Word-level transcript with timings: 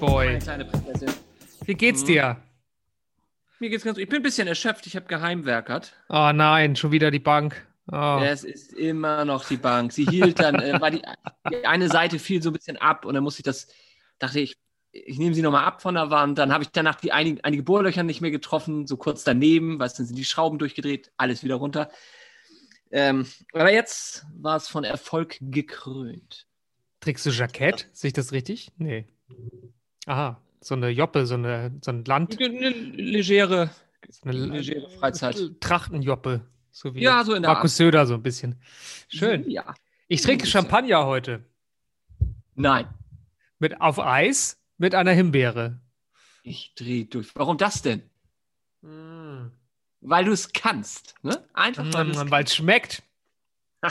Boy. 0.00 0.38
Wie 1.66 1.74
geht's 1.74 2.02
dir? 2.04 2.38
Mir 3.58 3.68
geht's 3.68 3.84
ganz 3.84 3.96
gut. 3.96 4.02
Ich 4.02 4.08
bin 4.08 4.20
ein 4.20 4.22
bisschen 4.22 4.48
erschöpft. 4.48 4.86
Ich 4.86 4.96
habe 4.96 5.06
geheimwerkert. 5.06 5.92
Oh 6.08 6.30
nein, 6.32 6.74
schon 6.74 6.90
wieder 6.90 7.10
die 7.10 7.18
Bank. 7.18 7.66
Oh. 7.92 8.20
Es 8.22 8.42
ist 8.42 8.72
immer 8.72 9.26
noch 9.26 9.46
die 9.46 9.58
Bank. 9.58 9.92
Sie 9.92 10.06
hielt 10.06 10.40
dann, 10.40 10.54
äh, 10.54 10.80
war 10.80 10.90
die, 10.90 11.02
die 11.50 11.66
eine 11.66 11.88
Seite 11.88 12.18
fiel 12.18 12.42
so 12.42 12.48
ein 12.48 12.54
bisschen 12.54 12.78
ab 12.78 13.04
und 13.04 13.12
dann 13.12 13.22
musste 13.22 13.40
ich 13.40 13.44
das, 13.44 13.68
dachte 14.18 14.40
ich, 14.40 14.56
ich 14.92 15.18
nehme 15.18 15.34
sie 15.34 15.42
nochmal 15.42 15.64
ab 15.64 15.82
von 15.82 15.94
der 15.94 16.08
Wand. 16.08 16.38
Dann 16.38 16.52
habe 16.52 16.64
ich 16.64 16.70
danach 16.70 16.94
die 16.94 17.12
einige, 17.12 17.44
einige 17.44 17.62
Bohrlöcher 17.62 18.02
nicht 18.02 18.22
mehr 18.22 18.30
getroffen, 18.30 18.86
so 18.86 18.96
kurz 18.96 19.22
daneben, 19.22 19.78
weißt 19.78 19.98
du, 19.98 20.02
dann 20.02 20.06
sind 20.06 20.16
die 20.16 20.24
Schrauben 20.24 20.58
durchgedreht, 20.58 21.12
alles 21.18 21.44
wieder 21.44 21.56
runter. 21.56 21.90
Ähm, 22.90 23.26
aber 23.52 23.72
jetzt 23.72 24.24
war 24.34 24.56
es 24.56 24.66
von 24.66 24.84
Erfolg 24.84 25.36
gekrönt. 25.40 26.46
Trägst 27.00 27.26
du 27.26 27.30
Jackett? 27.30 27.88
Sehe 27.92 28.08
ich 28.08 28.14
das 28.14 28.32
richtig? 28.32 28.72
Nee. 28.78 29.06
Aha, 30.06 30.40
so 30.60 30.74
eine 30.74 30.88
Joppe, 30.88 31.26
so, 31.26 31.34
eine, 31.34 31.72
so 31.82 31.90
ein 31.90 32.04
Land. 32.04 32.40
Eine 32.40 32.70
legere, 32.70 33.70
so 34.08 34.28
eine 34.28 34.46
legere 34.46 34.88
Freizeit. 34.90 35.38
Trachtenjoppe. 35.60 36.40
So 36.72 36.94
wie 36.94 37.02
Ja, 37.02 37.24
so 37.24 37.34
in 37.34 37.42
der 37.42 37.52
Markus 37.52 37.76
Söder 37.76 38.06
so 38.06 38.14
ein 38.14 38.22
bisschen. 38.22 38.60
Schön. 39.08 39.48
Ja. 39.50 39.74
Ich 40.08 40.22
trinke 40.22 40.46
Champagner 40.46 41.04
heute. 41.06 41.44
Nein, 42.54 42.86
Mit 43.58 43.80
auf 43.80 43.98
Eis 43.98 44.60
mit 44.78 44.94
einer 44.94 45.12
Himbeere. 45.12 45.80
ich 46.42 46.74
drehe 46.74 47.04
durch. 47.06 47.34
Warum 47.34 47.56
das 47.58 47.82
denn? 47.82 48.02
Mm. 48.82 49.50
Weil 50.00 50.24
du 50.24 50.32
es 50.32 50.52
kannst. 50.52 51.14
Ne? 51.22 51.42
Einfach 51.52 51.84
weil 51.92 52.06
du 52.06 52.12
es 52.12 52.24
Mm, 52.24 52.30
Weil 52.30 52.44
es 52.44 52.54
schmeckt. 52.54 53.02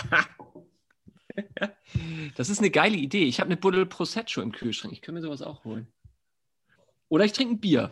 Das 2.36 2.50
ist 2.50 2.60
eine 2.60 2.70
geile 2.70 2.98
Idee. 2.98 3.24
Ich 3.24 3.40
habe 3.40 3.48
eine 3.48 3.58
Buddel 3.58 3.86
Prosecco 3.86 4.42
im 4.42 4.52
Kühlschrank. 4.52 4.94
Ich 4.94 5.02
könnte 5.02 5.22
mir 5.22 5.26
sowas 5.26 5.42
auch 5.42 5.64
holen. 5.64 5.88
Oder 7.10 7.26
ich 7.26 7.34
trinke 7.34 7.56
ein 7.56 7.60
Bier. 7.60 7.92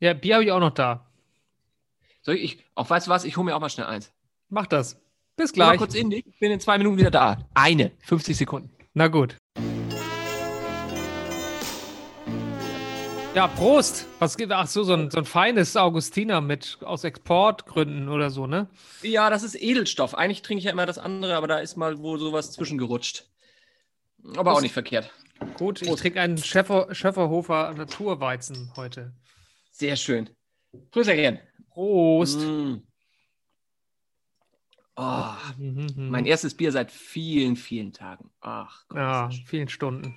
Ja, 0.00 0.12
Bier 0.14 0.34
habe 0.36 0.44
ich 0.44 0.52
auch 0.52 0.60
noch 0.60 0.70
da. 0.74 1.06
Soll 2.22 2.36
ich, 2.36 2.42
ich 2.58 2.64
auch 2.74 2.88
weißt 2.88 3.06
du 3.06 3.10
was? 3.10 3.24
Ich 3.24 3.36
hole 3.36 3.44
mir 3.46 3.56
auch 3.56 3.60
mal 3.60 3.70
schnell 3.70 3.86
eins. 3.86 4.12
Mach 4.48 4.66
das. 4.66 5.00
Bis 5.36 5.52
Gleich. 5.52 5.66
Mal 5.66 5.70
gleich. 5.72 5.78
kurz 5.78 5.94
in 5.94 6.10
dich. 6.10 6.26
Ich 6.26 6.38
bin 6.38 6.52
in 6.52 6.60
zwei 6.60 6.76
Minuten 6.78 6.98
wieder 6.98 7.10
da. 7.10 7.48
Eine. 7.54 7.92
50 8.04 8.36
Sekunden. 8.36 8.70
Na 8.92 9.08
gut. 9.08 9.36
Ja, 13.34 13.46
Prost. 13.46 14.06
Was 14.18 14.36
geht? 14.36 14.50
Ach 14.50 14.66
so, 14.66 14.82
so 14.82 14.92
ein, 14.92 15.10
so 15.10 15.18
ein 15.18 15.24
feines 15.24 15.76
Augustiner 15.76 16.40
mit 16.40 16.78
aus 16.82 17.04
Exportgründen 17.04 18.08
oder 18.08 18.28
so, 18.30 18.46
ne? 18.48 18.68
Ja, 19.02 19.30
das 19.30 19.44
ist 19.44 19.54
Edelstoff. 19.54 20.14
Eigentlich 20.16 20.42
trinke 20.42 20.58
ich 20.58 20.64
ja 20.64 20.72
immer 20.72 20.84
das 20.84 20.98
andere, 20.98 21.36
aber 21.36 21.46
da 21.46 21.58
ist 21.60 21.76
mal 21.76 21.98
wohl 22.00 22.18
sowas 22.18 22.50
zwischengerutscht. 22.52 23.26
Aber 24.36 24.50
auch 24.50 24.56
Das- 24.56 24.62
nicht 24.62 24.72
verkehrt. 24.72 25.10
Gut, 25.54 25.82
ich 25.82 25.94
trinke 25.94 26.20
einen 26.20 26.38
Schäfer, 26.38 26.94
Schäferhofer 26.94 27.72
Naturweizen 27.74 28.72
heute. 28.76 29.14
Sehr 29.70 29.96
schön. 29.96 30.30
Grüße 30.92 31.38
Prost. 31.70 32.40
Mm. 32.40 32.76
Oh, 34.96 35.32
Mhm, 35.56 36.10
mein 36.10 36.26
erstes 36.26 36.54
Bier 36.54 36.72
seit 36.72 36.90
vielen, 36.90 37.56
vielen 37.56 37.92
Tagen. 37.92 38.30
Ach 38.40 38.84
Gott. 38.88 38.98
Ja, 38.98 39.30
vielen 39.46 39.68
Stunden. 39.68 40.14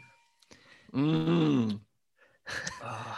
Mm. 0.91 1.79
Ah. 2.81 3.17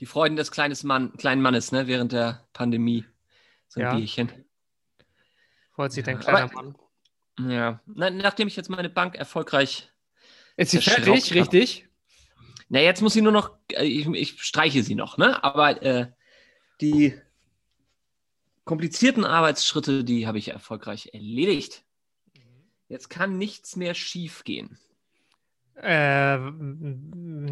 Die 0.00 0.06
Freuden 0.06 0.36
des 0.36 0.50
kleines 0.50 0.82
Mann, 0.82 1.12
kleinen 1.16 1.42
Mannes, 1.42 1.72
ne, 1.72 1.86
während 1.86 2.12
der 2.12 2.46
Pandemie. 2.54 3.04
So 3.68 3.80
ein 3.80 3.86
Ja. 3.86 3.94
Bierchen. 3.94 4.32
Freut 5.72 5.92
sich 5.92 6.04
dein 6.04 6.18
kleiner 6.18 6.44
aber- 6.44 6.54
Mann. 6.54 7.50
Ja. 7.50 7.80
Na, 7.86 8.10
nachdem 8.10 8.48
ich 8.48 8.56
jetzt 8.56 8.70
meine 8.70 8.88
Bank 8.90 9.14
erfolgreich. 9.14 9.91
Ist 10.56 10.70
sie 10.72 10.80
fertig, 10.80 11.32
richtig? 11.34 11.88
Na, 12.68 12.80
jetzt 12.80 13.02
muss 13.02 13.12
sie 13.12 13.22
nur 13.22 13.32
noch. 13.32 13.56
äh, 13.72 13.84
Ich, 13.84 14.06
ich 14.08 14.42
streiche 14.42 14.82
sie 14.82 14.94
noch, 14.94 15.18
ne? 15.18 15.42
Aber 15.44 15.82
äh, 15.82 16.10
die 16.80 17.14
komplizierten 18.64 19.24
Arbeitsschritte, 19.24 20.04
die 20.04 20.26
habe 20.26 20.38
ich 20.38 20.48
erfolgreich 20.48 21.10
erledigt. 21.12 21.84
Jetzt 22.88 23.08
kann 23.08 23.38
nichts 23.38 23.76
mehr 23.76 23.94
schief 23.94 24.44
gehen. 24.44 24.78
Äh, 25.76 26.36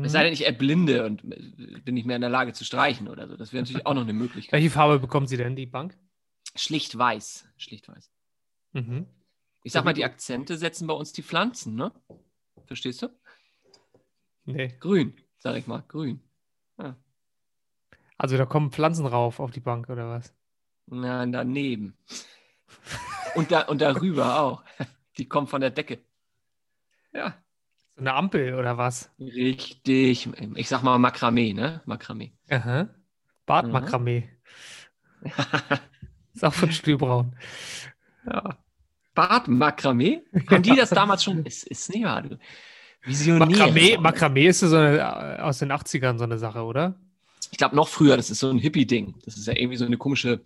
Es 0.05 0.13
sei 0.13 0.25
denn, 0.25 0.33
ich 0.33 0.47
erblinde 0.47 1.07
und 1.07 1.25
äh, 1.25 1.81
bin 1.81 1.95
nicht 1.95 2.07
mehr 2.07 2.17
in 2.17 2.23
der 2.23 2.31
Lage 2.31 2.53
zu 2.53 2.65
streichen 2.65 3.09
oder 3.09 3.27
so. 3.29 3.37
Das 3.37 3.53
wäre 3.53 3.63
natürlich 3.63 3.87
auch 3.87 3.95
noch 3.95 4.03
eine 4.03 4.13
Möglichkeit. 4.13 4.53
welche 4.53 4.71
Farbe 4.71 4.99
bekommt 4.99 5.29
sie 5.29 5.37
denn, 5.39 5.57
die 5.57 5.67
Bank? 5.67 5.97
Schlicht 6.55 6.97
weiß. 6.97 7.47
Schlicht 7.57 7.89
weiß. 7.89 8.11
Mhm. 8.73 9.07
Ich 9.65 9.73
sag 9.73 9.85
mal, 9.85 9.95
die 9.95 10.05
Akzente 10.05 10.57
setzen 10.57 10.87
bei 10.87 10.95
uns 10.95 11.13
die 11.13 11.23
Pflanzen, 11.23 11.75
ne? 11.75 11.93
Verstehst 12.71 13.03
du? 13.03 13.09
Nee. 14.45 14.77
Grün, 14.79 15.17
sag 15.39 15.57
ich 15.57 15.67
mal. 15.67 15.83
Grün. 15.89 16.21
Also 18.17 18.37
da 18.37 18.47
kommen 18.47 18.71
Pflanzen 18.71 19.07
rauf 19.07 19.41
auf 19.41 19.51
die 19.51 19.59
Bank 19.59 19.89
oder 19.89 20.09
was? 20.09 20.33
Na, 20.87 21.27
daneben. 21.27 21.97
Und, 23.35 23.51
da, 23.51 23.63
und 23.63 23.81
darüber 23.81 24.41
auch. 24.41 24.63
Die 25.19 25.29
kommen 25.29 25.47
von 25.49 25.61
der 25.61 25.71
Decke. 25.71 25.99
Ja, 27.13 27.35
So 27.95 28.01
eine 28.01 28.15
Ampel 28.15 28.55
oder 28.55 28.77
was? 28.77 29.11
richtig. 29.19 30.29
Ich 30.57 30.69
sag 30.69 30.83
mal 30.83 30.99
Makramee, 30.99 31.53
ne? 31.53 31.81
Makramee. 31.87 32.33
Aha. 32.51 32.89
Bartmakramee. 33.47 34.29
Ist 36.35 36.45
auch 36.45 36.55
von 36.55 36.71
Stühlbraun. 36.73 37.37
Ja. 38.27 38.59
Bartmakramee? 39.29 40.23
Haben 40.49 40.63
die 40.63 40.75
das 40.77 40.91
damals 40.91 41.25
schon? 41.25 41.45
Ist, 41.45 41.65
ist 41.67 41.91
nicht 41.91 42.05
wahr, 42.05 42.23
du. 42.23 42.39
Visionär. 43.05 43.47
Makramee, 43.47 43.97
Makramee 43.99 44.47
ist 44.49 44.61
so 44.61 44.77
eine, 44.77 44.99
äh, 44.99 45.41
aus 45.43 45.59
den 45.59 45.73
80ern 45.73 46.19
so 46.19 46.25
eine 46.25 46.39
Sache, 46.39 46.63
oder? 46.63 46.95
Ich 47.51 47.59
glaube 47.59 47.75
noch 47.77 47.89
früher, 47.89 48.17
das 48.17 48.31
ist 48.31 48.39
so 48.41 48.51
ein 48.51 48.59
Hippie-Ding. 48.59 49.15
Das 49.25 49.37
ist 49.37 49.47
ja 49.47 49.55
irgendwie 49.57 49.77
so 49.77 49.85
eine 49.85 49.97
komische, 49.97 50.41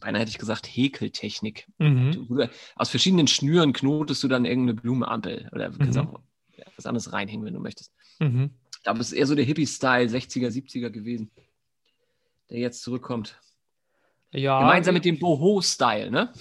beinahe 0.00 0.22
hätte 0.22 0.30
ich 0.30 0.38
gesagt, 0.38 0.66
Häkeltechnik. 0.66 1.66
Mhm. 1.78 2.12
Du, 2.28 2.46
aus 2.76 2.90
verschiedenen 2.90 3.26
Schnüren 3.26 3.72
knotest 3.72 4.22
du 4.22 4.28
dann 4.28 4.44
irgendeine 4.44 4.80
Blumenampel 4.80 5.48
oder 5.52 5.70
kannst 5.70 5.98
Mhm. 5.98 6.06
auch 6.08 6.20
was 6.76 6.86
anderes 6.86 7.12
reinhängen, 7.12 7.44
wenn 7.46 7.54
du 7.54 7.60
möchtest. 7.60 7.92
Mhm. 8.18 8.50
Ich 8.76 8.82
glaube, 8.82 9.00
es 9.00 9.08
ist 9.12 9.18
eher 9.18 9.26
so 9.26 9.34
der 9.34 9.44
Hippie-Style 9.44 10.08
60er, 10.08 10.48
70er 10.50 10.90
gewesen, 10.90 11.30
der 12.50 12.58
jetzt 12.58 12.82
zurückkommt. 12.82 13.38
Ja, 14.32 14.60
Gemeinsam 14.60 14.94
mit 14.94 15.04
dem 15.04 15.18
Boho-Style, 15.18 16.10
ne? 16.10 16.32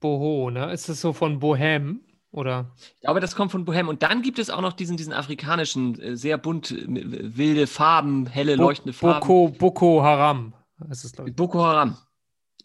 Boho, 0.00 0.50
ne? 0.50 0.72
Ist 0.72 0.88
das 0.88 1.00
so 1.00 1.12
von 1.12 1.38
Bohem? 1.38 2.00
Oder? 2.32 2.72
Ich 2.94 3.00
glaube, 3.00 3.20
das 3.20 3.34
kommt 3.34 3.50
von 3.50 3.64
Bohem. 3.64 3.88
Und 3.88 4.02
dann 4.02 4.20
gibt 4.20 4.38
es 4.38 4.50
auch 4.50 4.60
noch 4.60 4.74
diesen, 4.74 4.96
diesen 4.96 5.12
afrikanischen, 5.14 5.98
äh, 6.00 6.16
sehr 6.16 6.36
bunt, 6.38 6.70
äh, 6.70 6.84
wilde 6.86 7.66
Farben, 7.66 8.26
helle, 8.26 8.56
Bo- 8.56 8.64
leuchtende 8.64 8.92
Farben. 8.92 9.20
Boko, 9.20 9.48
Boko 9.56 10.02
Haram. 10.02 10.52
Das 10.78 11.04
ist, 11.04 11.18
ich. 11.24 11.34
Boko 11.34 11.64
Haram. 11.64 11.96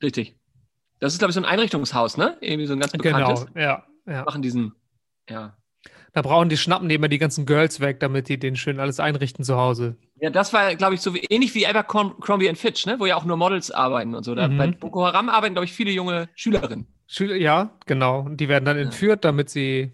Richtig. 0.03 0.36
Das 1.00 1.14
ist, 1.14 1.20
glaube 1.20 1.30
ich, 1.31 1.36
so 1.36 1.41
ein 1.41 1.46
Einrichtungshaus, 1.46 2.18
ne? 2.18 2.38
Irgendwie 2.41 2.66
so 2.68 2.74
ein 2.74 2.80
ganz 2.80 2.91
bekanntes. 2.91 3.46
Genau, 3.46 3.59
ja, 3.59 3.86
ja. 4.06 4.24
Machen 4.25 4.41
diesen, 4.41 4.74
ja. 5.30 5.56
Da 6.14 6.22
brauchen 6.22 6.50
die 6.50 6.58
schnappen 6.58 6.90
die 6.90 6.96
immer 6.96 7.08
die 7.08 7.18
ganzen 7.20 7.46
Girls 7.46 7.80
weg, 7.80 8.02
damit 8.02 8.28
die 8.28 8.38
den 8.38 8.58
schön 8.58 8.81
alles 8.81 9.00
einrichten 9.00 9.46
zu 9.46 9.56
Hause. 9.56 9.96
Ja, 10.20 10.30
das 10.30 10.52
war, 10.52 10.75
glaube 10.75 10.96
ich, 10.96 11.02
so 11.02 11.14
wie, 11.14 11.20
ähnlich 11.30 11.56
wie 11.56 11.66
Abercrombie 11.66 12.53
Fitch, 12.56 12.86
ne? 12.86 13.00
Wo 13.00 13.06
ja 13.06 13.16
auch 13.16 13.24
nur 13.24 13.38
Models 13.38 13.72
arbeiten 13.72 14.14
und 14.14 14.24
so. 14.25 14.36
Da, 14.36 14.50
Mhm. 14.50 14.58
Bei 14.58 14.68
Boko 14.68 15.06
Haram 15.06 15.30
arbeiten, 15.30 15.53
glaube 15.53 15.66
ich, 15.66 15.72
viele 15.72 15.91
junge 15.91 16.28
Schülerinnen. 16.36 16.86
Schüler, 17.13 17.35
ja, 17.35 17.77
genau. 17.88 18.22
Und 18.22 18.38
die 18.38 18.47
werden 18.47 18.63
dann 18.63 18.77
entführt, 18.77 19.25
damit 19.25 19.49
sie 19.49 19.91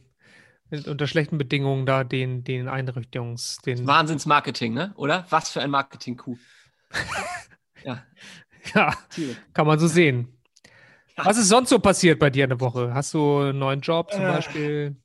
unter 0.85 1.07
schlechten 1.07 1.39
Bedingungen 1.39 1.88
da 1.88 2.03
den, 2.03 2.44
den 2.44 2.67
Einrichtungs, 2.67 3.57
den, 3.66 3.88
Wahnsinnsmarketing, 3.88 4.73
ne? 4.75 4.94
Oder? 4.97 5.25
Was 5.31 5.50
für 5.50 5.61
ein 5.61 5.72
Marketing-Coup. 5.72 6.38
ja, 7.83 8.03
ja, 8.75 8.94
kann 9.53 9.66
man 9.66 9.79
so 9.79 9.88
sehen. 9.88 10.28
Was 11.16 11.40
ist 11.40 11.49
sonst 11.49 11.69
so 11.69 11.79
passiert 11.79 12.19
bei 12.19 12.29
dir 12.29 12.43
in 12.43 12.52
der 12.52 12.59
Woche? 12.59 12.93
Hast 12.93 13.16
du 13.16 13.40
einen 13.40 13.58
neuen 13.58 13.81
Job 13.81 14.11
zum 14.11 14.22
Äh. 14.22 14.28
Beispiel? 14.28 14.96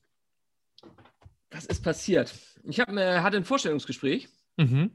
Was 1.51 1.65
ist 1.65 1.83
passiert? 1.83 2.35
Ich 2.65 2.79
hab, 2.79 2.91
äh, 2.91 3.21
hatte 3.21 3.39
ein 3.39 3.45
Vorstellungsgespräch, 3.45 4.29
Mhm. 4.59 4.91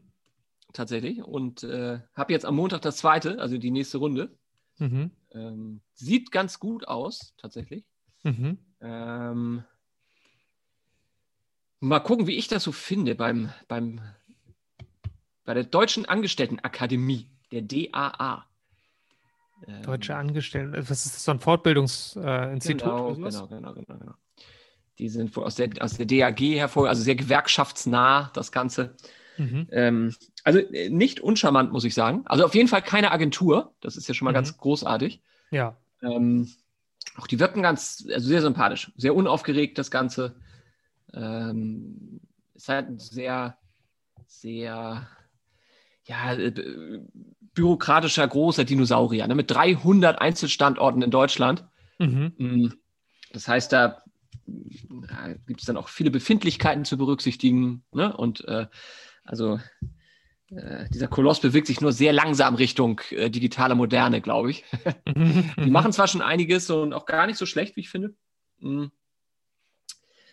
tatsächlich, 0.71 1.23
und 1.23 1.63
äh, 1.63 1.99
habe 2.13 2.33
jetzt 2.33 2.45
am 2.45 2.55
Montag 2.55 2.83
das 2.83 2.97
zweite, 2.97 3.39
also 3.39 3.57
die 3.57 3.71
nächste 3.71 3.97
Runde. 3.97 4.37
Mhm. 4.79 5.11
Ähm, 5.31 5.81
sieht 5.93 6.31
ganz 6.31 6.59
gut 6.59 6.87
aus, 6.87 7.33
tatsächlich. 7.37 7.85
Mhm. 8.23 8.57
Ähm, 8.81 9.63
mal 11.79 11.99
gucken, 11.99 12.27
wie 12.27 12.37
ich 12.37 12.47
das 12.47 12.63
so 12.63 12.71
finde 12.71 13.15
beim, 13.15 13.51
beim, 13.67 14.01
bei 15.45 15.53
der 15.53 15.63
Deutschen 15.63 16.05
Angestelltenakademie, 16.05 17.29
der 17.51 17.61
DAA. 17.61 18.45
Ähm, 19.65 19.81
Deutsche 19.81 20.15
Angestellten. 20.15 20.73
Was 20.89 21.05
ist 21.05 21.15
das? 21.15 21.23
So 21.23 21.31
ein 21.31 21.39
Fortbildungsinstitut? 21.39 22.83
Genau, 22.83 23.15
genau, 23.15 23.47
genau, 23.47 23.73
genau, 23.73 23.97
genau. 23.97 24.13
Die 24.99 25.09
sind 25.09 25.35
wohl 25.35 25.43
aus 25.43 25.55
der, 25.55 25.69
aus 25.79 25.97
der 25.97 26.05
DAG 26.05 26.39
hervor, 26.39 26.89
also 26.89 27.03
sehr 27.03 27.15
gewerkschaftsnah, 27.15 28.31
das 28.33 28.51
Ganze. 28.51 28.95
Mhm. 29.37 29.67
Ähm, 29.71 30.15
also 30.43 30.59
äh, 30.59 30.89
nicht 30.89 31.19
uncharmant, 31.19 31.71
muss 31.71 31.83
ich 31.83 31.93
sagen. 31.93 32.23
Also 32.25 32.45
auf 32.45 32.55
jeden 32.55 32.67
Fall 32.67 32.81
keine 32.81 33.11
Agentur. 33.11 33.73
Das 33.81 33.95
ist 33.97 34.07
ja 34.07 34.13
schon 34.13 34.25
mal 34.25 34.31
Mhm. 34.31 34.35
ganz 34.35 34.57
großartig. 34.57 35.21
Ja. 35.51 35.77
Ähm, 36.01 36.49
auch 37.17 37.27
die 37.27 37.39
wirken 37.39 37.61
ganz, 37.61 38.05
also 38.13 38.27
sehr 38.27 38.41
sympathisch, 38.41 38.91
sehr 38.97 39.15
unaufgeregt, 39.15 39.77
das 39.77 39.91
Ganze. 39.91 40.35
Ähm, 41.13 42.19
ist 42.53 42.69
halt 42.69 42.89
ein 42.89 42.99
sehr, 42.99 43.57
sehr, 44.27 45.07
ja, 46.05 46.33
äh, 46.33 46.53
bürokratischer 47.53 48.27
großer 48.27 48.65
Dinosaurier, 48.65 49.27
ne? 49.27 49.35
mit 49.35 49.49
300 49.49 50.19
Einzelstandorten 50.21 51.01
in 51.01 51.11
Deutschland. 51.11 51.65
Mhm. 51.97 52.33
Mm, 52.37 52.67
das 53.33 53.47
heißt, 53.47 53.73
da 53.73 54.03
gibt 55.45 55.59
es 55.59 55.65
dann 55.65 55.77
auch 55.77 55.89
viele 55.89 56.11
Befindlichkeiten 56.11 56.85
zu 56.85 56.97
berücksichtigen. 56.97 57.83
Ne? 57.91 58.15
Und 58.15 58.45
äh, 58.47 58.67
also 59.27 59.59
äh, 60.49 60.89
dieser 60.89 61.07
Koloss 61.07 61.41
bewegt 61.41 61.67
sich 61.67 61.81
nur 61.81 61.91
sehr 61.91 62.13
langsam 62.13 62.55
Richtung 62.55 63.01
äh, 63.11 63.29
digitale 63.29 63.75
Moderne, 63.75 64.21
glaube 64.21 64.51
ich. 64.51 64.63
Die 65.07 65.69
machen 65.69 65.91
zwar 65.91 66.07
schon 66.07 66.21
einiges 66.21 66.69
und 66.69 66.93
auch 66.93 67.05
gar 67.05 67.27
nicht 67.27 67.37
so 67.37 67.45
schlecht, 67.45 67.75
wie 67.75 67.81
ich 67.81 67.89
finde. 67.89 68.15
Mhm. 68.59 68.91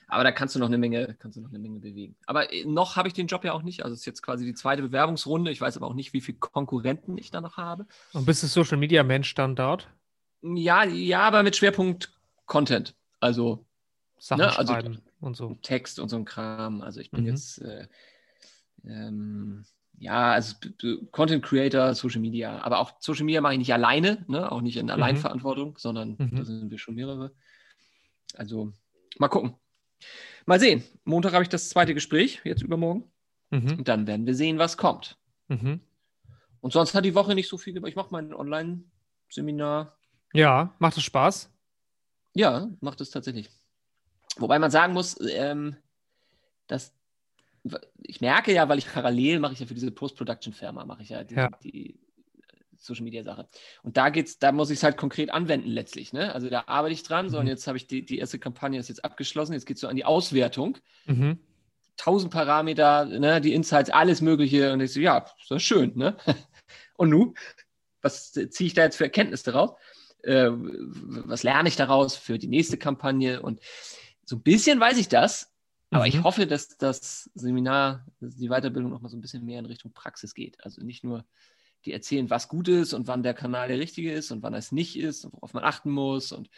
Aber 0.07 0.23
da 0.23 0.33
kannst 0.33 0.55
du 0.55 0.61
noch 0.61 0.69
eine 0.69 0.79
Menge, 0.79 1.17
kannst 1.19 1.37
du 1.37 1.41
noch 1.41 1.49
eine 1.49 1.59
Menge 1.59 1.81
bewegen. 1.81 2.15
Aber 2.27 2.53
äh, 2.53 2.65
noch 2.65 2.97
habe 2.97 3.09
ich 3.09 3.15
den 3.15 3.27
Job 3.27 3.45
ja 3.45 3.53
auch 3.53 3.63
nicht. 3.63 3.83
Also 3.83 3.95
es 3.95 4.01
ist 4.01 4.07
jetzt 4.07 4.23
quasi 4.23 4.45
die 4.45 4.55
zweite 4.55 4.83
Bewerbungsrunde. 4.83 5.51
Ich 5.51 5.61
weiß 5.61 5.77
aber 5.77 5.89
auch 5.89 5.95
nicht, 5.95 6.13
wie 6.13 6.21
viele 6.21 6.39
Konkurrenten 6.39 7.19
ich 7.19 7.31
da 7.31 7.41
noch 7.41 7.57
habe. 7.57 7.87
Und 8.13 8.27
bist 8.27 8.43
du 8.43 8.47
Social 8.47 8.79
Media 8.79 9.03
Mensch 9.03 9.35
dann 9.35 9.57
dort? 9.57 9.89
Ja, 10.43 10.85
ja, 10.85 11.23
aber 11.23 11.43
mit 11.43 11.57
Schwerpunkt 11.57 12.13
Content. 12.47 12.95
Also 13.19 13.65
Sachen 14.19 14.43
ne, 14.43 14.57
also 14.57 14.73
schreiben 14.73 15.03
und 15.21 15.37
so. 15.37 15.59
Text 15.63 15.99
und 15.99 16.09
so 16.09 16.17
ein 16.17 16.25
Kram. 16.25 16.83
Also 16.83 17.01
ich 17.01 17.11
bin 17.11 17.23
mhm. 17.23 17.31
jetzt 17.31 17.61
äh, 17.63 17.89
ähm, 18.87 19.65
ja, 19.99 20.33
also 20.33 20.57
Content 21.13 21.45
Creator, 21.45 21.95
Social 21.95 22.21
Media, 22.21 22.61
aber 22.61 22.79
auch 22.79 22.93
Social 23.01 23.25
Media 23.25 23.41
mache 23.41 23.55
ich 23.55 23.59
nicht 23.59 23.73
alleine, 23.73 24.25
ne? 24.29 24.51
auch 24.51 24.61
nicht 24.61 24.77
in 24.77 24.87
mhm. 24.87 24.93
Alleinverantwortung, 24.93 25.79
sondern 25.79 26.17
mhm. 26.19 26.37
da 26.37 26.45
sind 26.45 26.71
wir 26.71 26.79
schon 26.79 26.95
mehrere. 26.95 27.33
Also 28.35 28.73
mal 29.19 29.29
gucken. 29.29 29.55
Mal 30.47 30.61
sehen. 30.61 30.83
Montag 31.05 31.33
habe 31.33 31.43
ich 31.43 31.49
das 31.49 31.69
zweite 31.69 31.95
Gespräch, 31.95 32.41
jetzt 32.45 32.63
übermorgen. 32.63 33.05
Mhm. 33.51 33.79
Und 33.79 33.89
dann 33.89 34.07
werden 34.07 34.27
wir 34.27 34.35
sehen, 34.35 34.59
was 34.59 34.77
kommt. 34.77 35.17
Mhm. 35.49 35.81
Und 36.61 36.73
sonst 36.73 36.95
hat 36.95 37.05
die 37.05 37.15
Woche 37.15 37.35
nicht 37.35 37.49
so 37.49 37.57
viel 37.57 37.73
gemacht. 37.73 37.91
Ich 37.91 37.97
mache 37.97 38.09
mein 38.11 38.35
Online-Seminar. 38.35 39.97
Ja, 40.33 40.75
macht 40.79 40.97
es 40.97 41.05
Spaß? 41.05 41.51
Ja, 42.35 42.69
macht 42.81 43.01
es 43.01 43.11
tatsächlich. 43.11 43.49
Wobei 44.37 44.59
man 44.59 44.71
sagen 44.71 44.93
muss, 44.93 45.17
ähm, 45.31 45.77
dass 46.67 46.93
ich 48.03 48.21
merke 48.21 48.53
ja, 48.53 48.69
weil 48.69 48.79
ich 48.79 48.93
parallel 48.93 49.39
mache 49.39 49.55
ich 49.55 49.61
ja 49.61 49.67
für 49.67 49.75
diese 49.75 49.91
Post-Production-Firma, 49.91 50.85
mache 50.85 51.03
ich 51.03 51.09
ja 51.09 51.25
die, 51.25 51.35
ja. 51.35 51.51
die 51.63 51.99
Social 52.77 53.05
Media 53.05 53.23
Sache. 53.23 53.49
Und 53.83 53.97
da 53.97 54.11
geht's, 54.11 54.39
da 54.39 54.53
muss 54.53 54.71
ich 54.71 54.79
es 54.79 54.83
halt 54.83 54.97
konkret 54.97 55.31
anwenden 55.31 55.69
letztlich. 55.69 56.13
Ne? 56.13 56.35
Also 56.35 56.51
da 56.51 56.65
arbeite 56.67 56.95
ich 56.95 57.03
dran, 57.03 57.27
mhm. 57.27 57.31
so 57.31 57.39
und 57.39 57.47
jetzt 57.47 57.67
habe 57.67 57.79
ich 57.79 57.87
die, 57.87 58.05
die 58.05 58.19
erste 58.19 58.39
Kampagne 58.39 58.79
ist 58.79 58.89
jetzt 58.89 59.05
abgeschlossen, 59.05 59.55
jetzt 59.55 59.67
geht 59.67 59.77
es 59.77 59.81
so 59.81 59.89
an 59.89 59.97
die 59.97 60.05
Auswertung. 60.05 60.79
Mhm. 61.07 61.39
Tausend 61.97 62.33
Parameter, 62.33 63.05
ne, 63.05 63.41
die 63.41 63.55
Insights, 63.55 63.89
alles 63.89 64.21
Mögliche. 64.21 64.73
Und 64.73 64.81
ich 64.81 64.93
so, 64.93 65.01
ja, 65.01 65.21
das 65.21 65.59
ist 65.59 65.63
schön, 65.63 65.93
ne? 65.95 66.17
Und 66.97 67.11
nun, 67.11 67.35
was 68.03 68.33
ziehe 68.33 68.67
ich 68.67 68.75
da 68.75 68.83
jetzt 68.83 68.97
für 68.97 69.05
Erkenntnisse 69.05 69.53
daraus? 69.53 69.79
Äh, 70.23 70.51
was 70.51 71.45
lerne 71.45 71.69
ich 71.69 71.77
daraus 71.77 72.17
für 72.17 72.37
die 72.39 72.49
nächste 72.49 72.79
Kampagne? 72.79 73.41
Und 73.43 73.61
so 74.25 74.37
ein 74.37 74.43
bisschen 74.43 74.81
weiß 74.81 74.99
ich 74.99 75.09
das, 75.09 75.54
aber 75.95 76.07
mhm. 76.07 76.09
ich 76.09 76.23
hoffe, 76.25 76.45
dass 76.49 76.77
das 76.77 77.31
Seminar, 77.35 78.05
dass 78.19 78.35
die 78.35 78.49
Weiterbildung 78.49 78.91
noch 78.91 79.01
mal 79.01 79.09
so 79.09 79.17
ein 79.17 79.21
bisschen 79.21 79.45
mehr 79.45 79.61
in 79.61 79.67
Richtung 79.67 79.93
Praxis 79.93 80.35
geht. 80.35 80.63
Also 80.65 80.83
nicht 80.83 81.05
nur 81.05 81.25
die 81.85 81.93
erzählen, 81.93 82.31
was 82.31 82.49
gut 82.49 82.67
ist 82.67 82.95
und 82.95 83.07
wann 83.07 83.23
der 83.23 83.33
Kanal 83.33 83.69
der 83.69 83.79
richtige 83.79 84.13
ist 84.13 84.33
und 84.33 84.43
wann 84.43 84.55
es 84.55 84.73
nicht 84.73 84.99
ist 84.99 85.25
und 85.25 85.35
worauf 85.35 85.55
man 85.55 85.63
achten 85.63 85.93
muss 85.93 86.33
und 86.33 86.51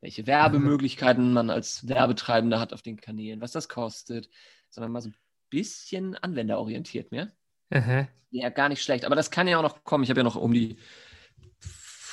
welche 0.00 0.26
Werbemöglichkeiten 0.26 1.32
man 1.32 1.50
als 1.50 1.86
Werbetreibender 1.86 2.58
hat 2.58 2.72
auf 2.72 2.82
den 2.82 2.96
Kanälen, 2.96 3.40
was 3.40 3.52
das 3.52 3.68
kostet, 3.68 4.28
sondern 4.70 4.90
mal 4.90 5.02
so 5.02 5.10
ein 5.10 5.14
bisschen 5.50 6.16
anwenderorientiert 6.16 7.12
mehr. 7.12 7.30
Mhm. 7.70 8.08
Ja, 8.32 8.48
gar 8.48 8.68
nicht 8.68 8.82
schlecht. 8.82 9.04
Aber 9.04 9.14
das 9.14 9.30
kann 9.30 9.46
ja 9.46 9.56
auch 9.56 9.62
noch 9.62 9.84
kommen. 9.84 10.02
Ich 10.02 10.10
habe 10.10 10.18
ja 10.18 10.24
noch 10.24 10.34
um 10.34 10.52
die, 10.52 10.78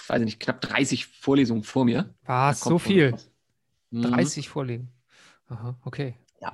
weiß 0.10 0.19
ich 0.19 0.25
nicht, 0.25 0.40
knapp 0.40 0.62
30 0.62 1.07
Vorlesungen 1.07 1.64
vor 1.64 1.86
mir. 1.86 2.14
Was, 2.24 2.60
so 2.60 2.78
viel? 2.78 3.16
30 3.92 4.46
mhm. 4.46 4.50
Vorlesungen. 4.52 4.94
Aha, 5.48 5.75
okay. 5.84 6.14
Ja. 6.42 6.54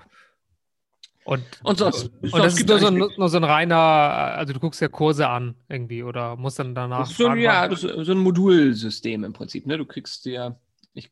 Und, 1.27 1.43
und 1.63 1.77
sonst. 1.77 2.09
Und 2.21 2.37
das 2.37 2.57
ist 2.57 2.69
nur 2.69 2.79
so, 2.79 2.87
ein, 2.87 2.95
nur 2.95 3.29
so, 3.29 3.35
ein, 3.35 3.43
reiner, 3.43 3.75
also 3.75 4.53
du 4.53 4.61
guckst 4.61 4.79
ja 4.79 4.87
Kurse 4.87 5.27
an 5.27 5.55
irgendwie 5.67 6.01
oder 6.01 6.37
musst 6.37 6.57
dann 6.57 6.73
danach. 6.73 6.99
Das 6.99 7.11
ist 7.11 7.17
so, 7.17 7.33
ja, 7.33 7.67
das 7.67 7.83
ist 7.83 8.05
so 8.05 8.13
ein 8.13 8.19
Modulsystem 8.19 9.25
im 9.25 9.33
Prinzip. 9.33 9.65
Ne? 9.65 9.77
Du 9.77 9.85
kriegst 9.85 10.25
ja, 10.25 10.57
ich, 10.93 11.09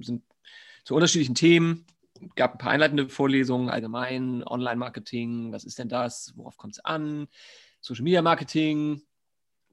sind 0.00 0.24
zu 0.84 0.96
unterschiedlichen 0.96 1.36
Themen, 1.36 1.86
gab 2.34 2.54
ein 2.54 2.58
paar 2.58 2.72
einleitende 2.72 3.08
Vorlesungen, 3.08 3.70
allgemein, 3.70 4.42
Online-Marketing, 4.44 5.52
was 5.52 5.62
ist 5.62 5.78
denn 5.78 5.88
das, 5.88 6.32
worauf 6.34 6.56
kommt 6.56 6.74
es 6.74 6.84
an, 6.84 7.28
Social 7.80 8.02
Media 8.02 8.20
Marketing, 8.20 9.00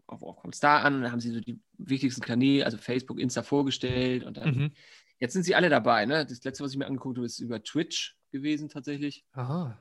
worauf 0.06 0.38
kommt 0.38 0.54
es 0.54 0.60
da 0.60 0.81
an? 0.81 1.01
Dann 1.01 1.12
haben 1.12 1.19
sie 1.19 1.31
so 1.31 1.42
die 1.42 1.60
wichtigsten 1.80 2.22
Kanäle, 2.22 2.63
also 2.63 2.78
Facebook, 2.78 3.19
Insta 3.19 3.42
vorgestellt 3.42 4.24
und 4.24 4.38
dann, 4.38 4.56
mhm. 4.56 4.72
jetzt 5.18 5.34
sind 5.34 5.46
sie 5.46 5.56
alle 5.56 5.69
dabei. 5.69 6.06
Ne? 6.06 6.28
Das 6.28 6.44
letzte, 6.44 6.63
was 6.63 6.74
ich 6.74 6.78
mir 6.78 6.86
angeguckt 6.86 7.18
habe, 7.18 7.25
ist 7.25 7.40
über 7.40 7.63
Twitch 7.63 8.19
gewesen 8.31 8.69
tatsächlich. 8.69 9.25
Aha. 9.33 9.77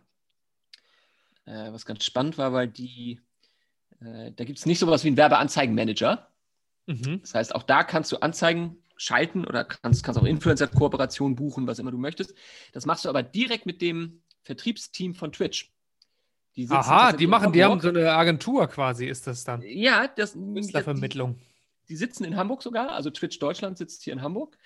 Äh, 1.47 1.73
was 1.73 1.87
ganz 1.87 2.05
spannend 2.05 2.39
war, 2.39 2.53
weil 2.53 2.69
die, 2.69 3.21
äh, 4.01 4.33
da 4.33 4.45
gibt 4.45 4.59
es 4.59 4.67
nicht 4.67 4.79
sowas 4.79 5.05
wie 5.05 5.09
einen 5.09 5.17
Werbeanzeigenmanager. 5.17 6.29
Mhm. 6.87 7.21
Das 7.21 7.35
heißt, 7.35 7.55
auch 7.55 7.63
da 7.63 7.85
kannst 7.85 8.13
du 8.13 8.19
Anzeigen 8.19 8.77
schalten 8.97 9.45
oder 9.47 9.65
kannst, 9.65 10.05
kannst 10.05 10.21
auch 10.21 10.25
Influencer-Kooperationen 10.25 11.37
buchen, 11.37 11.67
was 11.67 11.79
immer 11.79 11.91
du 11.91 11.99
möchtest. 11.99 12.35
Das 12.73 12.85
machst 12.87 13.05
du 13.05 13.09
aber 13.09 13.23
direkt 13.23 13.65
mit 13.65 13.81
dem 13.81 14.23
Vertriebsteam 14.43 15.15
von 15.15 15.33
Twitch. 15.33 15.73
Die 16.57 16.69
Aha, 16.69 17.13
die 17.13 17.29
machen, 17.29 17.53
die 17.53 17.63
haben 17.63 17.81
so 17.81 17.89
eine 17.89 18.13
Agentur 18.13 18.67
quasi, 18.67 19.07
ist 19.07 19.29
das 19.29 19.45
dann? 19.45 19.63
Ja, 19.63 20.09
das 20.09 20.33
Künstlervermittlung. 20.33 21.39
Die 21.89 21.97
sitzen 21.97 22.25
in 22.25 22.37
Hamburg 22.37 22.63
sogar, 22.63 22.91
also 22.91 23.11
Twitch 23.11 23.39
Deutschland 23.39 23.79
sitzt 23.79 24.03
hier 24.03 24.13
in 24.13 24.23
Hamburg. 24.23 24.59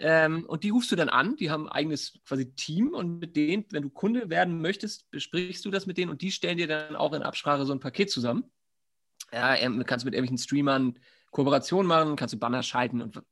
Ähm, 0.00 0.44
und 0.46 0.64
die 0.64 0.70
rufst 0.70 0.90
du 0.90 0.96
dann 0.96 1.08
an, 1.08 1.36
die 1.36 1.50
haben 1.50 1.66
ein 1.68 1.72
eigenes 1.72 2.18
quasi 2.26 2.52
Team 2.54 2.92
und 2.92 3.20
mit 3.20 3.36
denen, 3.36 3.66
wenn 3.70 3.84
du 3.84 3.90
Kunde 3.90 4.30
werden 4.30 4.60
möchtest, 4.60 5.10
besprichst 5.10 5.64
du 5.64 5.70
das 5.70 5.86
mit 5.86 5.96
denen 5.96 6.10
und 6.10 6.22
die 6.22 6.32
stellen 6.32 6.58
dir 6.58 6.66
dann 6.66 6.96
auch 6.96 7.12
in 7.12 7.22
Absprache 7.22 7.64
so 7.66 7.72
ein 7.72 7.80
Paket 7.80 8.10
zusammen. 8.10 8.50
Ja, 9.32 9.54
ähm, 9.56 9.82
kannst 9.86 10.04
mit 10.04 10.14
irgendwelchen 10.14 10.38
Streamern 10.38 10.98
Kooperationen 11.30 11.86
machen, 11.86 12.16
kannst 12.16 12.34
du 12.34 12.38
Banner 12.38 12.62
schalten 12.62 13.00
und 13.00 13.22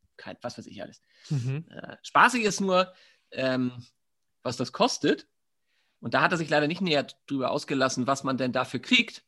was 0.41 0.59
weiß 0.59 0.67
ich 0.67 0.83
alles. 0.83 1.01
Mhm. 1.29 1.65
Äh, 1.71 1.97
spaßig 2.03 2.45
ist 2.45 2.61
nur, 2.61 2.93
ähm, 3.33 3.73
was 4.43 4.57
das 4.57 4.73
kostet. 4.73 5.27
Und 6.01 6.15
da 6.15 6.21
hat 6.21 6.33
er 6.33 6.39
sich 6.39 6.51
leider 6.51 6.69
nicht 6.69 6.83
näher 6.83 7.07
drüber 7.27 7.51
ausgelassen, 7.51 8.07
was 8.07 8.25
man 8.25 8.37
denn 8.37 8.53
dafür 8.53 8.81
kriegt. 8.81 9.25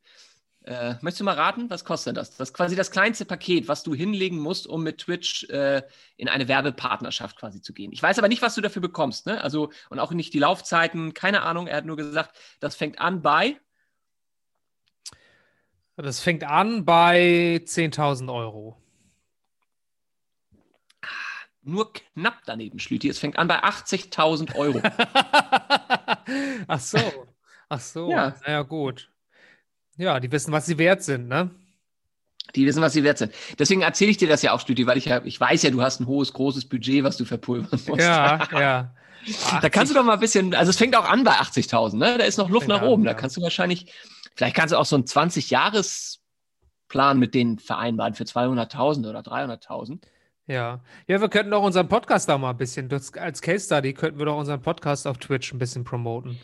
Äh, 0.66 0.96
möchtest 1.00 1.20
du 1.20 1.24
mal 1.24 1.36
raten, 1.36 1.70
was 1.70 1.84
kostet 1.84 2.16
das? 2.16 2.36
Das 2.36 2.48
ist 2.48 2.54
quasi 2.54 2.74
das 2.74 2.90
kleinste 2.90 3.24
Paket, 3.24 3.68
was 3.68 3.84
du 3.84 3.94
hinlegen 3.94 4.40
musst, 4.40 4.66
um 4.66 4.82
mit 4.82 4.98
Twitch 4.98 5.44
äh, 5.44 5.82
in 6.16 6.28
eine 6.28 6.48
Werbepartnerschaft 6.48 7.36
quasi 7.36 7.62
zu 7.62 7.72
gehen. 7.72 7.92
Ich 7.92 8.02
weiß 8.02 8.18
aber 8.18 8.26
nicht, 8.26 8.42
was 8.42 8.56
du 8.56 8.60
dafür 8.60 8.82
bekommst, 8.82 9.26
ne? 9.26 9.40
Also, 9.40 9.70
und 9.90 10.00
auch 10.00 10.10
nicht 10.10 10.34
die 10.34 10.40
Laufzeiten, 10.40 11.14
keine 11.14 11.42
Ahnung. 11.42 11.68
Er 11.68 11.76
hat 11.76 11.84
nur 11.84 11.96
gesagt, 11.96 12.36
das 12.58 12.74
fängt 12.74 13.00
an 13.00 13.22
bei. 13.22 13.60
Das 15.94 16.18
fängt 16.18 16.42
an 16.42 16.84
bei 16.84 17.60
10.000 17.64 18.34
Euro. 18.34 18.76
Ah, 21.00 21.06
nur 21.62 21.92
knapp 21.92 22.40
daneben, 22.44 22.80
Schlüti. 22.80 23.08
Es 23.08 23.20
fängt 23.20 23.38
an 23.38 23.46
bei 23.46 23.62
80.000 23.62 24.56
Euro. 24.56 24.82
Ach 26.66 26.80
so. 26.80 26.98
Ach 27.68 27.80
so. 27.80 28.10
Ja. 28.10 28.34
Naja, 28.44 28.62
gut. 28.62 29.12
Ja, 29.96 30.20
die 30.20 30.30
wissen, 30.30 30.52
was 30.52 30.66
sie 30.66 30.76
wert 30.78 31.02
sind, 31.02 31.26
ne? 31.28 31.50
Die 32.54 32.66
wissen, 32.66 32.82
was 32.82 32.92
sie 32.92 33.02
wert 33.02 33.18
sind. 33.18 33.32
Deswegen 33.58 33.82
erzähle 33.82 34.10
ich 34.10 34.18
dir 34.18 34.28
das 34.28 34.42
ja 34.42 34.52
auch, 34.52 34.60
Stüdi, 34.60 34.86
weil 34.86 34.98
ich 34.98 35.06
ja, 35.06 35.20
ich 35.24 35.40
weiß 35.40 35.62
ja, 35.62 35.70
du 35.70 35.82
hast 35.82 35.98
ein 36.00 36.06
hohes, 36.06 36.32
großes 36.32 36.68
Budget, 36.68 37.02
was 37.02 37.16
du 37.16 37.24
verpulvern 37.24 37.80
musst. 37.86 38.02
Ja, 38.02 38.46
ja. 38.52 38.94
Da 39.60 39.68
kannst 39.68 39.92
du 39.92 39.96
doch 39.96 40.04
mal 40.04 40.12
ein 40.14 40.20
bisschen, 40.20 40.54
also 40.54 40.70
es 40.70 40.76
fängt 40.76 40.94
auch 40.96 41.08
an 41.08 41.24
bei 41.24 41.32
80.000, 41.32 41.96
ne? 41.96 42.18
Da 42.18 42.24
ist 42.24 42.38
noch 42.38 42.48
Luft 42.48 42.68
nach 42.68 42.82
oben. 42.82 43.02
Ja. 43.04 43.12
Da 43.12 43.18
kannst 43.18 43.36
du 43.36 43.42
wahrscheinlich, 43.42 43.92
vielleicht 44.36 44.54
kannst 44.54 44.72
du 44.72 44.78
auch 44.78 44.84
so 44.84 44.94
einen 44.94 45.06
20-Jahres-Plan 45.06 47.18
mit 47.18 47.34
denen 47.34 47.58
vereinbaren 47.58 48.14
für 48.14 48.22
200.000 48.24 49.10
oder 49.10 49.18
300.000. 49.20 49.98
Ja. 50.46 50.78
Ja, 51.08 51.20
wir 51.20 51.28
könnten 51.28 51.52
auch 51.52 51.64
unseren 51.64 51.88
Podcast 51.88 52.28
da 52.28 52.38
mal 52.38 52.50
ein 52.50 52.56
bisschen, 52.56 52.88
als 52.92 53.42
Case 53.42 53.66
Study 53.66 53.92
könnten 53.92 54.20
wir 54.20 54.26
doch 54.26 54.38
unseren 54.38 54.62
Podcast 54.62 55.08
auf 55.08 55.18
Twitch 55.18 55.52
ein 55.52 55.58
bisschen 55.58 55.82
promoten. 55.82 56.38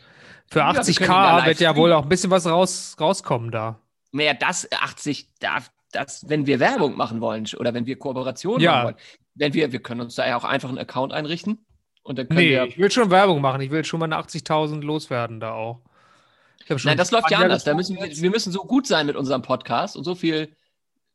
Für 0.50 0.64
80k 0.64 1.06
ja, 1.06 1.46
wird 1.46 1.60
ja 1.60 1.76
wohl 1.76 1.92
auch 1.92 2.02
ein 2.02 2.08
bisschen 2.08 2.30
was 2.30 2.46
raus, 2.46 2.96
rauskommen 3.00 3.50
da. 3.50 3.78
Naja, 4.12 4.34
das 4.34 4.68
80, 4.70 5.28
darf, 5.40 5.70
das, 5.92 6.28
wenn 6.28 6.46
wir 6.46 6.60
Werbung 6.60 6.96
machen 6.96 7.20
wollen 7.20 7.46
oder 7.58 7.72
wenn 7.74 7.86
wir 7.86 7.98
Kooperationen 7.98 8.60
ja. 8.60 8.72
machen 8.72 8.84
wollen, 8.84 8.96
wenn 9.34 9.54
wir, 9.54 9.72
wir 9.72 9.80
können 9.80 10.02
uns 10.02 10.14
da 10.14 10.26
ja 10.26 10.36
auch 10.36 10.44
einfach 10.44 10.68
einen 10.68 10.78
Account 10.78 11.12
einrichten. 11.12 11.64
Und 12.02 12.18
dann 12.18 12.28
können 12.28 12.40
nee, 12.40 12.50
wir, 12.50 12.64
ich 12.64 12.78
will 12.78 12.90
schon 12.90 13.10
Werbung 13.10 13.40
machen. 13.40 13.60
Ich 13.60 13.70
will 13.70 13.84
schon 13.84 14.00
mal 14.00 14.06
eine 14.06 14.16
80.000 14.16 14.82
loswerden 14.82 15.40
da 15.40 15.52
auch. 15.52 15.80
Nein, 16.84 16.96
das 16.96 17.10
läuft 17.10 17.30
ja 17.30 17.38
anders. 17.38 17.64
Da 17.64 17.74
müssen 17.74 17.96
wir, 17.96 18.06
wir 18.06 18.30
müssen 18.30 18.52
so 18.52 18.60
gut 18.60 18.86
sein 18.86 19.06
mit 19.06 19.16
unserem 19.16 19.42
Podcast 19.42 19.96
und 19.96 20.04
so 20.04 20.14
viel 20.14 20.54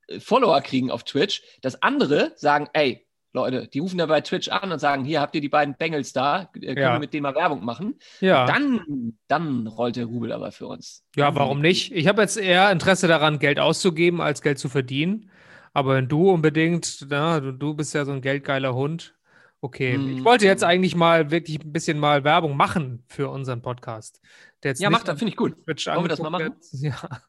äh, 0.08 0.20
Follower 0.20 0.62
kriegen 0.62 0.92
auf 0.92 1.04
Twitch, 1.04 1.42
dass 1.62 1.82
andere 1.82 2.34
sagen, 2.36 2.68
ey, 2.74 3.07
Leute. 3.34 3.68
Die 3.68 3.80
rufen 3.80 3.98
da 3.98 4.06
bei 4.06 4.22
Twitch 4.22 4.50
an 4.50 4.72
und 4.72 4.80
sagen, 4.80 5.04
hier 5.06 5.22
habt 5.22 5.36
ihr 5.36 5.42
die 5.42 5.50
beiden 5.50 5.76
Bengels 5.78 6.14
da, 6.14 6.44
äh, 6.56 6.60
können 6.60 6.78
Ja. 6.78 6.94
wir 6.94 7.00
mit 7.00 7.14
denen 7.14 7.24
mal 7.24 7.36
Werbung 7.36 7.64
machen. 7.64 7.96
Ja. 8.20 8.46
Dann, 8.46 9.18
dann 9.28 9.68
rollt 9.68 9.96
der 9.96 10.06
Rubel 10.06 10.32
aber 10.32 10.52
für 10.52 10.68
uns. 10.68 11.04
Ja, 11.16 11.36
warum 11.36 11.62
nicht? 11.62 11.92
Ich 11.92 12.08
habe 12.08 12.22
jetzt 12.22 12.38
eher 12.38 12.72
Interesse 12.72 13.08
daran, 13.08 13.40
Geld 13.40 13.60
auszugeben, 13.60 14.22
als 14.22 14.42
Geld 14.42 14.60
zu 14.60 14.70
verdienen. 14.70 15.30
Aber 15.74 15.96
wenn 15.96 16.08
du 16.08 16.32
unbedingt, 16.32 17.06
na, 17.10 17.40
du, 17.40 17.52
du 17.52 17.74
bist 17.76 17.94
ja 17.94 18.06
so 18.06 18.12
ein 18.12 18.22
geldgeiler 18.22 18.74
Hund. 18.74 19.14
Okay, 19.62 19.96
Hm. 19.96 20.18
ich 20.18 20.24
wollte 20.24 20.46
jetzt 20.46 20.64
eigentlich 20.64 20.96
mal 20.96 21.30
wirklich 21.32 21.60
ein 21.64 21.72
bisschen 21.74 22.00
mal 22.00 22.24
Werbung 22.24 22.56
machen 22.56 23.04
für 23.08 23.30
unseren 23.30 23.62
Podcast. 23.62 24.22
Ja, 24.64 24.90
macht 24.90 25.08
das, 25.08 25.18
finde 25.20 25.32
ich 25.32 25.38
gut. 25.38 25.56
Wollen 25.68 26.04
wir 26.04 26.08
das 26.08 26.20
mal 26.20 26.34
angeguckt 26.34 26.64
wird. 26.74 26.82
Ja. 26.82 27.22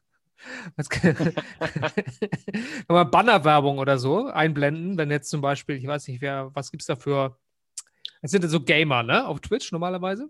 Kann, 0.89 1.33
man 2.87 3.11
Bannerwerbung 3.11 3.77
oder 3.77 3.97
so 3.97 4.27
einblenden, 4.27 4.97
wenn 4.97 5.11
jetzt 5.11 5.29
zum 5.29 5.41
Beispiel, 5.41 5.75
ich 5.75 5.85
weiß 5.87 6.07
nicht, 6.07 6.21
wer, 6.21 6.51
was 6.53 6.71
gibt 6.71 6.81
es 6.81 6.87
da 6.87 6.95
für, 6.95 7.37
es 8.21 8.31
sind 8.31 8.43
ja 8.43 8.49
so 8.49 8.61
Gamer, 8.61 9.03
ne, 9.03 9.27
auf 9.27 9.39
Twitch 9.41 9.71
normalerweise? 9.71 10.29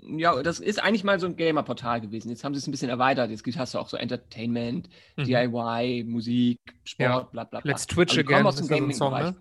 Ja, 0.00 0.40
das 0.42 0.60
ist 0.60 0.80
eigentlich 0.80 1.02
mal 1.02 1.18
so 1.18 1.26
ein 1.26 1.34
Gamer-Portal 1.34 2.00
gewesen. 2.00 2.28
Jetzt 2.30 2.44
haben 2.44 2.54
sie 2.54 2.58
es 2.58 2.68
ein 2.68 2.70
bisschen 2.70 2.88
erweitert. 2.88 3.30
Jetzt 3.30 3.44
hast 3.58 3.74
du 3.74 3.78
auch 3.80 3.88
so 3.88 3.96
Entertainment, 3.96 4.88
Mhm. 5.16 5.24
DIY, 5.24 6.04
Musik, 6.04 6.58
Sport, 6.84 7.08
Ja. 7.08 7.20
bla 7.22 7.44
bla 7.44 7.60
bla. 7.60 7.72
Let's 7.72 7.86
Twitch 7.86 8.16
Also 8.16 8.20
Again, 8.20 8.46
aus 8.46 8.56
dem 8.56 8.68
da 8.68 8.76
so 8.76 8.84
ein 8.84 8.92
Song, 8.92 9.12
ne? 9.14 9.36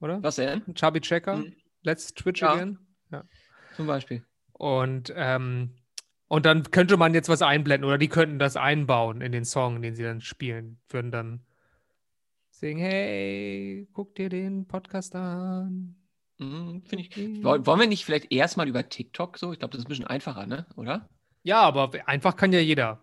Oder? 0.00 0.22
Was 0.22 0.36
denn? 0.36 0.62
Chubby 0.76 1.00
Checker, 1.00 1.38
Mhm. 1.38 1.56
Let's 1.82 2.14
Twitch 2.14 2.42
Ja. 2.42 2.52
Again. 2.52 2.78
Zum 3.74 3.86
Beispiel. 3.88 4.22
Und, 4.52 5.12
ähm, 5.16 5.74
und 6.32 6.46
dann 6.46 6.70
könnte 6.70 6.96
man 6.96 7.12
jetzt 7.12 7.28
was 7.28 7.42
einblenden 7.42 7.86
oder 7.86 7.98
die 7.98 8.08
könnten 8.08 8.38
das 8.38 8.56
einbauen 8.56 9.20
in 9.20 9.32
den 9.32 9.44
Song, 9.44 9.82
den 9.82 9.94
sie 9.94 10.02
dann 10.02 10.22
spielen. 10.22 10.80
Würden 10.88 11.10
dann 11.10 11.44
singen, 12.48 12.80
hey, 12.80 13.86
guck 13.92 14.14
dir 14.14 14.30
den 14.30 14.66
Podcast 14.66 15.14
an. 15.14 15.94
Mhm, 16.38 16.84
Finde 16.86 17.04
ich. 17.04 17.44
Woll- 17.44 17.66
Wollen 17.66 17.80
wir 17.80 17.86
nicht 17.86 18.06
vielleicht 18.06 18.32
erstmal 18.32 18.66
über 18.66 18.88
TikTok 18.88 19.36
so? 19.36 19.52
Ich 19.52 19.58
glaube, 19.58 19.72
das 19.72 19.80
ist 19.80 19.84
ein 19.84 19.90
bisschen 19.90 20.06
einfacher, 20.06 20.46
ne? 20.46 20.64
Oder? 20.76 21.06
Ja, 21.42 21.60
aber 21.60 21.90
einfach 22.06 22.34
kann 22.34 22.50
ja 22.54 22.60
jeder. 22.60 23.02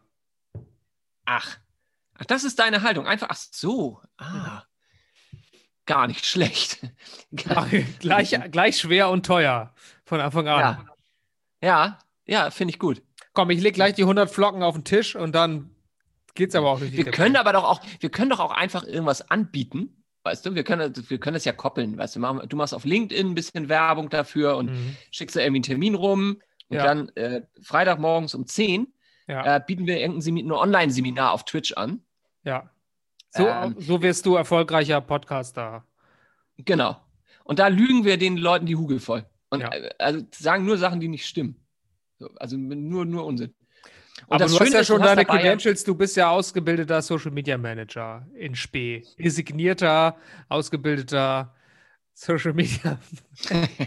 Ach. 1.25 1.59
Ach, 2.17 2.25
das 2.25 2.43
ist 2.43 2.57
deine 2.57 2.81
Haltung. 2.81 3.05
Einfach, 3.05 3.27
ach 3.29 3.35
so. 3.35 4.01
Ah. 4.17 4.63
Gar 5.85 6.07
nicht 6.07 6.25
schlecht. 6.25 6.79
Gar- 7.35 7.67
gleich, 7.99 8.35
gleich 8.49 8.77
schwer 8.79 9.11
und 9.11 9.23
teuer 9.23 9.71
von 10.03 10.19
Anfang 10.19 10.47
an. 10.47 10.59
Ja. 10.59 10.85
Ja, 11.61 11.99
ja, 12.25 12.49
finde 12.49 12.73
ich 12.73 12.79
gut. 12.79 13.03
Komm, 13.39 13.51
ich 13.51 13.61
leg 13.61 13.73
gleich 13.73 13.93
die 13.93 14.01
100 14.03 14.29
Flocken 14.29 14.63
auf 14.63 14.75
den 14.75 14.83
Tisch 14.83 15.15
und 15.15 15.33
dann 15.33 15.69
geht's 16.35 16.55
aber 16.55 16.71
auch 16.71 16.79
die 16.81 16.91
Wir 16.91 17.05
können 17.05 17.37
aber 17.37 17.53
doch 17.53 17.63
auch, 17.63 17.79
wir 18.01 18.09
können 18.09 18.29
doch 18.29 18.41
auch 18.41 18.51
einfach 18.51 18.83
irgendwas 18.83 19.31
anbieten. 19.31 20.03
Weißt 20.23 20.45
du, 20.45 20.55
wir 20.55 20.65
können, 20.65 20.93
wir 21.07 21.19
können 21.21 21.35
das 21.35 21.45
ja 21.45 21.53
koppeln, 21.53 21.97
weißt 21.97 22.17
du, 22.17 22.19
machen, 22.19 22.41
du 22.49 22.57
machst 22.57 22.73
auf 22.73 22.83
LinkedIn 22.83 23.27
ein 23.27 23.35
bisschen 23.35 23.69
Werbung 23.69 24.09
dafür 24.09 24.57
und 24.57 24.71
Mhm. 24.71 24.97
schickst 25.11 25.37
da 25.37 25.39
irgendwie 25.39 25.59
einen 25.59 25.63
Termin 25.63 25.95
rum 25.95 26.41
und 26.67 26.75
Ja. 26.75 26.83
dann 26.83 27.07
äh, 27.15 27.43
Freitagmorgens 27.61 28.35
um 28.35 28.45
10 28.45 28.93
Ja, 29.27 29.55
äh, 29.55 29.61
bieten 29.65 29.87
wir 29.87 29.97
irgendein 30.01 30.21
Semi- 30.21 30.43
ein 30.43 30.51
Online-Seminar 30.51 31.31
auf 31.31 31.45
Twitch 31.45 31.71
an. 31.73 32.01
ja. 32.43 32.69
So, 33.31 33.47
ähm, 33.47 33.75
so 33.77 34.01
wirst 34.01 34.25
du 34.25 34.35
erfolgreicher 34.35 34.99
Podcaster. 35.01 35.85
Genau. 36.57 36.97
Und 37.45 37.59
da 37.59 37.67
lügen 37.67 38.03
wir 38.03 38.17
den 38.17 38.35
Leuten 38.37 38.65
die 38.65 38.75
Hugel 38.75 38.99
voll. 38.99 39.23
Und 39.49 39.61
Ja. 39.61 39.69
äh, 39.71 39.91
also 39.99 40.25
sagen 40.35 40.65
nur 40.65 40.77
Sachen, 40.77 40.99
die 40.99 41.07
nicht 41.07 41.25
stimmen. 41.27 41.55
So, 42.19 42.29
also 42.35 42.57
nur, 42.57 43.05
nur 43.05 43.25
Unsinn. 43.25 43.53
Und 44.27 44.41
Aber 44.41 44.45
du 44.45 44.59
hast 44.59 44.73
ja 44.73 44.83
schon 44.83 45.01
deine 45.01 45.25
Credentials, 45.25 45.83
du 45.85 45.95
bist 45.95 46.17
ja 46.17 46.29
ausgebildeter 46.29 47.01
Social 47.01 47.31
Media 47.31 47.57
Manager 47.57 48.27
in 48.35 48.55
Spee. 48.55 49.05
Designierter, 49.17 50.17
ausgebildeter 50.49 51.55
Social 52.13 52.53
Media 52.53 52.99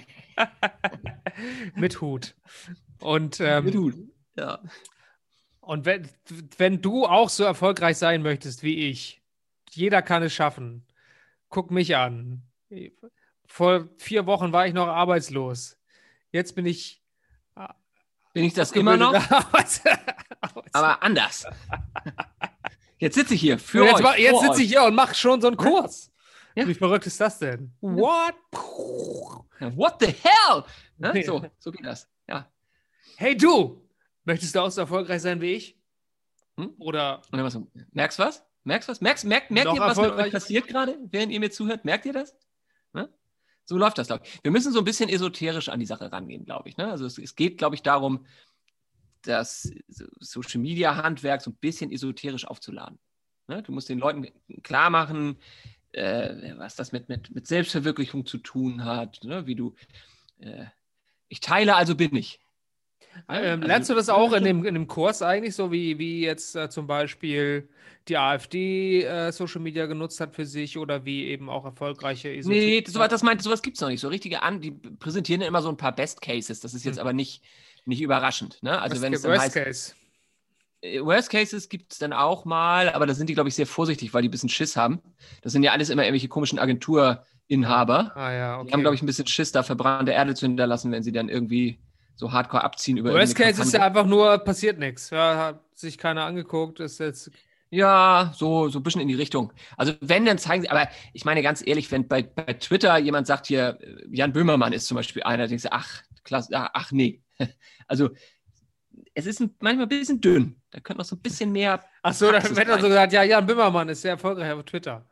mit 1.76 2.00
Hut. 2.00 2.34
Und, 3.00 3.40
ähm, 3.40 3.64
Mit 3.66 3.74
Hut. 3.74 3.94
Ja. 4.36 4.60
und 5.60 5.84
wenn, 5.84 6.08
wenn 6.56 6.80
du 6.80 7.04
auch 7.04 7.28
so 7.28 7.44
erfolgreich 7.44 7.98
sein 7.98 8.22
möchtest 8.22 8.62
wie 8.62 8.88
ich, 8.88 9.22
jeder 9.70 10.00
kann 10.00 10.22
es 10.22 10.32
schaffen. 10.32 10.86
Guck 11.50 11.70
mich 11.70 11.96
an. 11.96 12.42
Vor 13.46 13.88
vier 13.98 14.24
Wochen 14.24 14.52
war 14.52 14.66
ich 14.66 14.72
noch 14.72 14.88
arbeitslos. 14.88 15.76
Jetzt 16.30 16.54
bin 16.54 16.64
ich 16.64 17.01
Bin 18.32 18.44
ich 18.44 18.54
das 18.54 18.72
immer 18.72 18.96
noch? 18.96 19.14
Aber 20.72 21.02
anders. 21.02 21.46
Jetzt 22.98 23.16
sitze 23.16 23.34
ich 23.34 23.40
hier 23.40 23.58
für 23.58 23.84
jetzt 23.84 24.00
euch. 24.00 24.18
jetzt 24.18 24.40
sitze 24.42 24.62
ich 24.62 24.68
hier 24.68 24.84
und 24.84 24.94
mache 24.94 25.12
schon 25.16 25.40
so 25.40 25.48
einen 25.48 25.56
Kurs. 25.56 26.12
Ja. 26.54 26.68
Wie 26.68 26.74
verrückt 26.74 27.04
ist 27.04 27.20
das 27.20 27.36
denn? 27.40 27.72
What? 27.80 28.34
What 29.58 29.96
the 29.98 30.06
hell? 30.06 30.62
Ne? 30.98 31.24
So, 31.24 31.44
so 31.58 31.72
geht 31.72 31.84
das. 31.84 32.08
Ja. 32.28 32.48
Hey 33.16 33.36
du, 33.36 33.82
möchtest 34.24 34.54
du 34.54 34.60
auch 34.60 34.70
so 34.70 34.82
erfolgreich 34.82 35.20
sein 35.20 35.40
wie 35.40 35.54
ich? 35.54 35.76
Hm? 36.56 36.74
Oder 36.78 37.22
dann 37.32 37.42
was, 37.42 37.58
merkst 37.90 38.20
du 38.20 38.22
was? 38.22 38.44
Merkst 38.62 38.88
du 38.88 38.92
was? 38.92 39.00
Merkst, 39.00 39.24
merkt 39.24 39.50
merkt 39.50 39.74
ihr, 39.74 39.80
was 39.80 39.98
mit 39.98 40.12
euch 40.12 40.32
passiert 40.32 40.68
gerade, 40.68 40.96
während 41.10 41.32
ihr 41.32 41.40
mir 41.40 41.50
zuhört? 41.50 41.84
Merkt 41.84 42.06
ihr 42.06 42.12
das? 42.12 42.36
So 43.64 43.76
läuft 43.76 43.98
das, 43.98 44.08
glaube 44.08 44.24
ich. 44.24 44.40
Wir 44.42 44.50
müssen 44.50 44.72
so 44.72 44.80
ein 44.80 44.84
bisschen 44.84 45.08
esoterisch 45.08 45.68
an 45.68 45.80
die 45.80 45.86
Sache 45.86 46.10
rangehen, 46.10 46.44
glaube 46.44 46.68
ich. 46.68 46.76
Ne? 46.76 46.90
Also 46.90 47.06
es, 47.06 47.18
es 47.18 47.36
geht, 47.36 47.58
glaube 47.58 47.74
ich, 47.74 47.82
darum, 47.82 48.26
das 49.22 49.70
Social 50.18 50.60
Media 50.60 50.96
Handwerk 50.96 51.42
so 51.42 51.50
ein 51.50 51.56
bisschen 51.56 51.92
esoterisch 51.92 52.46
aufzuladen. 52.46 52.98
Ne? 53.46 53.62
Du 53.62 53.72
musst 53.72 53.88
den 53.88 53.98
Leuten 53.98 54.26
klar 54.62 54.90
machen, 54.90 55.36
äh, 55.92 56.54
was 56.56 56.74
das 56.74 56.92
mit, 56.92 57.08
mit, 57.08 57.34
mit 57.34 57.46
Selbstverwirklichung 57.46 58.26
zu 58.26 58.38
tun 58.38 58.84
hat, 58.84 59.22
ne? 59.22 59.46
wie 59.46 59.54
du. 59.54 59.74
Äh, 60.38 60.66
ich 61.28 61.40
teile, 61.40 61.76
also 61.76 61.94
bin 61.94 62.14
ich. 62.16 62.40
Ähm, 63.28 63.60
Also- 63.60 63.66
lernst 63.66 63.90
du 63.90 63.94
das 63.94 64.08
auch 64.08 64.32
in 64.32 64.44
dem, 64.44 64.64
in 64.64 64.74
dem 64.74 64.86
Kurs 64.86 65.22
eigentlich, 65.22 65.54
so 65.54 65.70
wie, 65.72 65.98
wie 65.98 66.20
jetzt 66.22 66.56
äh, 66.56 66.68
zum 66.70 66.86
Beispiel 66.86 67.68
die 68.08 68.16
AfD 68.18 69.04
äh, 69.04 69.30
Social 69.32 69.60
Media 69.60 69.86
genutzt 69.86 70.20
hat 70.20 70.34
für 70.34 70.44
sich 70.44 70.76
oder 70.78 71.04
wie 71.04 71.26
eben 71.26 71.48
auch 71.48 71.64
erfolgreiche 71.64 72.28
Nee, 72.28 72.38
Esoterik- 72.80 72.88
sowas, 72.90 73.08
das 73.10 73.22
meint, 73.22 73.42
sowas 73.42 73.62
gibt 73.62 73.76
es 73.76 73.80
noch 73.80 73.88
nicht. 73.90 74.00
So 74.00 74.08
richtige 74.08 74.42
an, 74.42 74.60
die 74.60 74.72
präsentieren 74.72 75.40
ja 75.40 75.46
immer 75.46 75.62
so 75.62 75.68
ein 75.68 75.76
paar 75.76 75.92
Best 75.94 76.20
Cases. 76.20 76.58
Das 76.60 76.74
ist 76.74 76.84
jetzt 76.84 76.96
Mhm. 76.96 77.00
aber 77.02 77.12
nicht, 77.12 77.42
nicht 77.84 78.00
überraschend. 78.02 78.60
Ne? 78.62 78.80
Also 78.80 78.94
Worst- 78.96 79.02
wenn 79.02 79.12
es 79.14 79.24
Worst 79.24 79.40
heißt, 79.40 79.54
Case. 79.54 79.94
äh, 80.80 81.00
Worst 81.00 81.30
Cases 81.30 81.68
gibt 81.68 81.92
es 81.92 81.98
dann 82.00 82.12
auch 82.12 82.44
mal, 82.44 82.88
aber 82.92 83.06
da 83.06 83.14
sind 83.14 83.28
die, 83.28 83.34
glaube 83.34 83.48
ich, 83.48 83.54
sehr 83.54 83.66
vorsichtig, 83.68 84.12
weil 84.14 84.22
die 84.22 84.28
ein 84.28 84.32
bisschen 84.32 84.48
Schiss 84.48 84.76
haben. 84.76 85.00
Das 85.42 85.52
sind 85.52 85.62
ja 85.62 85.70
alles 85.70 85.88
immer 85.88 86.02
irgendwelche 86.02 86.26
komischen 86.28 86.58
Agenturinhaber. 86.58 88.16
Ah 88.16 88.32
ja, 88.32 88.58
okay. 88.58 88.66
Die 88.66 88.72
haben, 88.72 88.80
glaube 88.80 88.96
ich, 88.96 89.02
ein 89.02 89.06
bisschen 89.06 89.26
Schiss, 89.28 89.52
da 89.52 89.62
verbrannte 89.62 90.12
Erde 90.12 90.34
zu 90.34 90.46
hinterlassen, 90.46 90.90
wenn 90.92 91.02
sie 91.04 91.12
dann 91.12 91.28
irgendwie 91.28 91.78
so 92.14 92.32
hardcore 92.32 92.64
abziehen 92.64 92.96
über 92.96 93.12
Worst 93.12 93.36
Case 93.36 93.60
ist 93.62 93.72
ja 93.72 93.82
einfach 93.82 94.06
nur, 94.06 94.38
passiert 94.38 94.78
nichts. 94.78 95.10
Ja, 95.10 95.36
hat 95.36 95.60
sich 95.74 95.98
keiner 95.98 96.24
angeguckt, 96.24 96.80
ist 96.80 97.00
jetzt 97.00 97.30
Ja, 97.70 98.32
so, 98.36 98.68
so 98.68 98.78
ein 98.78 98.82
bisschen 98.82 99.00
in 99.00 99.08
die 99.08 99.14
Richtung. 99.14 99.52
Also 99.76 99.94
wenn, 100.00 100.24
dann 100.24 100.38
zeigen 100.38 100.62
sie, 100.62 100.68
aber 100.70 100.88
ich 101.12 101.24
meine 101.24 101.42
ganz 101.42 101.66
ehrlich, 101.66 101.90
wenn 101.90 102.06
bei, 102.06 102.22
bei 102.22 102.52
Twitter 102.54 102.98
jemand 102.98 103.26
sagt 103.26 103.46
hier, 103.46 103.78
äh, 103.80 104.04
Jan 104.10 104.32
Böhmermann 104.32 104.72
ist 104.72 104.86
zum 104.86 104.96
Beispiel 104.96 105.22
einer, 105.22 105.48
denkst 105.48 105.64
du, 105.64 105.72
ach, 105.72 106.02
klasse, 106.24 106.50
ach, 106.52 106.92
nee. 106.92 107.22
Also 107.88 108.10
es 109.14 109.26
ist 109.26 109.40
ein, 109.40 109.54
manchmal 109.60 109.86
ein 109.86 109.88
bisschen 109.88 110.20
dünn. 110.20 110.56
Da 110.70 110.80
könnte 110.80 110.98
noch 110.98 111.06
so 111.06 111.16
ein 111.16 111.20
bisschen 111.20 111.52
mehr. 111.52 111.82
Ach 112.02 112.14
so, 112.14 112.26
dann 112.26 112.40
Praxis 112.40 112.56
wird 112.56 112.68
dann 112.68 112.80
so 112.80 112.88
gesagt, 112.88 113.12
ja, 113.12 113.22
Jan 113.22 113.46
Böhmermann 113.46 113.88
ist 113.88 114.02
sehr 114.02 114.12
erfolgreich 114.12 114.52
auf 114.52 114.64
Twitter. 114.64 115.04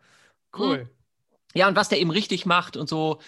Cool. 0.57 0.89
Ja, 1.55 1.69
und 1.69 1.77
was 1.77 1.89
der 1.89 2.01
eben 2.01 2.11
richtig 2.11 2.47
macht 2.47 2.77
und 2.77 2.89
so. 2.89 3.21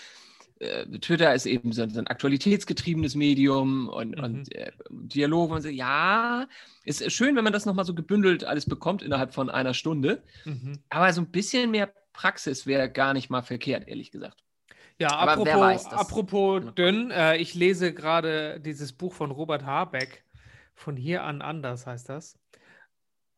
Äh, 0.63 0.87
Twitter 1.01 1.35
ist 1.35 1.47
eben 1.47 1.73
so, 1.73 1.89
so 1.89 1.99
ein 1.99 2.07
aktualitätsgetriebenes 2.07 3.15
Medium 3.17 3.89
und, 3.89 4.17
Mhm. 4.17 4.25
und 4.25 4.55
äh, 4.55 4.71
Dialog. 4.91 5.51
Und 5.51 5.63
so, 5.63 5.69
ja, 5.69 6.47
ist 6.85 7.11
schön, 7.13 7.35
wenn 7.37 7.45
man 7.45 7.53
das 7.53 7.67
nochmal 7.67 7.85
so 7.85 7.95
gebündelt 7.95 8.45
alles 8.45 8.67
bekommt 8.67 9.03
innerhalb 9.03 9.35
von 9.35 9.51
einer 9.51 9.75
Stunde. 9.75 10.23
Mhm. 10.45 10.79
Aber 10.89 11.13
so 11.13 11.21
ein 11.21 11.31
bisschen 11.31 11.71
mehr 11.71 11.93
Praxis 12.13 12.67
wäre 12.67 12.91
gar 12.91 13.13
nicht 13.15 13.29
mal 13.31 13.43
verkehrt, 13.43 13.89
ehrlich 13.89 14.11
gesagt. 14.11 14.39
Ja, 14.99 15.13
Aber 15.17 15.33
apropos, 15.33 15.55
weiß 15.55 15.87
apropos 15.87 16.63
dünn, 16.77 17.11
äh, 17.11 17.37
ich 17.39 17.55
lese 17.55 17.93
gerade 17.93 18.61
dieses 18.61 18.93
Buch 18.93 19.15
von 19.15 19.31
Robert 19.31 19.65
Habeck, 19.65 20.25
von 20.75 20.97
hier 20.97 21.25
an 21.25 21.43
anders 21.43 21.87
heißt 21.87 22.09
das. 22.09 22.39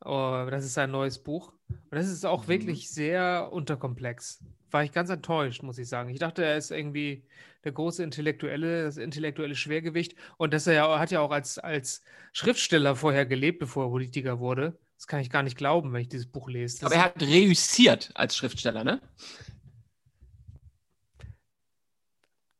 Oh, 0.04 0.46
das 0.50 0.64
ist 0.64 0.74
sein 0.74 0.90
neues 0.90 1.18
Buch. 1.22 1.52
Und 1.68 1.92
das 1.92 2.08
ist 2.08 2.26
auch 2.26 2.44
Mhm. 2.44 2.48
wirklich 2.48 2.90
sehr 2.90 3.48
unterkomplex. 3.52 4.44
War 4.74 4.82
ich 4.82 4.90
ganz 4.90 5.08
enttäuscht, 5.08 5.62
muss 5.62 5.78
ich 5.78 5.88
sagen. 5.88 6.08
Ich 6.10 6.18
dachte, 6.18 6.44
er 6.44 6.56
ist 6.56 6.72
irgendwie 6.72 7.24
der 7.62 7.70
große 7.70 8.02
Intellektuelle, 8.02 8.82
das 8.82 8.96
intellektuelle 8.96 9.54
Schwergewicht. 9.54 10.16
Und 10.36 10.52
dass 10.52 10.66
er 10.66 10.74
ja, 10.74 10.98
hat 10.98 11.12
ja 11.12 11.20
auch 11.20 11.30
als, 11.30 11.58
als 11.60 12.02
Schriftsteller 12.32 12.96
vorher 12.96 13.24
gelebt, 13.24 13.60
bevor 13.60 13.84
er 13.86 13.90
Politiker 13.90 14.40
wurde. 14.40 14.76
Das 14.96 15.06
kann 15.06 15.20
ich 15.20 15.30
gar 15.30 15.44
nicht 15.44 15.56
glauben, 15.56 15.92
wenn 15.92 16.00
ich 16.00 16.08
dieses 16.08 16.26
Buch 16.26 16.48
lese. 16.48 16.80
Das 16.80 16.86
Aber 16.90 16.96
er 17.00 17.04
hat 17.04 17.22
reüssiert 17.22 18.10
als 18.16 18.36
Schriftsteller, 18.36 18.82
ne? 18.82 19.00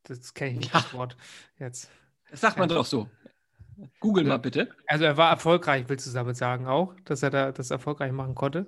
das 0.03 0.33
kenne 0.33 0.51
ich 0.51 0.57
nicht, 0.59 0.73
Ja. 0.73 0.79
das 0.81 0.93
Wort 0.93 1.17
jetzt. 1.59 1.89
Das 2.31 2.39
sagt 2.39 2.57
man 2.57 2.69
doch 2.69 2.85
so. 2.85 3.09
Google 3.99 4.23
Ja. 4.23 4.29
mal 4.29 4.37
bitte. 4.37 4.69
Also 4.87 5.03
er 5.03 5.17
war 5.17 5.31
erfolgreich, 5.31 5.85
willst 5.89 6.07
du 6.07 6.11
damit 6.11 6.37
sagen 6.37 6.65
auch, 6.65 6.93
dass 7.03 7.23
er 7.23 7.29
da 7.29 7.51
das 7.51 7.71
erfolgreich 7.71 8.13
machen 8.13 8.35
konnte? 8.35 8.67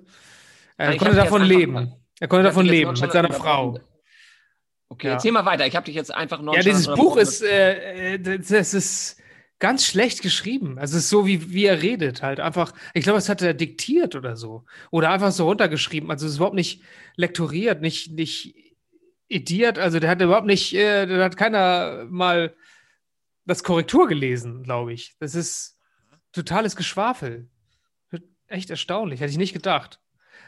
Er 0.76 0.88
Ja, 0.88 0.92
ich 0.92 0.98
konnte 0.98 1.16
davon 1.16 1.42
leben. 1.42 1.72
mal- 1.72 1.96
Er 2.20 2.28
konnte 2.28 2.44
davon 2.44 2.66
leben 2.66 2.90
mit 2.98 3.12
seiner. 3.12 3.32
Frau. 3.32 3.78
Okay, 4.88 5.08
Ja. 5.08 5.12
erzähl 5.14 5.32
mal 5.32 5.44
weiter. 5.44 5.66
Ich 5.66 5.76
habe 5.76 5.84
dich 5.84 5.94
jetzt 5.94 6.12
einfach 6.14 6.40
noch. 6.40 6.54
Ja, 6.54 6.62
dieses 6.62 6.86
Buch 6.86 7.16
ist, 7.16 7.42
äh, 7.42 8.14
äh, 8.14 8.38
das 8.38 8.74
ist 8.74 9.20
ganz 9.58 9.84
schlecht 9.84 10.22
geschrieben. 10.22 10.78
Also 10.78 10.96
es 10.96 11.04
ist 11.04 11.10
so, 11.10 11.26
wie, 11.26 11.52
wie 11.52 11.66
er 11.66 11.82
redet, 11.82 12.22
halt 12.22 12.40
einfach. 12.40 12.72
Ich 12.94 13.02
glaube, 13.02 13.18
das 13.18 13.28
hat 13.28 13.42
er 13.42 13.54
diktiert 13.54 14.14
oder 14.14 14.36
so. 14.36 14.64
Oder 14.90 15.10
einfach 15.10 15.32
so 15.32 15.46
runtergeschrieben. 15.46 16.10
Also 16.10 16.26
es 16.26 16.32
ist 16.32 16.36
überhaupt 16.38 16.54
nicht 16.56 16.82
lektoriert, 17.16 17.80
nicht, 17.80 18.12
nicht 18.12 18.54
ediert. 19.28 19.78
Also 19.78 20.00
der 20.00 20.10
hat 20.10 20.22
überhaupt 20.22 20.46
nicht, 20.46 20.74
äh, 20.74 21.06
da 21.06 21.24
hat 21.24 21.36
keiner 21.36 22.06
mal 22.08 22.54
das 23.44 23.62
Korrektur 23.64 24.08
gelesen, 24.08 24.62
glaube 24.62 24.92
ich. 24.92 25.16
Das 25.18 25.34
ist 25.34 25.76
totales 26.32 26.76
Geschwafel. 26.76 27.48
Echt 28.46 28.70
erstaunlich, 28.70 29.20
hätte 29.20 29.30
ich 29.30 29.36
nicht 29.38 29.52
gedacht. 29.52 30.00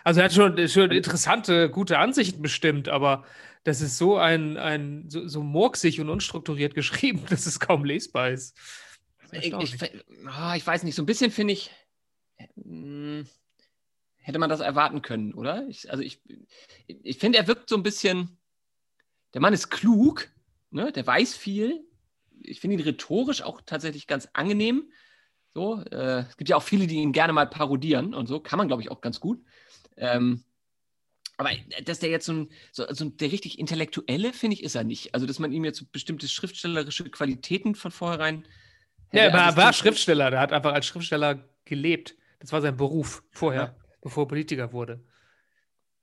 Also 0.04 0.20
er 0.20 0.24
hat 0.24 0.32
schon, 0.32 0.68
schon 0.68 0.90
interessante, 0.90 1.70
gute 1.70 1.98
Ansichten 1.98 2.42
bestimmt, 2.42 2.88
aber 2.88 3.24
das 3.64 3.80
ist 3.80 3.98
so 3.98 4.16
ein, 4.16 4.56
ein 4.56 5.08
so, 5.08 5.26
so 5.28 5.42
murksig 5.42 6.00
und 6.00 6.08
unstrukturiert 6.08 6.74
geschrieben, 6.76 7.24
dass 7.28 7.46
es 7.46 7.60
kaum 7.60 7.84
lesbar 7.84 8.30
ist. 8.30 8.56
Ist 9.32 9.44
Ich, 9.44 9.52
ich, 9.52 10.04
ah, 10.26 10.56
ich 10.56 10.66
weiß 10.66 10.82
nicht, 10.82 10.94
so 10.94 11.02
ein 11.02 11.06
bisschen 11.06 11.30
finde 11.30 11.52
ich, 11.52 11.70
hm, 12.56 13.26
hätte 14.16 14.38
man 14.38 14.50
das 14.50 14.60
erwarten 14.60 15.02
können, 15.02 15.34
oder? 15.34 15.66
Ich, 15.68 15.90
also 15.90 16.02
ich, 16.02 16.20
ich 16.86 17.18
finde, 17.18 17.38
er 17.38 17.46
wirkt 17.46 17.68
so 17.68 17.76
ein 17.76 17.82
bisschen, 17.82 18.38
der 19.34 19.40
Mann 19.40 19.52
ist 19.52 19.70
klug, 19.70 20.28
ne? 20.70 20.92
der 20.92 21.06
weiß 21.06 21.36
viel. 21.36 21.84
Ich 22.42 22.60
finde 22.60 22.76
ihn 22.76 22.82
rhetorisch 22.82 23.42
auch 23.42 23.60
tatsächlich 23.64 24.06
ganz 24.06 24.28
angenehm. 24.32 24.90
So, 25.52 25.82
äh, 25.90 26.20
es 26.28 26.36
gibt 26.36 26.48
ja 26.48 26.56
auch 26.56 26.62
viele, 26.62 26.86
die 26.86 26.96
ihn 26.96 27.12
gerne 27.12 27.32
mal 27.32 27.48
parodieren 27.48 28.14
und 28.14 28.26
so, 28.26 28.40
kann 28.40 28.56
man, 28.56 28.68
glaube 28.68 28.82
ich, 28.82 28.90
auch 28.90 29.00
ganz 29.00 29.20
gut. 29.20 29.42
Ähm, 30.00 30.42
aber 31.36 31.50
dass 31.84 32.00
der 32.00 32.10
jetzt 32.10 32.26
so 32.26 32.32
ein, 32.32 32.52
so, 32.72 32.84
so 32.92 33.08
der 33.08 33.32
richtig 33.32 33.58
Intellektuelle, 33.58 34.32
finde 34.32 34.54
ich, 34.54 34.62
ist 34.62 34.74
er 34.74 34.84
nicht. 34.84 35.14
Also, 35.14 35.26
dass 35.26 35.38
man 35.38 35.52
ihm 35.52 35.64
jetzt 35.64 35.78
so 35.78 35.86
bestimmte 35.90 36.28
schriftstellerische 36.28 37.04
Qualitäten 37.08 37.74
von 37.74 37.90
vornherein. 37.90 38.44
ja, 39.12 39.22
er 39.22 39.32
war 39.32 39.46
attestieren- 39.48 39.72
Schriftsteller, 39.74 40.30
der 40.30 40.40
hat 40.40 40.52
einfach 40.52 40.72
als 40.74 40.84
Schriftsteller 40.86 41.48
gelebt. 41.64 42.14
Das 42.40 42.52
war 42.52 42.60
sein 42.60 42.76
Beruf 42.76 43.22
vorher, 43.30 43.76
bevor 44.02 44.24
er 44.24 44.28
Politiker 44.28 44.72
wurde. 44.72 45.02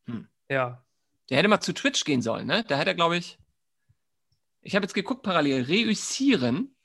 Hm. 0.06 0.28
Ja. 0.50 0.84
Der 1.30 1.38
hätte 1.38 1.48
mal 1.50 1.60
zu 1.62 1.74
Twitch 1.74 2.04
gehen 2.06 2.22
sollen, 2.22 2.48
ne? 2.48 2.64
Da 2.68 2.78
hätte 2.78 2.92
er, 2.92 2.96
glaube 2.96 3.18
ich. 3.18 3.38
Ich 4.62 4.76
habe 4.76 4.86
jetzt 4.86 4.94
geguckt 4.94 5.24
parallel. 5.24 5.64
Reüssieren, 5.64 6.76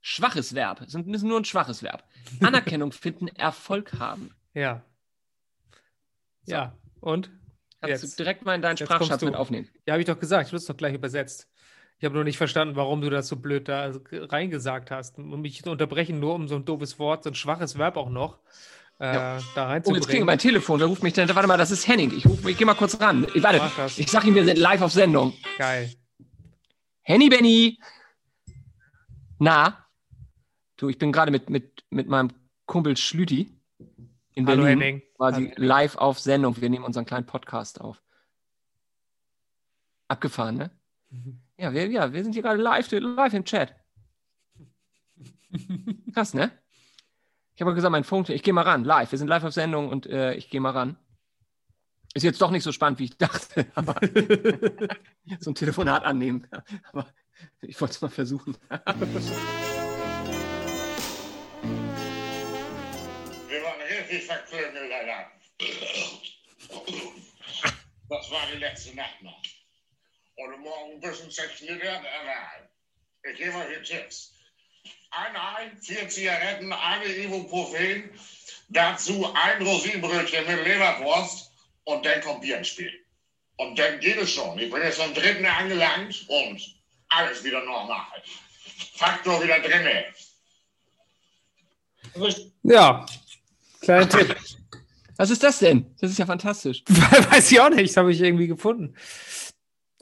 schwaches 0.00 0.54
Verb. 0.54 0.82
Ist 0.82 0.94
ist 0.94 1.22
nur 1.22 1.40
ein 1.40 1.44
schwaches 1.44 1.82
Verb. 1.82 2.04
Anerkennung 2.40 2.92
finden, 2.92 3.28
Erfolg 3.28 3.98
haben. 3.98 4.34
Ja. 4.54 4.84
Ja. 6.46 6.76
Und? 7.00 7.30
Kannst 7.80 8.02
Jetzt. 8.02 8.18
du 8.18 8.22
direkt 8.24 8.44
mal 8.44 8.54
in 8.54 8.62
deinen 8.62 8.76
Jetzt 8.76 8.88
Sprachschatz 8.88 9.22
mit 9.22 9.34
aufnehmen. 9.34 9.68
Ja, 9.86 9.92
habe 9.92 10.00
ich 10.00 10.06
doch 10.06 10.18
gesagt, 10.18 10.46
ich 10.46 10.52
habe 10.52 10.56
es 10.56 10.64
doch 10.66 10.76
gleich 10.76 10.94
übersetzt. 10.94 11.48
Ich 11.98 12.04
habe 12.04 12.14
nur 12.14 12.24
nicht 12.24 12.36
verstanden, 12.36 12.76
warum 12.76 13.00
du 13.00 13.10
das 13.10 13.28
so 13.28 13.36
blöd 13.36 13.68
da 13.68 13.92
reingesagt 14.12 14.90
hast. 14.90 15.18
Und 15.18 15.40
mich 15.40 15.62
zu 15.62 15.70
unterbrechen, 15.70 16.20
nur 16.20 16.34
um 16.34 16.48
so 16.48 16.56
ein 16.56 16.64
doofes 16.64 16.98
Wort, 16.98 17.24
so 17.24 17.30
ein 17.30 17.34
schwaches 17.34 17.78
Verb 17.78 17.96
auch 17.96 18.10
noch 18.10 18.38
äh, 18.98 19.14
Ja. 19.14 19.38
da 19.54 19.70
Oh, 19.70 19.74
jetzt 19.74 19.84
klingelt 19.84 19.88
reinzubringen. 19.88 20.26
mein 20.26 20.38
Telefon. 20.38 20.80
Wer 20.80 20.86
ruft 20.86 21.02
mich 21.02 21.14
denn? 21.14 21.28
Warte 21.34 21.48
mal, 21.48 21.56
das 21.58 21.70
ist 21.70 21.86
Henning. 21.88 22.12
Ich, 22.16 22.26
ruf, 22.26 22.46
ich 22.46 22.56
gehe 22.56 22.66
mal 22.66 22.74
kurz 22.74 23.00
ran. 23.00 23.26
Ich, 23.34 23.42
warte, 23.42 23.60
ich 23.96 24.10
sag 24.10 24.24
ihm, 24.24 24.34
wir 24.34 24.44
sind 24.44 24.58
live 24.58 24.82
auf 24.82 24.92
Sendung. 24.92 25.32
Geil. 25.58 25.90
Henny 27.02 27.28
Benny. 27.28 27.78
Na? 29.38 29.86
Du, 30.76 30.88
ich 30.88 30.98
bin 30.98 31.12
gerade 31.12 31.30
mit, 31.30 31.48
mit, 31.50 31.84
mit 31.90 32.08
meinem 32.08 32.30
Kumpel 32.66 32.96
Schlüti 32.96 33.55
in 34.36 34.46
Hallo 34.46 34.62
Berlin. 34.62 34.80
Henning. 34.80 35.02
Quasi 35.16 35.52
Hallo. 35.56 35.66
live 35.66 35.96
auf 35.96 36.20
Sendung. 36.20 36.60
Wir 36.60 36.70
nehmen 36.70 36.84
unseren 36.84 37.06
kleinen 37.06 37.26
Podcast 37.26 37.80
auf. 37.80 38.02
Abgefahren, 40.08 40.56
ne? 40.56 40.70
Ja, 41.58 41.72
wir, 41.72 41.86
ja, 41.86 42.12
wir 42.12 42.22
sind 42.22 42.34
hier 42.34 42.42
gerade 42.42 42.60
live, 42.60 42.86
live 42.90 43.32
im 43.32 43.46
Chat. 43.46 43.74
Krass, 46.12 46.34
ne? 46.34 46.52
Ich 47.54 47.62
habe 47.62 47.72
gesagt, 47.74 47.90
mein 47.90 48.04
Funk, 48.04 48.28
ich 48.28 48.42
gehe 48.42 48.52
mal 48.52 48.60
ran, 48.60 48.84
live. 48.84 49.10
Wir 49.10 49.18
sind 49.18 49.28
live 49.28 49.44
auf 49.44 49.54
Sendung 49.54 49.88
und 49.88 50.04
äh, 50.04 50.34
ich 50.34 50.50
gehe 50.50 50.60
mal 50.60 50.72
ran. 50.72 50.98
Ist 52.12 52.24
jetzt 52.24 52.42
doch 52.42 52.50
nicht 52.50 52.62
so 52.62 52.72
spannend, 52.72 52.98
wie 52.98 53.04
ich 53.04 53.16
dachte, 53.16 53.66
aber 53.74 53.98
so 55.40 55.50
ein 55.50 55.54
Telefonat 55.54 56.04
annehmen. 56.04 56.46
Aber 56.92 57.06
ich 57.62 57.80
wollte 57.80 57.92
es 57.92 58.02
mal 58.02 58.10
versuchen. 58.10 58.54
Richtig 64.08 64.26
verklöngelt, 64.26 64.92
Alter. 64.92 65.30
Das 68.08 68.30
war 68.30 68.46
die 68.52 68.58
letzte 68.58 68.94
Nacht 68.94 69.20
noch. 69.20 69.42
Heute 70.38 70.58
Morgen 70.58 70.92
ein 70.92 71.00
bisschen 71.00 71.30
zerknittert, 71.30 72.04
aber 72.04 72.68
ich 73.24 73.36
gebe 73.36 73.56
euch 73.56 73.70
jetzt 73.70 73.90
Tipps. 73.90 74.32
Ein 75.10 75.36
Ei, 75.36 75.72
vier 75.80 76.08
Zigaretten, 76.08 76.72
eine 76.72 77.06
Ibuprofen, 77.06 78.10
dazu 78.68 79.34
ein 79.34 79.66
Rosinenbrötchen 79.66 80.46
mit 80.46 80.64
Leberwurst 80.64 81.50
und 81.84 82.06
dann 82.06 82.20
kommt 82.20 82.42
Bier 82.42 82.58
ins 82.58 82.68
Spiel. 82.68 82.92
Und 83.56 83.76
dann 83.76 83.98
geht 83.98 84.18
es 84.18 84.30
schon. 84.32 84.56
Ich 84.58 84.70
bin 84.70 84.82
jetzt 84.82 85.00
am 85.00 85.14
dritten 85.14 85.46
angelangt 85.46 86.28
und 86.28 86.62
alles 87.08 87.42
wieder 87.42 87.64
normal. 87.64 88.22
Faktor 88.94 89.42
wieder 89.42 89.58
drinne. 89.58 90.04
Ja, 92.62 93.06
kleiner 93.86 94.08
Tipp. 94.08 94.36
Was 95.16 95.30
ist 95.30 95.42
das 95.42 95.58
denn? 95.60 95.94
Das 96.00 96.10
ist 96.10 96.18
ja 96.18 96.26
fantastisch. 96.26 96.84
Weiß 97.30 97.50
ich 97.50 97.60
auch 97.60 97.70
nicht, 97.70 97.88
das 97.90 97.96
habe 97.96 98.12
ich 98.12 98.20
irgendwie 98.20 98.46
gefunden. 98.46 98.94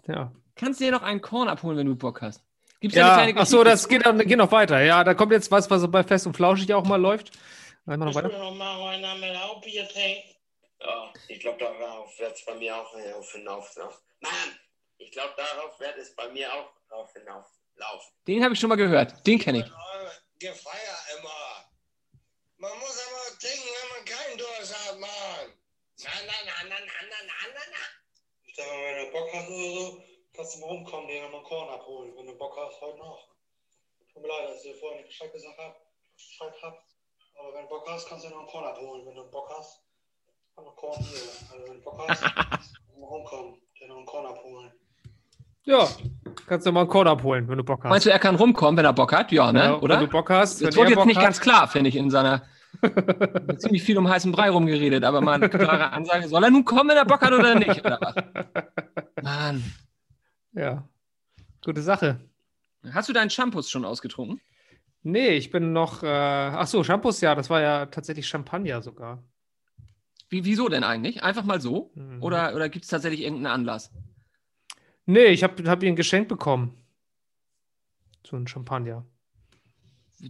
Ja. 0.06 0.32
Kannst 0.56 0.80
du 0.80 0.84
dir 0.84 0.90
noch 0.92 1.02
einen 1.02 1.20
Korn 1.20 1.48
abholen, 1.48 1.78
wenn 1.78 1.86
du 1.86 1.94
Bock 1.96 2.20
hast? 2.20 2.42
Gibt's 2.80 2.96
Ja, 2.96 3.14
eine 3.14 3.32
kleine 3.32 3.40
ach 3.40 3.46
so, 3.46 3.64
das 3.64 3.88
geht, 3.88 4.04
dann- 4.04 4.18
geht 4.18 4.36
noch 4.38 4.50
weiter. 4.52 4.82
Ja, 4.82 5.04
da 5.04 5.14
kommt 5.14 5.32
jetzt 5.32 5.50
was, 5.50 5.70
was 5.70 5.80
so 5.80 5.88
bei 5.88 6.02
Fest 6.02 6.26
und 6.26 6.34
Flauschig 6.34 6.72
auch 6.74 6.84
mal 6.84 7.00
läuft. 7.00 7.30
Noch 7.86 8.14
weiter? 8.14 8.28
noch 8.28 8.54
mal 8.54 8.98
mit 9.18 9.32
Laubier 9.32 9.88
trinken. 9.88 10.22
Ja, 10.80 11.12
ich 11.28 11.40
glaube, 11.40 11.58
darauf 11.58 12.18
wird 12.18 12.34
es 12.34 12.44
bei 12.44 12.54
mir 12.56 12.76
auch 12.76 12.90
hinauf, 12.94 13.32
hinauf, 13.32 13.72
hinauf. 13.74 14.02
Mann, 14.20 14.32
ich 14.98 15.10
glaube, 15.12 15.30
darauf 15.36 15.78
wird 15.80 15.96
es 15.98 16.14
bei 16.14 16.28
mir 16.30 16.52
auch 16.52 16.70
drauf 16.88 17.12
hinauf 17.12 17.46
laufen. 17.76 18.12
Den 18.26 18.42
habe 18.44 18.54
ich 18.54 18.60
schon 18.60 18.68
mal 18.68 18.76
gehört. 18.76 19.26
Den 19.26 19.38
kenne 19.38 19.58
ich. 19.60 19.64
Gefeier 20.38 20.98
immer. 21.18 21.64
Man 22.64 22.80
muss 22.80 22.96
aber 22.96 23.28
trinken, 23.36 23.68
wenn 23.76 23.88
man 23.92 24.02
keinen 24.08 24.38
Durst 24.40 24.72
hat, 24.72 24.96
Mann. 24.96 25.52
Na, 26.00 26.12
na, 26.24 26.36
na, 26.48 26.56
na, 26.64 26.78
na, 26.80 26.96
na, 27.12 27.18
na, 27.28 27.36
na, 27.52 27.64
na. 27.76 27.84
Ich 28.48 28.56
denke, 28.56 28.72
wenn 28.72 29.04
du 29.04 29.12
Bock 29.12 29.28
hast 29.36 29.48
oder 29.52 29.68
so, 29.68 30.00
kannst 30.32 30.56
du 30.56 30.60
mal 30.60 30.68
rumkommen, 30.72 31.06
dir 31.08 31.22
nochmal 31.24 31.42
Korn 31.42 31.68
abholen, 31.68 32.16
wenn 32.16 32.26
du 32.26 32.32
Bock 32.38 32.56
hast, 32.56 32.80
heute 32.80 32.96
noch. 32.96 33.20
Tut 34.08 34.22
mir 34.22 34.28
leid, 34.28 34.48
dass 34.48 34.64
ich 34.64 34.72
dir 34.72 34.80
vorher 34.80 34.96
nicht 34.96 35.08
Bescheid 35.12 35.30
gesagt 35.30 35.58
habe. 35.58 35.76
Bescheid 36.16 36.54
hab. 36.62 36.74
Aber 37.36 37.52
wenn 37.52 37.62
du 37.64 37.68
Bock 37.68 37.84
hast, 37.86 38.08
kannst 38.08 38.24
du 38.24 38.28
dir 38.28 38.34
noch 38.34 38.48
einen 38.48 38.48
Korn 38.48 38.64
abholen. 38.64 39.04
Wenn 39.04 39.14
du 39.14 39.24
Bock 39.28 39.50
hast, 39.58 39.84
hab 40.56 40.64
noch 40.64 40.76
Korn 40.76 41.04
hier. 41.04 41.28
Also 41.52 41.68
wenn 41.68 41.76
du 41.76 41.84
Bock 41.84 42.00
hast, 42.08 42.22
mal 42.22 43.06
rumkommen, 43.06 43.60
dir 43.78 43.88
noch 43.88 43.96
einen 43.98 44.06
Korn 44.06 44.24
abholen. 44.24 44.72
Ja, 45.64 45.86
kannst 46.46 46.66
du 46.66 46.72
mal 46.72 46.80
einen 46.80 46.88
Korn 46.88 47.08
abholen, 47.08 47.46
wenn 47.46 47.58
du 47.58 47.64
Bock 47.64 47.84
hast. 47.84 47.90
Meinst 47.90 48.06
du, 48.06 48.10
er 48.10 48.18
kann 48.18 48.36
rumkommen, 48.36 48.78
wenn 48.78 48.86
er 48.86 48.94
Bock 48.94 49.12
hat? 49.12 49.32
Ja, 49.32 49.52
ne? 49.52 49.64
Ja, 49.64 49.78
Oder? 49.80 49.96
Wenn 49.96 50.06
du 50.06 50.10
Bock 50.10 50.30
hast. 50.30 50.62
Das 50.62 50.74
wurde 50.76 50.90
jetzt 50.90 50.96
Bock 50.96 51.06
nicht 51.06 51.16
hat. 51.16 51.24
ganz 51.24 51.40
klar, 51.40 51.68
finde 51.68 51.88
ich, 51.88 51.96
in 51.96 52.08
seiner. 52.08 52.48
ziemlich 53.58 53.82
viel 53.82 53.98
um 53.98 54.08
heißen 54.08 54.32
Brei 54.32 54.50
rumgeredet, 54.50 55.04
aber 55.04 55.20
mal 55.20 55.34
eine 55.34 55.48
klare 55.48 55.92
Ansage. 55.92 56.28
Soll 56.28 56.44
er 56.44 56.50
nun 56.50 56.64
kommen, 56.64 56.90
wenn 56.90 56.96
er 56.96 57.04
Bock 57.04 57.20
hat 57.20 57.32
oder 57.32 57.54
nicht? 57.54 57.80
Oder 57.80 57.98
was? 58.00 58.14
Mann. 59.22 59.64
Ja, 60.52 60.88
gute 61.64 61.82
Sache. 61.82 62.20
Hast 62.92 63.08
du 63.08 63.12
deinen 63.12 63.30
Shampoos 63.30 63.70
schon 63.70 63.84
ausgetrunken? 63.84 64.40
Nee, 65.02 65.30
ich 65.30 65.50
bin 65.50 65.72
noch. 65.72 66.02
Äh, 66.02 66.06
ach 66.06 66.66
so, 66.66 66.84
Shampoos, 66.84 67.20
ja, 67.20 67.34
das 67.34 67.50
war 67.50 67.60
ja 67.60 67.86
tatsächlich 67.86 68.26
Champagner 68.26 68.82
sogar. 68.82 69.22
Wie, 70.28 70.44
wieso 70.44 70.68
denn 70.68 70.84
eigentlich? 70.84 71.22
Einfach 71.22 71.44
mal 71.44 71.60
so? 71.60 71.92
Mhm. 71.94 72.22
Oder, 72.22 72.54
oder 72.54 72.68
gibt 72.68 72.84
es 72.84 72.90
tatsächlich 72.90 73.20
irgendeinen 73.20 73.54
Anlass? 73.54 73.90
Nee, 75.06 75.26
ich 75.26 75.44
habe 75.44 75.68
hab 75.68 75.82
ihn 75.82 75.96
geschenkt 75.96 76.28
bekommen. 76.28 76.74
So 78.26 78.36
ein 78.36 78.46
Champagner. 78.46 79.04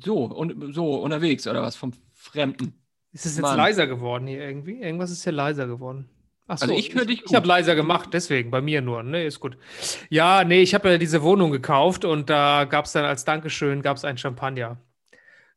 So, 0.02 0.24
und, 0.24 0.74
so 0.74 0.96
unterwegs 0.96 1.46
oder 1.46 1.62
was? 1.62 1.76
Vom 1.76 1.92
Fremden. 2.24 2.74
Ist 3.12 3.26
es 3.26 3.37
jetzt 3.37 3.42
Mann. 3.42 3.56
leiser 3.56 3.87
geworden 3.87 4.26
hier 4.26 4.40
irgendwie? 4.40 4.80
Irgendwas 4.80 5.10
ist 5.10 5.22
hier 5.24 5.32
leiser 5.32 5.66
geworden. 5.66 6.08
Ach 6.46 6.58
so, 6.58 6.64
Also 6.64 6.74
ich 6.74 6.94
höre 6.94 7.06
dich 7.06 7.22
Ich 7.24 7.34
habe 7.34 7.42
gut. 7.44 7.48
leiser 7.48 7.74
gemacht, 7.74 8.10
deswegen, 8.12 8.50
bei 8.50 8.60
mir 8.60 8.82
nur. 8.82 9.02
Nee, 9.02 9.26
ist 9.26 9.40
gut. 9.40 9.56
Ja, 10.10 10.44
nee, 10.44 10.60
ich 10.62 10.74
habe 10.74 10.90
ja 10.90 10.98
diese 10.98 11.22
Wohnung 11.22 11.52
gekauft 11.52 12.04
und 12.04 12.28
da 12.28 12.64
gab 12.64 12.84
es 12.87 12.92
dann 12.92 13.04
als 13.04 13.24
Dankeschön 13.24 13.82
gab's 13.82 14.04
einen 14.04 14.18
Champagner. 14.18 14.78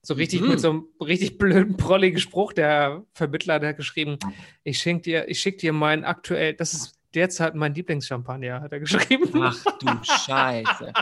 So 0.01 0.13
richtig 0.13 0.41
Mhm. 0.41 0.49
mit 0.49 0.60
so 0.60 0.69
einem 0.69 0.86
richtig 1.01 1.38
blöden, 1.38 1.75
prolligen 1.77 2.19
Spruch. 2.19 2.53
Der 2.53 3.03
Vermittler 3.13 3.60
der 3.60 3.69
hat 3.69 3.77
geschrieben, 3.77 4.17
ich 4.63 4.80
schenk 4.80 5.03
dir, 5.03 5.27
ich 5.27 5.39
schick 5.39 5.58
dir 5.58 5.73
meinen 5.73 6.06
aktuell, 6.06 6.53
das 6.53 6.73
ist 6.73 6.95
derzeit 7.15 7.56
mein 7.56 7.73
Lieblingschampagner, 7.73 8.62
hat 8.62 8.71
er 8.71 8.80
geschrieben. 8.80 9.30
Ach 9.41 9.58
du 9.80 9.88
Scheiße. 10.03 10.93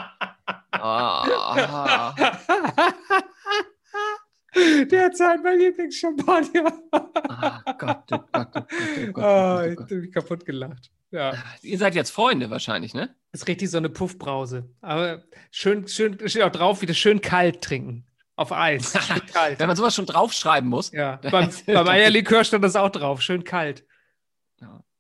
Oh. 0.82 1.24
Derzeit 4.92 5.44
mein 5.44 5.60
Lieblingschampagner. 5.60 6.72
Ah, 6.92 7.62
Gott, 7.78 8.04
oh 8.12 8.20
Gott, 8.32 8.48
oh 8.56 8.62
Gott, 8.62 8.68
oh 9.08 9.12
Gott, 9.14 9.24
Ah, 9.24 9.60
oh 9.62 9.66
ich 9.70 9.76
Gott. 9.76 9.92
hab 9.92 9.98
mich 9.98 10.12
kaputt 10.12 10.46
gelacht. 10.46 10.92
Ja, 11.12 11.34
Ihr 11.62 11.78
seid 11.78 11.96
jetzt 11.96 12.10
Freunde 12.12 12.50
wahrscheinlich, 12.50 12.94
ne? 12.94 13.16
ist 13.32 13.48
richtig 13.48 13.70
so 13.70 13.78
eine 13.78 13.90
Puffbrause. 13.90 14.70
Aber 14.82 15.24
schön, 15.52 15.88
schön, 15.88 16.18
steht 16.28 16.42
auch 16.44 16.52
drauf, 16.52 16.82
wieder 16.82 16.94
schön 16.94 17.22
kalt 17.22 17.62
trinken. 17.62 18.06
Auf 18.38 18.52
Eis. 18.52 18.92
Kalt. 19.34 19.60
Wenn 19.60 19.68
man 19.68 19.78
sowas 19.78 19.96
schon 19.96 20.06
draufschreiben 20.06 20.70
muss. 20.70 20.92
Ja, 20.92 21.18
beim, 21.32 21.50
beim 21.68 21.88
Eierlikör 21.88 22.44
stand 22.44 22.66
das 22.66 22.76
auch 22.76 22.90
drauf. 22.90 23.22
Schön 23.22 23.46
kalt. 23.46 23.86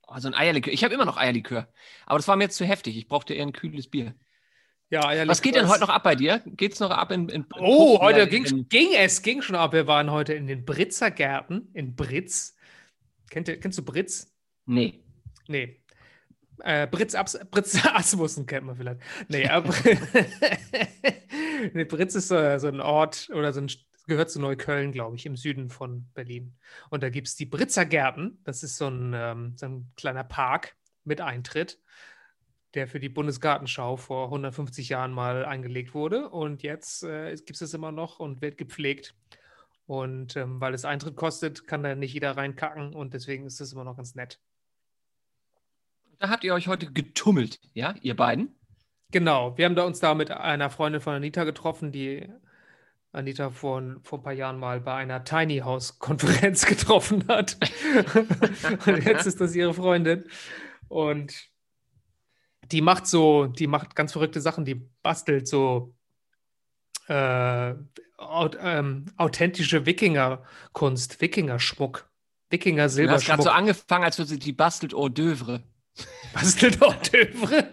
Also 0.07 0.29
ein 0.29 0.33
Eierlikör. 0.33 0.71
Ich 0.71 0.83
habe 0.85 0.93
immer 0.93 1.03
noch 1.03 1.17
Eierlikör. 1.17 1.67
Aber 2.05 2.17
das 2.17 2.27
war 2.29 2.37
mir 2.37 2.45
jetzt 2.45 2.55
zu 2.55 2.63
heftig. 2.65 2.95
Ich 2.95 3.09
brauchte 3.09 3.33
eher 3.33 3.45
ein 3.45 3.51
kühles 3.51 3.89
Bier. 3.89 4.15
Ja, 4.91 5.05
Eierlikör 5.07 5.31
Was 5.31 5.41
geht 5.41 5.55
denn 5.55 5.67
heute 5.67 5.81
noch 5.81 5.89
ab 5.89 6.03
bei 6.03 6.15
dir? 6.15 6.41
Geht's 6.45 6.79
noch 6.79 6.91
ab 6.91 7.11
in. 7.11 7.27
in 7.29 7.45
Oh, 7.57 7.97
Puff- 7.97 8.01
heute 8.01 8.21
in- 8.21 8.29
ging, 8.29 8.45
in- 8.45 8.69
ging 8.69 8.89
es, 8.95 9.21
ging 9.21 9.41
schon 9.41 9.55
ab. 9.55 9.73
Wir 9.73 9.87
waren 9.87 10.11
heute 10.11 10.33
in 10.33 10.47
den 10.47 10.63
Britzer 10.65 11.11
Gärten 11.11 11.69
in 11.73 11.95
Britz. 11.95 12.55
Kennt 13.29 13.47
ihr, 13.47 13.59
kennst 13.59 13.77
du 13.79 13.83
Britz? 13.83 14.31
Nee. 14.65 15.03
Nee. 15.47 15.81
Äh, 16.59 16.87
Britz, 16.87 17.15
Abs 17.15 17.37
Britz 17.51 17.83
Asmussen 17.85 18.45
kennt 18.45 18.65
man 18.67 18.75
vielleicht. 18.77 19.01
Nee, 19.27 19.47
aber 19.49 19.73
nee, 21.73 21.83
Britz 21.85 22.15
ist 22.15 22.27
so, 22.27 22.57
so 22.59 22.67
ein 22.67 22.79
Ort 22.79 23.29
oder 23.33 23.51
so 23.53 23.61
ein, 23.61 23.69
gehört 24.07 24.29
zu 24.29 24.39
Neukölln, 24.39 24.91
glaube 24.91 25.15
ich, 25.15 25.25
im 25.25 25.35
Süden 25.35 25.69
von 25.69 26.07
Berlin. 26.13 26.55
Und 26.89 27.01
da 27.03 27.09
gibt 27.09 27.27
es 27.27 27.35
die 27.35 27.45
Britzer 27.47 27.85
Gärten. 27.85 28.39
Das 28.43 28.61
ist 28.63 28.77
so 28.77 28.87
ein, 28.87 29.13
ähm, 29.15 29.53
so 29.57 29.65
ein 29.65 29.91
kleiner 29.97 30.23
Park 30.23 30.75
mit 31.03 31.21
Eintritt, 31.21 31.79
der 32.75 32.87
für 32.87 32.99
die 32.99 33.09
Bundesgartenschau 33.09 33.97
vor 33.97 34.25
150 34.25 34.89
Jahren 34.89 35.11
mal 35.11 35.45
eingelegt 35.45 35.93
wurde. 35.93 36.29
Und 36.29 36.63
jetzt 36.63 37.03
äh, 37.03 37.33
gibt 37.35 37.51
es 37.51 37.61
es 37.61 37.73
immer 37.73 37.91
noch 37.91 38.19
und 38.19 38.41
wird 38.41 38.57
gepflegt. 38.57 39.15
Und 39.87 40.35
ähm, 40.35 40.59
weil 40.59 40.73
es 40.73 40.85
Eintritt 40.85 41.15
kostet, 41.15 41.67
kann 41.67 41.83
da 41.83 41.95
nicht 41.95 42.13
jeder 42.13 42.35
reinkacken 42.35 42.93
und 42.93 43.13
deswegen 43.13 43.45
ist 43.45 43.61
das 43.61 43.73
immer 43.73 43.83
noch 43.83 43.97
ganz 43.97 44.15
nett. 44.15 44.39
Da 46.17 46.29
habt 46.29 46.43
ihr 46.43 46.53
euch 46.53 46.67
heute 46.67 46.91
getummelt, 46.91 47.59
ja, 47.73 47.93
ihr 48.01 48.15
beiden? 48.15 48.55
Genau, 49.11 49.57
wir 49.57 49.65
haben 49.65 49.75
da 49.75 49.83
uns 49.83 49.99
da 49.99 50.15
mit 50.15 50.31
einer 50.31 50.69
Freundin 50.69 51.01
von 51.01 51.13
Anita 51.13 51.43
getroffen, 51.43 51.91
die 51.91 52.27
Anita 53.11 53.49
vor, 53.49 53.81
vor 54.03 54.19
ein 54.19 54.23
paar 54.23 54.33
Jahren 54.33 54.59
mal 54.59 54.81
bei 54.81 54.95
einer 54.95 55.23
Tiny 55.23 55.59
House 55.59 55.99
Konferenz 55.99 56.65
getroffen 56.67 57.27
hat. 57.27 57.57
Und 58.85 59.05
jetzt 59.05 59.25
ist 59.25 59.39
das 59.39 59.55
ihre 59.55 59.73
Freundin. 59.73 60.25
Und 60.87 61.49
die 62.71 62.81
macht 62.81 63.07
so, 63.07 63.45
die 63.47 63.67
macht 63.67 63.95
ganz 63.95 64.11
verrückte 64.11 64.41
Sachen, 64.41 64.65
die 64.65 64.75
bastelt 65.03 65.47
so 65.47 65.93
äh, 67.07 67.73
aut 68.17 68.57
ähm, 68.61 69.05
authentische 69.17 69.85
Wikinger-Kunst, 69.85 71.21
Wikinger-Schmuck, 71.21 72.09
Du 72.51 73.09
hast 73.09 73.25
gerade 73.25 73.43
so 73.43 73.49
angefangen, 73.49 74.03
als 74.03 74.17
würde 74.17 74.29
sie 74.29 74.39
die 74.39 74.53
bastelt 74.53 74.93
Hors 74.93 75.11
d'oeuvre. 75.11 75.61
bastelt 76.33 76.81
auch 76.81 76.95
Dövre. 76.95 77.69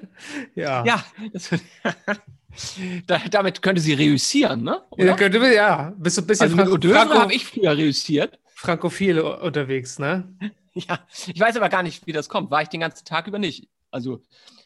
Ja. 0.55 0.85
Ja, 0.85 1.05
da, 3.07 3.19
damit 3.31 3.63
könnte 3.63 3.81
sie 3.81 3.95
reüssieren, 3.95 4.63
ne? 4.63 4.83
Ja, 4.97 5.05
Oder? 5.05 5.17
könnte, 5.17 5.55
ja, 5.55 5.93
bist 5.97 6.19
du 6.19 6.23
ein 6.23 6.27
bisschen 6.27 6.59
also 6.59 6.71
Hors 6.71 6.81
d'oeuvre 6.81 6.95
Franco 6.95 7.15
habe 7.15 7.35
ich 7.35 7.45
früher 7.45 7.77
reüssiert. 7.77 8.39
frankophil 8.55 9.21
unterwegs, 9.21 9.99
ne? 9.99 10.35
Ja, 10.75 11.07
ich 11.27 11.39
weiß 11.39 11.57
aber 11.57 11.69
gar 11.69 11.83
nicht, 11.83 12.07
wie 12.07 12.13
das 12.13 12.31
kommt. 12.31 12.51
War 12.51 12.63
ich 12.63 12.69
den 12.69 12.81
ganzen 12.81 13.05
Tag 13.05 13.27
über 13.27 13.39
nicht. 13.39 13.69
Also, 13.91 14.23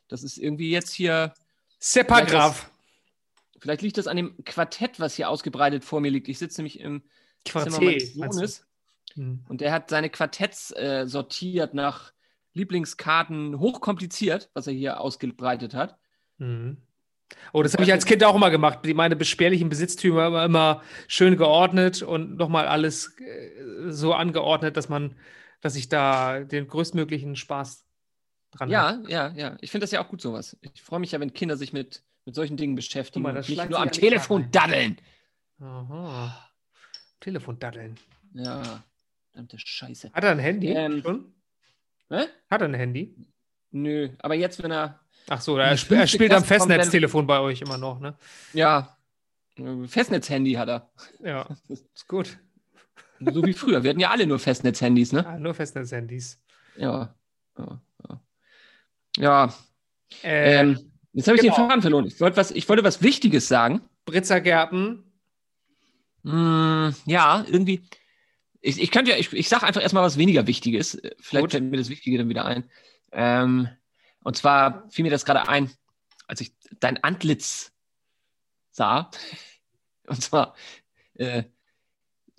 das 0.09 0.23
ist 0.23 0.39
irgendwie 0.39 0.71
jetzt 0.71 0.93
hier. 0.93 1.35
Sepagraph. 1.79 2.71
Vielleicht 3.59 3.83
liegt 3.83 3.99
das 3.99 4.07
an 4.07 4.17
dem 4.17 4.45
Quartett, 4.45 5.01
was 5.01 5.15
hier 5.15 5.29
ausgebreitet 5.29 5.85
vor 5.85 6.01
mir 6.01 6.11
liegt. 6.11 6.29
Ich 6.29 6.39
sitze 6.39 6.61
nämlich 6.61 6.81
im 6.81 7.03
Zimmer 7.45 7.65
Quartett. 7.65 7.83
meines 7.83 8.15
meinst 8.17 8.35
du? 8.35 8.39
Sohnes 8.39 8.67
Hm. 9.17 9.45
und 9.49 9.61
der 9.61 9.73
hat 9.73 9.89
seine 9.89 10.11
Quartetts 10.11 10.73
äh, 10.73 11.07
sortiert 11.07 11.75
nach 11.75 12.13
Lieblingskarten, 12.53 13.59
hochkompliziert, 13.59 14.51
was 14.55 14.67
er 14.67 14.73
hier 14.73 15.01
ausgebreitet 15.01 15.75
hat. 15.75 15.99
Mhm. 16.39 16.79
Oh, 17.53 17.63
das 17.63 17.73
habe 17.73 17.83
ich 17.83 17.93
als 17.93 18.05
Kind 18.05 18.23
auch 18.23 18.37
immer 18.37 18.51
gemacht. 18.51 18.81
Meine 18.95 19.17
beschwerlichen 19.17 19.69
Besitztümer 19.69 20.29
immer, 20.29 20.45
immer 20.45 20.83
schön 21.09 21.37
geordnet 21.37 22.03
und 22.03 22.37
nochmal 22.37 22.69
alles 22.69 23.17
äh, 23.19 23.91
so 23.91 24.15
angeordnet, 24.15 24.77
dass 24.77 24.89
man, 24.89 25.17
dass 25.61 25.77
ich 25.77 25.89
da 25.89 26.41
den 26.41 26.69
größtmöglichen 26.69 27.37
Spaß 27.37 27.86
dran. 28.51 28.71
Ja, 28.71 29.01
ja, 29.09 29.33
ja. 29.37 29.57
Ich 29.61 29.71
finde 29.71 29.85
das 29.85 29.91
ja 29.91 30.03
auch 30.05 30.09
gut, 30.09 30.21
sowas. 30.21 30.57
Ich 30.61 30.83
freue 30.83 31.01
mich 31.01 31.13
ja, 31.13 31.21
wenn 31.21 31.33
Kinder 31.33 31.57
sich 31.57 31.73
mit, 31.73 32.03
mit 32.25 32.35
solchen 32.35 32.57
Dingen 32.57 32.75
beschäftigen 32.75 33.23
mal, 33.23 33.37
und 33.37 33.49
nicht 33.49 33.71
nur 33.71 33.79
am 33.79 33.91
Telefon 33.91 34.51
daddeln. 34.51 34.99
Aha. 35.61 36.51
Telefon 37.21 37.59
daddeln. 37.59 37.97
Ja, 38.35 38.83
verdammte 39.31 39.59
Scheiße. 39.59 40.11
Hat 40.13 40.25
er 40.25 40.31
ein 40.31 40.39
Handy 40.39 40.69
Ähm, 40.69 41.03
schon? 41.03 41.33
Hä? 42.11 42.27
Hat 42.51 42.61
er 42.61 42.69
ein 42.69 42.75
Handy? 42.75 43.15
Nö, 43.71 44.11
aber 44.19 44.35
jetzt, 44.35 44.63
wenn 44.63 44.71
er, 44.71 45.01
Ach 45.29 45.41
so, 45.41 45.57
er, 45.57 45.73
sp 45.75 45.93
er 45.95 46.07
spielt 46.07 46.33
am 46.33 46.45
Festnetztelefon 46.45 47.27
bei 47.27 47.41
euch 47.41 47.61
immer 47.63 47.79
noch, 47.79 48.01
ne? 48.01 48.17
ja, 48.53 48.97
Festnetzhandy 49.87 50.53
hat 50.53 50.69
er. 50.69 50.91
Ja, 51.21 51.49
ist 51.69 52.07
gut. 52.09 52.39
So 53.21 53.43
wie 53.45 53.55
früher. 53.55 53.83
Wir 53.83 53.91
hatten 53.91 54.01
ja 54.01 54.11
alle 54.11 54.27
nur 54.27 54.39
Festnetzhandys, 54.39 55.13
ne? 55.13 55.27
Ah, 55.27 55.39
nur 55.39 55.55
Festnetzhandys. 55.55 56.39
Ja. 56.77 57.15
Ja, 57.59 57.81
ja. 59.17 59.55
Äh, 60.23 60.61
ähm, 60.61 60.93
jetzt 61.13 61.29
habe 61.29 61.37
ich 61.37 61.43
genau. 61.43 61.57
den 61.57 61.69
Faden 61.69 61.83
verloren. 61.83 62.07
Ich 62.07 62.21
wollte 62.21 62.37
was, 62.37 62.51
ich 62.51 62.69
wollte 62.69 62.85
was 62.85 63.03
Wichtiges 63.03 63.49
sagen. 63.49 63.81
Britzer 64.05 64.41
Gärten. 64.41 65.05
Mm, 66.23 66.91
ja, 67.07 67.45
irgendwie. 67.49 67.83
Ich, 68.61 68.81
ich 68.81 68.91
könnte 68.91 69.13
ja, 69.13 69.17
ich, 69.17 69.33
ich 69.33 69.49
sage 69.49 69.67
einfach 69.67 69.83
erstmal 69.83 70.03
was 70.03 70.19
weniger 70.19 70.47
Wichtiges. 70.47 70.95
Äh, 70.97 71.15
Vielleicht 71.21 71.45
Gut. 71.45 71.51
fällt 71.53 71.65
mir 71.65 71.77
das 71.77 71.89
Wichtige 71.89 72.19
dann 72.19 72.29
wieder 72.29 72.45
ein. 72.45 72.71
Ähm, 73.13 73.69
und 74.23 74.37
zwar 74.37 74.89
fiel 74.91 75.05
mir 75.05 75.11
das 75.11 75.25
gerade 75.25 75.49
ein, 75.49 75.71
als 76.27 76.41
ich 76.41 76.53
dein 76.81 77.03
Antlitz 77.03 77.73
sah. 78.71 79.11
Und 80.07 80.23
zwar, 80.23 80.55
äh, 81.15 81.45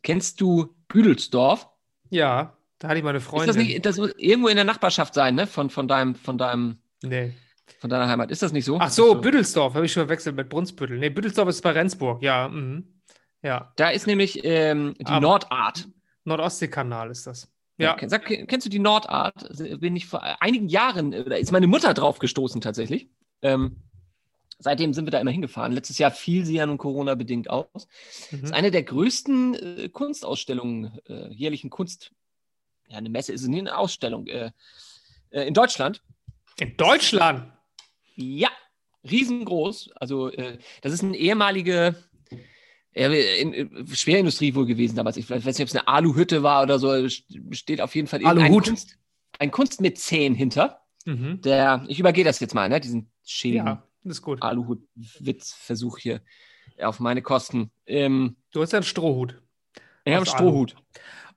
kennst 0.04 0.42
du 0.42 0.76
Büdelsdorf? 0.88 1.70
Ja, 2.10 2.57
da 2.80 2.90
hatte 2.90 2.98
ich 3.00 3.04
meine 3.04 3.18
Ist 3.18 3.26
Freundin. 3.26 3.48
das 3.48 3.56
nicht, 3.58 3.86
das 3.86 3.98
muss 3.98 4.14
irgendwo 4.18 4.50
in 4.50 4.56
der 4.56 4.66
Nachbarschaft 4.66 5.14
sein, 5.14 5.36
ne? 5.36 5.48
Von, 5.48 5.70
von 5.70 5.88
deinem, 5.88 6.16
von 6.16 6.38
deinem, 6.38 6.78
nee. 7.04 7.34
von 7.80 7.90
deiner 7.90 8.08
Heimat. 8.08 8.32
Ist 8.32 8.42
das 8.44 8.52
nicht 8.52 8.66
so? 8.66 8.78
Ach 8.80 8.90
so, 8.90 9.16
Büdelsdorf, 9.16 9.74
habe 9.74 9.86
ich 9.86 9.92
schon 9.92 10.02
verwechselt 10.02 10.36
mit 10.36 10.50
Brunsbüttel. 10.50 10.98
Nee, 11.00 11.10
Büdelsdorf 11.10 11.50
ist 11.50 11.62
bei 11.62 11.72
Rendsburg, 11.72 12.22
ja. 12.22 12.48
Mhm. 12.50 13.02
Ja, 13.44 13.72
Da 13.76 13.90
ist 13.90 14.08
nämlich 14.08 14.42
ähm, 14.44 14.96
die 15.00 15.06
Aber- 15.06 15.22
Nordart. 15.22 15.88
Nordostseekanal 16.26 17.10
ist 17.10 17.26
das. 17.28 17.50
Ja, 17.78 17.96
Kenn- 17.96 18.10
Sag, 18.10 18.26
kennst 18.26 18.66
du 18.66 18.70
die 18.70 18.80
Nordart? 18.80 19.48
Bin 19.80 19.96
ich 19.96 20.08
vor 20.08 20.24
einigen 20.42 20.68
Jahren, 20.68 21.14
äh, 21.14 21.24
da 21.24 21.36
ist 21.36 21.52
meine 21.52 21.68
Mutter 21.68 21.94
drauf 21.94 22.18
gestoßen 22.20 22.60
tatsächlich. 22.60 23.08
Ähm, 23.44 23.78
seitdem 24.60 24.94
sind 24.94 25.06
wir 25.06 25.12
da 25.12 25.20
immer 25.20 25.32
hingefahren. 25.32 25.72
Letztes 25.72 26.00
Jahr 26.00 26.10
fiel 26.12 26.44
sie 26.44 26.56
ja 26.56 26.66
nun 26.66 26.80
Corona-bedingt 26.80 27.50
aus. 27.52 27.68
Das 28.32 28.34
ist 28.42 28.48
mhm. 28.50 28.54
eine 28.54 28.72
der 28.72 28.84
größten 28.84 29.54
äh, 29.54 29.90
Kunstausstellungen, 29.90 31.00
äh, 31.08 31.32
jährlichen 31.32 31.70
Kunst. 31.70 32.12
Ja, 32.88 32.98
eine 32.98 33.10
Messe 33.10 33.34
ist 33.34 33.42
es 33.42 33.48
nicht, 33.48 33.60
eine 33.60 33.78
Ausstellung. 33.78 34.28
Äh, 34.28 34.52
äh, 35.30 35.48
in 35.48 35.54
Deutschland. 35.54 36.02
in 36.60 36.76
Deutschland. 36.78 37.52
Ja, 38.16 38.50
riesengroß. 39.10 39.92
Also, 39.96 40.32
äh, 40.32 40.58
das 40.82 40.94
ist 40.94 41.04
eine 41.04 41.18
ehemalige 41.18 41.96
äh, 42.94 43.42
in, 43.42 43.54
in, 43.54 43.88
Schwerindustrie 43.88 44.56
wohl 44.56 44.66
gewesen 44.66 44.96
damals. 44.96 45.18
Ich 45.18 45.30
weiß 45.30 45.46
nicht, 45.46 45.62
ob 45.62 45.68
es 45.68 45.76
eine 45.76 45.88
Aluhütte 45.88 46.44
war 46.44 46.64
oder 46.64 46.80
so. 46.80 47.08
Steht 47.52 47.82
auf 47.82 47.96
jeden 47.96 48.08
Fall 48.08 48.26
Aluhut. 48.26 48.66
Kunst, 48.66 48.98
ein 49.40 49.52
Kunstmäzen 49.52 50.34
hinter. 50.34 50.82
Mhm. 51.06 51.42
Der, 51.42 51.86
ich 51.88 52.00
übergehe 52.00 52.26
das 52.26 52.40
jetzt 52.40 52.54
mal, 52.54 52.68
ne? 52.68 52.82
diesen 52.82 53.10
schädigen 53.24 53.68
Ja, 53.68 53.84
ist 54.04 54.22
gut. 54.22 54.42
Aluhut-Witz-Versuch 54.42 56.00
hier 56.00 56.22
auf 56.82 57.00
meine 57.00 57.22
Kosten. 57.22 57.72
Ähm, 57.86 58.36
Du 58.52 58.62
hast 58.62 58.74
ja 58.74 58.78
einen 58.78 58.84
Strohhut. 58.84 59.40
Ich 60.08 60.14
habe 60.16 60.26
einen 60.26 60.26
Strohhut. 60.26 60.76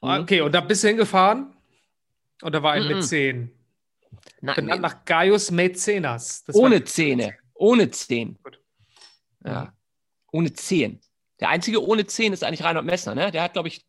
Ah, 0.00 0.16
Mhm. 0.18 0.22
Okay, 0.22 0.40
und 0.40 0.52
da 0.54 0.61
bist 0.61 0.83
du 0.83 0.88
hingefahren 0.88 1.54
und 2.42 2.54
da 2.54 2.62
war 2.62 2.72
ein 2.72 2.83
Mhm. 2.85 2.88
Mäzen. 2.88 3.50
Nein, 4.40 4.56
Benannt 4.56 4.83
nach 4.83 5.04
Gaius 5.04 5.50
Mäzenas. 5.50 6.44
Das 6.44 6.56
ohne 6.56 6.85
Zähne. 6.85 7.37
Ohne 7.54 7.90
Zehen. 7.90 8.38
Gut. 8.42 8.61
Ja. 9.44 9.72
Ohne 10.33 10.52
Zehen. 10.52 11.00
Der 11.40 11.48
einzige 11.50 11.85
ohne 11.85 12.06
Zehen 12.06 12.33
ist 12.33 12.42
eigentlich 12.44 12.64
Reinhold 12.64 12.87
Messner, 12.87 13.14
ne? 13.14 13.30
Der 13.30 13.42
hat, 13.42 13.52
glaube 13.52 13.68
ich, 13.68 13.85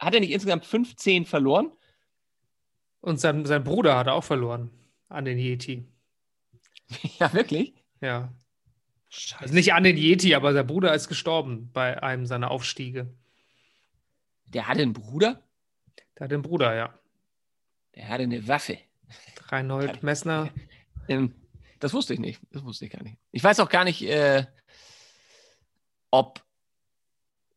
hat 0.00 0.14
er 0.14 0.20
nicht 0.20 0.30
insgesamt 0.32 0.64
fünf 0.64 0.96
Zehen 0.96 1.24
verloren? 1.26 1.70
Und 3.00 3.18
sein, 3.20 3.44
sein 3.44 3.64
Bruder 3.64 3.96
hat 3.98 4.06
er 4.06 4.14
auch 4.14 4.24
verloren 4.24 4.70
an 5.08 5.24
den 5.24 5.38
Yeti. 5.38 5.86
ja, 7.18 7.32
wirklich? 7.32 7.74
Ja. 8.00 8.32
Also 9.38 9.52
nicht 9.54 9.74
an 9.74 9.84
den 9.84 9.96
Yeti, 9.98 10.34
aber 10.34 10.52
sein 10.54 10.66
Bruder 10.66 10.94
ist 10.94 11.08
gestorben 11.08 11.70
bei 11.72 12.02
einem 12.02 12.24
seiner 12.26 12.50
Aufstiege. 12.50 13.12
Der 14.52 14.68
hatte 14.68 14.82
einen 14.82 14.92
Bruder? 14.92 15.42
Der 16.18 16.24
hat 16.24 16.30
den 16.30 16.42
Bruder, 16.42 16.74
ja. 16.74 16.94
Der 17.94 18.08
hatte 18.08 18.24
eine 18.24 18.46
Waffe. 18.48 18.78
Reinhold 19.48 20.02
Messner. 20.02 20.50
Ähm, 21.08 21.34
das 21.80 21.92
wusste 21.94 22.14
ich 22.14 22.20
nicht. 22.20 22.40
Das 22.52 22.64
wusste 22.64 22.84
ich 22.84 22.92
gar 22.92 23.02
nicht. 23.02 23.16
Ich 23.32 23.42
weiß 23.42 23.58
auch 23.58 23.68
gar 23.68 23.82
nicht, 23.82 24.02
äh, 24.02 24.46
ob 26.12 26.44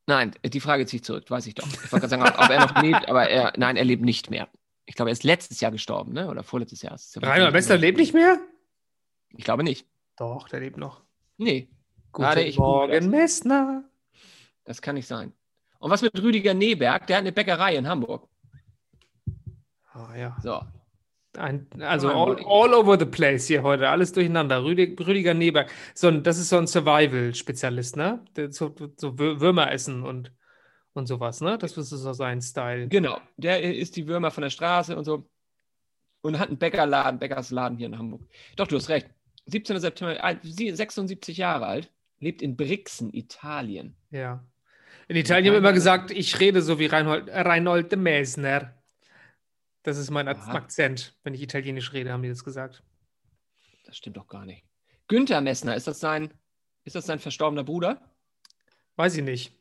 Nein, 0.08 0.32
die 0.44 0.60
Frage 0.60 0.86
ziehe 0.86 1.00
ich 1.00 1.04
zurück, 1.04 1.30
weiß 1.30 1.48
ich 1.48 1.56
doch. 1.56 1.68
Ich 1.68 1.92
wollte 1.92 2.08
gerade 2.08 2.10
sagen, 2.10 2.24
ob 2.24 2.50
er 2.50 2.60
noch 2.60 2.76
lebt, 2.82 3.08
aber 3.08 3.30
er, 3.30 3.54
nein, 3.58 3.76
er 3.76 3.86
lebt 3.86 4.04
nicht 4.04 4.30
mehr. 4.30 4.48
Ich 4.86 4.96
glaube, 4.96 5.10
er 5.10 5.14
ist 5.14 5.24
letztes 5.24 5.62
Jahr 5.62 5.72
gestorben, 5.72 6.14
ne? 6.14 6.28
Oder 6.28 6.44
vorletztes 6.44 6.82
Jahr. 6.82 7.00
Reinhold 7.18 7.54
Messner 7.54 7.78
lebt 7.78 7.98
nicht 7.98 8.14
mehr? 8.14 8.40
Ich 9.30 9.44
glaube 9.44 9.64
nicht. 9.64 9.88
Doch, 10.16 10.48
der 10.48 10.60
lebt 10.60 10.78
noch. 10.78 11.04
Nee, 11.38 11.70
Guten 12.12 12.56
Morgen, 12.58 13.10
Messner. 13.10 13.84
das 14.64 14.82
kann 14.82 14.96
nicht 14.96 15.08
sein. 15.08 15.34
Und 15.86 15.92
was 15.92 16.02
mit 16.02 16.20
Rüdiger 16.20 16.56
Neberg? 16.56 17.06
Der 17.06 17.18
hat 17.18 17.22
eine 17.22 17.32
Bäckerei 17.32 17.76
in 17.76 17.88
Hamburg. 17.88 18.28
Ah, 19.94 20.16
ja. 20.18 20.36
So. 20.42 20.60
Ein, 21.38 21.68
also 21.80 22.10
all, 22.10 22.44
all 22.44 22.74
over 22.74 22.98
the 22.98 23.06
place 23.06 23.46
hier 23.46 23.62
heute, 23.62 23.88
alles 23.88 24.12
durcheinander. 24.12 24.64
Rüdig, 24.64 25.00
Rüdiger 25.06 25.36
Neberg. 25.36 25.70
So, 25.94 26.08
ein- 26.08 26.24
das 26.24 26.40
ist 26.40 26.50
so 26.50 26.58
ein 26.58 26.66
Survival-Spezialist, 26.66 27.98
ne? 27.98 28.26
Der, 28.36 28.52
so, 28.52 28.74
so 28.98 29.10
Wür- 29.10 29.40
Würmer 29.42 29.72
essen 29.72 30.02
und, 30.02 30.32
und 30.94 31.06
sowas, 31.06 31.42
ne? 31.42 31.60
Das 31.60 31.78
ist 31.78 31.90
so 31.92 32.14
sein 32.14 32.42
Style. 32.42 32.88
Genau. 32.88 33.20
Der 33.38 33.62
isst 33.62 33.96
die 33.96 34.08
Würmer 34.08 34.32
von 34.32 34.42
der 34.42 34.50
Straße 34.50 34.98
und 34.98 35.06
so. 35.06 35.30
Und 36.24 36.40
hat 36.40 36.48
einen 36.48 36.58
Bäckerladen, 36.58 37.20
Bäckersladen 37.20 37.78
hier 37.78 37.86
in 37.86 37.98
Hamburg. 38.00 38.28
Doch, 38.56 38.66
du 38.66 38.76
hast 38.78 38.90
recht. 38.90 39.08
17. 39.46 39.80
September, 39.80 40.24
alt- 40.24 40.40
sie- 40.42 40.72
76 40.72 41.38
Jahre 41.38 41.68
alt, 41.68 41.92
lebt 42.18 42.42
in 42.42 42.56
Brixen, 42.58 43.14
Italien. 43.14 43.96
Ja. 44.10 44.44
In 45.08 45.16
Italien 45.16 45.54
haben 45.54 45.60
immer 45.60 45.74
gesagt, 45.74 46.12
ich 46.12 46.40
rede 46.40 46.62
so 46.62 46.80
wie 46.80 46.88
Reinhold, 46.88 47.30
Reinhold 47.30 47.92
de 47.92 48.00
Messner. 48.00 48.74
Das 49.84 49.98
ist 49.98 50.10
mein 50.10 50.28
Aha. 50.28 50.54
Akzent. 50.54 51.16
Wenn 51.24 51.34
ich 51.36 51.42
Italienisch 51.42 51.94
rede, 51.94 52.12
haben 52.12 52.24
die 52.24 52.30
das 52.30 52.44
gesagt. 52.44 52.84
Das 53.86 53.98
stimmt 53.98 54.18
doch 54.18 54.28
gar 54.28 54.46
nicht. 54.46 54.66
Günther 55.08 55.42
Messner, 55.42 55.76
ist 55.76 55.88
das 55.88 56.00
sein, 56.00 56.34
ist 56.84 56.96
das 56.96 57.06
sein 57.06 57.20
verstorbener 57.20 57.64
Bruder? 57.64 58.02
Weiß 58.96 59.16
ich 59.16 59.24
nicht. 59.24 59.54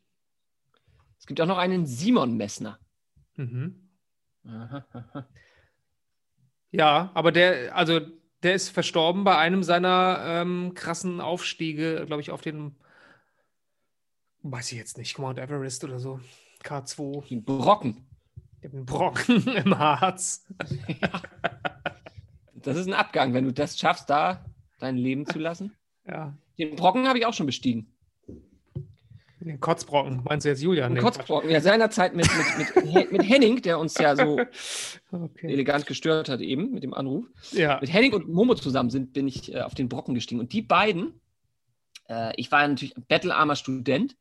Es 1.19 1.27
gibt 1.27 1.41
auch 1.41 1.47
noch 1.47 1.59
einen 1.59 1.87
Simon 1.87 2.37
Messner. 2.37 2.79
Mhm. 3.37 3.91
Aha, 4.47 4.87
aha. 4.93 5.29
Ja, 6.71 7.11
aber 7.15 7.33
der, 7.33 7.77
also 7.77 8.01
der 8.43 8.55
ist 8.55 8.69
verstorben 8.71 9.25
bei 9.25 9.37
einem 9.39 9.63
seiner 9.63 10.23
ähm, 10.27 10.73
krassen 10.75 11.21
Aufstiege, 11.21 12.05
glaube 12.07 12.21
ich, 12.21 12.31
auf 12.31 12.41
den, 12.41 12.77
weiß 14.45 14.73
ich 14.73 14.79
jetzt 14.79 14.99
nicht, 14.99 15.19
Mount 15.19 15.39
Everest 15.39 15.85
oder 15.85 15.99
so. 15.99 16.21
K2, 16.63 17.29
Den 17.29 17.45
Brocken. 17.45 18.07
den 18.63 18.85
Brocken 18.87 19.47
im 19.57 19.79
Harz. 19.79 20.47
Das 22.55 22.79
ist 22.79 22.87
ein 22.87 22.95
Abgang, 22.95 23.35
wenn 23.35 23.45
du 23.45 23.53
das 23.53 23.79
schaffst, 23.79 24.09
da 24.09 24.43
dein 24.79 24.97
Leben 24.97 25.27
zu 25.27 25.39
lassen. 25.39 25.73
Ja, 26.09 26.33
Den 26.59 26.77
Brocken 26.77 27.07
habe 27.07 27.19
ich 27.19 27.27
auch 27.27 27.35
schon 27.35 27.45
bestiegen. 27.45 27.93
den 29.41 29.61
Kotzbrocken. 29.61 30.23
Meinst 30.25 30.47
du 30.47 30.49
jetzt 30.49 30.63
Julian? 30.63 30.95
Den 30.95 31.03
Kotzbrocken. 31.05 31.51
Ja, 31.51 31.61
seinerzeit 31.61 32.15
mit, 32.15 32.27
mit, 32.57 32.85
mit, 32.87 33.13
mit 33.13 33.29
Henning, 33.29 33.61
der 33.61 33.79
uns 33.79 33.99
ja 33.99 34.17
so. 34.17 34.41
Okay. 35.13 35.53
elegant 35.53 35.85
gestört 35.85 36.31
hat 36.31 36.41
eben 36.41 36.71
mit 36.71 36.83
dem 36.83 36.95
Anruf. 36.95 37.27
Ja. 37.53 37.79
Mit 37.83 37.93
Henning 37.93 38.15
und 38.15 38.29
Momo 38.31 38.55
zusammen 38.55 38.89
sind, 38.89 39.13
bin 39.13 39.29
ich 39.29 39.53
äh, 39.55 39.61
auf 39.61 39.75
den 39.75 39.91
Brocken 39.91 40.15
gestiegen. 40.15 40.41
Und 40.41 40.55
die 40.55 40.63
beiden, 40.63 41.21
äh, 42.09 42.33
ich 42.37 42.51
war 42.51 42.63
ja 42.63 42.69
natürlich 42.69 42.97
ein 42.97 43.05
bettelarmer 43.07 43.57
Student, 43.57 44.17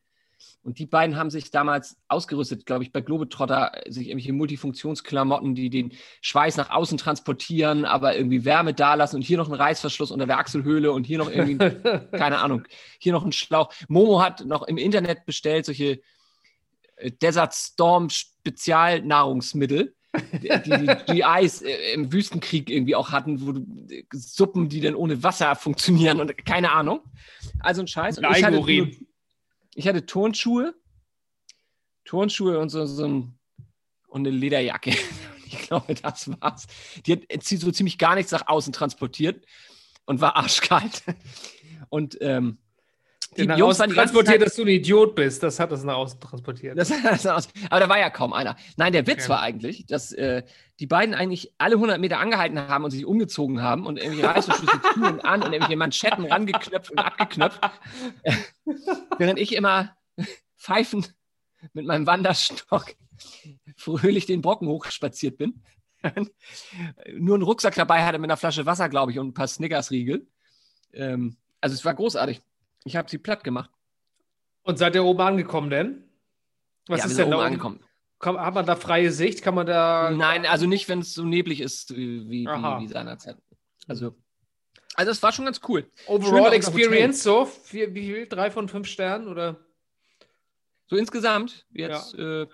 und 0.64 0.80
die 0.80 0.86
beiden 0.86 1.18
haben 1.18 1.30
sich 1.30 1.52
damals 1.52 1.98
ausgerüstet, 2.08 2.66
glaube 2.66 2.84
ich, 2.84 2.92
bei 2.92 3.02
Globetrotter, 3.02 3.86
äh, 3.86 3.92
sich 3.92 4.08
irgendwelche 4.08 4.34
Multifunktionsklamotten, 4.34 5.56
die 5.56 5.70
den 5.70 5.92
Schweiß 6.22 6.58
nach 6.58 6.70
außen 6.70 6.98
transportieren, 6.98 7.86
aber 7.86 8.16
irgendwie 8.16 8.46
Wärme 8.46 8.74
dalassen 8.74 9.18
und 9.18 9.24
hier 9.24 9.38
noch 9.38 9.50
ein 9.50 9.56
Reißverschluss 9.56 10.12
unter 10.12 10.26
der 10.26 10.38
Achselhöhle 10.38 10.92
und 10.92 11.06
hier 11.06 11.18
noch 11.18 11.30
irgendwie, 11.30 11.58
keine 12.18 12.40
Ahnung, 12.40 12.64
hier 13.00 13.12
noch 13.12 13.26
ein 13.26 13.34
Schlauch. 13.34 13.74
Momo 13.90 14.22
hat 14.22 14.46
noch 14.46 14.64
im 14.64 14.78
Internet 14.78 15.26
bestellt 15.26 15.66
solche 15.66 16.02
äh, 16.96 17.12
Desert 17.12 17.54
Storm 17.54 18.10
Spezialnahrungsmittel 18.10 19.94
die 20.16 20.50
die 20.70 21.22
GIs 21.22 21.62
äh, 21.62 21.94
im 21.94 22.12
Wüstenkrieg 22.14 22.70
irgendwie 22.70 22.96
auch 22.96 23.12
hatten, 23.12 23.46
wo 23.46 23.52
du 23.52 23.66
Suppen, 24.14 24.70
die 24.70 24.82
dann 24.82 24.96
ohne 24.96 25.24
Wasser 25.24 25.56
funktionieren 25.56 26.20
und 26.20 26.46
keine 26.46 26.72
Ahnung. 26.72 27.02
Also 27.60 27.82
ein 27.82 27.88
Scheiß. 27.88 28.20
Und 28.20 28.26
Eigenurin. 28.26 29.08
Ich 29.76 29.88
hatte 29.88 30.06
Turnschuhe, 30.06 30.76
Turnschuhe 32.06 32.60
und 32.60 32.70
so, 32.70 32.86
so 32.86 33.06
ein, 33.06 33.40
und 34.08 34.28
eine 34.28 34.36
Lederjacke. 34.36 34.96
Ich 35.56 35.68
glaube, 35.68 35.94
das 35.94 36.32
war's. 36.42 36.66
Die 37.06 37.12
hat 37.12 37.20
äh, 37.28 37.38
so 37.40 37.72
ziemlich 37.72 38.00
gar 38.00 38.16
nichts 38.16 38.32
nach 38.32 38.48
außen 38.48 38.74
transportiert 38.74 39.46
und 40.06 40.20
war 40.20 40.36
arschkalt. 40.36 41.04
Und 41.90 42.18
ähm, 42.22 42.58
Den 43.38 43.48
nach 43.48 43.58
Jungs 43.58 43.80
außen 43.80 43.90
die 43.90 43.96
transportiert, 43.96 44.42
dass 44.42 44.56
du 44.56 44.64
ein 44.64 44.68
Idiot 44.68 45.16
bist. 45.16 45.44
Das 45.44 45.60
hat 45.60 45.72
das 45.72 45.84
nach 45.84 45.96
außen 45.96 46.20
transportiert. 46.20 46.78
Das, 46.78 46.90
das 47.04 47.26
aus. 47.26 47.50
Aber 47.70 47.80
da 47.80 47.90
war 47.90 48.00
ja 48.00 48.10
kaum 48.10 48.34
einer. 48.34 48.56
Nein, 48.78 48.94
der 48.94 49.08
Witz 49.08 49.24
Okay. 49.24 49.30
war 49.30 49.42
eigentlich, 49.42 49.86
dass 49.86 50.12
äh, 50.12 50.44
die 50.80 50.88
beiden 50.88 51.16
eigentlich 51.16 51.54
alle 51.58 51.76
100 51.76 52.00
Meter 52.00 52.20
angehalten 52.20 52.60
haben 52.60 52.84
und 52.84 52.92
sich 52.92 53.06
umgezogen 53.06 53.62
haben 53.62 53.86
und 53.86 53.98
irgendwie 53.98 54.22
Reißverschlüsse 54.22 54.82
zu 54.94 55.02
und 55.02 55.26
an 55.26 55.44
und 55.44 55.54
irgendwelche 55.54 55.78
Manschetten 55.78 56.26
rangeknöpft 56.26 56.92
und 56.92 57.00
abgeknöpft. 57.00 57.60
Äh, 58.24 58.34
während 59.18 59.40
ich 59.40 59.56
immer 59.56 59.96
pfeifend 60.58 61.14
mit 61.74 61.86
meinem 61.86 62.06
Wanderstock 62.08 62.96
fröhlich 63.76 64.26
den 64.26 64.42
Brocken 64.42 64.68
hochspaziert 64.68 65.38
bin. 65.38 65.64
Nur 67.14 67.36
einen 67.36 67.44
Rucksack 67.44 67.76
dabei 67.76 68.04
hatte 68.04 68.20
mit 68.20 68.30
einer 68.30 68.38
Flasche 68.38 68.66
Wasser, 68.66 68.90
glaube 68.90 69.12
ich, 69.12 69.20
und 69.20 69.28
ein 69.30 69.34
paar 69.34 69.48
Snickers-Riegel. 69.48 70.28
Ähm, 70.94 71.38
also 71.62 71.74
es 71.74 71.86
war 71.86 71.94
großartig. 71.94 72.42
Ich 72.84 72.96
habe 72.96 73.10
sie 73.10 73.18
platt 73.18 73.44
gemacht. 73.44 73.70
Und 74.64 74.78
seid 74.78 74.96
ihr 74.96 75.04
oben 75.04 75.22
angekommen 75.22 75.70
denn? 75.70 76.04
Was 76.88 77.02
ja, 77.02 77.06
ist 77.06 77.18
denn 77.18 77.26
oben 77.26 77.32
da 77.32 77.38
oben? 77.38 77.46
angekommen. 77.46 77.80
Kann, 78.20 78.38
hat 78.40 78.54
man 78.54 78.66
da 78.66 78.76
freie 78.76 79.12
Sicht? 79.12 79.42
Kann 79.42 79.56
man 79.56 79.66
da. 79.66 80.12
Nein, 80.12 80.46
also 80.46 80.66
nicht, 80.66 80.88
wenn 80.90 81.00
es 81.00 81.14
so 81.14 81.24
neblig 81.24 81.60
ist 81.60 81.96
wie, 81.96 82.30
wie, 82.30 82.48
Aha. 82.48 82.80
wie 82.80 82.88
seinerzeit. 82.88 83.38
Also, 83.88 84.16
also 84.96 85.12
es 85.12 85.22
war 85.22 85.32
schon 85.32 85.46
ganz 85.46 85.60
cool. 85.68 85.90
Schön 86.06 86.16
Overall 86.16 86.42
unser 86.44 86.54
Experience 86.54 87.24
so? 87.24 87.52
Wie, 87.72 87.94
wie 87.94 88.06
viel? 88.06 88.28
Drei 88.28 88.52
von 88.52 88.70
fünf 88.70 88.88
Sternen? 88.88 89.28
Oder? 89.28 89.60
So 90.88 90.96
insgesamt, 90.96 91.66
jetzt, 91.72 92.14
äh, 92.16 92.46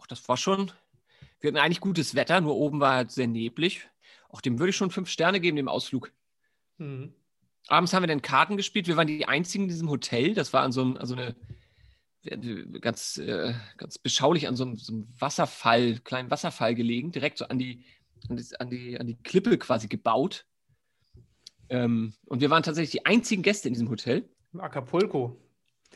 ach, 0.00 0.06
das 0.06 0.28
war 0.28 0.36
schon, 0.36 0.70
wir 1.40 1.48
hatten 1.48 1.58
eigentlich 1.58 1.80
gutes 1.80 2.14
Wetter, 2.14 2.40
nur 2.40 2.56
oben 2.56 2.80
war 2.80 2.94
halt 2.94 3.10
sehr 3.10 3.26
neblig. 3.26 3.88
Auch 4.28 4.40
dem 4.40 4.58
würde 4.58 4.70
ich 4.70 4.76
schon 4.76 4.90
fünf 4.90 5.08
Sterne 5.08 5.40
geben, 5.40 5.56
dem 5.56 5.68
Ausflug. 5.68 6.12
Hm. 6.78 7.14
Abends 7.72 7.94
haben 7.94 8.02
wir 8.02 8.08
dann 8.08 8.20
Karten 8.20 8.58
gespielt. 8.58 8.86
Wir 8.86 8.98
waren 8.98 9.06
die 9.06 9.26
einzigen 9.26 9.64
in 9.64 9.70
diesem 9.70 9.88
Hotel. 9.88 10.34
Das 10.34 10.52
war 10.52 10.62
an 10.62 10.72
so, 10.72 10.82
einem, 10.82 10.96
an 10.98 11.06
so 11.06 11.14
eine 11.14 11.34
ganz, 12.80 13.16
äh, 13.16 13.54
ganz 13.78 13.98
beschaulich 13.98 14.46
an 14.46 14.56
so 14.56 14.64
einem, 14.64 14.76
so 14.76 14.92
einem 14.92 15.08
Wasserfall, 15.18 15.98
kleinen 16.00 16.30
Wasserfall 16.30 16.74
gelegen, 16.74 17.12
direkt 17.12 17.38
so 17.38 17.46
an 17.46 17.58
die, 17.58 17.84
an 18.28 18.36
die, 18.36 18.60
an 18.60 18.70
die, 18.70 19.00
an 19.00 19.06
die 19.06 19.16
Klippe 19.22 19.56
quasi 19.56 19.88
gebaut. 19.88 20.44
Ähm, 21.70 22.12
und 22.26 22.42
wir 22.42 22.50
waren 22.50 22.62
tatsächlich 22.62 22.90
die 22.92 23.06
einzigen 23.06 23.42
Gäste 23.42 23.68
in 23.68 23.74
diesem 23.74 23.88
Hotel 23.88 24.28
Acapulco. 24.58 25.40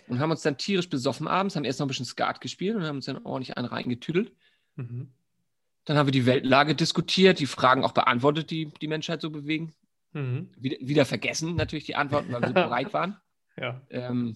und 0.08 0.18
haben 0.18 0.30
uns 0.30 0.40
dann 0.40 0.56
tierisch 0.56 0.88
besoffen 0.88 1.28
abends, 1.28 1.56
haben 1.56 1.64
erst 1.64 1.80
noch 1.80 1.86
ein 1.86 1.88
bisschen 1.88 2.06
Skat 2.06 2.40
gespielt 2.40 2.76
und 2.76 2.84
haben 2.84 2.96
uns 2.96 3.04
dann 3.04 3.22
ordentlich 3.24 3.58
einen 3.58 3.68
reingetüdelt. 3.68 4.32
Mhm. 4.76 5.12
Dann 5.84 5.98
haben 5.98 6.06
wir 6.06 6.12
die 6.12 6.24
Weltlage 6.24 6.74
diskutiert, 6.74 7.38
die 7.38 7.46
Fragen 7.46 7.84
auch 7.84 7.92
beantwortet, 7.92 8.50
die 8.50 8.72
die 8.80 8.88
Menschheit 8.88 9.20
so 9.20 9.28
bewegen. 9.28 9.74
Mhm. 10.16 10.50
Wieder, 10.56 10.76
wieder 10.80 11.04
vergessen 11.04 11.56
natürlich 11.56 11.84
die 11.84 11.94
Antworten, 11.94 12.32
weil 12.32 12.40
wir 12.40 12.48
so 12.48 12.54
bereit 12.54 12.94
waren. 12.94 13.18
Ja. 13.58 13.82
Ähm, 13.90 14.34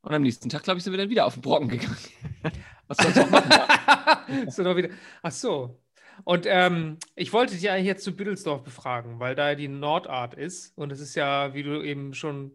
und 0.00 0.14
am 0.14 0.22
nächsten 0.22 0.48
Tag, 0.48 0.62
glaube 0.62 0.78
ich, 0.78 0.84
sind 0.84 0.92
wir 0.92 0.98
dann 0.98 1.10
wieder 1.10 1.26
auf 1.26 1.34
den 1.34 1.42
Brocken 1.42 1.68
gegangen. 1.68 1.96
Was 2.86 2.98
soll 2.98 3.10
ich 3.10 3.18
auch 3.18 3.30
machen? 3.30 4.50
so 4.50 4.62
noch 4.62 4.76
wieder. 4.76 4.90
Ach 5.22 5.32
so. 5.32 5.82
Und 6.22 6.46
ähm, 6.48 6.98
ich 7.16 7.32
wollte 7.32 7.54
dich 7.54 7.68
eigentlich 7.68 7.86
jetzt 7.86 8.04
zu 8.04 8.14
Büdelsdorf 8.14 8.62
befragen, 8.62 9.18
weil 9.18 9.34
da 9.34 9.50
ja 9.50 9.54
die 9.56 9.66
Nordart 9.66 10.34
ist. 10.34 10.78
Und 10.78 10.92
es 10.92 11.00
ist 11.00 11.16
ja, 11.16 11.54
wie 11.54 11.64
du 11.64 11.82
eben 11.82 12.14
schon 12.14 12.52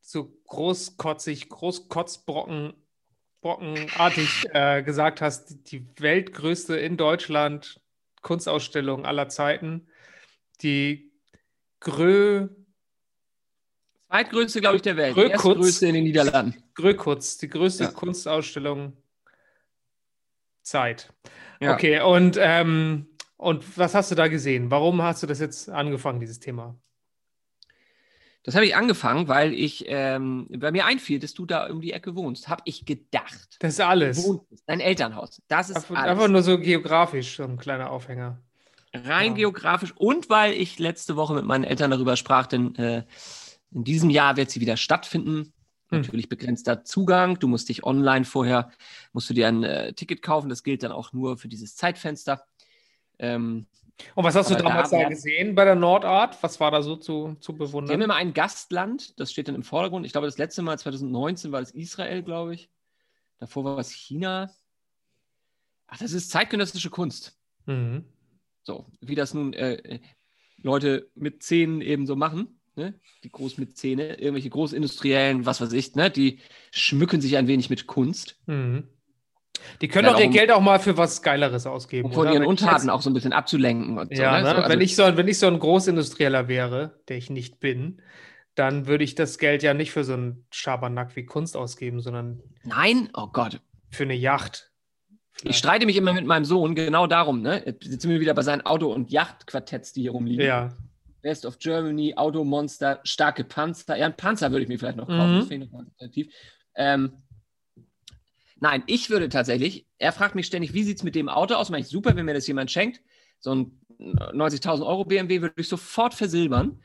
so 0.00 0.36
großkotzig, 0.46 1.50
großkotzbrocken 1.50 2.72
brockenartig 3.42 4.46
äh, 4.52 4.82
gesagt 4.82 5.20
hast, 5.20 5.70
die 5.70 5.86
weltgrößte 5.98 6.76
in 6.76 6.96
Deutschland 6.96 7.80
Kunstausstellung 8.22 9.04
aller 9.04 9.28
Zeiten. 9.28 9.88
Die 10.62 11.12
Grö, 11.80 12.48
Zweitgrößte, 14.08 14.60
glaube 14.60 14.76
ich, 14.76 14.82
der 14.82 14.96
Welt. 14.96 15.16
Erstgrößte 15.16 15.86
in 15.86 15.94
den 15.94 16.04
Niederlanden. 16.04 16.62
Grökutz, 16.74 17.38
die 17.38 17.48
größte 17.48 17.84
Ja. 17.84 17.90
Kunstausstellung 17.90 18.96
Zeit. 20.62 21.12
Ja. 21.60 21.72
Okay, 21.74 22.00
und, 22.00 22.36
ähm, 22.38 23.08
und 23.36 23.78
was 23.78 23.94
hast 23.94 24.10
du 24.10 24.14
da 24.14 24.28
gesehen? 24.28 24.70
Warum 24.70 25.00
hast 25.02 25.22
du 25.22 25.26
das 25.26 25.40
jetzt 25.40 25.70
angefangen, 25.70 26.20
dieses 26.20 26.40
Thema? 26.40 26.76
Das 28.44 28.54
habe 28.54 28.66
ich 28.66 28.76
angefangen, 28.76 29.28
weil 29.28 29.54
ich 29.54 29.84
ähm, 29.88 30.48
bei 30.50 30.72
mir 30.72 30.84
einfiel, 30.84 31.18
dass 31.18 31.32
du 31.32 31.46
da 31.46 31.70
um 31.70 31.80
die 31.80 31.92
Ecke 31.92 32.14
wohnst. 32.16 32.48
Habe 32.48 32.62
ich 32.66 32.84
gedacht. 32.84 33.56
Das 33.60 33.74
ist 33.74 33.80
alles. 33.80 34.28
Dein 34.66 34.80
Elternhaus. 34.80 35.40
Das 35.48 35.70
ist 35.70 35.76
Einfach, 35.76 35.96
alles. 35.96 36.10
einfach 36.10 36.28
nur 36.28 36.42
so 36.42 36.58
geografisch, 36.58 37.36
so 37.36 37.44
ein 37.44 37.56
kleiner 37.56 37.90
Aufhänger. 37.90 38.42
Rein 38.94 39.28
Ja. 39.32 39.36
geografisch 39.36 39.92
und 39.96 40.28
weil 40.28 40.52
ich 40.52 40.78
letzte 40.78 41.16
Woche 41.16 41.34
mit 41.34 41.44
meinen 41.44 41.64
Eltern 41.64 41.90
darüber 41.90 42.16
sprach, 42.16 42.46
denn 42.46 42.74
äh, 42.76 43.04
in 43.70 43.84
diesem 43.84 44.10
Jahr 44.10 44.36
wird 44.36 44.50
sie 44.50 44.60
wieder 44.60 44.76
stattfinden. 44.76 45.52
Hm. 45.88 46.00
Natürlich 46.00 46.28
begrenzter 46.28 46.84
Zugang. 46.84 47.38
Du 47.38 47.48
musst 47.48 47.68
dich 47.68 47.84
online 47.84 48.24
vorher, 48.24 48.70
musst 49.12 49.30
du 49.30 49.34
dir 49.34 49.48
ein 49.48 49.62
äh, 49.62 49.92
Ticket 49.94 50.20
kaufen. 50.22 50.48
Das 50.48 50.62
gilt 50.62 50.82
dann 50.82 50.92
auch 50.92 51.12
nur 51.12 51.38
für 51.38 51.48
dieses 51.48 51.74
Zeitfenster. 51.76 52.44
Ähm, 53.18 53.66
Und 54.14 54.24
was 54.24 54.34
hast 54.34 54.50
du 54.50 54.54
da 54.54 54.62
damals 54.62 54.90
da, 54.90 54.98
werden- 54.98 55.10
gesehen 55.10 55.54
bei 55.54 55.64
der 55.64 55.74
Nordart? 55.74 56.42
Was 56.42 56.60
war 56.60 56.70
da 56.70 56.82
so 56.82 56.96
zu, 56.96 57.36
zu 57.40 57.52
die 57.52 57.58
haben 57.58 57.58
bewundern? 57.58 58.00
immer 58.00 58.14
ein 58.16 58.32
Gastland, 58.34 59.18
das 59.20 59.30
steht 59.32 59.48
dann 59.48 59.54
im 59.54 59.62
Vordergrund. 59.62 60.04
Ich 60.06 60.12
glaube, 60.12 60.26
das 60.26 60.38
letzte 60.38 60.60
Mal 60.62 60.78
2019 60.78 61.52
war 61.52 61.60
es 61.60 61.70
Israel, 61.70 62.22
glaube 62.22 62.54
ich. 62.54 62.68
Davor 63.38 63.64
war 63.64 63.78
es 63.78 63.90
China. 63.90 64.50
Ach, 65.86 65.98
das 65.98 66.12
ist 66.12 66.30
zeitgenössische 66.30 66.90
Kunst. 66.90 67.38
Mhm. 67.66 68.04
So, 68.62 68.86
wie 69.00 69.14
das 69.14 69.34
nun 69.34 69.52
äh, 69.52 69.74
äh, 69.74 70.00
Leute 70.62 71.10
mit 71.14 71.42
Zähnen 71.42 71.80
eben 71.80 72.06
so 72.06 72.16
machen, 72.16 72.60
ne? 72.76 72.94
die 73.24 73.30
groß 73.30 73.58
mit 73.58 73.76
Zähne, 73.76 74.18
irgendwelche 74.18 74.50
Großindustriellen, 74.50 75.46
was 75.46 75.60
weiß 75.60 75.72
ich, 75.72 75.94
ne? 75.94 76.10
die 76.10 76.40
schmücken 76.70 77.20
sich 77.20 77.36
ein 77.36 77.48
wenig 77.48 77.70
mit 77.70 77.86
Kunst, 77.86 78.38
Mhm. 78.46 78.88
Die 79.80 79.88
können 79.88 80.08
doch 80.08 80.18
ihr 80.18 80.28
Geld 80.28 80.50
auch 80.50 80.60
mal 80.60 80.78
für 80.78 80.96
was 80.96 81.22
Geileres 81.22 81.66
ausgeben. 81.66 82.08
um 82.08 82.14
von 82.14 82.32
ihren 82.32 82.44
Untaten 82.44 82.90
auch 82.90 83.02
so 83.02 83.10
ein 83.10 83.14
bisschen 83.14 83.32
abzulenken. 83.32 83.98
Und 83.98 84.16
so, 84.16 84.22
Ja, 84.22 84.38
ne? 84.38 84.42
ne? 84.42 84.50
so, 84.50 84.56
also, 84.56 84.68
wenn, 84.70 84.80
ich 84.80 84.96
so, 84.96 85.16
wenn 85.16 85.28
ich 85.28 85.38
so 85.38 85.46
ein 85.46 85.58
Großindustrieller 85.58 86.48
wäre, 86.48 87.00
der 87.08 87.16
ich 87.16 87.30
nicht 87.30 87.60
bin, 87.60 88.00
dann 88.54 88.86
würde 88.86 89.04
ich 89.04 89.14
das 89.14 89.38
Geld 89.38 89.62
ja 89.62 89.74
nicht 89.74 89.92
für 89.92 90.04
so 90.04 90.14
einen 90.14 90.46
Schabernack 90.50 91.16
wie 91.16 91.24
Kunst 91.24 91.56
ausgeben, 91.56 92.00
sondern 92.00 92.42
nein, 92.64 93.08
oh 93.14 93.28
Gott. 93.28 93.60
für 93.90 94.02
eine 94.02 94.14
Yacht. 94.14 94.71
Ich 95.42 95.56
streite 95.56 95.86
mich 95.86 95.96
immer 95.96 96.12
mit 96.12 96.26
meinem 96.26 96.44
Sohn 96.44 96.74
genau 96.74 97.06
darum. 97.06 97.42
Ne? 97.42 97.62
Jetzt 97.66 98.02
sind 98.02 98.10
wir 98.10 98.20
wieder 98.20 98.34
bei 98.34 98.42
seinen 98.42 98.62
Auto- 98.62 98.92
und 98.92 99.10
Yachtquartetts, 99.10 99.92
die 99.92 100.02
hier 100.02 100.12
rumliegen. 100.12 100.44
Ja. 100.44 100.72
Best 101.22 101.46
of 101.46 101.58
Germany, 101.58 102.14
Automonster, 102.16 103.00
starke 103.04 103.44
Panzer. 103.44 103.96
Ja, 103.96 104.06
einen 104.06 104.16
Panzer 104.16 104.50
würde 104.50 104.62
ich 104.62 104.68
mir 104.68 104.78
vielleicht 104.78 104.96
noch 104.96 105.06
kaufen. 105.06 105.34
Mhm. 105.34 105.38
Das 105.38 105.48
finde 105.48 105.66
ich 105.66 105.72
noch 105.72 105.78
ganz 105.78 105.90
attraktiv. 105.94 106.34
Ähm, 106.74 107.12
nein, 108.60 108.82
ich 108.86 109.10
würde 109.10 109.28
tatsächlich, 109.28 109.86
er 109.98 110.12
fragt 110.12 110.34
mich 110.34 110.46
ständig, 110.46 110.74
wie 110.74 110.82
sieht 110.82 110.98
es 110.98 111.02
mit 111.02 111.14
dem 111.14 111.28
Auto 111.28 111.54
aus? 111.54 111.70
Mach 111.70 111.78
ich 111.78 111.88
super, 111.88 112.14
wenn 112.16 112.24
mir 112.24 112.34
das 112.34 112.46
jemand 112.46 112.70
schenkt. 112.70 113.00
So 113.38 113.54
ein 113.54 113.80
90.000 113.98 114.86
Euro 114.86 115.04
BMW 115.04 115.42
würde 115.42 115.54
ich 115.56 115.68
sofort 115.68 116.14
versilbern 116.14 116.80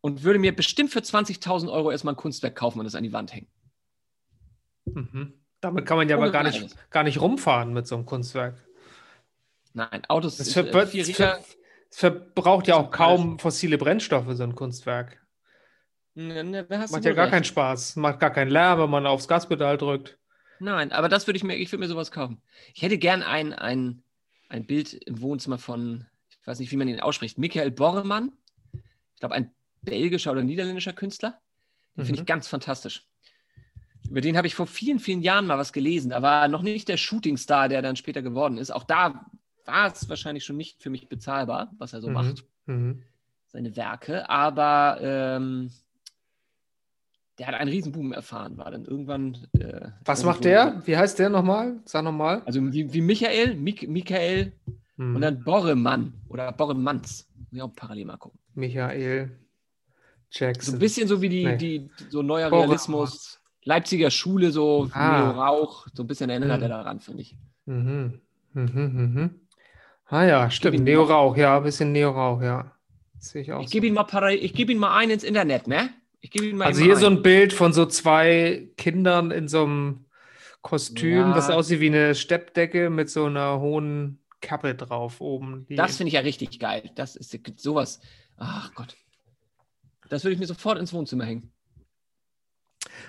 und 0.00 0.22
würde 0.22 0.38
mir 0.38 0.54
bestimmt 0.54 0.90
für 0.90 1.00
20.000 1.00 1.70
Euro 1.70 1.90
erstmal 1.90 2.14
ein 2.14 2.18
Kunstwerk 2.18 2.54
kaufen 2.54 2.78
und 2.78 2.84
das 2.84 2.94
an 2.94 3.02
die 3.02 3.12
Wand 3.12 3.34
hängen. 3.34 3.48
Mhm. 4.84 5.32
Damit 5.66 5.86
kann 5.86 5.96
man 5.96 6.08
ja 6.08 6.16
aber 6.16 6.30
gar 6.30 6.42
nicht, 6.42 6.74
gar 6.90 7.02
nicht 7.02 7.20
rumfahren 7.20 7.72
mit 7.72 7.86
so 7.86 7.94
einem 7.96 8.06
Kunstwerk. 8.06 8.56
Nein, 9.74 10.04
Autos 10.08 10.36
Das, 10.38 10.46
ist, 10.48 10.54
ver 10.54 10.66
äh, 10.74 10.86
Vierräder- 10.86 11.12
ver 11.12 11.44
verbraucht 11.90 12.66
ja 12.66 12.76
auch 12.76 12.90
kaum 12.90 13.38
fossile 13.38 13.78
Brennstoffe, 13.78 14.26
so 14.30 14.42
ein 14.42 14.54
Kunstwerk. 14.54 15.20
Ne, 16.14 16.42
ne, 16.44 16.66
Macht 16.68 17.04
ja 17.04 17.12
gar 17.12 17.24
recht. 17.26 17.32
keinen 17.34 17.44
Spaß. 17.44 17.96
Macht 17.96 18.20
gar 18.20 18.30
keinen 18.30 18.50
Lärm, 18.50 18.80
wenn 18.80 18.90
man 18.90 19.06
aufs 19.06 19.28
Gaspedal 19.28 19.76
drückt. 19.76 20.18
Nein, 20.60 20.92
aber 20.92 21.08
das 21.10 21.26
würde 21.26 21.36
ich 21.36 21.44
mir, 21.44 21.56
ich 21.56 21.70
würde 21.70 21.80
mir 21.80 21.88
sowas 21.88 22.10
kaufen. 22.10 22.40
Ich 22.74 22.80
hätte 22.82 22.96
gern 22.96 23.22
ein, 23.22 23.52
ein, 23.52 24.02
ein 24.48 24.66
Bild 24.66 24.94
im 24.94 25.20
Wohnzimmer 25.20 25.58
von, 25.58 26.06
ich 26.40 26.46
weiß 26.46 26.58
nicht, 26.58 26.70
wie 26.72 26.76
man 26.76 26.88
ihn 26.88 27.00
ausspricht, 27.00 27.36
Michael 27.36 27.70
Borremann. 27.70 28.32
Ich 29.14 29.20
glaube, 29.20 29.34
ein 29.34 29.50
belgischer 29.82 30.32
oder 30.32 30.42
niederländischer 30.42 30.94
Künstler. 30.94 31.38
Den 31.96 32.06
finde 32.06 32.20
Mhm. 32.20 32.24
ich 32.24 32.26
ganz 32.26 32.48
fantastisch. 32.48 33.06
Über 34.10 34.20
den 34.20 34.36
habe 34.36 34.46
ich 34.46 34.54
vor 34.54 34.66
vielen, 34.66 34.98
vielen 34.98 35.22
Jahren 35.22 35.46
mal 35.46 35.58
was 35.58 35.72
gelesen. 35.72 36.10
Da 36.10 36.22
war 36.22 36.42
er 36.42 36.48
noch 36.48 36.62
nicht 36.62 36.88
der 36.88 36.96
Shootingstar, 36.96 37.68
der 37.68 37.82
dann 37.82 37.96
später 37.96 38.22
geworden 38.22 38.58
ist. 38.58 38.70
Auch 38.70 38.84
da 38.84 39.26
war 39.64 39.92
es 39.92 40.08
wahrscheinlich 40.08 40.44
schon 40.44 40.56
nicht 40.56 40.82
für 40.82 40.90
mich 40.90 41.08
bezahlbar, 41.08 41.72
was 41.78 41.92
er 41.92 42.00
so 42.00 42.08
Mhm. 42.08 42.12
macht, 42.14 42.44
Mhm. 42.66 43.02
seine 43.48 43.74
Werke. 43.76 44.28
Aber 44.30 44.98
ähm, 45.00 45.70
der 47.38 47.48
hat 47.48 47.54
einen 47.54 47.70
Riesenboom 47.70 48.12
erfahren, 48.12 48.56
war 48.56 48.70
dann 48.70 48.84
irgendwann. 48.84 49.46
Äh, 49.58 49.90
Was 50.04 50.24
macht 50.24 50.44
der? 50.44 50.82
Wie 50.86 50.96
heißt 50.96 51.18
der 51.18 51.28
nochmal? 51.28 51.80
Sag 51.84 52.04
nochmal. 52.04 52.42
Also 52.46 52.72
wie, 52.72 52.92
wie 52.92 53.00
Michael, 53.02 53.56
Mik 53.56 53.88
Michael 53.88 54.52
Mhm. 54.96 55.16
und 55.16 55.20
dann 55.20 55.44
Borremann 55.44 56.14
oder 56.28 56.50
Borremanns. 56.52 57.28
Muss 57.36 57.48
ich 57.52 57.62
auch 57.62 57.74
parallel 57.74 58.06
mal 58.06 58.16
gucken. 58.16 58.38
Michael 58.54 59.30
So 60.30 60.44
Jackson. 60.44 60.74
ein 60.76 60.78
bisschen 60.78 61.06
so 61.08 61.20
wie 61.20 61.28
die, 61.28 61.44
Nee. 61.44 61.56
die 61.58 61.90
so 62.08 62.22
neuer 62.22 62.48
Borremann. 62.48 63.10
Leipziger 63.66 64.10
Schule, 64.10 64.52
so 64.52 64.88
Ah. 64.92 65.18
Neo 65.18 65.30
Rauch, 65.42 65.86
so 65.92 66.02
ein 66.04 66.06
bisschen 66.06 66.30
erinnert 66.30 66.58
Mhm. 66.58 66.62
er 66.62 66.68
daran, 66.68 67.00
finde 67.00 67.22
ich. 67.22 67.36
Mhm. 67.66 68.20
Mhm, 68.54 68.72
mhm. 68.74 69.40
Ah 70.06 70.24
ja, 70.24 70.50
stimmt. 70.50 70.76
ihm 70.76 70.84
Neo 70.84 71.02
noch- 71.02 71.10
Rauch, 71.10 71.36
ja, 71.36 71.56
ein 71.58 71.64
bisschen 71.64 71.90
Neo 71.92 72.10
Rauch, 72.12 72.40
ja. 72.40 72.72
Sehe 73.18 73.42
ich 73.42 73.52
auch. 73.52 73.60
Ich 73.60 73.68
so. 73.68 73.72
gebe 73.72 73.86
ihn 73.88 73.94
mal 73.94 74.06
ich 74.34 74.54
gebe 74.54 74.70
ihn 74.72 74.78
mal 74.78 74.96
ein 74.96 75.10
ins 75.10 75.24
Internet, 75.24 75.66
ne? 75.66 75.90
Ich 76.20 76.30
gebe 76.30 76.46
ihn 76.46 76.56
mal 76.56 76.66
Also 76.66 76.82
hier 76.82 76.96
so 76.96 77.06
ein. 77.06 77.14
ein 77.18 77.22
Bild 77.22 77.52
von 77.52 77.72
so 77.72 77.86
zwei 77.86 78.68
Kindern 78.76 79.30
in 79.32 79.48
so 79.48 79.64
einem 79.64 80.04
Kostüm, 80.62 81.18
Ja. 81.28 81.34
das 81.34 81.50
aussieht 81.50 81.80
wie 81.80 81.88
eine 81.88 82.14
Steppdecke 82.14 82.88
mit 82.88 83.10
so 83.10 83.24
einer 83.26 83.58
hohen 83.60 84.20
Kappe 84.40 84.74
drauf 84.76 85.20
oben. 85.20 85.66
Das 85.70 85.96
finde 85.96 86.08
ich 86.08 86.14
ja 86.14 86.20
richtig 86.20 86.58
geil. 86.60 86.90
Das 86.94 87.16
ist 87.16 87.36
sowas. 87.60 88.00
Ach 88.36 88.72
Gott. 88.74 88.96
Das 90.08 90.22
würde 90.22 90.34
ich 90.34 90.38
mir 90.40 90.46
sofort 90.46 90.78
ins 90.78 90.92
Wohnzimmer 90.92 91.24
hängen. 91.24 91.50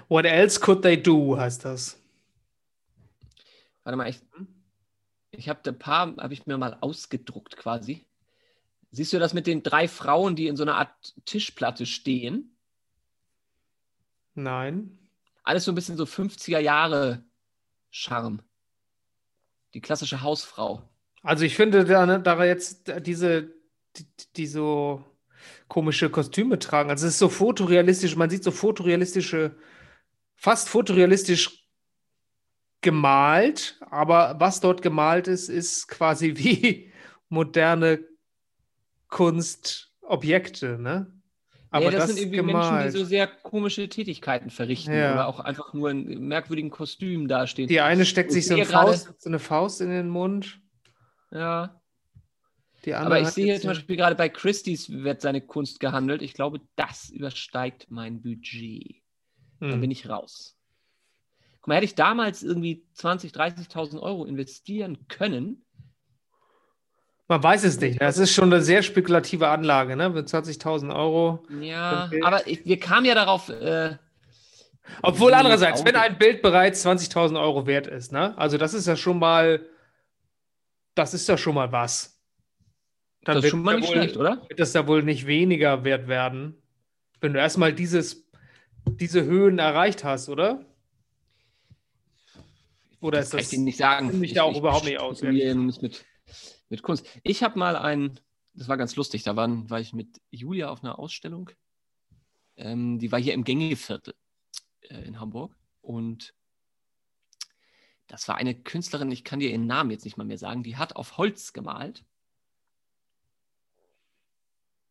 What 0.07 0.25
else 0.25 0.59
could 0.59 0.81
they 0.81 1.01
do, 1.01 1.37
heißt 1.37 1.65
das. 1.65 1.99
Warte 3.83 3.97
mal, 3.97 4.09
ich, 4.09 4.19
ich 5.31 5.49
habe 5.49 5.59
ein 5.69 5.79
paar, 5.79 6.15
habe 6.17 6.33
ich 6.33 6.45
mir 6.45 6.57
mal 6.57 6.77
ausgedruckt 6.81 7.57
quasi. 7.57 8.05
Siehst 8.91 9.13
du 9.13 9.19
das 9.19 9.33
mit 9.33 9.47
den 9.47 9.63
drei 9.63 9.87
Frauen, 9.87 10.35
die 10.35 10.47
in 10.47 10.55
so 10.55 10.63
einer 10.63 10.75
Art 10.75 10.91
Tischplatte 11.25 11.85
stehen? 11.85 12.55
Nein. 14.33 14.97
Alles 15.43 15.65
so 15.65 15.71
ein 15.71 15.75
bisschen 15.75 15.97
so 15.97 16.03
50er 16.03 16.59
Jahre 16.59 17.23
Charme. 17.89 18.41
Die 19.73 19.81
klassische 19.81 20.21
Hausfrau. 20.21 20.83
Also 21.23 21.43
ich 21.43 21.55
finde, 21.55 21.85
da, 21.85 22.05
ne, 22.05 22.21
da 22.21 22.43
jetzt 22.45 22.91
diese, 23.01 23.53
die, 23.95 24.05
die 24.35 24.47
so 24.47 25.03
komische 25.67 26.09
Kostüme 26.09 26.59
tragen, 26.59 26.89
also 26.89 27.05
es 27.05 27.13
ist 27.13 27.19
so 27.19 27.29
fotorealistisch, 27.29 28.15
man 28.15 28.29
sieht 28.29 28.43
so 28.43 28.51
fotorealistische, 28.51 29.55
fast 30.37 30.69
fotorealistisch 30.69 31.65
gemalt, 32.81 33.77
aber 33.89 34.35
was 34.39 34.61
dort 34.61 34.81
gemalt 34.81 35.27
ist, 35.27 35.49
ist 35.49 35.87
quasi 35.87 36.33
wie 36.37 36.93
moderne 37.29 37.99
Kunstobjekte, 39.09 40.77
ne? 40.79 41.13
Aber 41.69 41.85
ja, 41.85 41.91
das, 41.91 41.99
das 42.01 42.09
sind 42.11 42.19
irgendwie 42.19 42.37
gemalt. 42.37 42.71
Menschen, 42.83 42.91
die 42.93 42.97
so 42.97 43.05
sehr 43.05 43.27
komische 43.27 43.89
Tätigkeiten 43.89 44.49
verrichten 44.49 44.93
Ja. 44.93 45.13
oder 45.13 45.27
auch 45.27 45.41
einfach 45.41 45.73
nur 45.73 45.91
in 45.91 46.27
merkwürdigen 46.27 46.69
Kostümen 46.69 47.27
dastehen. 47.27 47.67
Die 47.67 47.81
eine 47.81 48.05
steckt 48.05 48.29
Ich 48.31 48.35
sich 48.35 48.47
so, 48.47 48.55
gerade- 48.55 48.91
Faust, 48.93 49.21
so 49.21 49.29
eine 49.29 49.39
Faust 49.39 49.81
in 49.81 49.89
den 49.89 50.07
Mund, 50.09 50.59
Ja. 51.31 51.73
Aber 52.93 53.19
ich 53.19 53.27
sehe 53.29 53.43
hier 53.45 53.59
zum 53.59 53.71
Beispiel 53.71 53.97
gerade 53.97 54.15
bei 54.15 54.29
Christie's 54.29 54.89
wird 54.89 55.19
seine 55.19 55.41
Kunst 55.41 55.81
gehandelt. 55.81 56.21
Ich 56.21 56.33
glaube, 56.33 56.61
das 56.77 57.09
übersteigt 57.09 57.87
mein 57.89 58.21
Budget. 58.21 59.01
Dann 59.59 59.73
Hm. 59.73 59.81
bin 59.81 59.91
ich 59.91 60.07
raus. 60.09 60.55
Guck 61.61 61.67
mal, 61.69 61.75
hätte 61.75 61.85
ich 61.85 61.95
damals 61.95 62.43
irgendwie 62.43 62.85
20.000, 62.95 63.33
30.000 63.33 63.99
Euro 64.01 64.25
investieren 64.25 65.07
können, 65.07 65.63
Man 67.29 67.43
weiß 67.43 67.65
es 67.65 67.77
nicht. 67.81 67.99
Das 68.01 68.17
ist 68.19 68.33
schon 68.33 68.53
eine 68.53 68.61
sehr 68.61 68.81
spekulative 68.83 69.49
Anlage, 69.49 69.97
ne? 69.97 70.09
Mit 70.09 70.29
20.000 70.29 70.95
Euro. 70.95 71.43
ja, 71.59 72.09
aber 72.23 72.47
ich, 72.47 72.63
wir 72.65 72.79
kamen 72.79 73.05
ja 73.05 73.15
darauf, 73.15 73.49
äh, 73.49 73.97
Obwohl 75.01 75.33
andererseits, 75.33 75.83
wenn 75.83 75.97
ein 75.97 76.17
Bild 76.17 76.41
bereits 76.41 76.85
20.000 76.85 77.37
Euro 77.37 77.67
wert 77.67 77.87
ist, 77.87 78.13
ne? 78.13 78.37
Also 78.37 78.57
das 78.57 78.73
ist 78.73 78.87
ja 78.87 78.95
schon 78.95 79.19
mal, 79.19 79.65
das 80.95 81.13
ist 81.13 81.27
ja 81.27 81.37
schon 81.37 81.55
mal 81.55 81.69
was. 81.73 82.17
Dann 83.25 83.35
das 83.35 83.43
ist 83.43 83.43
wird 83.43 83.51
schon 83.51 83.63
mal 83.63 83.75
nicht 83.75 83.89
wohl, 83.89 83.95
schlecht, 83.97 84.15
oder? 84.15 84.41
wird 84.47 84.59
das 84.61 84.71
ja 84.71 84.87
wohl 84.87 85.03
nicht 85.03 85.27
weniger 85.27 85.83
wert 85.83 86.07
werden, 86.07 86.55
wenn 87.19 87.33
du 87.33 87.39
erstmal 87.39 87.73
dieses, 87.73 88.26
diese 88.89 89.23
Höhen 89.23 89.59
erreicht 89.59 90.03
hast, 90.03 90.29
oder? 90.29 90.65
Oder 92.99 93.19
ist 93.19 93.31
kann 93.31 93.39
das, 93.39 93.51
ich 93.51 93.57
dir 93.57 93.63
nicht 93.63 93.77
sagen. 93.77 94.19
mich 94.19 94.33
da 94.33 94.43
auch 94.43 94.57
überhaupt 94.57 94.85
nicht 94.85 94.99
aus, 94.99 95.21
Mit, 95.21 96.05
mit 96.69 96.81
Kunst. 96.81 97.05
Ich 97.23 97.43
habe 97.43 97.59
mal 97.59 97.75
ein, 97.75 98.19
das 98.53 98.67
war 98.67 98.77
ganz 98.77 98.95
lustig, 98.95 99.23
da 99.23 99.35
waren, 99.35 99.69
war 99.69 99.79
ich 99.79 99.93
mit 99.93 100.19
Julia 100.31 100.69
auf 100.69 100.83
einer 100.83 100.97
Ausstellung. 100.97 101.51
Ähm, 102.55 102.97
die 102.99 103.11
war 103.11 103.19
hier 103.19 103.33
im 103.33 103.43
Gängeviertel 103.43 104.15
äh, 104.81 105.03
in 105.03 105.19
Hamburg. 105.19 105.55
Und 105.81 106.33
das 108.07 108.27
war 108.27 108.35
eine 108.35 108.55
Künstlerin, 108.55 109.11
ich 109.11 109.23
kann 109.23 109.39
dir 109.39 109.51
ihren 109.51 109.67
Namen 109.67 109.91
jetzt 109.91 110.05
nicht 110.05 110.17
mal 110.17 110.23
mehr 110.23 110.37
sagen, 110.37 110.63
die 110.63 110.77
hat 110.77 110.95
auf 110.95 111.17
Holz 111.17 111.53
gemalt. 111.53 112.03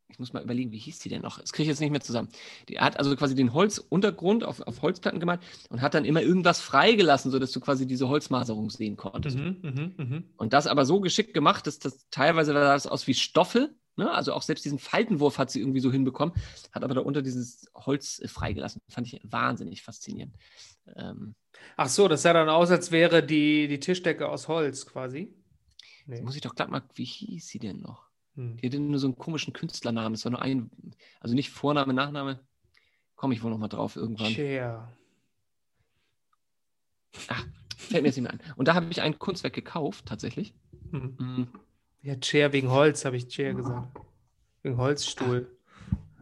Ich 0.09 0.19
muss 0.19 0.33
mal 0.33 0.43
überlegen, 0.43 0.71
wie 0.71 0.79
hieß 0.79 1.01
die 1.01 1.09
denn 1.09 1.23
noch? 1.23 1.41
Das 1.41 1.53
kriege 1.53 1.65
ich 1.65 1.69
jetzt 1.69 1.81
nicht 1.81 1.91
mehr 1.91 2.01
zusammen. 2.01 2.29
Die 2.69 2.79
hat 2.79 2.99
also 2.99 3.15
quasi 3.17 3.35
den 3.35 3.53
Holzuntergrund 3.53 4.45
auf, 4.45 4.61
auf 4.61 4.83
Holzplatten 4.83 5.19
gemalt 5.19 5.41
und 5.69 5.83
hat 5.83 5.95
dann 5.95 6.05
immer 6.05 6.23
irgendwas 6.23 6.61
freigelassen, 6.61 7.31
sodass 7.31 7.51
du 7.53 7.61
quasi 7.61 7.87
diese 7.87 8.09
Holzmaserung 8.09 8.71
sehen 8.71 8.97
konntest. 8.97 9.37
Mhm, 9.37 9.59
mhm, 9.63 9.95
mhm. 9.97 10.25
Und 10.37 10.53
das 10.53 10.67
aber 10.67 10.85
so 10.85 11.01
geschickt 11.01 11.35
gemacht, 11.35 11.67
dass 11.67 11.79
das 11.79 12.07
teilweise 12.11 12.53
sah 12.53 12.73
das 12.73 12.87
aus 12.87 13.07
wie 13.07 13.15
Stoffe 13.15 13.75
Ne? 13.97 14.11
Also 14.11 14.35
auch 14.35 14.43
selbst 14.43 14.65
diesen 14.65 14.79
Faltenwurf 14.79 15.39
hat 15.39 15.51
sie 15.51 15.61
irgendwie 15.61 15.81
so 15.81 15.91
hinbekommen, 15.91 16.35
hat 16.71 16.85
aber 16.85 16.95
darunter 16.95 17.23
dieses 17.23 17.71
Holz 17.75 18.21
äh, 18.21 18.29
freigelassen. 18.29 18.83
Fand 18.89 19.07
ich 19.07 19.21
wahnsinnig 19.25 19.83
faszinierend. 19.83 20.35
Ähm, 20.95 21.35
Ach 21.77 21.89
so, 21.89 22.07
das 22.07 22.23
sah 22.23 22.35
dann 22.35 22.51
aus, 22.51 22.71
als 22.71 22.91
wäre 22.91 23.23
die, 23.23 23.69
die 23.69 23.81
Tischdecke 23.81 24.29
aus 24.29 24.49
Holz 24.49 24.87
quasi. 24.87 25.35
jetzt 26.07 26.23
muss 26.23 26.37
ich 26.37 26.43
doch 26.43 26.55
glatt 26.55 26.71
mal, 26.71 26.83
wie 26.95 27.05
hieß 27.05 27.47
sie 27.47 27.59
denn 27.59 27.81
noch? 27.81 28.06
Hm. 28.37 28.57
Die 28.59 28.67
hatte 28.67 28.79
nur 28.79 28.99
so 28.99 29.07
einen 29.07 29.17
komischen 29.17 29.53
Künstlernamen. 29.53 30.15
Es 30.15 30.25
war 30.25 30.33
nur 30.33 30.43
ein, 30.43 30.71
also 31.21 31.35
nicht 31.35 31.51
Vorname, 31.51 31.93
Nachname. 31.93 32.41
Komme 33.17 33.35
ich 33.35 33.43
wohl 33.43 33.51
noch 33.51 33.59
mal 33.59 33.69
drauf 33.69 33.97
irgendwann. 33.97 34.33
Chair. 34.33 34.93
Fällt 37.13 38.03
mir 38.03 38.09
jetzt 38.09 38.17
nicht 38.17 38.25
mehr 38.25 38.33
ein. 38.33 38.41
Und 38.57 38.69
da 38.69 38.75
habe 38.75 38.87
ich 38.91 39.01
ein 39.01 39.19
Kunstwerk 39.19 39.55
gekauft, 39.55 40.07
tatsächlich. 40.07 40.55
Hm. 40.91 41.17
Mhm. 41.19 41.49
Ja, 42.03 42.17
Chair 42.17 42.53
wegen 42.53 42.71
Holz, 42.71 43.05
habe 43.05 43.17
ich 43.17 43.29
Chair 43.29 43.55
gesagt. 43.55 43.99
Wegen 44.63 44.77
Holzstuhl. 44.77 45.57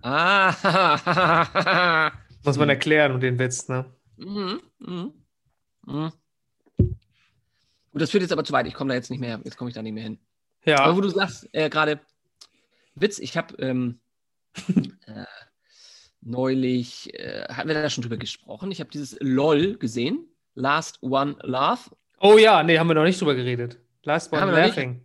Ah, 0.03 0.53
Muss 2.45 2.59
man 2.59 2.69
erklären 2.69 3.13
um 3.13 3.21
den 3.21 3.39
Witz, 3.39 3.69
ne? 3.69 3.87
Mhm, 4.17 4.61
mhm, 4.79 5.13
mhm. 5.87 6.13
Gut, 6.77 8.03
das 8.03 8.11
führt 8.11 8.23
jetzt 8.23 8.33
aber 8.33 8.45
zu 8.45 8.53
weit. 8.53 8.67
Ich 8.67 8.75
komme 8.75 8.89
da 8.89 8.95
jetzt 8.95 9.11
nicht 9.11 9.21
mehr, 9.21 9.41
jetzt 9.45 9.57
komme 9.57 9.71
ich 9.71 9.75
da 9.75 9.83
nicht 9.83 9.95
mehr 9.95 10.03
hin. 10.03 10.19
Ja. 10.65 10.81
Aber 10.81 10.97
wo 10.97 11.01
du 11.01 11.09
sagst, 11.09 11.49
äh, 11.53 11.69
gerade 11.69 12.01
Witz, 12.95 13.19
ich 13.19 13.37
habe 13.37 13.55
ähm, 13.59 14.01
äh, 15.07 15.25
neulich, 16.21 17.13
äh, 17.15 17.45
hatten 17.49 17.69
wir 17.69 17.75
da 17.75 17.91
schon 17.91 18.03
drüber 18.03 18.17
gesprochen, 18.17 18.71
ich 18.71 18.81
habe 18.81 18.91
dieses 18.91 19.17
LOL 19.21 19.77
gesehen, 19.77 20.27
Last 20.55 21.03
One 21.03 21.37
Laugh. 21.43 21.91
Oh 22.21 22.39
ja, 22.39 22.63
nee, 22.63 22.79
haben 22.79 22.89
wir 22.89 22.95
noch 22.95 23.05
nicht 23.05 23.21
drüber 23.21 23.35
geredet. 23.35 23.79
Last 24.05 24.33
One? 24.33 24.53
Laughing. 24.53 25.05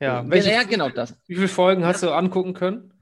Ja, 0.00 0.22
ja, 0.22 0.30
welche, 0.30 0.50
ja, 0.50 0.62
genau 0.62 0.90
das. 0.90 1.14
wie 1.26 1.36
viele 1.36 1.48
Folgen 1.48 1.84
hast 1.84 2.02
du 2.02 2.10
angucken 2.10 2.54
können? 2.54 2.92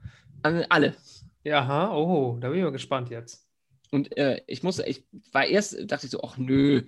Alle. 0.69 0.95
Ja, 1.43 1.59
aha, 1.59 1.93
oh, 1.93 2.37
da 2.39 2.49
bin 2.49 2.59
ich 2.59 2.63
mal 2.63 2.71
gespannt 2.71 3.09
jetzt. 3.09 3.47
Und 3.91 4.17
äh, 4.17 4.41
ich 4.47 4.63
muss, 4.63 4.79
ich 4.79 5.05
war 5.31 5.45
erst, 5.45 5.75
dachte 5.91 6.05
ich 6.05 6.11
so, 6.11 6.21
ach 6.23 6.37
nö, 6.37 6.83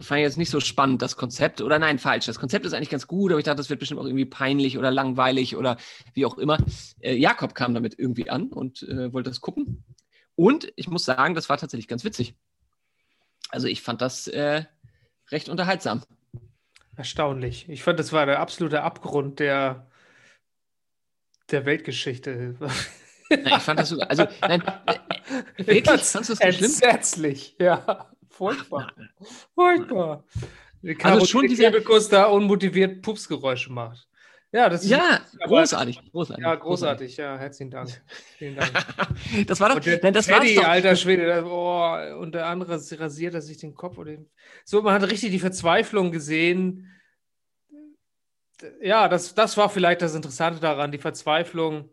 fand 0.00 0.18
ich 0.18 0.24
jetzt 0.24 0.38
nicht 0.38 0.50
so 0.50 0.60
spannend, 0.60 1.02
das 1.02 1.16
Konzept. 1.16 1.60
Oder 1.60 1.78
nein, 1.78 1.98
falsch. 1.98 2.26
Das 2.26 2.38
Konzept 2.38 2.66
ist 2.66 2.72
eigentlich 2.72 2.90
ganz 2.90 3.06
gut, 3.06 3.30
aber 3.30 3.38
ich 3.38 3.44
dachte, 3.44 3.58
das 3.58 3.70
wird 3.70 3.80
bestimmt 3.80 4.00
auch 4.00 4.06
irgendwie 4.06 4.24
peinlich 4.24 4.78
oder 4.78 4.90
langweilig 4.90 5.56
oder 5.56 5.76
wie 6.14 6.26
auch 6.26 6.38
immer. 6.38 6.58
Äh, 7.00 7.14
Jakob 7.14 7.54
kam 7.54 7.74
damit 7.74 7.98
irgendwie 7.98 8.30
an 8.30 8.48
und 8.48 8.82
äh, 8.82 9.12
wollte 9.12 9.30
das 9.30 9.40
gucken. 9.40 9.84
Und 10.34 10.72
ich 10.76 10.88
muss 10.88 11.04
sagen, 11.04 11.34
das 11.34 11.48
war 11.48 11.58
tatsächlich 11.58 11.88
ganz 11.88 12.04
witzig. 12.04 12.34
Also 13.50 13.66
ich 13.66 13.82
fand 13.82 14.00
das 14.00 14.28
äh, 14.28 14.64
recht 15.30 15.48
unterhaltsam. 15.48 16.02
Erstaunlich. 16.96 17.68
Ich 17.68 17.82
fand, 17.82 17.98
das 17.98 18.12
war 18.12 18.26
der 18.26 18.40
absolute 18.40 18.82
Abgrund 18.82 19.40
der, 19.40 19.86
der 21.50 21.64
Weltgeschichte. 21.64 22.56
Ja, 23.30 23.56
ich 23.56 23.62
fand 23.62 23.80
das 23.80 23.88
sogar, 23.88 24.10
also 24.10 24.26
nein, 24.42 24.62
äh, 24.86 25.66
wirklich, 25.66 25.84
fandst 25.84 26.14
du 26.14 26.18
das 26.18 26.26
so 26.28 26.34
schlimm? 26.36 26.64
Entsetzlich, 26.64 27.56
ja. 27.58 28.10
Furchtbar. 28.32 28.92
Furchtbar. 29.54 30.24
Also 31.02 31.26
schon 31.26 31.46
dieser- 31.46 31.70
Kebekus 31.70 32.08
da 32.08 32.24
unmotiviert 32.26 33.02
Pupsgeräusche 33.02 33.72
macht. 33.72 34.08
Ja, 34.54 34.68
das 34.68 34.84
ist 34.84 34.90
Ja, 34.90 35.20
aber- 35.40 35.46
großartig, 35.46 36.00
großartig. 36.10 36.44
Ja, 36.44 36.54
großartig. 36.56 37.16
Ja, 37.16 37.38
herzlichen 37.38 37.70
Dank. 37.70 37.88
Vielen 38.38 38.56
Dank. 38.56 38.70
Das 39.46 39.60
war 39.60 39.68
doch, 39.70 39.76
Und 39.76 39.86
der 39.86 40.00
nein, 40.02 40.12
das 40.12 40.26
Teddy, 40.26 40.56
doch. 40.56 40.64
alter 40.64 40.94
Schwede, 40.96 41.26
das, 41.26 41.44
oh, 41.44 42.18
und 42.20 42.34
der 42.34 42.46
andere 42.46 42.72
rasiert 42.74 43.32
er 43.34 43.40
sich 43.40 43.56
den 43.58 43.74
Kopf. 43.74 43.96
Und 43.96 44.06
den, 44.06 44.30
so, 44.64 44.82
man 44.82 44.92
hat 44.94 45.08
richtig 45.10 45.30
die 45.30 45.38
Verzweiflung 45.38 46.10
gesehen. 46.10 46.90
Ja, 48.80 49.08
das, 49.08 49.34
das 49.34 49.56
war 49.56 49.68
vielleicht 49.70 50.02
das 50.02 50.14
Interessante 50.14 50.60
daran, 50.60 50.92
die 50.92 50.98
Verzweiflung. 50.98 51.88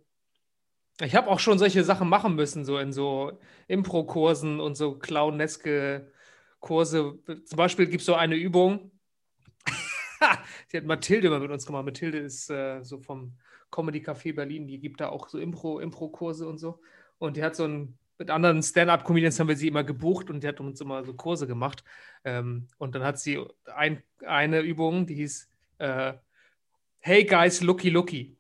Ich 1.02 1.16
habe 1.16 1.30
auch 1.30 1.40
schon 1.40 1.58
solche 1.60 1.84
Sachen 1.86 2.10
machen 2.10 2.36
müssen, 2.36 2.66
so 2.66 2.78
in 2.78 2.92
so 2.92 3.40
Impro-Kursen 3.68 4.60
und 4.60 4.76
so 4.76 4.96
clowneske 4.98 6.12
Kurse. 6.60 7.20
Zum 7.46 7.58
Beispiel 7.58 7.88
gibt 7.88 8.02
es 8.02 8.06
so 8.06 8.16
eine 8.16 8.36
Übung. 8.36 8.92
Die 10.72 10.78
hat 10.78 10.86
Mathilde 10.86 11.30
mal 11.30 11.40
mit 11.40 11.52
uns 11.52 11.66
gemacht. 11.66 11.86
Mathilde 11.86 12.20
ist 12.20 12.50
äh, 12.50 12.84
so 12.84 13.00
vom 13.00 13.38
Comedy 13.72 14.00
Café 14.00 14.34
Berlin, 14.34 14.68
die 14.68 14.80
gibt 14.80 15.00
da 15.00 15.10
auch 15.10 15.30
so 15.30 15.40
Impro, 15.40 15.80
Impro-Kurse 15.80 16.48
und 16.48 16.58
so. 16.58 16.80
Und 17.18 17.38
die 17.38 17.44
hat 17.44 17.56
so 17.56 17.66
ein, 17.66 17.98
mit 18.18 18.30
anderen 18.30 18.62
Stand-up-Comedians 18.62 19.40
haben 19.40 19.48
wir 19.48 19.56
sie 19.56 19.68
immer 19.68 19.84
gebucht 19.84 20.30
und 20.30 20.44
die 20.44 20.48
hat 20.48 20.60
uns 20.60 20.82
immer 20.82 21.04
so 21.04 21.14
Kurse 21.14 21.48
gemacht. 21.48 21.84
Ähm, 22.24 22.68
und 22.78 22.96
dann 22.96 23.04
hat 23.04 23.20
sie 23.20 23.40
ein, 23.76 24.04
eine 24.26 24.62
Übung, 24.62 25.06
die 25.06 25.16
hieß 25.16 25.50
äh, 25.80 26.14
Hey 27.02 27.24
guys, 27.24 27.62
looky 27.62 27.90
looky. 27.90 28.36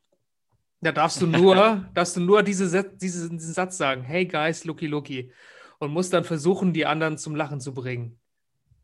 Da 0.81 0.91
darfst 0.91 1.21
du 1.21 1.27
nur, 1.27 1.85
darfst 1.93 2.17
du 2.17 2.21
nur 2.21 2.43
diese, 2.43 2.65
diese, 2.95 3.29
diesen 3.29 3.53
Satz 3.53 3.77
sagen, 3.77 4.01
Hey 4.03 4.25
guys, 4.25 4.65
looky 4.65 4.87
looky. 4.87 5.31
Und 5.79 5.91
musst 5.91 6.13
dann 6.13 6.23
versuchen, 6.23 6.73
die 6.73 6.85
anderen 6.85 7.17
zum 7.17 7.35
Lachen 7.35 7.59
zu 7.59 7.73
bringen. 7.73 8.19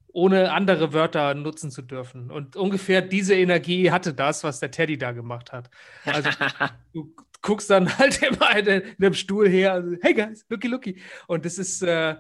Ohne 0.07 0.53
andere 0.53 0.93
Wörter 0.93 1.33
nutzen 1.33 1.71
zu 1.71 1.81
dürfen. 1.81 2.31
Und 2.31 2.55
ungefähr 2.55 3.01
diese 3.01 3.35
Energie 3.35 3.91
hatte 3.91 4.13
das, 4.13 4.45
was 4.45 4.61
der 4.61 4.71
Teddy 4.71 4.97
da 4.97 5.11
gemacht 5.11 5.51
hat. 5.51 5.69
Also 6.05 6.29
du 6.93 7.13
guckst 7.41 7.69
dann 7.69 7.97
halt 7.97 8.21
immer 8.23 8.55
in, 8.57 8.65
in 8.65 8.95
dem 8.97 9.13
Stuhl 9.13 9.47
her, 9.49 9.73
also, 9.73 9.95
hey 10.01 10.13
guys, 10.13 10.45
looky 10.49 10.67
looky. 10.67 11.01
Und 11.27 11.45
das 11.45 11.57
ist 11.57 11.81
äh, 11.81 12.15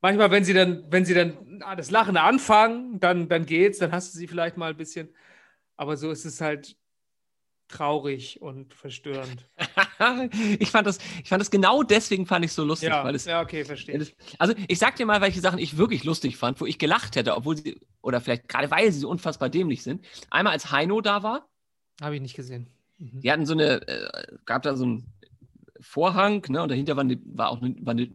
manchmal, 0.00 0.30
wenn 0.30 0.44
sie 0.44 0.54
dann, 0.54 0.84
wenn 0.90 1.04
sie 1.04 1.14
dann 1.14 1.62
das 1.76 1.90
Lachen 1.90 2.16
anfangen, 2.16 3.00
dann, 3.00 3.28
dann 3.28 3.46
geht's, 3.46 3.78
dann 3.78 3.92
hast 3.92 4.12
du 4.12 4.18
sie 4.18 4.26
vielleicht 4.26 4.56
mal 4.56 4.70
ein 4.70 4.76
bisschen. 4.76 5.14
Aber 5.76 5.96
so 5.96 6.10
ist 6.10 6.24
es 6.24 6.40
halt 6.40 6.76
traurig 7.72 8.40
und 8.42 8.74
verstörend. 8.74 9.46
ich, 10.58 10.70
fand 10.70 10.86
das, 10.86 10.98
ich 11.22 11.28
fand 11.28 11.40
das 11.40 11.50
genau 11.50 11.82
deswegen 11.82 12.26
fand 12.26 12.44
ich 12.44 12.52
so 12.52 12.64
lustig, 12.64 12.88
Ja, 12.90 13.04
weil 13.04 13.14
es 13.14 13.24
ja 13.24 13.40
okay, 13.40 13.64
verstehe. 13.64 13.98
Das- 13.98 14.12
Also 14.38 14.54
ich 14.68 14.78
sag 14.78 14.96
dir 14.96 15.06
mal, 15.06 15.20
welche 15.20 15.40
Sachen 15.40 15.58
ich 15.58 15.76
wirklich 15.76 16.04
lustig 16.04 16.36
fand, 16.36 16.60
wo 16.60 16.66
ich 16.66 16.78
gelacht 16.78 17.16
hätte, 17.16 17.36
obwohl 17.36 17.56
sie, 17.56 17.80
oder 18.02 18.20
vielleicht 18.20 18.48
gerade 18.48 18.70
weil 18.70 18.92
sie 18.92 19.00
so 19.00 19.08
unfassbar 19.08 19.48
dämlich 19.48 19.82
sind. 19.82 20.04
Einmal 20.30 20.52
als 20.52 20.70
Heino 20.70 21.00
da 21.00 21.22
war, 21.22 21.48
Habe 22.00 22.16
ich 22.16 22.22
nicht 22.22 22.36
gesehen. 22.36 22.68
Mhm. 22.98 23.20
die 23.20 23.32
hatten 23.32 23.46
so 23.46 23.54
eine, 23.54 23.86
äh, 23.88 24.36
gab 24.44 24.62
da 24.62 24.76
so 24.76 24.84
einen 24.84 25.12
Vorhang, 25.80 26.44
ne, 26.48 26.62
und 26.62 26.68
dahinter 26.70 26.94
war, 26.96 27.02
eine, 27.02 27.18
war 27.24 27.50
auch 27.50 27.60
eine, 27.60 27.74
war 27.80 27.90
eine, 27.92 28.08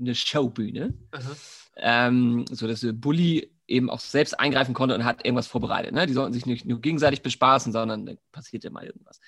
eine 0.00 0.14
Showbühne, 0.14 0.94
Aha. 1.12 1.36
ähm, 1.76 2.44
so 2.50 2.66
dass 2.66 2.84
Bully 2.94 3.53
eben 3.66 3.90
auch 3.90 4.00
selbst 4.00 4.38
eingreifen 4.38 4.74
konnte 4.74 4.94
und 4.94 5.04
hat 5.04 5.24
irgendwas 5.24 5.46
vorbereitet. 5.46 5.92
Ne? 5.92 6.06
Die 6.06 6.12
sollten 6.12 6.32
sich 6.32 6.46
nicht 6.46 6.64
nur 6.66 6.80
gegenseitig 6.80 7.22
bespaßen, 7.22 7.72
sondern 7.72 8.06
da 8.06 8.12
passierte 8.32 8.70
mal 8.70 8.84
irgendwas. 8.84 9.20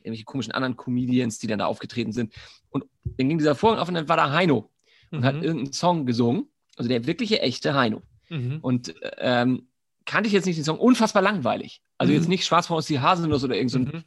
Irgendwelche 0.00 0.24
komischen 0.24 0.52
anderen 0.52 0.76
Comedians, 0.76 1.38
die 1.38 1.46
dann 1.46 1.58
da 1.58 1.66
aufgetreten 1.66 2.12
sind. 2.12 2.32
Und 2.70 2.84
dann 3.04 3.28
ging 3.28 3.38
dieser 3.38 3.54
Vorhang 3.54 3.78
auf 3.78 3.88
und 3.88 3.94
dann 3.94 4.08
war 4.08 4.16
da 4.16 4.30
Heino 4.32 4.70
und 5.10 5.24
hat 5.24 5.36
Mhm. 5.36 5.42
irgendeinen 5.42 5.72
Song 5.72 6.06
gesungen. 6.06 6.48
Also 6.76 6.88
der 6.88 7.06
wirkliche, 7.06 7.40
echte 7.40 7.74
Heino. 7.74 8.02
Mhm. 8.28 8.58
Und 8.62 8.94
ähm, 9.18 9.68
kannte 10.04 10.26
ich 10.26 10.32
jetzt 10.32 10.46
nicht 10.46 10.56
den 10.56 10.64
Song, 10.64 10.78
unfassbar 10.78 11.22
langweilig. 11.22 11.82
Also 11.98 12.12
Mhm. 12.12 12.18
jetzt 12.18 12.28
nicht 12.28 12.44
Schwarzfrau 12.44 12.76
aus 12.76 12.86
die 12.86 13.00
Haselnuss 13.00 13.44
oder 13.44 13.56
irgend 13.56 13.70
so 13.70 13.78
ein 13.78 13.84
Mhm. 13.84 14.04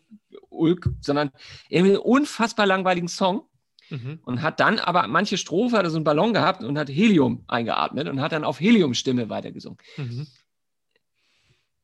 Ulk, 0.49 0.89
sondern 1.01 1.31
irgendwie 1.69 1.93
einen 1.95 2.01
unfassbar 2.01 2.65
langweiligen 2.65 3.07
Song 3.07 3.43
Mhm. 3.89 4.19
und 4.23 4.41
hat 4.41 4.59
dann 4.59 4.79
aber 4.79 5.07
manche 5.07 5.37
Strophe, 5.37 5.77
hat 5.77 5.83
er 5.83 5.89
so 5.89 5.97
einen 5.97 6.03
Ballon 6.03 6.33
gehabt 6.33 6.63
und 6.63 6.77
hat 6.77 6.89
Helium 6.89 7.43
eingeatmet 7.47 8.07
und 8.07 8.21
hat 8.21 8.31
dann 8.31 8.43
auf 8.43 8.59
Heliumstimme 8.59 9.29
weitergesungen. 9.29 9.77
Mhm. 9.97 10.27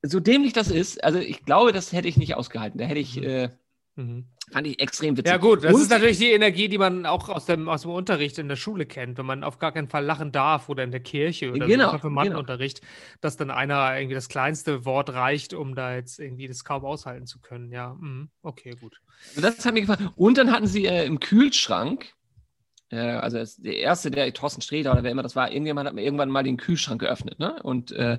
So 0.04 0.20
dämlich 0.20 0.54
das 0.54 0.70
ist, 0.72 1.04
also 1.04 1.20
ich 1.20 1.46
glaube, 1.46 1.72
das 1.74 1.94
hätte 1.94 2.08
ich 2.08 2.18
nicht 2.18 2.36
ausgehalten. 2.36 2.80
Da 2.80 2.86
hätte 2.86 3.00
ich, 3.00 3.18
Mhm. 3.18 3.24
äh, 3.24 3.50
Mhm. 3.96 4.26
fand 4.52 4.68
ich 4.68 4.80
extrem 4.80 5.18
witzig. 5.18 5.32
Ja, 5.32 5.38
gut, 5.38 5.64
das 5.64 5.74
Und- 5.74 5.82
ist 5.82 5.90
natürlich 5.90 6.18
die 6.18 6.32
Energie, 6.32 6.70
die 6.70 6.78
man 6.78 7.06
auch 7.06 7.28
aus 7.30 7.46
dem, 7.46 7.68
aus 7.68 7.82
dem 7.82 7.92
Unterricht 7.92 8.38
in 8.38 8.48
der 8.48 8.56
Schule 8.56 8.86
kennt, 8.86 9.18
wenn 9.18 9.26
man 9.26 9.44
auf 9.44 9.60
gar 9.60 9.72
keinen 9.74 9.90
Fall 9.90 10.06
lachen 10.06 10.32
darf 10.32 10.70
oder 10.70 10.84
in 10.84 10.92
der 10.92 11.02
Kirche 11.02 11.52
oder 11.52 11.66
Genau, 11.68 11.86
so 11.86 11.92
Konfirmandenunterricht, 11.92 12.82
dass 13.20 13.36
dann 13.36 13.52
einer 13.52 13.98
irgendwie 13.98 14.16
das 14.16 14.30
kleinste 14.30 14.86
Wort 14.86 15.10
reicht, 15.10 15.54
um 15.54 15.76
da 15.76 15.96
jetzt 15.96 16.20
irgendwie 16.20 16.48
das 16.48 16.64
kaum 16.64 16.86
aushalten 16.86 17.26
zu 17.28 17.40
können. 17.42 17.72
Ja, 17.72 17.96
mhm. 18.00 18.30
okay, 18.44 18.76
gut. 18.80 19.02
Also 19.30 19.42
das 19.42 19.66
hat 19.66 19.74
mir 19.74 19.82
gefallen. 19.82 20.10
Und 20.16 20.38
dann 20.38 20.52
hatten 20.52 20.68
sie 20.68 20.86
äh, 20.86 21.06
im 21.06 21.20
Kühlschrank, 21.20 22.14
äh, 22.92 22.98
also 22.98 23.44
der 23.62 23.78
erste, 23.78 24.10
der 24.10 24.34
Thorsten 24.34 24.62
Sträter 24.62 24.94
oder 24.94 25.04
wer 25.04 25.12
immer 25.12 25.24
das 25.24 25.36
war, 25.36 25.52
irgendjemand 25.52 25.88
hat 25.88 25.96
mir 25.96 26.04
irgendwann 26.04 26.30
mal 26.30 26.44
den 26.44 26.58
Kühlschrank 26.58 27.02
geöffnet. 27.02 27.40
Ne? 27.40 27.62
Und 27.62 27.92
äh, 27.92 28.18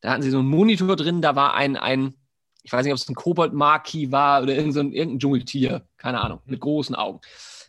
da 0.00 0.10
hatten 0.10 0.22
sie 0.22 0.30
so 0.30 0.38
einen 0.40 0.48
Monitor 0.48 0.96
drin, 0.96 1.22
da 1.22 1.36
war 1.36 1.54
ein, 1.54 1.76
ein 1.76 2.14
ich 2.62 2.72
weiß 2.72 2.84
nicht, 2.84 2.92
ob 2.92 2.98
es 2.98 3.08
ein 3.08 3.14
Kobold-Maki 3.14 4.12
war 4.12 4.42
oder 4.42 4.54
irgend 4.54 4.74
so 4.74 4.80
ein, 4.80 4.92
irgendein 4.92 5.18
Dschungeltier, 5.20 5.86
keine 5.96 6.20
Ahnung, 6.20 6.40
mit 6.46 6.60
großen 6.60 6.94
Augen. 6.94 7.20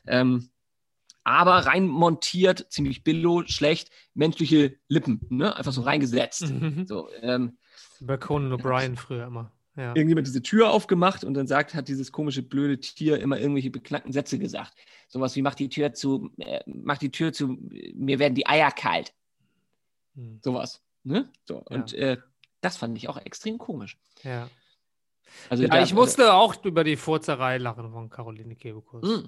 Ähm, 0.07 0.49
aber 1.23 1.65
rein 1.67 1.87
montiert, 1.87 2.65
ziemlich 2.71 3.03
billo, 3.03 3.43
schlecht, 3.45 3.91
menschliche 4.15 4.75
Lippen, 4.87 5.21
ne? 5.29 5.55
einfach 5.55 5.71
so 5.71 5.81
reingesetzt. 5.81 6.49
Mhm. 6.49 6.85
So, 6.87 7.09
ähm, 7.21 7.57
Bei 7.99 8.17
Conan 8.17 8.51
O'Brien 8.53 8.95
früher 8.97 9.27
immer. 9.27 9.51
Ja. 9.77 9.95
irgendjemand 9.95 10.27
diese 10.27 10.41
Tür 10.41 10.69
aufgemacht 10.71 11.23
und 11.23 11.33
dann 11.33 11.47
sagt, 11.47 11.73
hat 11.75 11.87
dieses 11.87 12.11
komische 12.11 12.43
blöde 12.43 12.77
Tier 12.81 13.21
immer 13.21 13.39
irgendwelche 13.39 13.69
beknackten 13.71 14.11
Sätze 14.11 14.37
gesagt. 14.37 14.73
Sowas 15.07 15.33
wie, 15.37 15.41
mach 15.41 15.55
die 15.55 15.69
Tür 15.69 15.93
zu, 15.93 16.29
äh, 16.39 16.59
mach 16.65 16.97
die 16.97 17.09
Tür 17.09 17.31
zu, 17.31 17.57
mir 17.93 18.19
werden 18.19 18.35
die 18.35 18.47
Eier 18.47 18.71
kalt. 18.71 19.13
Mhm. 20.15 20.39
Sowas. 20.43 20.81
Ne? 21.03 21.29
So, 21.45 21.63
Ja. 21.69 21.77
und 21.77 21.93
äh, 21.93 22.17
das 22.59 22.75
fand 22.77 22.97
ich 22.97 23.07
auch 23.07 23.17
extrem 23.17 23.57
komisch. 23.57 23.97
ja. 24.23 24.49
Also 25.49 25.63
Ja, 25.63 25.81
ich 25.83 25.93
musste 25.93 26.33
auch 26.33 26.55
über 26.63 26.83
die 26.83 26.95
Furzerei 26.97 27.57
lachen 27.57 27.91
von 27.91 28.09
Caroline 28.09 28.55
Kebekus. 28.55 29.03
Mm. 29.03 29.25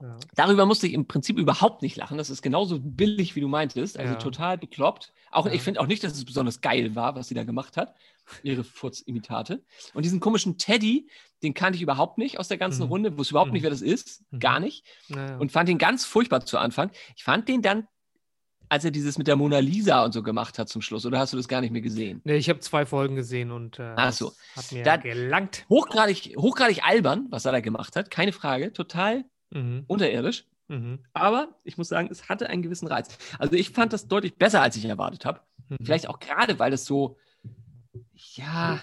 Ja. 0.00 0.16
Darüber 0.36 0.64
musste 0.64 0.86
ich 0.86 0.92
im 0.92 1.06
Prinzip 1.08 1.38
überhaupt 1.38 1.82
nicht 1.82 1.96
lachen. 1.96 2.18
Das 2.18 2.30
ist 2.30 2.40
genauso 2.40 2.78
billig, 2.80 3.34
wie 3.34 3.40
du 3.40 3.48
meintest. 3.48 3.98
Also 3.98 4.12
Ja. 4.12 4.18
total 4.18 4.56
bekloppt. 4.56 5.12
Auch 5.32 5.46
Ja. 5.46 5.52
ich 5.52 5.62
finde 5.62 5.80
auch 5.80 5.86
nicht, 5.88 6.04
dass 6.04 6.12
es 6.12 6.24
besonders 6.24 6.60
geil 6.60 6.94
war, 6.94 7.16
was 7.16 7.26
sie 7.28 7.34
da 7.34 7.42
gemacht 7.42 7.76
hat. 7.76 7.94
Ihre 8.44 8.62
Furzimitate. 8.62 9.64
Und 9.94 10.04
diesen 10.04 10.20
komischen 10.20 10.56
Teddy, 10.56 11.08
den 11.42 11.52
kannte 11.54 11.76
ich 11.76 11.82
überhaupt 11.82 12.16
nicht 12.18 12.38
aus 12.38 12.46
der 12.46 12.58
ganzen 12.58 12.84
Mhm. 12.84 12.88
Runde. 12.90 13.18
Wusste 13.18 13.32
überhaupt 13.32 13.48
Mhm. 13.48 13.54
nicht, 13.54 13.62
wer 13.64 13.70
das 13.70 13.82
ist. 13.82 14.22
Mhm. 14.30 14.38
Gar 14.38 14.60
nicht. 14.60 14.84
Naja. 15.08 15.36
Und 15.38 15.50
fand 15.50 15.68
ihn 15.68 15.78
ganz 15.78 16.04
furchtbar 16.04 16.44
zu 16.46 16.58
Anfang. 16.58 16.90
Ich 17.16 17.24
fand 17.24 17.48
den 17.48 17.62
dann, 17.62 17.88
als 18.68 18.84
er 18.84 18.90
dieses 18.90 19.18
mit 19.18 19.26
der 19.26 19.36
Mona 19.36 19.58
Lisa 19.58 20.04
und 20.04 20.12
so 20.12 20.22
gemacht 20.22 20.58
hat 20.58 20.68
zum 20.68 20.82
Schluss. 20.82 21.06
Oder 21.06 21.18
hast 21.18 21.32
du 21.32 21.36
das 21.36 21.48
gar 21.48 21.60
nicht 21.60 21.70
mehr 21.70 21.80
gesehen? 21.82 22.20
nee, 22.24 22.36
ich 22.36 22.48
habe 22.48 22.60
zwei 22.60 22.84
Folgen 22.86 23.16
gesehen 23.16 23.50
und 23.50 23.78
äh, 23.78 23.94
Ach 23.96 24.12
so. 24.12 24.32
das 24.54 24.66
hat 24.66 24.72
mir 24.72 24.82
Da- 24.84 24.96
gelangt. 24.96 25.64
Hochgradig, 25.68 26.34
hochgradig 26.36 26.84
albern, 26.84 27.26
was 27.30 27.44
er 27.44 27.52
da 27.52 27.60
gemacht 27.60 27.96
hat. 27.96 28.10
Keine 28.10 28.32
Frage. 28.32 28.72
Total 28.72 29.24
Mhm. 29.50 29.84
unterirdisch. 29.86 30.44
Mhm. 30.68 30.98
Aber 31.14 31.48
ich 31.64 31.78
muss 31.78 31.88
sagen, 31.88 32.08
es 32.10 32.28
hatte 32.28 32.50
einen 32.50 32.60
gewissen 32.62 32.86
Reiz. 32.88 33.16
Also 33.38 33.54
ich 33.54 33.70
fand 33.70 33.94
das 33.94 34.06
deutlich 34.08 34.36
besser, 34.36 34.60
als 34.60 34.76
ich 34.76 34.84
erwartet 34.84 35.24
habe. 35.24 35.40
Mhm. 35.70 35.78
Vielleicht 35.84 36.08
auch 36.08 36.18
gerade, 36.20 36.58
weil 36.58 36.72
es 36.74 36.84
so, 36.84 37.16
ja, 38.12 38.80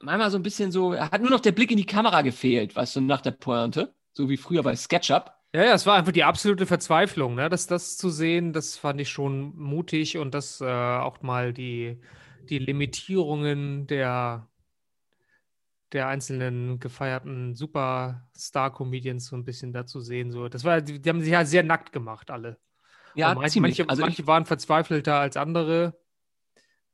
manchmal 0.00 0.30
so 0.30 0.38
ein 0.38 0.42
bisschen 0.42 0.72
so, 0.72 0.96
hat 0.96 1.20
nur 1.20 1.30
noch 1.30 1.40
der 1.40 1.52
Blick 1.52 1.70
in 1.70 1.76
die 1.76 1.86
Kamera 1.86 2.22
gefehlt, 2.22 2.74
weißt 2.74 2.96
du, 2.96 3.00
nach 3.00 3.20
der 3.20 3.30
Pointe. 3.32 3.94
So 4.12 4.28
wie 4.28 4.36
früher 4.36 4.62
bei 4.64 4.74
SketchUp. 4.74 5.30
Ja, 5.52 5.64
ja, 5.64 5.74
es 5.74 5.84
war 5.84 5.96
einfach 5.96 6.12
die 6.12 6.22
absolute 6.22 6.64
Verzweiflung, 6.64 7.34
ne? 7.34 7.48
Das, 7.48 7.66
das 7.66 7.96
zu 7.96 8.08
sehen, 8.08 8.52
das 8.52 8.76
fand 8.76 9.00
ich 9.00 9.08
schon 9.10 9.56
mutig 9.56 10.16
und 10.16 10.32
das 10.32 10.60
äh, 10.60 10.64
auch 10.64 11.22
mal 11.22 11.52
die, 11.52 12.00
die 12.48 12.58
Limitierungen 12.58 13.88
der, 13.88 14.48
der 15.92 16.06
einzelnen 16.06 16.78
gefeierten 16.78 17.56
Superstar-Comedians 17.56 19.26
so 19.26 19.36
ein 19.36 19.44
bisschen 19.44 19.72
dazu 19.72 20.00
sehen. 20.00 20.30
So. 20.30 20.48
Das 20.48 20.62
war, 20.62 20.80
die, 20.80 21.00
die 21.00 21.08
haben 21.08 21.20
sich 21.20 21.30
ja 21.32 21.44
sehr 21.44 21.64
nackt 21.64 21.92
gemacht, 21.92 22.30
alle. 22.30 22.58
Ja, 23.16 23.34
manche, 23.34 23.54
ziemlich. 23.54 23.78
manche, 23.78 23.90
also 23.90 24.02
manche 24.02 24.26
waren 24.28 24.46
verzweifelter 24.46 25.16
als 25.16 25.36
andere. 25.36 25.98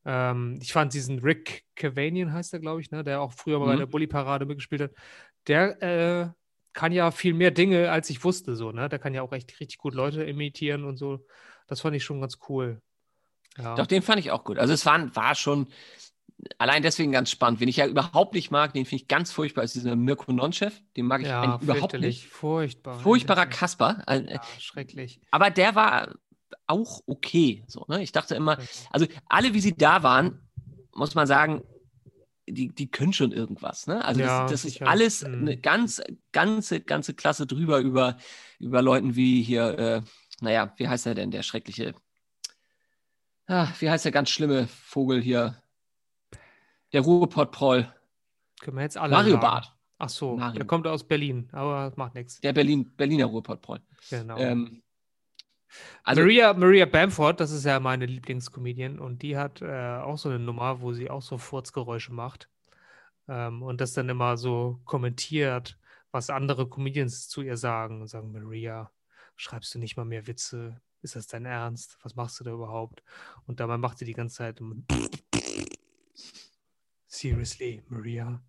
Ähm, 0.06 0.58
ich 0.62 0.72
fand 0.72 0.94
diesen 0.94 1.18
Rick 1.18 1.64
Cavanian, 1.74 2.32
heißt 2.32 2.54
er, 2.54 2.60
glaube 2.60 2.80
ich, 2.80 2.90
ne? 2.90 3.04
der 3.04 3.20
auch 3.20 3.32
früher 3.34 3.58
mal 3.58 3.66
bei 3.66 3.74
Mhm. 3.74 3.78
der 3.80 3.86
Bully-Parade 3.86 4.46
mitgespielt 4.46 4.80
hat. 4.80 4.92
Der 5.46 5.82
äh, 5.82 6.28
kann 6.76 6.92
ja 6.92 7.10
viel 7.10 7.34
mehr 7.34 7.50
Dinge, 7.50 7.90
als 7.90 8.10
ich 8.10 8.22
wusste. 8.22 8.54
So, 8.54 8.70
ne? 8.70 8.88
Der 8.88 8.98
kann 9.00 9.14
ja 9.14 9.22
auch 9.22 9.32
echt 9.32 9.58
richtig 9.58 9.78
gut 9.78 9.94
Leute 9.94 10.22
imitieren 10.22 10.84
und 10.84 10.98
so. 10.98 11.26
Das 11.66 11.80
fand 11.80 11.96
ich 11.96 12.04
schon 12.04 12.20
ganz 12.20 12.38
cool. 12.48 12.80
Ja. 13.56 13.74
Doch, 13.74 13.86
den 13.86 14.02
fand 14.02 14.20
ich 14.20 14.30
auch 14.30 14.44
gut. 14.44 14.58
Also 14.58 14.74
es 14.74 14.84
war, 14.84 15.16
war 15.16 15.34
schon 15.34 15.68
allein 16.58 16.82
deswegen 16.82 17.12
ganz 17.12 17.30
spannend. 17.30 17.60
Wen 17.60 17.68
ich 17.68 17.78
ja 17.78 17.86
überhaupt 17.86 18.34
nicht 18.34 18.50
mag, 18.50 18.74
den 18.74 18.84
finde 18.84 19.02
ich 19.02 19.08
ganz 19.08 19.32
furchtbar, 19.32 19.64
ist 19.64 19.74
dieser 19.74 19.96
Mirko 19.96 20.30
Nonchef. 20.32 20.82
Den 20.96 21.06
mag 21.06 21.22
ich 21.22 21.28
ja, 21.28 21.58
überhaupt 21.60 21.98
nicht. 21.98 22.26
Furchtbar. 22.26 23.00
Furchtbarer 23.00 23.46
Kasper. 23.46 24.02
Äh, 24.06 24.34
Ja, 24.34 24.42
schrecklich. 24.58 25.18
Aber 25.30 25.48
der 25.48 25.74
war 25.74 26.14
auch 26.66 27.00
okay. 27.06 27.64
So, 27.68 27.86
ne? 27.88 28.02
Ich 28.02 28.12
dachte 28.12 28.34
immer, 28.34 28.58
also 28.90 29.06
alle, 29.30 29.54
wie 29.54 29.60
sie 29.60 29.74
da 29.74 30.02
waren, 30.02 30.46
muss 30.92 31.14
man 31.14 31.26
sagen, 31.26 31.62
die, 32.48 32.68
die 32.68 32.90
können 32.90 33.12
schon 33.12 33.32
irgendwas. 33.32 33.86
Ne? 33.86 34.04
Also 34.04 34.20
Ja, 34.20 34.42
das, 34.42 34.62
das 34.62 34.64
ist 34.64 34.82
alles 34.82 35.22
Mhm. 35.26 35.34
eine 35.42 35.56
ganz, 35.56 36.02
ganze, 36.32 36.80
ganze 36.80 37.14
Klasse 37.14 37.46
drüber 37.46 37.78
über, 37.80 38.16
über 38.58 38.82
Leuten 38.82 39.16
wie 39.16 39.42
hier, 39.42 39.78
äh, 39.78 40.02
naja, 40.40 40.72
wie 40.76 40.88
heißt 40.88 41.06
er 41.06 41.14
denn, 41.14 41.30
der 41.30 41.42
schreckliche, 41.42 41.94
ah, 43.46 43.68
wie 43.78 43.90
heißt 43.90 44.04
der 44.04 44.12
ganz 44.12 44.30
schlimme 44.30 44.66
Vogel 44.68 45.20
hier? 45.20 45.60
Der 46.92 47.00
Ruhrpott-Proll, 47.00 47.92
Können 48.60 48.76
wir 48.76 48.82
jetzt 48.84 48.96
alle 48.96 49.10
Mario 49.12 49.32
sagen. 49.32 49.40
Barth, 49.42 49.72
Ach 49.98 50.08
so, 50.08 50.36
Mario. 50.36 50.56
der 50.58 50.66
kommt 50.66 50.86
aus 50.86 51.06
Berlin, 51.06 51.48
aber 51.52 51.92
macht 51.96 52.14
nichts. 52.14 52.40
der 52.40 52.52
Berlin, 52.52 52.94
Berliner 52.96 53.26
Ruhrpott-Proll. 53.26 53.80
Genau. 54.10 54.36
Ähm, 54.38 54.82
also, 56.04 56.22
Maria, 56.22 56.54
Maria 56.54 56.86
Bamford, 56.86 57.40
das 57.40 57.50
ist 57.50 57.64
ja 57.64 57.80
meine 57.80 58.06
Lieblingscomedian 58.06 58.98
und 58.98 59.22
die 59.22 59.36
hat 59.36 59.62
äh, 59.62 59.96
auch 59.98 60.18
so 60.18 60.28
eine 60.28 60.38
Nummer, 60.38 60.80
wo 60.80 60.92
sie 60.92 61.10
auch 61.10 61.22
so 61.22 61.38
Furzgeräusche 61.38 62.12
macht 62.12 62.48
ähm, 63.28 63.62
und 63.62 63.80
das 63.80 63.92
dann 63.92 64.08
immer 64.08 64.36
so 64.36 64.80
kommentiert, 64.84 65.78
was 66.10 66.30
andere 66.30 66.68
Comedians 66.68 67.28
zu 67.28 67.42
ihr 67.42 67.56
sagen 67.56 68.00
und 68.00 68.08
sagen, 68.08 68.32
Maria, 68.32 68.90
schreibst 69.36 69.74
du 69.74 69.78
nicht 69.78 69.96
mal 69.96 70.04
mehr 70.04 70.26
Witze? 70.26 70.80
Ist 71.02 71.16
das 71.16 71.26
dein 71.26 71.44
Ernst? 71.44 71.98
Was 72.02 72.16
machst 72.16 72.40
du 72.40 72.44
da 72.44 72.52
überhaupt? 72.52 73.02
Und 73.46 73.60
dabei 73.60 73.76
macht 73.76 73.98
sie 73.98 74.04
die 74.04 74.14
ganze 74.14 74.36
Zeit 74.36 74.60
Seriously, 77.06 77.82
Maria, 77.88 78.42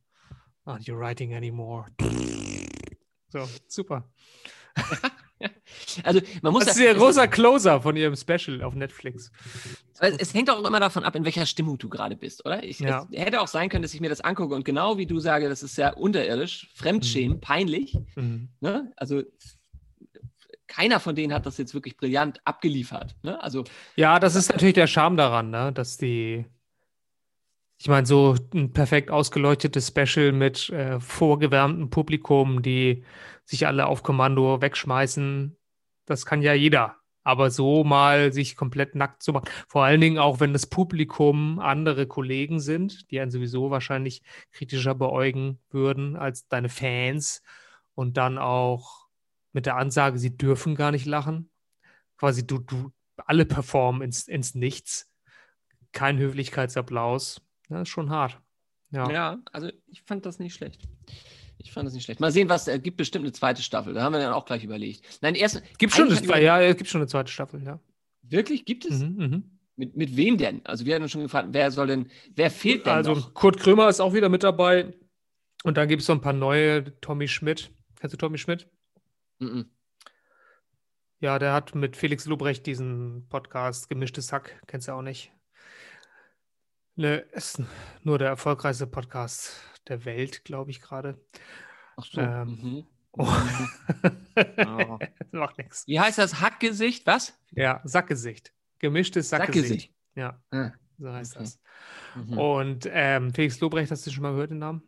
aren't 0.65 0.87
you 0.87 0.97
writing 0.97 1.33
anymore? 1.33 1.87
So, 3.29 3.47
super. 3.67 4.09
also 6.03 6.19
man 6.41 6.53
muss 6.53 6.65
Das 6.65 6.75
ist 6.77 6.83
ja- 6.83 6.91
ihr 6.91 6.95
großer 6.95 7.27
Closer 7.27 7.81
von 7.81 7.95
ihrem 7.95 8.15
Special 8.15 8.61
auf 8.63 8.73
Netflix. 8.75 9.31
Es, 9.99 10.33
hängt 10.33 10.49
auch 10.49 10.63
immer 10.63 10.79
davon 10.79 11.03
ab, 11.03 11.15
in 11.15 11.25
welcher 11.25 11.45
Stimmung 11.45 11.77
du 11.77 11.89
gerade 11.89 12.15
bist, 12.15 12.45
oder? 12.45 12.63
Ich, 12.63 12.79
Ja. 12.79 13.07
Es 13.11 13.19
hätte 13.23 13.41
auch 13.41 13.47
sein 13.47 13.69
können, 13.69 13.81
dass 13.81 13.93
ich 13.93 14.01
mir 14.01 14.09
das 14.09 14.21
angucke 14.21 14.53
und 14.55 14.63
genau 14.65 14.97
wie 14.97 15.05
du 15.05 15.19
sage, 15.19 15.49
das 15.49 15.63
ist 15.63 15.75
sehr 15.75 15.97
unterirdisch, 15.97 16.69
Fremdschämen, 16.75 17.39
peinlich. 17.41 17.97
Mhm. 18.15 18.49
Ne? 18.61 18.91
Also 18.95 19.23
keiner 20.67 20.99
von 20.99 21.15
denen 21.15 21.33
hat 21.33 21.45
das 21.45 21.57
jetzt 21.57 21.73
wirklich 21.73 21.97
brillant 21.97 22.41
abgeliefert. 22.45 23.15
Ne? 23.23 23.41
Also 23.41 23.63
Ja, 23.95 24.19
das 24.19 24.35
ist 24.35 24.49
natürlich 24.49 24.75
der 24.75 24.87
Charme 24.87 25.17
daran, 25.17 25.49
ne? 25.49 25.71
dass 25.73 25.97
die, 25.97 26.45
ich 27.79 27.87
meine, 27.87 28.07
so 28.07 28.35
ein 28.53 28.73
perfekt 28.73 29.11
ausgeleuchtetes 29.11 29.87
Special 29.87 30.31
mit 30.31 30.69
äh, 30.69 30.99
vorgewärmtem 30.99 31.89
Publikum, 31.89 32.61
die 32.61 33.03
sich 33.45 33.67
alle 33.67 33.85
auf 33.85 34.03
Kommando 34.03 34.61
wegschmeißen, 34.61 35.55
das 36.05 36.25
kann 36.25 36.41
ja 36.41 36.53
jeder. 36.53 36.95
Aber 37.23 37.51
so 37.51 37.83
mal 37.83 38.31
sich 38.31 38.55
komplett 38.55 38.95
nackt 38.95 39.21
zu 39.21 39.33
machen, 39.33 39.49
vor 39.67 39.83
allen 39.83 39.99
Dingen 39.99 40.17
auch, 40.17 40.39
wenn 40.39 40.53
das 40.53 40.65
Publikum 40.65 41.59
andere 41.59 42.07
Kollegen 42.07 42.59
sind, 42.61 43.11
die 43.11 43.19
einen 43.19 43.31
sowieso 43.31 43.69
wahrscheinlich 43.69 44.23
kritischer 44.51 44.95
beäugen 44.95 45.59
würden 45.69 46.15
als 46.15 46.47
deine 46.47 46.69
Fans 46.69 47.43
und 47.95 48.15
dann 48.15 48.37
auch 48.37 49.07
mit 49.51 49.65
der 49.65 49.75
Ansage, 49.75 50.19
sie 50.19 50.37
dürfen 50.37 50.75
gar 50.75 50.91
nicht 50.91 51.05
lachen. 51.05 51.49
Quasi 52.17 52.47
du, 52.47 52.59
du, 52.59 52.91
alle 53.17 53.45
performen 53.45 54.01
ins, 54.01 54.27
ins 54.27 54.55
Nichts. 54.55 55.11
Kein 55.91 56.17
Höflichkeitsapplaus. 56.17 57.41
Das 57.69 57.81
ist 57.83 57.89
schon 57.89 58.09
hart. 58.09 58.39
Ja. 58.91 59.11
ja. 59.11 59.37
also 59.51 59.69
ich 59.87 60.01
fand 60.03 60.25
das 60.25 60.39
nicht 60.39 60.53
schlecht. 60.53 60.81
Ich 61.57 61.71
fand 61.71 61.87
das 61.87 61.93
nicht 61.93 62.03
schlecht. 62.03 62.19
Mal 62.19 62.31
sehen, 62.31 62.49
was 62.49 62.67
es 62.67 62.81
gibt 62.81 62.97
bestimmt 62.97 63.25
eine 63.25 63.33
zweite 63.33 63.61
Staffel. 63.61 63.93
Da 63.93 64.03
haben 64.03 64.13
wir 64.13 64.19
dann 64.19 64.33
auch 64.33 64.45
gleich 64.45 64.63
überlegt. 64.63 65.03
Nein, 65.21 65.35
erst 65.35 65.61
Gibt 65.77 65.93
schon, 65.93 66.09
eine, 66.11 66.27
wir- 66.27 66.39
ja, 66.39 66.61
es 66.61 66.77
gibt 66.77 66.89
schon 66.89 67.01
eine 67.01 67.07
zweite 67.07 67.31
Staffel, 67.31 67.63
ja. 67.63 67.79
Wirklich 68.21 68.65
gibt 68.65 68.85
es? 68.85 68.99
Mhm, 68.99 69.15
mhm. 69.17 69.43
Mit, 69.75 69.95
mit 69.95 70.15
wem 70.15 70.37
denn? 70.37 70.65
Also 70.65 70.85
wir 70.85 70.95
hatten 70.95 71.09
schon 71.09 71.21
gefragt, 71.21 71.49
wer 71.51 71.69
soll 71.71 71.87
denn, 71.87 72.09
wer 72.35 72.49
fehlt 72.49 72.85
denn 72.85 72.93
Also 72.93 73.13
noch? 73.13 73.33
Kurt 73.33 73.59
Krömer 73.59 73.89
ist 73.89 73.99
auch 73.99 74.13
wieder 74.13 74.29
mit 74.29 74.43
dabei. 74.43 74.93
Und 75.63 75.77
dann 75.77 75.87
gibt 75.87 76.01
es 76.01 76.05
so 76.07 76.13
ein 76.13 76.21
paar 76.21 76.33
neue. 76.33 76.99
Tommy 77.01 77.27
Schmidt. 77.27 77.71
Kennst 77.95 78.13
du 78.13 78.17
Tommy 78.17 78.37
Schmidt? 78.37 78.69
Mhm. 79.39 79.69
Ja, 81.19 81.39
der 81.39 81.53
hat 81.53 81.73
mit 81.73 81.97
Felix 81.97 82.25
Lobrecht 82.25 82.65
diesen 82.67 83.27
Podcast 83.29 83.89
Gemischtes 83.89 84.31
Hack. 84.31 84.61
Kennst 84.67 84.87
du 84.87 84.91
auch 84.93 85.01
nicht? 85.01 85.31
Ne, 86.97 87.17
ist 87.31 87.61
nur 88.03 88.17
der 88.17 88.29
erfolgreichste 88.29 88.87
Podcast 88.87 89.51
der 89.87 90.03
Welt, 90.03 90.43
glaube 90.43 90.71
ich 90.71 90.81
gerade. 90.81 91.19
Ach 91.95 92.03
so. 92.03 92.19
Ähm, 92.21 92.47
mhm. 92.61 92.87
Oh. 93.19 93.25
Oh. 94.67 94.99
Macht 95.31 95.57
nichts. 95.57 95.87
Wie 95.87 95.99
heißt 95.99 96.19
das? 96.19 96.39
Hackgesicht? 96.39 97.07
Was? 97.07 97.33
Ja, 97.49 97.81
Sackgesicht. 97.83 98.53
Gemischtes 98.77 99.29
Sackgesicht. 99.29 99.67
Sackgesicht. 99.69 99.93
Ja, 100.15 100.39
Ah, 100.51 100.71
so 100.99 101.11
heißt 101.11 101.35
okay. 101.35 101.43
das. 101.45 101.59
mhm. 102.15 102.37
Und 102.37 102.89
ähm, 102.91 103.33
Felix 103.33 103.59
Lobrecht, 103.59 103.89
hast 103.89 104.05
du 104.05 104.11
schon 104.11 104.21
mal 104.21 104.33
gehört, 104.33 104.51
den 104.51 104.59
Namen? 104.59 104.87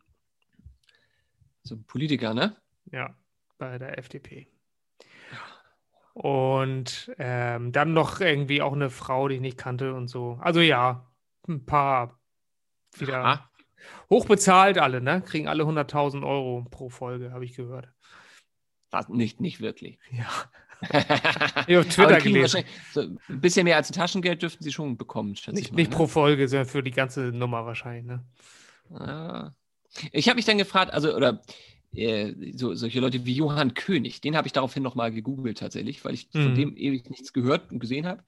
So 1.64 1.74
ein 1.74 1.84
Politiker, 1.86 2.36
ne? 2.36 2.56
Ja, 2.92 3.16
bei 3.58 3.80
der 3.80 3.98
FDP. 3.98 4.48
Und 6.14 7.12
ähm, 7.18 7.72
dann 7.72 7.94
noch 7.94 8.20
irgendwie 8.20 8.62
auch 8.62 8.74
eine 8.74 8.92
Frau, 8.92 9.28
die 9.28 9.36
ich 9.36 9.42
nicht 9.42 9.58
kannte 9.58 9.96
und 9.96 10.08
so. 10.08 10.38
Also 10.42 10.60
ja, 10.60 11.09
ein 11.50 11.66
paar 11.66 12.20
wieder 12.98 13.24
Aha. 13.24 13.50
hochbezahlt 14.10 14.78
alle, 14.78 15.02
ne? 15.02 15.22
Kriegen 15.22 15.48
alle 15.48 15.64
100.000 15.64 16.26
Euro 16.26 16.66
pro 16.70 16.90
Folge, 16.90 17.32
habe 17.32 17.46
ich 17.46 17.56
gehört. 17.56 17.90
Das 18.92 19.10
nicht, 19.10 19.40
nicht 19.42 19.62
wirklich. 19.62 20.00
Ja. 20.12 20.30
ich 21.68 21.78
auf 21.78 21.86
Twitter 21.88 22.20
gelesen. 22.20 22.64
So 22.94 23.02
ein 23.02 23.42
bisschen 23.42 23.66
mehr 23.66 23.76
als 23.76 23.90
ein 23.90 23.94
Taschengeld 23.94 24.42
dürften 24.42 24.64
sie 24.64 24.72
schon 24.72 24.98
bekommen, 24.98 25.36
schätze 25.36 25.60
ich 25.60 25.66
Nicht, 25.66 25.72
mal. 25.74 25.76
nicht 25.78 25.92
ne? 25.92 25.98
pro 25.98 26.08
Folge, 26.08 26.48
sondern 26.48 26.68
für 26.68 26.82
die 26.82 26.92
ganze 26.92 27.32
Nummer 27.34 27.66
wahrscheinlich, 27.66 28.06
ne? 28.06 28.26
Ah. 28.98 29.52
Ich 30.12 30.28
habe 30.30 30.38
mich 30.38 30.46
dann 30.46 30.58
gefragt, 30.58 30.92
also, 30.94 31.14
oder 31.16 31.42
äh, 31.94 32.34
so, 32.56 32.74
solche 32.76 33.00
Leute 33.00 33.26
wie 33.26 33.34
Johann 33.34 33.74
König, 33.74 34.22
den 34.22 34.36
habe 34.38 34.48
ich 34.48 34.54
daraufhin 34.54 34.82
nochmal 34.84 35.12
gegoogelt 35.12 35.58
tatsächlich, 35.60 36.04
weil 36.06 36.14
ich 36.14 36.30
von 36.32 36.52
Mhm. 36.52 36.56
dem 36.56 36.78
ewig 36.78 37.10
nichts 37.10 37.34
gehört 37.34 37.72
und 37.72 37.80
gesehen 37.80 38.06
habe. 38.08 38.24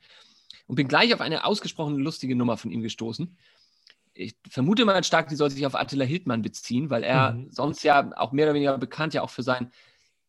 Und 0.67 0.75
bin 0.75 0.87
gleich 0.87 1.13
auf 1.13 1.21
eine 1.21 1.45
ausgesprochen 1.45 1.97
lustige 1.97 2.35
Nummer 2.35 2.57
von 2.57 2.71
ihm 2.71 2.81
gestoßen. 2.81 3.37
ich 4.13 4.35
vermute 4.49 4.83
mal 4.83 5.03
stark, 5.05 5.29
die 5.29 5.35
soll 5.35 5.49
sich 5.49 5.65
auf 5.65 5.73
Attila 5.73 6.03
Hildmann 6.03 6.41
beziehen, 6.41 6.89
weil 6.89 7.03
er 7.03 7.31
Mhm. 7.31 7.49
sonst 7.49 7.81
ja 7.83 8.11
auch 8.17 8.33
mehr 8.33 8.45
oder 8.45 8.53
weniger 8.53 8.77
bekannt 8.77 9.13
ja 9.13 9.21
auch 9.21 9.29
für 9.29 9.41
sein 9.41 9.71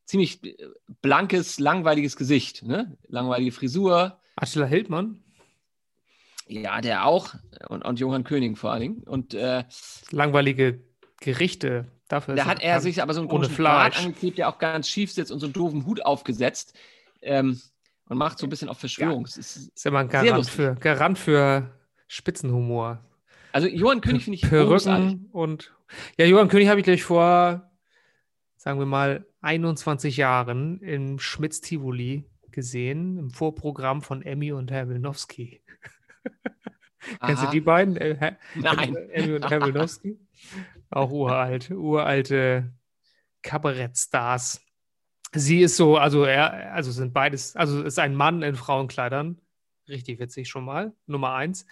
ziemlich 0.04 0.42
äh, 0.44 0.54
blankes, 1.00 1.58
langweiliges 1.58 2.16
Gesicht, 2.16 2.62
ne? 2.62 2.96
Langweilige 3.08 3.50
Frisur, 3.50 4.20
Attila 4.36 4.66
Hildmann, 4.66 5.22
ja, 6.46 6.80
der 6.80 7.06
auch 7.06 7.34
und, 7.68 7.84
und 7.84 7.98
Johann 7.98 8.24
König 8.24 8.58
vor 8.58 8.72
allen 8.72 8.80
Dingen. 8.82 9.02
Und 9.02 9.34
äh, 9.34 9.64
langweilige 10.10 10.80
Gerichte. 11.20 11.86
Dafür 12.08 12.34
da 12.34 12.46
hat 12.46 12.62
er 12.62 12.80
sich 12.80 13.02
aber 13.02 13.14
so 13.14 13.20
einen 13.20 13.28
komischen 13.28 13.56
Bart 13.56 13.98
angeklebt, 13.98 14.38
der 14.38 14.48
auch 14.48 14.58
ganz 14.58 14.88
schief 14.88 15.12
sitzt 15.12 15.32
und 15.32 15.40
so 15.40 15.46
einen 15.46 15.54
doofen 15.54 15.86
Hut 15.86 16.04
aufgesetzt 16.04 16.76
ähm, 17.22 17.60
und 18.12 18.18
macht 18.18 18.38
so 18.38 18.46
ein 18.46 18.50
bisschen 18.50 18.68
auf 18.68 18.78
Verschwörung. 18.78 19.24
Es 19.24 19.36
ist- 19.38 19.68
Ist 19.74 19.86
immer 19.86 20.00
ein 20.00 20.08
Garant 20.08 20.46
für, 20.48 20.74
Garant 20.76 21.18
für 21.18 21.70
Spitzenhumor. 22.06 23.02
Also 23.52 23.66
Johann 23.68 24.00
König 24.02 24.24
finde 24.24 24.36
ich. 24.36 24.42
Perücken 24.48 25.28
und. 25.32 25.74
Ja, 26.18 26.24
Johann 26.26 26.48
König 26.48 26.68
habe 26.68 26.80
ich 26.80 26.84
gleich 26.84 27.02
vor, 27.02 27.70
sagen 28.56 28.78
wir 28.78 28.86
mal, 28.86 29.26
21 29.40 30.16
Jahren 30.16 30.78
im 30.80 31.18
Schmitz 31.18 31.60
Tivoli 31.60 32.24
gesehen, 32.50 33.18
im 33.18 33.30
Vorprogramm 33.30 34.02
von 34.02 34.22
Emmy 34.22 34.52
und 34.52 34.70
Herr 34.70 34.88
Wilnowski. 34.88 35.62
Kennst 37.20 37.42
du 37.42 37.46
die 37.48 37.60
beiden? 37.60 37.96
Äh, 37.96 38.36
Nein. 38.54 38.94
Emmy 39.10 39.34
und 39.36 39.50
Herr 39.50 39.60
Wilnowski? 39.62 40.18
Auch 40.90 41.10
uralt, 41.10 41.70
uralte 41.70 42.72
Kabarettstars. 43.42 44.60
Sie 45.34 45.60
ist 45.62 45.76
so, 45.76 45.96
also 45.96 46.24
er, 46.24 46.74
also 46.74 46.90
sind 46.90 47.14
beides, 47.14 47.56
also 47.56 47.82
ist 47.82 47.98
ein 47.98 48.14
Mann 48.14 48.42
in 48.42 48.54
Frauenkleidern, 48.54 49.40
richtig 49.88 50.18
witzig 50.20 50.48
schon 50.48 50.64
mal, 50.64 50.92
Nummer 51.06 51.32
eins, 51.34 51.66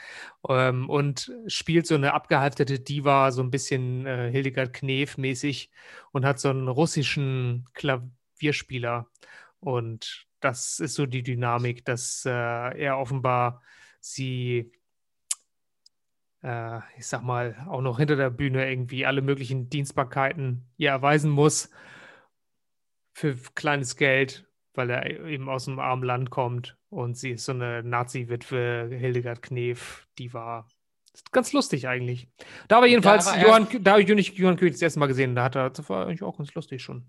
ähm, 0.49 0.89
und 0.89 1.31
spielt 1.47 1.87
so 1.87 1.95
eine 1.95 2.15
abgehalfterte 2.15 2.81
Diva, 2.81 3.33
so 3.33 3.43
ein 3.43 3.51
bisschen 3.51 4.07
äh, 4.07 4.31
Hildegard 4.31 4.73
Knef 4.73 5.19
mäßig 5.19 5.71
und 6.13 6.25
hat 6.25 6.41
so 6.41 6.49
einen 6.49 6.69
russischen 6.69 7.67
Klavierspieler. 7.75 9.09
Und 9.61 10.27
das 10.41 10.81
ist 10.81 10.95
so 10.95 11.05
die 11.05 11.23
Dynamik, 11.23 11.85
dass 11.85 12.25
äh, 12.25 12.31
er 12.31 12.99
offenbar 12.99 13.63
sie 14.01 14.73
äh, 16.43 16.79
ich 16.97 17.07
sag 17.07 17.23
mal, 17.23 17.57
auch 17.69 17.83
noch 17.83 17.99
hinter 17.99 18.17
der 18.17 18.31
Bühne 18.31 18.71
irgendwie 18.71 19.07
alle 19.07 19.23
möglichen 19.23 19.69
Dienstbarkeiten 19.69 20.65
ihr 20.79 20.91
erweisen 20.91 21.31
muss 21.31 21.71
für 23.21 23.37
kleines 23.55 23.97
Geld, 23.97 24.47
weil 24.75 24.89
er 24.89 25.25
eben 25.27 25.49
aus 25.51 25.69
einem 25.69 25.79
armen 25.79 26.05
Land 26.05 26.31
kommt 26.31 26.79
und 26.89 27.19
sie 27.19 27.33
ist 27.33 27.45
so 27.45 27.53
eine 27.53 27.83
Nazi-Witwe, 27.83 28.89
Hildegard 28.99 29.43
Knef, 29.43 30.07
die 30.19 30.33
war 30.33 30.67
ganz 31.31 31.53
lustig 31.53 31.87
eigentlich. 31.87 32.29
Da 32.69 32.79
aber 32.79 32.87
jedenfalls, 32.87 33.27
er- 33.27 33.43
Johann, 33.43 33.69
da 33.83 33.93
habe 33.93 34.03
ich 34.03 34.09
nicht 34.09 34.37
Johann 34.39 34.57
König 34.57 34.73
das 34.75 34.83
erste 34.83 35.01
Mal 35.01 35.07
gesehen, 35.07 35.35
da 35.35 35.45
hat 35.45 35.55
er, 35.57 35.69
das 35.69 35.89
war 35.91 36.07
eigentlich 36.07 36.23
auch 36.23 36.39
ganz 36.39 36.55
lustig 36.55 36.83
schon. 36.83 37.05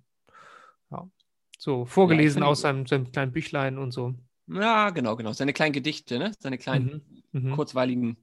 Ja. 0.91 1.09
So, 1.57 1.86
vorgelesen 1.86 2.41
ich 2.41 2.47
aus 2.47 2.62
seinem, 2.62 2.86
seinem 2.88 3.09
kleinen 3.12 3.32
Büchlein 3.32 3.78
und 3.78 3.91
so. 3.91 4.16
Ja, 4.47 4.89
genau, 4.89 5.16
genau. 5.16 5.32
Seine 5.32 5.53
kleinen 5.53 5.72
Gedichte, 5.72 6.20
ne? 6.20 6.34
Seine 6.39 6.57
kleinen, 6.57 7.24
Mhm. 7.32 7.49
Mhm. 7.51 7.51
kurzweiligen. 7.55 8.18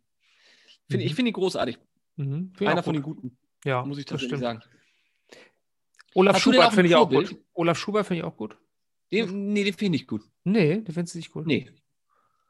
Find, 0.91 1.01
Mhm. 1.03 1.07
Ich 1.07 1.14
finde 1.14 1.30
ihn 1.30 1.34
großartig. 1.34 1.78
Mhm. 2.16 2.53
Einer 2.61 2.82
von 2.82 2.93
den 2.93 3.03
gut. 3.03 3.16
Guten, 3.16 3.39
Ja, 3.64 3.82
muss 3.84 3.97
ich 3.99 4.05
tatsächlich 4.05 4.41
sagen. 4.41 4.61
Olaf 6.14 6.36
Hast 6.36 6.42
Schubert 6.42 6.72
finde 6.72 6.88
ich 6.88 6.96
auch 6.96 7.09
gut. 7.09 7.36
Olaf 7.54 7.78
Schubert 7.78 8.06
finde 8.06 8.20
ich 8.20 8.24
auch 8.24 8.36
gut. 8.36 8.56
Den, 9.12 9.52
nee, 9.52 9.64
den 9.64 9.72
finde 9.72 9.84
ich 9.84 10.02
nicht 10.02 10.06
gut. 10.06 10.22
Nee, 10.44 10.80
den 10.80 10.92
findest 10.92 11.14
du 11.14 11.18
nicht 11.18 11.32
gut. 11.32 11.46
Nee. 11.46 11.70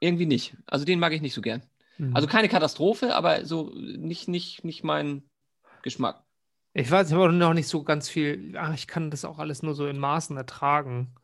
Irgendwie 0.01 0.27
nicht. 0.27 0.57
Also 0.67 0.85
den 0.85 0.99
mag 0.99 1.13
ich 1.13 1.21
nicht 1.21 1.35
so 1.35 1.41
gern. 1.41 1.63
Mhm. 1.99 2.15
Also 2.15 2.29
keine 2.29 2.49
Katastrophe, 2.49 3.15
aber 3.15 3.45
so 3.45 3.71
nicht, 3.75 4.29
nicht, 4.29 4.65
nicht 4.65 4.85
mein 4.85 5.23
Geschmack. 5.83 6.25
ich 6.75 6.91
weiß, 6.91 7.09
ich 7.09 7.15
habe 7.15 7.25
auch 7.25 7.33
noch 7.33 7.55
nicht 7.55 7.69
so 7.69 7.83
ganz 7.83 8.09
viel. 8.09 8.57
Ach, 8.57 8.75
ich 8.75 8.87
kann 8.87 9.11
das 9.11 9.25
auch 9.25 9.39
alles 9.39 9.63
nur 9.63 9.75
so 9.75 9.87
in 9.87 9.99
Maßen 9.99 10.37
ertragen. 10.37 11.15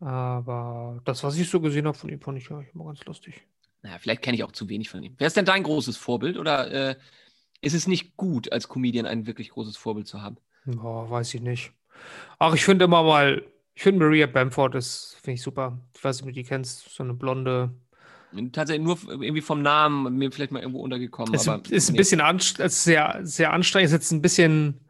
Aber 0.00 1.00
das, 1.04 1.22
was 1.22 1.36
ich 1.36 1.48
so 1.48 1.60
gesehen 1.60 1.86
habe 1.86 1.96
von 1.96 2.10
ihm, 2.10 2.20
fand 2.20 2.38
ich 2.38 2.48
ja 2.48 2.62
immer 2.74 2.86
ganz 2.86 3.04
lustig. 3.04 3.46
Naja, 3.82 3.98
vielleicht 3.98 4.22
kenne 4.22 4.36
ich 4.36 4.44
auch 4.44 4.52
zu 4.52 4.68
wenig 4.68 4.88
von 4.88 5.02
ihm. 5.02 5.14
Wer 5.18 5.26
ist 5.26 5.36
denn 5.36 5.44
dein 5.44 5.62
großes 5.62 5.96
Vorbild? 5.96 6.38
Oder 6.38 6.70
äh, 6.70 6.96
ist 7.60 7.74
es 7.74 7.86
nicht 7.86 8.16
gut, 8.16 8.50
als 8.52 8.68
Comedian 8.68 9.06
ein 9.06 9.26
wirklich 9.26 9.50
großes 9.50 9.76
Vorbild 9.76 10.06
zu 10.06 10.22
haben? 10.22 10.38
Boah, 10.64 11.10
weiß 11.10 11.34
ich 11.34 11.40
nicht. 11.40 11.72
Ach, 12.38 12.54
ich 12.54 12.64
finde 12.64 12.84
immer 12.84 13.02
mal, 13.02 13.42
ich 13.74 13.82
finde 13.82 14.04
Maria 14.04 14.26
Bamford 14.26 14.74
ist, 14.74 15.16
finde 15.22 15.34
ich 15.34 15.42
super. 15.42 15.78
Ich 15.94 16.02
weiß 16.02 16.16
nicht, 16.16 16.22
ob 16.22 16.28
du 16.28 16.34
die 16.34 16.44
kennst, 16.44 16.94
so 16.94 17.02
eine 17.02 17.14
blonde. 17.14 17.70
Tatsächlich 18.52 18.84
nur 18.84 18.98
irgendwie 19.08 19.42
vom 19.42 19.60
Namen 19.62 20.16
mir 20.16 20.32
vielleicht 20.32 20.52
mal 20.52 20.60
irgendwo 20.60 20.80
untergekommen. 20.80 21.34
Es 21.34 21.46
aber 21.48 21.62
ist 21.68 21.88
ein 21.88 21.92
nee. 21.92 21.98
bisschen 21.98 22.20
anst 22.20 22.56
sehr, 22.56 23.20
sehr 23.22 23.52
anstrengend, 23.52 23.86
es 23.86 23.92
ist 23.92 23.98
jetzt 23.98 24.12
ein 24.12 24.22
bisschen. 24.22 24.80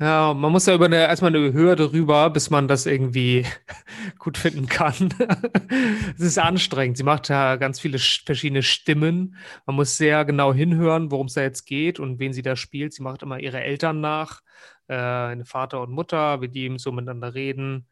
Ja, 0.00 0.32
man 0.32 0.50
muss 0.50 0.64
ja 0.64 0.74
über 0.74 0.86
eine, 0.86 0.96
erstmal 0.96 1.34
eine 1.34 1.52
Hürde 1.52 1.92
rüber, 1.92 2.30
bis 2.30 2.48
man 2.48 2.68
das 2.68 2.86
irgendwie 2.86 3.44
gut 4.18 4.38
finden 4.38 4.66
kann. 4.66 5.10
Es 6.16 6.20
ist 6.20 6.38
anstrengend. 6.38 6.96
Sie 6.96 7.02
macht 7.04 7.28
ja 7.28 7.56
ganz 7.56 7.80
viele 7.80 7.98
sch- 7.98 8.24
verschiedene 8.26 8.62
Stimmen. 8.62 9.36
Man 9.66 9.76
muss 9.76 9.96
sehr 9.98 10.24
genau 10.24 10.52
hinhören, 10.54 11.10
worum 11.10 11.26
es 11.26 11.34
da 11.34 11.42
jetzt 11.42 11.64
geht 11.66 12.00
und 12.00 12.18
wen 12.18 12.32
sie 12.32 12.42
da 12.42 12.56
spielt. 12.56 12.92
Sie 12.94 13.02
macht 13.02 13.22
immer 13.22 13.38
ihre 13.40 13.60
Eltern 13.62 14.00
nach, 14.00 14.40
äh, 14.88 15.44
Vater 15.44 15.82
und 15.82 15.90
Mutter, 15.92 16.40
wie 16.40 16.48
die 16.48 16.62
eben 16.64 16.78
so 16.78 16.92
miteinander 16.92 17.34
reden. 17.34 17.86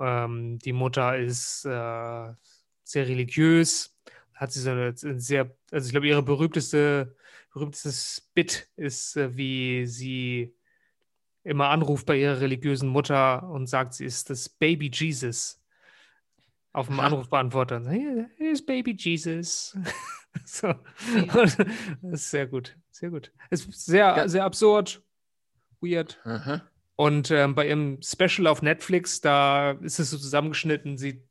Ähm, 0.00 0.58
die 0.60 0.72
Mutter 0.74 1.16
ist 1.18 1.64
äh, 1.66 1.70
sehr 2.84 3.08
religiös, 3.08 3.96
hat 4.34 4.52
sie 4.52 4.60
so 4.60 4.70
eine, 4.70 4.94
eine 5.02 5.20
sehr, 5.20 5.56
also 5.72 5.86
ich 5.86 5.92
glaube, 5.92 6.08
ihre 6.08 6.22
berühmteste, 6.22 7.16
berühmtestes 7.52 8.30
Bit 8.34 8.68
ist, 8.76 9.16
äh, 9.16 9.36
wie 9.36 9.86
sie 9.86 10.55
immer 11.46 11.68
anruft 11.68 12.06
bei 12.06 12.18
ihrer 12.18 12.40
religiösen 12.40 12.88
Mutter 12.88 13.48
und 13.48 13.66
sagt, 13.68 13.94
sie 13.94 14.04
ist 14.04 14.30
das 14.30 14.48
Baby 14.48 14.90
Jesus. 14.92 15.62
Auf 16.72 16.88
dem 16.88 17.00
Aha. 17.00 17.06
Anrufbeantworter. 17.06 17.88
Hier 17.90 18.28
ist 18.52 18.66
Baby 18.66 18.94
Jesus. 18.98 19.76
so. 20.44 20.74
Das 21.32 21.56
ist 22.02 22.30
sehr 22.30 22.46
gut. 22.46 22.76
Sehr 22.90 23.10
gut. 23.10 23.32
Es 23.48 23.64
ist 23.64 23.86
sehr, 23.86 24.16
Ja. 24.16 24.28
sehr 24.28 24.44
absurd, 24.44 25.02
weird. 25.80 26.20
Aha. 26.24 26.62
Und 26.96 27.30
ähm, 27.30 27.54
bei 27.54 27.68
ihrem 27.68 27.98
Special 28.02 28.46
auf 28.46 28.62
Netflix, 28.62 29.20
da 29.20 29.72
ist 29.72 29.98
es 29.98 30.10
so 30.10 30.18
zusammengeschnitten, 30.18 30.98
sie 30.98 31.22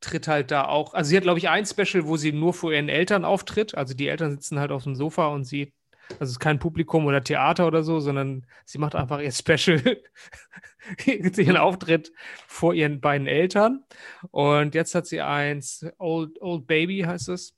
tritt 0.00 0.28
halt 0.28 0.50
da 0.50 0.66
auch, 0.66 0.94
also 0.94 1.08
sie 1.08 1.16
hat, 1.16 1.24
glaube 1.24 1.38
ich, 1.38 1.48
ein 1.48 1.66
Special, 1.66 2.06
wo 2.06 2.16
sie 2.16 2.32
nur 2.32 2.54
vor 2.54 2.72
ihren 2.72 2.88
Eltern 2.88 3.24
auftritt. 3.24 3.74
Also 3.76 3.94
die 3.94 4.08
Eltern 4.08 4.30
sitzen 4.32 4.58
halt 4.60 4.70
auf 4.70 4.84
dem 4.84 4.94
Sofa 4.94 5.28
und 5.28 5.44
sie, 5.44 5.72
also 6.12 6.24
es 6.24 6.30
ist 6.30 6.40
kein 6.40 6.58
Publikum 6.58 7.06
oder 7.06 7.22
Theater 7.22 7.66
oder 7.66 7.82
so, 7.82 8.00
sondern 8.00 8.46
sie 8.64 8.78
macht 8.78 8.94
einfach 8.94 9.20
ihr 9.20 9.32
Special, 9.32 9.80
ihren 11.04 11.56
Auftritt 11.56 12.12
vor 12.46 12.74
ihren 12.74 13.00
beiden 13.00 13.26
Eltern. 13.26 13.84
Und 14.30 14.74
jetzt 14.74 14.94
hat 14.94 15.06
sie 15.06 15.20
eins, 15.20 15.86
Old, 15.98 16.40
Old 16.40 16.66
Baby 16.66 17.00
heißt 17.06 17.28
es. 17.28 17.54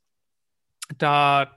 Da 0.99 1.57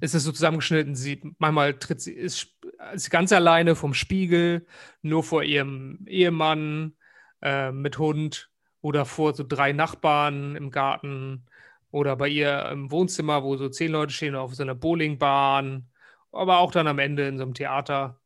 ist 0.00 0.14
es 0.14 0.24
so 0.24 0.32
zusammengeschnitten, 0.32 0.94
sie 0.94 1.20
manchmal 1.38 1.78
tritt 1.78 2.00
sie, 2.00 2.12
ist, 2.12 2.48
ist 2.92 3.10
ganz 3.10 3.32
alleine 3.32 3.76
vom 3.76 3.94
Spiegel, 3.94 4.66
nur 5.02 5.22
vor 5.22 5.44
ihrem 5.44 6.04
Ehemann 6.06 6.94
äh, 7.40 7.70
mit 7.70 7.98
Hund 7.98 8.50
oder 8.80 9.04
vor 9.04 9.34
so 9.34 9.44
drei 9.46 9.72
Nachbarn 9.72 10.56
im 10.56 10.70
Garten 10.70 11.46
oder 11.90 12.16
bei 12.16 12.28
ihr 12.28 12.68
im 12.70 12.90
Wohnzimmer, 12.90 13.44
wo 13.44 13.56
so 13.56 13.68
zehn 13.68 13.92
Leute 13.92 14.12
stehen 14.12 14.34
auf 14.34 14.54
so 14.54 14.64
einer 14.64 14.74
Bowlingbahn, 14.74 15.88
aber 16.34 16.58
auch 16.58 16.72
dann 16.72 16.86
am 16.86 16.98
Ende 16.98 17.26
in 17.28 17.38
so 17.38 17.44
einem 17.44 17.54
Theater. 17.54 18.20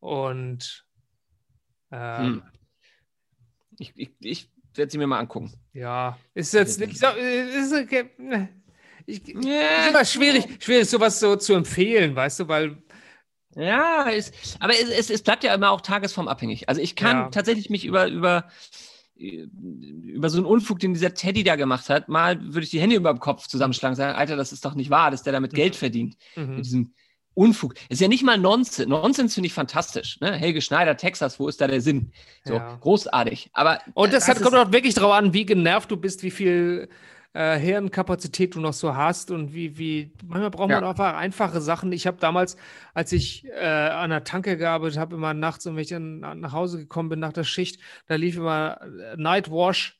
Und 0.00 0.86
ähm, 1.90 2.42
Hm. 2.42 2.42
Ich, 3.78 3.92
ich, 3.96 4.10
ich 4.20 4.50
werde 4.74 4.90
sie 4.90 4.98
mir 4.98 5.06
mal 5.06 5.18
angucken. 5.18 5.52
ja, 5.72 6.18
ist 6.34 6.54
jetzt, 6.54 6.80
ich 6.80 6.98
sag, 6.98 7.16
ist, 7.16 7.72
okay, 7.72 8.10
ich, 9.06 9.28
ist 9.28 9.44
Ja, 9.44 9.88
immer 9.88 10.04
schwierig, 10.04 10.62
schwierig, 10.62 10.88
sowas 10.88 11.18
so 11.20 11.36
zu 11.36 11.54
empfehlen, 11.54 12.14
weißt 12.14 12.40
du, 12.40 12.48
weil 12.48 12.82
ja 13.54 14.08
es, 14.10 14.32
aber 14.60 14.72
es, 14.72 14.88
es, 14.88 15.10
es 15.10 15.22
bleibt 15.22 15.44
ja 15.44 15.54
immer 15.54 15.70
auch 15.70 15.80
tagesformabhängig. 15.80 16.68
Also 16.68 16.80
ich 16.80 16.96
kann 16.96 17.16
Ja. 17.18 17.28
tatsächlich 17.30 17.68
mich 17.70 17.84
über, 17.84 18.06
über, 18.08 18.48
über 19.14 20.30
so 20.30 20.38
einen 20.38 20.46
Unfug, 20.46 20.78
den 20.78 20.94
dieser 20.94 21.14
Teddy 21.14 21.44
da 21.44 21.56
gemacht 21.56 21.88
hat, 21.88 22.08
mal 22.08 22.40
würde 22.42 22.64
ich 22.64 22.70
die 22.70 22.80
Hände 22.80 22.96
über 22.96 23.12
dem 23.12 23.20
Kopf 23.20 23.46
zusammenschlagen 23.46 23.92
und 23.92 23.96
sagen, 23.96 24.16
Alter, 24.16 24.36
das 24.36 24.52
ist 24.52 24.64
doch 24.64 24.74
nicht 24.74 24.90
wahr, 24.90 25.10
dass 25.10 25.22
der 25.22 25.32
damit 25.32 25.54
Geld 25.54 25.76
verdient. 25.76 26.16
Mhm. 26.36 26.56
Mit 26.56 26.64
diesem 26.64 26.94
Unfug. 27.34 27.74
Es 27.88 27.92
ist 27.96 28.00
ja 28.00 28.08
nicht 28.08 28.24
mal 28.24 28.36
Nonsens. 28.38 28.86
Nonsens 28.88 29.34
finde 29.34 29.46
ich 29.46 29.54
fantastisch. 29.54 30.20
Ne? 30.20 30.32
Helge 30.32 30.60
Schneider, 30.60 30.96
Texas, 30.96 31.38
wo 31.40 31.48
ist 31.48 31.60
da 31.60 31.66
der 31.66 31.80
Sinn? 31.80 32.12
So, 32.44 32.54
Ja. 32.54 32.76
großartig. 32.80 33.50
Aber 33.54 33.78
Und 33.94 34.12
das, 34.12 34.28
hat, 34.28 34.36
ist- 34.36 34.42
kommt 34.42 34.56
auch 34.56 34.70
wirklich 34.72 34.94
drauf 34.94 35.12
an, 35.12 35.32
wie 35.32 35.46
genervt 35.46 35.90
du 35.90 35.96
bist, 35.96 36.22
wie 36.22 36.30
viel 36.30 36.88
äh, 37.34 37.58
Hirnkapazität 37.58 38.54
du 38.54 38.60
noch 38.60 38.74
so 38.74 38.94
hast 38.94 39.30
und 39.30 39.54
wie, 39.54 39.78
wie, 39.78 40.12
manchmal 40.26 40.50
braucht 40.50 40.68
man 40.68 40.82
Ja. 40.82 40.90
einfach 40.90 41.14
einfache 41.14 41.62
Sachen. 41.62 41.90
Ich 41.92 42.06
habe 42.06 42.18
damals, 42.20 42.58
als 42.92 43.10
ich 43.12 43.46
äh, 43.58 43.64
an 43.64 44.10
der 44.10 44.24
Tanke 44.24 44.58
gearbeitet 44.58 44.98
habe, 44.98 45.14
immer 45.16 45.32
nachts, 45.32 45.64
und 45.66 45.74
wenn 45.76 45.82
ich 45.82 45.88
dann 45.88 46.20
nach 46.20 46.52
Hause 46.52 46.76
gekommen 46.76 47.08
bin 47.08 47.20
nach 47.20 47.32
der 47.32 47.44
Schicht, 47.44 47.80
da 48.06 48.16
lief 48.16 48.36
immer 48.36 48.78
äh, 48.82 49.16
Nightwash. 49.16 49.98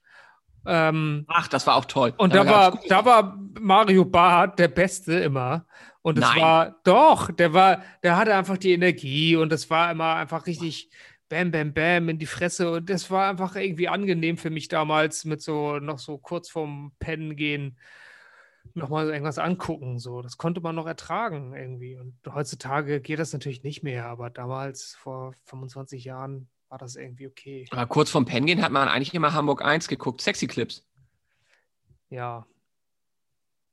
Ähm, 0.67 1.25
Ach, 1.29 1.49
das 1.49 1.67
war 1.67 1.75
auch 1.77 1.87
toll. 1.87 2.13
und 2.19 2.35
da 2.35 2.47
war, 2.47 2.79
da 2.89 3.05
war 3.05 3.37
Mario 3.59 4.05
Barth 4.05 4.59
der 4.59 4.69
Beste 4.69 5.15
immer. 5.15 5.65
Und 6.03 6.19
es 6.19 6.25
Nein. 6.25 6.41
war, 6.41 6.81
doch, 6.83 7.31
der 7.31 7.53
war, 7.53 7.83
der 8.03 8.17
hatte 8.17 8.35
einfach 8.35 8.59
die 8.59 8.73
Energie 8.73 9.37
und 9.37 9.51
das 9.51 9.71
war 9.71 9.91
immer 9.91 10.17
einfach 10.17 10.47
richtig 10.47 10.91
bam, 11.29 11.51
bam, 11.51 11.73
bam 11.73 12.09
in 12.09 12.19
die 12.19 12.27
Fresse. 12.27 12.73
Und 12.73 12.91
das 12.91 13.11
war 13.11 13.31
einfach 13.31 13.57
irgendwie 13.57 13.89
angenehm 13.89 14.37
für 14.37 14.51
mich 14.51 14.69
damals 14.69 15.25
mit 15.25 15.41
so, 15.41 15.79
noch 15.79 15.99
so 15.99 16.19
kurz 16.19 16.51
vorm 16.51 16.93
Pennen 16.99 17.37
gehen, 17.37 17.79
nochmal 18.75 19.09
irgendwas 19.11 19.39
angucken. 19.39 19.99
So, 20.01 20.23
das 20.23 20.37
konnte 20.37 20.61
man 20.61 20.75
noch 20.75 20.87
ertragen 20.87 21.55
irgendwie. 21.55 21.97
Und 21.97 22.19
heutzutage 22.29 23.01
geht 23.01 23.21
das 23.21 23.33
natürlich 23.33 23.63
nicht 23.63 23.85
mehr, 23.85 24.07
aber 24.07 24.29
damals, 24.29 24.97
vor 24.97 25.35
25 25.45 26.05
Jahren, 26.05 26.49
war 26.69 26.79
das 26.79 26.97
irgendwie 26.97 27.29
okay. 27.29 27.67
Aber 27.71 27.87
kurz 27.87 28.11
vorm 28.11 28.25
Pennen 28.25 28.47
gehen 28.47 28.63
hat 28.63 28.73
man 28.73 28.89
eigentlich 28.89 29.15
immer 29.15 29.35
Hamburg 29.35 29.63
1 29.63 29.89
geguckt, 29.89 30.21
Sexy 30.21 30.47
Clips. 30.47 30.87
Ja. 32.09 32.47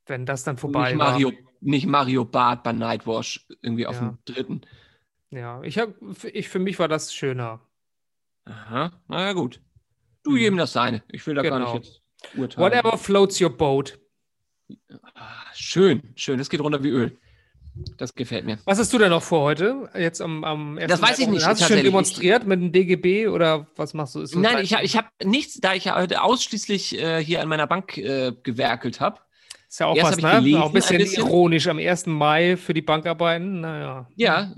Wenn 0.06 0.26
das 0.26 0.44
dann 0.44 0.58
vorbei 0.58 0.92
Nicht 0.92 1.00
war. 1.00 1.18
Nicht 1.60 1.86
Mario 1.86 2.24
Bart 2.24 2.62
bei 2.62 2.72
Nightwash, 2.72 3.46
irgendwie 3.62 3.86
auf 3.86 3.96
Ja. 3.96 4.00
dem 4.08 4.18
dritten. 4.24 4.60
Ja, 5.30 5.62
ich 5.62 5.78
hab, 5.78 5.90
ich, 6.32 6.48
für 6.48 6.58
mich 6.58 6.78
war 6.78 6.88
das 6.88 7.14
schöner. 7.14 7.60
Aha, 8.46 8.92
naja, 9.08 9.32
gut. 9.34 9.60
Du 10.22 10.32
Mhm. 10.32 10.36
jedem 10.38 10.56
das 10.58 10.72
seine. 10.72 11.02
Ich 11.08 11.26
will 11.26 11.34
da 11.34 11.42
gar 11.42 11.58
Genau. 11.58 11.74
nicht 11.74 11.84
jetzt 11.86 12.02
urteilen. 12.36 12.72
Whatever 12.72 12.98
floats 12.98 13.40
your 13.40 13.50
boat. 13.50 13.98
Ah, 15.14 15.44
schön, 15.54 16.12
schön. 16.16 16.38
Das 16.38 16.48
geht 16.50 16.60
runter 16.60 16.82
wie 16.82 16.88
Öl. 16.90 17.18
Das 17.96 18.14
gefällt 18.14 18.44
mir. 18.46 18.58
Was 18.64 18.78
hast 18.78 18.92
du 18.92 18.98
denn 18.98 19.10
noch 19.10 19.22
vor 19.22 19.42
heute? 19.42 19.88
Jetzt 19.94 20.20
am, 20.20 20.42
am 20.44 20.76
ersten 20.76 20.90
Das 20.90 21.02
weiß 21.02 21.18
ich 21.20 21.28
nicht, 21.28 21.46
Hast 21.46 21.60
du 21.62 21.66
schon 21.66 21.82
demonstriert 21.82 22.44
mit 22.46 22.60
dem 22.60 22.72
DGB 22.72 23.28
oder 23.28 23.68
was 23.76 23.94
machst 23.94 24.16
du? 24.16 24.24
Nein, 24.38 24.58
ich 24.64 24.74
habe 24.74 24.84
ich 24.84 24.96
hab 24.96 25.10
nichts, 25.24 25.60
da 25.60 25.74
ich 25.74 25.84
ja 25.84 25.96
heute 25.96 26.22
ausschließlich 26.22 26.98
äh, 26.98 27.22
hier 27.24 27.40
an 27.40 27.48
meiner 27.48 27.66
Bank 27.68 27.96
äh, 27.96 28.32
gewerkelt 28.42 29.00
habe. 29.00 29.20
Ist 29.70 29.78
ja 29.78 29.86
auch 29.86 29.96
Erst 29.96 30.18
was, 30.18 30.24
hab 30.24 30.32
ne? 30.34 30.40
gelesen, 30.40 30.62
auch 30.62 30.66
ein 30.66 30.72
bisschen, 30.72 30.96
ein 30.96 31.02
bisschen. 31.02 31.26
ironisch 31.26 31.68
am 31.68 31.78
1. 31.78 32.10
Mai 32.10 32.56
für 32.56 32.74
die 32.74 32.82
Bankarbeiten. 32.82 33.60
Naja, 33.60 34.08
Ja, 34.16 34.52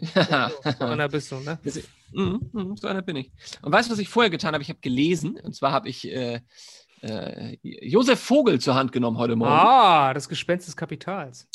so 0.78 0.84
einer 0.86 1.06
bist 1.06 1.30
du, 1.30 1.36
ne? 1.40 1.58
Mhm, 2.12 2.48
mhm, 2.50 2.76
so 2.78 2.88
einer 2.88 3.02
bin 3.02 3.16
ich. 3.16 3.30
Und 3.60 3.72
weißt 3.72 3.88
du, 3.88 3.92
was 3.92 3.98
ich 3.98 4.08
vorher 4.08 4.30
getan 4.30 4.54
habe? 4.54 4.62
Ich 4.62 4.70
habe 4.70 4.80
gelesen, 4.80 5.38
und 5.38 5.54
zwar 5.54 5.70
habe 5.72 5.90
ich 5.90 6.10
äh, 6.10 6.40
äh, 7.02 7.58
Josef 7.62 8.20
Vogel 8.20 8.58
zur 8.58 8.74
Hand 8.74 8.90
genommen 8.92 9.18
heute 9.18 9.36
Morgen. 9.36 9.52
Ah, 9.52 10.14
das 10.14 10.30
Gespenst 10.30 10.66
des 10.66 10.76
Kapitals. 10.78 11.46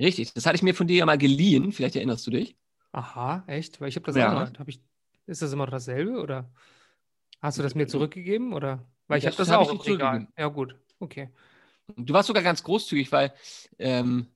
Richtig, 0.00 0.34
das 0.34 0.44
hatte 0.44 0.56
ich 0.56 0.62
mir 0.64 0.74
von 0.74 0.88
dir 0.88 0.96
ja 0.96 1.06
mal 1.06 1.16
geliehen. 1.18 1.70
Vielleicht 1.70 1.94
erinnerst 1.94 2.26
du 2.26 2.32
dich. 2.32 2.56
Aha, 2.90 3.44
echt? 3.46 3.80
Weil 3.80 3.90
ich 3.90 3.94
habe 3.96 4.06
das 4.06 4.16
Ja. 4.16 4.32
auch. 4.42 4.58
Hab 4.58 4.66
ich, 4.66 4.80
ist 5.26 5.40
das 5.40 5.52
immer 5.52 5.66
dasselbe 5.68 6.20
oder 6.20 6.50
hast 7.40 7.58
du 7.58 7.62
das 7.62 7.76
mir 7.76 7.86
zurückgegeben 7.86 8.52
oder? 8.52 8.84
Weil 9.06 9.18
ich 9.18 9.26
habe 9.26 9.36
Das 9.36 9.48
hab 9.50 9.60
auch 9.60 9.70
dir 9.70 9.90
im 9.92 9.98
Regal. 9.98 10.26
Ja, 10.36 10.48
gut. 10.48 10.74
Okay. 10.98 11.28
Und 11.96 12.08
Du 12.08 12.14
warst 12.14 12.28
sogar 12.28 12.42
ganz 12.42 12.62
großzügig, 12.62 13.12
weil 13.12 13.32
ähm, 13.78 14.26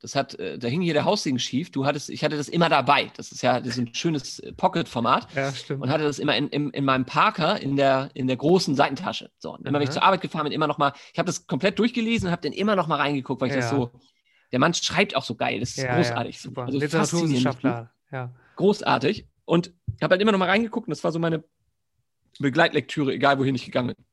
das 0.00 0.14
hat, 0.14 0.34
äh, 0.38 0.58
da 0.58 0.68
hing 0.68 0.82
hier 0.82 0.92
der 0.94 1.04
Haussegen 1.04 1.38
schief. 1.38 1.70
Du 1.70 1.86
hattest, 1.86 2.10
ich 2.10 2.22
hatte 2.22 2.36
das 2.36 2.48
immer 2.48 2.68
dabei. 2.68 3.10
Das 3.16 3.32
ist 3.32 3.42
ja 3.42 3.60
das 3.60 3.70
ist 3.70 3.78
ein 3.78 3.94
schönes 3.94 4.38
äh, 4.40 4.52
Pocket-Format. 4.52 5.28
Ja, 5.34 5.52
stimmt. 5.52 5.82
und 5.82 5.90
hatte 5.90 6.04
das 6.04 6.18
immer 6.18 6.36
in, 6.36 6.48
in, 6.48 6.70
in 6.70 6.84
meinem 6.84 7.06
Parker 7.06 7.60
in 7.60 7.76
der, 7.76 8.10
in 8.14 8.26
der 8.26 8.36
großen 8.36 8.74
Seitentasche. 8.74 9.30
So, 9.38 9.54
und 9.54 9.66
immer 9.66 9.78
wenn 9.78 9.84
ich 9.84 9.90
zur 9.90 10.02
Arbeit 10.02 10.20
gefahren 10.20 10.44
bin, 10.44 10.52
immer 10.52 10.66
noch 10.66 10.78
mal, 10.78 10.92
ich 11.12 11.18
habe 11.18 11.26
das 11.26 11.46
komplett 11.46 11.78
durchgelesen 11.78 12.26
und 12.28 12.32
habe 12.32 12.42
dann 12.42 12.52
immer 12.52 12.76
noch 12.76 12.86
mal 12.88 12.96
reingeguckt, 12.96 13.40
weil 13.40 13.48
ich 13.48 13.54
das 13.56 13.70
Ja. 13.70 13.76
so, 13.76 13.90
der 14.52 14.58
Mann 14.58 14.74
schreibt 14.74 15.16
auch 15.16 15.24
so 15.24 15.34
geil, 15.34 15.60
das 15.60 15.70
ist 15.70 15.78
ja, 15.78 15.96
großartig. 15.96 16.36
Ja, 16.36 16.40
super. 16.42 16.64
Also 16.66 16.78
Literaturwissenschaftler. 16.78 17.90
Ja. 18.12 18.32
großartig. 18.56 19.26
Und 19.44 19.72
habe 20.02 20.12
halt 20.12 20.22
immer 20.22 20.32
noch 20.32 20.38
mal 20.38 20.48
reingeguckt 20.48 20.88
und 20.88 20.90
das 20.90 21.02
war 21.04 21.12
so 21.12 21.18
meine 21.18 21.42
Begleitlektüre, 22.38 23.12
egal 23.14 23.38
wohin 23.38 23.54
ich 23.54 23.64
gegangen 23.64 23.88
bin. 23.94 24.04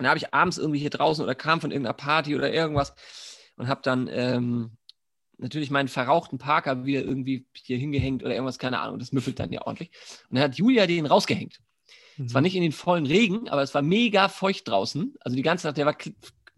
Und 0.00 0.04
da 0.04 0.08
habe 0.08 0.18
ich 0.18 0.32
abends 0.32 0.56
irgendwie 0.56 0.78
hier 0.78 0.88
draußen 0.88 1.22
oder 1.22 1.34
kam 1.34 1.60
von 1.60 1.70
irgendeiner 1.70 1.92
Party 1.92 2.34
oder 2.34 2.50
irgendwas 2.50 2.94
und 3.56 3.68
habe 3.68 3.82
dann 3.84 4.08
ähm, 4.10 4.78
natürlich 5.36 5.70
meinen 5.70 5.88
verrauchten 5.88 6.38
Parker 6.38 6.86
wieder 6.86 7.02
irgendwie 7.02 7.44
hier 7.52 7.76
hingehängt 7.76 8.22
oder 8.22 8.32
irgendwas, 8.32 8.58
keine 8.58 8.80
Ahnung, 8.80 8.98
das 8.98 9.12
müffelt 9.12 9.38
dann 9.38 9.52
ja 9.52 9.60
ordentlich. 9.66 9.90
Und 10.30 10.36
dann 10.36 10.44
hat 10.44 10.54
Julia 10.54 10.86
den 10.86 11.04
rausgehängt. 11.04 11.60
Es 12.16 12.18
Mhm. 12.18 12.34
war 12.34 12.40
nicht 12.40 12.54
in 12.56 12.62
den 12.62 12.72
vollen 12.72 13.04
Regen, 13.04 13.50
aber 13.50 13.62
es 13.62 13.74
war 13.74 13.82
mega 13.82 14.30
feucht 14.30 14.68
draußen. 14.68 15.16
Also 15.20 15.36
die 15.36 15.42
ganze 15.42 15.66
Nacht, 15.66 15.76
der 15.76 15.84
war 15.84 15.96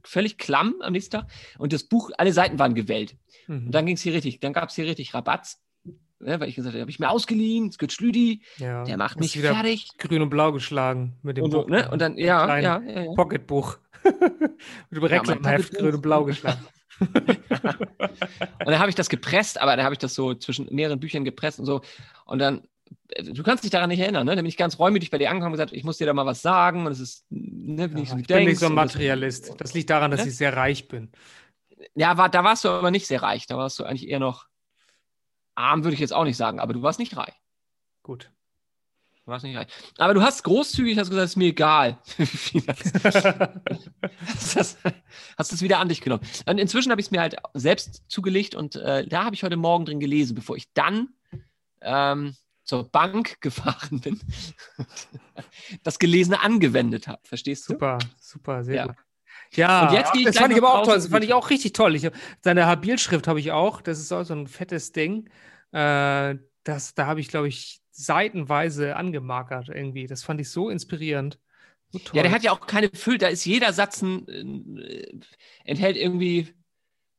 völlig 0.05 0.39
klamm 0.39 0.77
am 0.81 0.93
nächsten 0.93 1.11
Tag. 1.11 1.29
Und 1.59 1.73
das 1.73 1.83
Buch, 1.83 2.13
alle 2.19 2.33
Seiten 2.33 2.61
waren 2.61 2.77
gewellt. 2.77 3.17
Mhm. 3.49 3.67
Und 3.67 3.73
dann 3.73 3.87
ging 3.87 3.97
es 3.97 4.03
hier 4.03 4.15
richtig, 4.15 4.39
dann 4.39 4.53
gab 4.53 4.69
es 4.69 4.77
hier 4.77 4.87
richtig 4.87 5.15
Rabatz. 5.15 5.62
Ne, 6.25 6.39
weil 6.39 6.49
ich 6.49 6.55
gesagt 6.55 6.73
habe, 6.75 6.81
habe 6.81 6.91
ich 6.91 7.01
mir 7.01 7.11
ausgeliehen, 7.11 7.69
es 7.69 7.79
gibt 7.79 7.93
Schlüdi, 7.93 8.43
ja. 8.59 8.85
der 8.85 8.97
macht 8.97 9.19
mich 9.19 9.39
fertig. 9.39 9.89
grün 9.99 10.23
und 10.23 10.31
blau 10.31 10.53
geschlagen 10.53 11.17
mit 11.23 11.37
dem 11.37 11.45
Und, 11.45 11.51
so, 11.51 11.63
Buch. 11.63 11.69
ne? 11.69 11.91
und 11.91 12.01
dann, 12.01 12.17
ja, 12.17 12.59
ja, 12.61 12.81
ja, 12.81 13.03
ja. 13.03 13.13
Pocketbuch. 13.15 13.79
mit 14.05 14.53
dem 14.93 15.03
Reklamheft 15.05 15.75
grün 15.75 15.95
und 15.97 16.01
blau 16.03 16.25
geschlagen. 16.25 16.65
Und 17.01 18.67
dann 18.67 18.79
habe 18.79 18.91
ich 18.91 18.95
das 18.95 19.09
gepresst, 19.09 19.61
aber 19.61 19.75
dann 19.77 19.85
habe 19.85 19.95
ich 19.95 19.99
das 19.99 20.15
so 20.15 20.35
zwischen 20.35 20.73
mehreren 20.73 21.01
Büchern 21.01 21.25
gepresst 21.25 21.59
und 21.59 21.67
so. 21.67 21.81
Und 22.27 22.39
dann, 22.39 22.63
äh, 23.09 23.25
du 23.25 23.43
kannst 23.43 23.65
dich 23.65 23.71
daran 23.73 23.89
nicht 23.89 23.99
erinnern, 24.01 24.25
ne? 24.27 24.33
Dann 24.37 24.45
bin 24.45 24.49
ich 24.49 24.57
ganz 24.57 24.79
reumütig 24.79 25.11
bei 25.11 25.19
dir 25.19 25.31
angekommen 25.31 25.53
und 25.53 25.59
gesagt, 25.59 25.73
ich 25.73 25.83
muss 25.85 25.99
dir 25.99 26.07
da 26.07 26.13
mal 26.15 26.27
was 26.27 26.43
sagen. 26.43 26.87
Und 26.87 26.93
es 26.93 27.01
ist 27.01 27.27
ne, 27.31 27.89
so, 27.89 27.97
wie 27.97 28.03
ich 28.03 28.11
du 28.11 28.35
bin 28.35 28.45
nicht 28.45 28.59
so 28.61 28.67
ein 28.67 28.73
und 28.73 28.77
das- 28.77 28.93
Materialist. 28.95 29.55
Das 29.59 29.75
liegt 29.75 29.91
daran, 29.91 30.11
dass 30.13 30.23
Ne? 30.25 30.29
ich 30.31 30.37
sehr 30.37 30.57
reich 30.57 30.87
bin. 30.87 31.11
Ja, 31.97 32.17
war, 32.17 32.29
da 32.29 32.45
warst 32.45 32.65
du 32.65 32.69
aber 32.69 32.91
nicht 32.93 33.07
sehr 33.07 33.23
reich. 33.23 33.47
Da 33.47 33.57
warst 33.57 33.79
du 33.81 33.85
eigentlich 33.85 34.09
eher 34.09 34.21
noch 34.21 34.47
arm, 35.55 35.85
würde 35.85 35.95
ich 35.95 36.01
jetzt 36.01 36.13
auch 36.13 36.25
nicht 36.25 36.37
sagen, 36.37 36.61
aber 36.61 36.73
du 36.73 36.83
warst 36.83 36.99
nicht 36.99 37.17
reich. 37.17 37.35
Gut. 38.03 38.31
Du 39.25 39.31
warst 39.31 39.45
nicht 39.45 39.57
reich. 39.57 39.69
Aber 39.99 40.15
du 40.15 40.23
hast 40.23 40.43
großzügig 40.43 40.99
hast 40.99 41.09
gesagt, 41.11 41.27
ist 41.27 41.37
mir 41.37 41.49
egal. 41.49 41.99
wie 42.17 42.27
viel 42.27 42.63
das- 42.63 42.93
hast, 42.95 44.57
das, 44.57 44.77
hast 45.39 45.53
das 45.53 45.63
wieder 45.63 45.79
an 45.79 45.89
dich 45.89 46.01
genommen. 46.01 46.27
Und 46.47 46.59
inzwischen 46.59 46.91
habe 46.91 47.01
ich 47.01 47.07
es 47.07 47.11
mir 47.13 47.21
halt 47.21 47.37
selbst 47.55 48.03
zugelegt 48.09 48.55
und 48.57 48.75
äh, 48.77 49.07
da 49.07 49.25
habe 49.25 49.35
ich 49.37 49.45
heute 49.45 49.57
Morgen 49.57 49.85
drin 49.85 50.01
gelesen, 50.01 50.35
bevor 50.35 50.57
ich 50.57 50.73
dann 50.73 51.11
ähm, 51.81 52.35
zur 52.65 52.89
Bank 52.91 53.41
gefahren 53.41 54.01
bin, 54.01 54.21
das 55.85 55.99
Gelesene 55.99 56.41
angewendet 56.43 57.07
habe. 57.09 57.21
Verstehst 57.25 57.69
du? 57.69 57.75
Super, 57.75 57.99
super, 58.21 58.65
sehr 58.65 58.75
Ja. 58.75 58.87
gut. 58.87 58.97
Ja, 59.55 59.89
Und 59.89 59.93
jetzt 59.93 60.13
gehe 60.13 60.23
ich 60.23 60.27
das 60.27 60.39
fand 60.39 60.53
ich 60.53 60.59
aber 60.59 60.73
auch 60.75 60.85
toll. 60.85 60.95
Das 60.95 61.09
fand 61.09 61.25
ich 61.25 61.33
auch 61.35 61.51
richtig 61.51 61.73
toll. 61.75 61.95
Ich, 61.95 62.07
hab- 62.07 62.15
seine 62.43 62.67
Habilschrift 62.67 63.29
habe 63.29 63.41
ich 63.41 63.53
auch. 63.53 63.81
Das 63.83 63.99
ist 63.99 64.13
auch 64.13 64.25
so 64.25 64.35
ein 64.35 64.47
fettes 64.47 64.93
Ding. 64.93 65.29
Äh, 65.73 66.37
das, 66.65 66.95
da 66.95 67.07
habe 67.07 67.21
ich, 67.21 67.29
glaube 67.29 67.49
ich, 67.49 67.81
seitenweise 67.91 68.97
angemarkert 68.97 69.69
irgendwie. 69.69 70.07
Das 70.07 70.23
fand 70.23 70.41
ich 70.41 70.49
so 70.51 70.71
inspirierend. 70.71 71.39
So 71.91 71.99
toll. 71.99 72.17
Ja, 72.17 72.23
der 72.23 72.33
hat 72.33 72.43
ja 72.43 72.53
auch 72.53 72.67
keine 72.67 72.89
Füll, 72.95 73.19
da 73.19 73.29
ist 73.29 73.45
jeder 73.45 73.73
Satz 73.75 74.01
ein, 74.03 74.79
äh, 74.79 75.21
enthält 75.65 75.97
irgendwie 75.99 76.55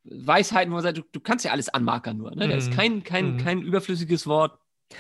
Weisheiten, 0.06 0.72
wo 0.72 0.76
man 0.76 0.84
sagt, 0.84 0.98
du, 0.98 1.04
du 1.12 1.20
kannst 1.20 1.46
ja 1.46 1.52
alles 1.52 1.70
anmarkern 1.70 2.18
nur. 2.18 2.32
Ne? 2.36 2.48
Da 2.48 2.56
ist 2.56 2.72
Mhm. 2.72 2.76
kein, 2.76 3.04
kein, 3.04 3.34
Mhm. 3.34 3.38
kein 3.38 3.62
überflüssiges 3.62 4.28
Wort. 4.28 4.60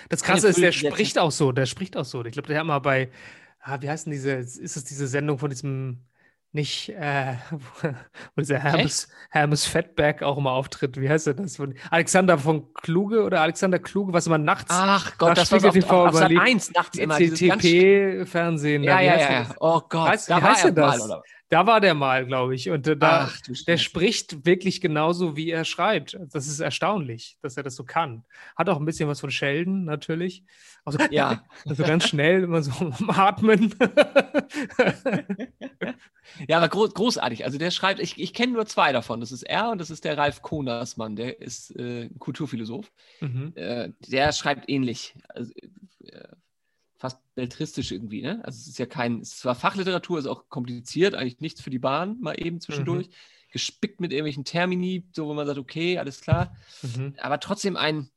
Das 0.09 0.23
Krasse 0.23 0.47
ist, 0.49 0.61
der 0.61 0.71
spricht 0.71 1.19
auch 1.19 1.31
so. 1.31 1.51
Der 1.51 1.65
spricht 1.65 1.97
auch 1.97 2.05
so. 2.05 2.23
Ich 2.25 2.33
glaube, 2.33 2.47
der 2.47 2.59
hat 2.59 2.65
mal 2.65 2.79
bei, 2.79 3.11
ah, 3.59 3.81
wie 3.81 3.89
heißt 3.89 4.05
denn 4.05 4.13
diese, 4.13 4.31
ist 4.33 4.59
es 4.77 4.83
diese 4.85 5.07
Sendung 5.07 5.37
von 5.39 5.49
diesem, 5.49 6.05
nicht, 6.53 6.89
äh, 6.89 7.33
wo 7.81 8.41
dieser 8.41 8.59
Hermes, 8.59 9.07
Hermes 9.31 9.65
Fatback 9.65 10.21
auch 10.21 10.37
immer 10.37 10.51
auftritt. 10.51 10.99
Wie 10.99 11.09
heißt 11.09 11.27
er 11.27 11.33
das? 11.33 11.55
Von 11.57 11.73
Alexander 11.89 12.37
von 12.37 12.73
Kluge 12.75 13.23
oder 13.23 13.41
Alexander 13.41 13.79
Kluge, 13.79 14.13
was 14.13 14.27
immer 14.27 14.37
nachts 14.37 14.69
Ach 14.69 15.17
Gott, 15.17 15.37
das 15.37 15.51
war 15.51 15.57
auf, 15.57 15.65
Spiegel 15.65 15.83
auf, 15.89 15.91
auf 15.91 16.11
TV 16.11 16.17
Sat 16.17 16.31
überlegt. 16.31 16.41
1 16.41 16.71
nachts 16.73 16.97
immer. 16.97 17.15
CTP-Fernsehen. 17.17 18.83
Ja, 18.83 18.99
wie 18.99 19.05
ja, 19.05 19.11
heißt 19.13 19.29
ja, 19.29 19.31
ja. 19.33 19.43
das? 19.43 19.55
Oh 19.59 19.81
Gott, 19.89 20.09
Weißt- 20.09 20.29
da 20.29 20.37
wie 20.37 20.41
war 20.43 20.51
heißt 20.51 20.65
er 20.65 20.71
mal, 20.73 20.75
das? 20.91 21.09
was? 21.09 21.21
Da 21.53 21.67
war 21.67 21.79
der 21.79 21.93
mal, 21.93 22.25
glaube 22.25 22.55
ich. 22.55 22.71
Und 22.71 22.87
äh, 22.87 22.97
da, 22.97 23.29
Ach, 23.29 23.39
der 23.67 23.77
spricht 23.77 24.43
wirklich 24.43 24.81
genauso, 24.81 25.35
wie 25.35 25.51
er 25.51 25.65
schreibt. 25.65 26.17
Das 26.31 26.47
ist 26.47 26.59
erstaunlich, 26.59 27.37
dass 27.43 27.57
er 27.57 27.61
das 27.61 27.75
so 27.75 27.83
kann. 27.83 28.23
Hat 28.55 28.69
auch 28.69 28.79
ein 28.79 28.85
bisschen 28.85 29.07
was 29.07 29.19
von 29.19 29.29
Sheldon, 29.29 29.85
natürlich. 29.85 30.43
Also, 30.83 30.97
Ja. 31.11 31.43
also 31.67 31.83
ganz 31.83 32.07
schnell, 32.07 32.41
immer 32.41 32.63
so 32.63 32.71
am 32.79 33.09
Atmen. 33.11 33.75
Ja, 36.47 36.57
aber 36.57 36.69
groß, 36.69 36.93
großartig. 36.93 37.45
Also 37.45 37.57
der 37.59 37.69
schreibt, 37.69 37.99
ich, 37.99 38.19
ich 38.19 38.33
kenne 38.33 38.53
nur 38.53 38.65
zwei 38.65 38.91
davon. 38.91 39.19
Das 39.19 39.31
ist 39.31 39.43
er 39.43 39.69
und 39.69 39.79
das 39.79 39.91
ist 39.91 40.05
der 40.05 40.17
Ralf 40.17 40.41
Konersmann, 40.41 41.15
der 41.15 41.39
ist 41.41 41.75
äh, 41.75 42.09
Kulturphilosoph. 42.17 42.91
mhm. 43.19 43.51
Äh, 43.55 43.91
der 44.07 44.31
schreibt 44.31 44.69
ähnlich. 44.69 45.15
Also, 45.27 45.51
äh, 46.05 46.23
fast 47.03 47.19
beltristisch 47.35 47.91
irgendwie, 47.91 48.21
ne? 48.21 48.39
Also 48.45 48.59
es 48.61 48.67
ist 48.67 48.79
ja 48.79 48.85
kein, 48.85 49.19
es 49.19 49.33
ist 49.33 49.39
zwar 49.39 49.55
Fachliteratur, 49.55 50.19
ist 50.19 50.25
auch 50.25 50.47
kompliziert, 50.47 51.15
eigentlich 51.15 51.41
nichts 51.41 51.61
für 51.61 51.69
die 51.69 51.77
Bahn, 51.77 52.17
mal 52.21 52.33
eben 52.39 52.61
zwischendurch. 52.61 53.09
Gespickt 53.51 53.99
mit 53.99 54.13
irgendwelchen 54.13 54.45
Termini, 54.45 55.05
so 55.11 55.27
wo 55.27 55.33
man 55.33 55.45
sagt, 55.45 55.59
okay, 55.59 55.97
alles 55.97 56.21
klar. 56.21 56.55
Mhm. 56.81 57.15
aber 57.19 57.41
trotzdem 57.41 57.75
ein, 57.75 58.09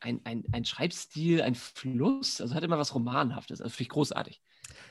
ein, 0.00 0.20
ein, 0.24 0.42
ein 0.50 0.64
Schreibstil, 0.64 1.40
ein 1.40 1.54
Fluss, 1.54 2.40
also 2.40 2.52
hat 2.56 2.64
immer 2.64 2.78
was 2.78 2.96
Romanhaftes, 2.96 3.60
also 3.60 3.70
finde 3.70 3.82
ich 3.82 3.88
großartig. 3.90 4.42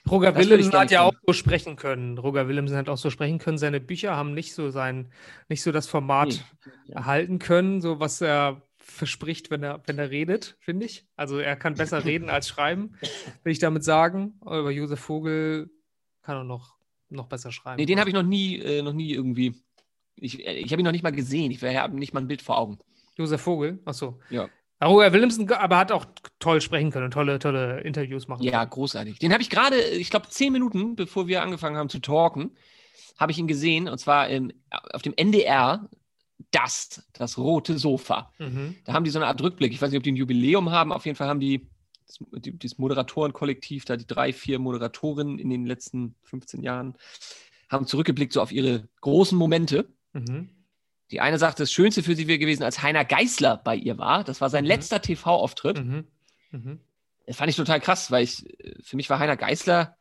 Roger 0.10 0.34
Willemsen 0.34 0.74
hat 0.74 0.92
ja 0.92 1.02
auch 1.02 1.14
so 1.28 1.34
sprechen 1.34 1.76
können. 1.76 2.18
Roger 2.18 2.48
Willemsen 2.48 2.78
hat 2.78 2.88
auch 2.88 2.98
so 2.98 3.10
sprechen 3.10 3.38
können. 3.38 3.58
Seine 3.58 3.82
Bücher 3.82 4.16
haben 4.16 4.34
nicht 4.34 4.54
so 4.54 4.70
sein, 4.70 5.12
nicht 5.50 5.62
so 5.62 5.74
das 5.74 5.88
Format 5.88 6.42
Nee. 6.88 6.94
Erhalten 6.94 7.38
können, 7.40 7.82
so 7.82 8.00
was 8.00 8.22
er 8.22 8.62
verspricht, 8.84 9.50
wenn 9.50 9.64
er, 9.64 9.82
wenn 9.86 9.98
er 9.98 10.10
redet, 10.12 10.58
finde 10.60 10.86
ich. 10.86 11.06
Also 11.16 11.40
er 11.40 11.56
kann 11.56 11.76
besser 11.76 12.04
reden 12.06 12.30
als 12.30 12.48
schreiben, 12.48 12.96
will 13.44 13.52
ich 13.54 13.60
damit 13.60 13.84
sagen. 13.84 14.36
Aber 14.42 14.72
Josef 14.72 15.00
Vogel 15.00 15.72
kann 16.22 16.38
er 16.38 16.44
noch, 16.44 16.76
noch 17.10 17.28
besser 17.28 17.52
schreiben. 17.52 17.78
Nee, 17.78 17.86
den 17.86 18.00
habe 18.00 18.10
ich 18.10 18.14
noch 18.14 18.24
nie, 18.24 18.60
äh, 18.60 18.82
noch 18.82 18.94
nie 18.94 19.12
irgendwie, 19.14 19.56
ich, 20.16 20.46
ich 20.46 20.72
habe 20.72 20.82
ihn 20.82 20.86
noch 20.86 20.92
nicht 20.92 21.04
mal 21.04 21.12
gesehen, 21.12 21.52
ich 21.52 21.64
habe 21.64 21.98
nicht 21.98 22.14
mal 22.14 22.22
ein 22.22 22.28
Bild 22.28 22.42
vor 22.42 22.58
Augen. 22.58 22.80
Josef 23.16 23.42
Vogel, 23.42 23.80
achso. 23.86 24.20
Ja. 24.30 24.50
Roger 24.84 25.14
Williamson, 25.14 25.50
aber 25.52 25.78
hat 25.78 25.92
auch 25.92 26.06
toll 26.40 26.60
sprechen 26.60 26.92
können 26.92 27.06
und 27.06 27.12
tolle, 27.12 27.40
tolle 27.40 27.82
Interviews 27.82 28.28
machen 28.28 28.44
Ja, 28.44 28.60
können. 28.60 28.72
großartig. 28.72 29.20
Den 29.20 29.32
habe 29.32 29.42
ich 29.42 29.50
gerade, 29.50 29.80
ich 29.80 30.10
glaube, 30.10 30.28
zehn 30.30 30.52
Minuten, 30.52 30.96
bevor 30.96 31.28
wir 31.28 31.42
angefangen 31.42 31.78
haben 31.78 31.90
zu 31.90 32.00
talken, 32.00 32.52
habe 33.18 33.32
ich 33.32 33.38
ihn 33.38 33.48
gesehen 33.48 33.88
und 33.88 33.98
zwar 34.00 34.28
im, 34.28 34.52
auf 34.92 35.02
dem 35.02 35.14
NDR, 35.16 35.90
das, 36.52 37.04
das 37.14 37.38
rote 37.38 37.78
Sofa. 37.78 38.32
Mhm. 38.40 38.76
Da 38.86 38.94
haben 38.94 39.04
die 39.04 39.10
so 39.12 39.20
eine 39.20 39.28
Art 39.28 39.42
Rückblick. 39.42 39.74
Ich 39.74 39.82
weiß 39.82 39.92
nicht, 39.92 39.98
ob 39.98 40.04
die 40.04 40.12
ein 40.12 40.18
Jubiläum 40.18 40.72
haben. 40.72 40.92
Auf 40.92 41.06
jeden 41.06 41.16
Fall 41.16 41.28
haben 41.28 41.40
die 41.40 41.68
das, 42.06 42.20
das 42.60 42.78
Moderatorenkollektiv, 42.78 43.86
da 43.86 43.96
die 43.96 44.06
drei, 44.08 44.34
vier 44.34 44.60
Moderatorinnen 44.60 45.40
in 45.40 45.50
den 45.50 45.66
letzten 45.66 46.16
15 46.24 46.62
Jahren, 46.62 46.96
haben 47.70 47.88
zurückgeblickt 47.88 48.34
so 48.34 48.42
auf 48.42 48.52
ihre 48.52 48.88
großen 49.02 49.38
Momente. 49.38 49.88
Mhm. 50.14 50.50
Die 51.12 51.22
eine 51.22 51.38
sagte, 51.38 51.64
das 51.64 51.72
Schönste 51.72 52.04
für 52.04 52.16
sie 52.16 52.28
wäre 52.28 52.40
gewesen, 52.40 52.64
als 52.64 52.82
Heiner 52.82 53.06
Geißler 53.06 53.58
bei 53.58 53.76
ihr 53.76 53.98
war. 53.98 54.24
Das 54.24 54.42
war 54.42 54.50
sein 54.50 54.64
Mhm. 54.64 54.70
letzter 54.70 55.02
TV-Auftritt. 55.02 55.84
Mhm. 55.84 56.08
Mhm. 56.52 56.80
Das 57.26 57.38
fand 57.38 57.50
ich 57.50 57.56
total 57.56 57.80
krass, 57.80 58.12
weil 58.12 58.24
ich, 58.24 58.48
äh, 58.60 58.76
für 58.82 58.96
mich 58.98 59.10
war 59.10 59.20
Heiner 59.20 59.38
Geißler, 59.38 59.96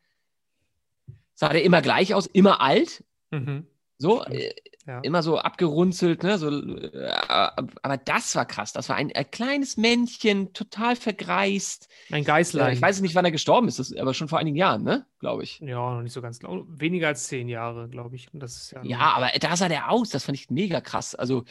sah 1.34 1.48
der 1.50 1.62
immer 1.64 1.82
gleich 1.82 2.14
aus, 2.14 2.26
immer 2.26 2.60
alt, 2.60 3.04
Mhm. 3.30 3.66
So, 4.02 4.24
äh, 4.24 4.52
Ja. 4.86 4.98
immer 5.00 5.22
so 5.22 5.38
abgerunzelt, 5.38 6.24
ne, 6.24 6.38
so, 6.38 6.48
äh, 6.50 7.12
aber 7.28 7.96
das 8.04 8.34
war 8.34 8.44
krass. 8.46 8.72
Das 8.72 8.88
war 8.88 8.96
ein, 8.96 9.12
ein 9.14 9.30
kleines 9.30 9.76
Männchen, 9.76 10.52
total 10.54 10.96
vergreist. 10.96 11.88
Ein 12.10 12.22
Äh, 12.22 12.24
Geißlein. 12.24 12.72
ich 12.74 12.82
weiß 12.82 13.00
nicht, 13.00 13.14
wann 13.14 13.24
er 13.24 13.30
gestorben 13.30 13.68
ist, 13.68 13.78
das 13.78 13.94
aber 13.94 14.12
schon 14.12 14.26
vor 14.28 14.40
einigen 14.40 14.56
Jahren, 14.56 14.82
ne, 14.82 15.06
glaube 15.20 15.44
ich. 15.44 15.60
Ja, 15.60 15.94
noch 15.94 16.02
nicht 16.02 16.12
so 16.12 16.20
ganz 16.20 16.40
genau. 16.40 16.64
Weniger 16.68 17.06
als 17.08 17.28
zehn 17.28 17.48
Jahre, 17.48 17.88
glaube 17.88 18.16
ich. 18.16 18.26
Und 18.34 18.40
Das 18.40 18.56
ist 18.56 18.72
ja, 18.72 18.82
Ja, 18.82 18.98
aber 19.14 19.30
da 19.40 19.56
sah 19.56 19.68
der 19.68 19.90
aus, 19.90 20.10
das 20.10 20.24
fand 20.24 20.36
ich 20.36 20.50
mega 20.50 20.80
krass. 20.80 21.14
Also, 21.14 21.44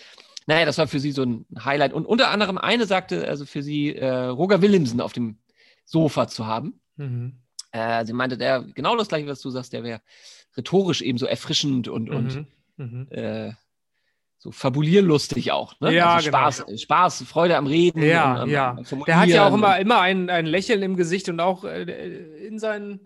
naja, 0.47 0.65
das 0.65 0.77
war 0.77 0.87
für 0.87 0.99
sie 0.99 1.11
so 1.13 1.23
ein 1.23 1.45
Highlight. 1.63 1.93
Und 1.93 2.05
unter 2.05 2.29
anderem 2.31 2.57
eine 2.57 2.85
sagte, 2.85 3.27
also 3.27 3.45
für 3.45 3.63
sie 3.63 3.95
äh, 3.95 4.25
Roger 4.25 4.61
Willemsen 4.61 4.99
auf 4.99 5.13
dem 5.13 5.37
Sofa 5.85 6.27
zu 6.27 6.47
haben. 6.47 6.81
Mhm. 6.97 7.37
Äh, 7.71 8.05
sie 8.05 8.11
meinte, 8.13 8.37
der 8.37 8.63
genau 8.75 8.97
das 8.97 9.07
gleiche, 9.07 9.27
was 9.27 9.39
du 9.39 9.49
sagst, 9.51 9.71
der 9.71 9.83
wäre 9.83 10.01
rhetorisch 10.57 11.01
eben 11.01 11.17
so 11.17 11.25
erfrischend 11.25 11.87
und, 11.87 12.09
und 12.09 12.35
Mhm. 12.35 12.47
Mhm. 12.77 13.07
äh, 13.11 13.53
so 14.37 14.51
fabulierlustig 14.51 15.51
auch. 15.51 15.79
Ne? 15.81 15.93
Ja, 15.93 16.15
also 16.15 16.25
genau. 16.25 16.37
Spaß, 16.39 16.81
Spaß, 16.81 17.23
Freude 17.23 17.57
am 17.57 17.67
Reden. 17.67 18.01
Ja, 18.01 18.41
am, 18.41 18.49
ja. 18.49 18.71
am 18.71 19.03
Der 19.05 19.19
hat 19.19 19.29
ja 19.29 19.47
auch 19.47 19.53
immer, 19.53 19.79
immer 19.79 20.01
ein, 20.01 20.31
ein 20.31 20.47
Lächeln 20.47 20.81
im 20.81 20.95
Gesicht 20.95 21.29
und 21.29 21.39
auch 21.39 21.63
äh, 21.63 21.83
in 22.47 22.57
seinen. 22.57 23.01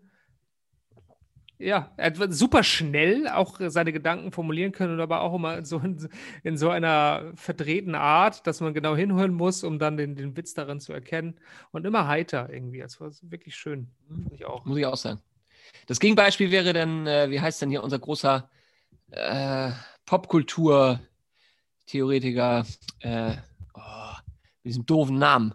Ja, 1.58 1.92
er 1.96 2.14
hat 2.18 2.34
super 2.34 2.64
schnell 2.64 3.28
auch 3.30 3.60
seine 3.68 3.94
Gedanken 3.94 4.32
formulieren 4.32 4.74
können 4.74 4.94
und 4.94 5.00
aber 5.00 5.22
auch 5.22 5.34
immer 5.36 5.64
so 5.66 5.80
in, 5.80 6.10
in 6.44 6.58
so 6.58 6.70
einer 6.70 7.32
verdrehten 7.36 7.96
Art, 7.96 8.46
dass 8.46 8.60
man 8.60 8.74
genau 8.74 8.96
hinhören 8.96 9.34
muss, 9.34 9.64
um 9.64 9.80
dann 9.80 9.96
den, 9.96 10.16
den 10.16 10.36
Witz 10.36 10.54
darin 10.54 10.80
zu 10.82 10.92
erkennen. 10.92 11.36
Und 11.72 11.86
immer 11.86 12.08
heiter 12.08 12.50
irgendwie. 12.50 12.80
Das 12.80 13.00
war 13.00 13.10
wirklich 13.24 13.56
schön. 13.56 13.88
Fand 14.08 14.34
ich 14.34 14.46
auch. 14.46 14.66
muss 14.66 14.78
ich 14.78 14.86
auch 14.86 14.98
sagen. 14.98 15.22
Das 15.88 16.00
Gegenbeispiel 16.00 16.52
wäre 16.52 16.74
dann, 16.74 17.06
äh, 17.08 17.30
wie 17.30 17.40
heißt 17.42 17.62
denn 17.62 17.70
hier 17.70 17.84
unser 17.84 18.00
großer 18.00 18.50
äh, 19.12 19.72
Popkultur-Theoretiker 20.06 22.66
äh, 23.02 23.36
oh, 23.74 23.80
mit 24.64 24.66
diesem 24.66 24.86
doofen 24.86 25.18
Namen. 25.18 25.54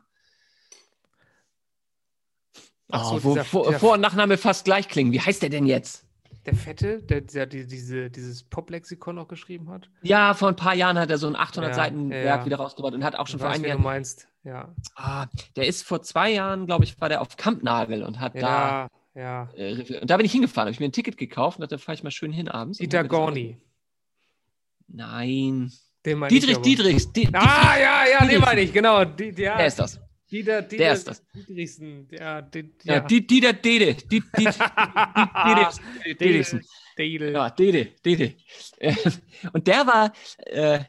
Ach 2.90 3.04
so, 3.04 3.14
oh, 3.16 3.24
wo 3.24 3.32
dieser- 3.34 3.44
Vor-, 3.44 3.72
Vor 3.74 3.92
und 3.94 4.00
Nachname 4.00 4.36
fast 4.38 4.64
gleich 4.64 4.88
klingen. 4.88 5.12
Wie 5.12 5.20
heißt 5.20 5.42
der 5.42 5.50
denn 5.50 5.66
jetzt? 5.66 6.06
Der 6.46 6.54
Fette, 6.54 7.02
der, 7.02 7.20
der 7.20 7.46
die, 7.46 7.66
diese, 7.66 8.08
dieses 8.10 8.42
Pop-Lexikon 8.44 9.18
auch 9.18 9.28
geschrieben 9.28 9.68
hat. 9.70 9.90
Ja, 10.00 10.32
vor 10.32 10.48
ein 10.48 10.56
paar 10.56 10.74
Jahren 10.74 10.98
hat 10.98 11.10
er 11.10 11.18
so 11.18 11.26
ein 11.26 11.36
800 11.36 11.76
Ja, 11.76 11.86
ja, 12.16 12.44
wieder 12.46 12.56
rausgebracht 12.56 12.94
und 12.94 13.04
hat 13.04 13.14
auch 13.14 13.26
schon 13.26 13.40
vor 13.40 13.50
einigen 13.50 13.64
wen 13.64 13.76
du 13.76 13.82
meinst. 13.82 14.26
Ja. 14.42 14.74
Ah, 14.94 15.26
der 15.56 15.66
ist 15.66 15.82
vor 15.82 16.00
zwei 16.02 16.32
Jahren, 16.32 16.64
glaube 16.64 16.84
ich, 16.84 16.98
war 16.98 17.10
der 17.10 17.20
auf 17.20 17.36
Kampnagel 17.36 18.02
und 18.02 18.20
hat 18.20 18.34
Ja, 18.36 18.88
ja. 19.14 19.48
Äh, 19.56 20.00
und 20.00 20.08
da 20.10 20.16
bin 20.16 20.26
ich 20.26 20.32
hingefahren, 20.32 20.66
habe 20.66 20.72
ich 20.72 20.80
mir 20.80 20.86
ein 20.86 20.92
Ticket 20.92 21.16
gekauft 21.16 21.58
und 21.58 21.62
dachte, 21.62 21.76
da 21.76 21.78
fahre 21.78 21.94
ich 21.94 22.02
mal 22.02 22.10
schön 22.10 22.32
hin 22.32 22.48
abends. 22.48 22.78
Dieter 22.78 23.04
Gorni. 23.04 23.56
Nein. 24.88 25.70
Den 26.04 26.22
ich 26.22 26.28
Dietrich 26.28 26.54
aber. 26.56 26.62
Dietrichs. 26.64 27.12
Di 27.12 27.28
Ah, 27.32 27.76
ja, 27.78 28.04
ja, 28.10 28.18
den 28.20 28.28
Dietrich. 28.28 28.44
meine 28.44 28.60
ich, 28.62 28.72
genau. 28.72 29.04
Die, 29.04 29.30
ja, 29.36 29.56
Der 29.58 29.66
ist 29.66 29.78
das. 29.78 30.00
Dieter, 30.30 30.62
Dieter 30.62 30.76
Der 30.84 30.92
ist 30.94 31.08
das. 31.08 31.22
Dietrichsen. 31.34 32.08
Ja, 32.10 32.40
die, 32.42 32.72
Ja, 32.84 32.94
ja. 32.94 33.00
Di- 33.00 33.26
Dieter 33.26 33.52
Dede. 33.52 33.94
Di- 33.94 34.20
Di- 34.20 34.44
Di- 34.44 36.14
Didriksen. 36.18 36.60
Dede. 36.96 37.32
Ja, 37.32 37.50
Dede, 37.50 37.86
Dede. 38.04 38.34
Äh, 38.78 38.94
Und 39.52 39.66
der 39.66 39.86
war, 39.86 40.12
äh, 40.46 40.80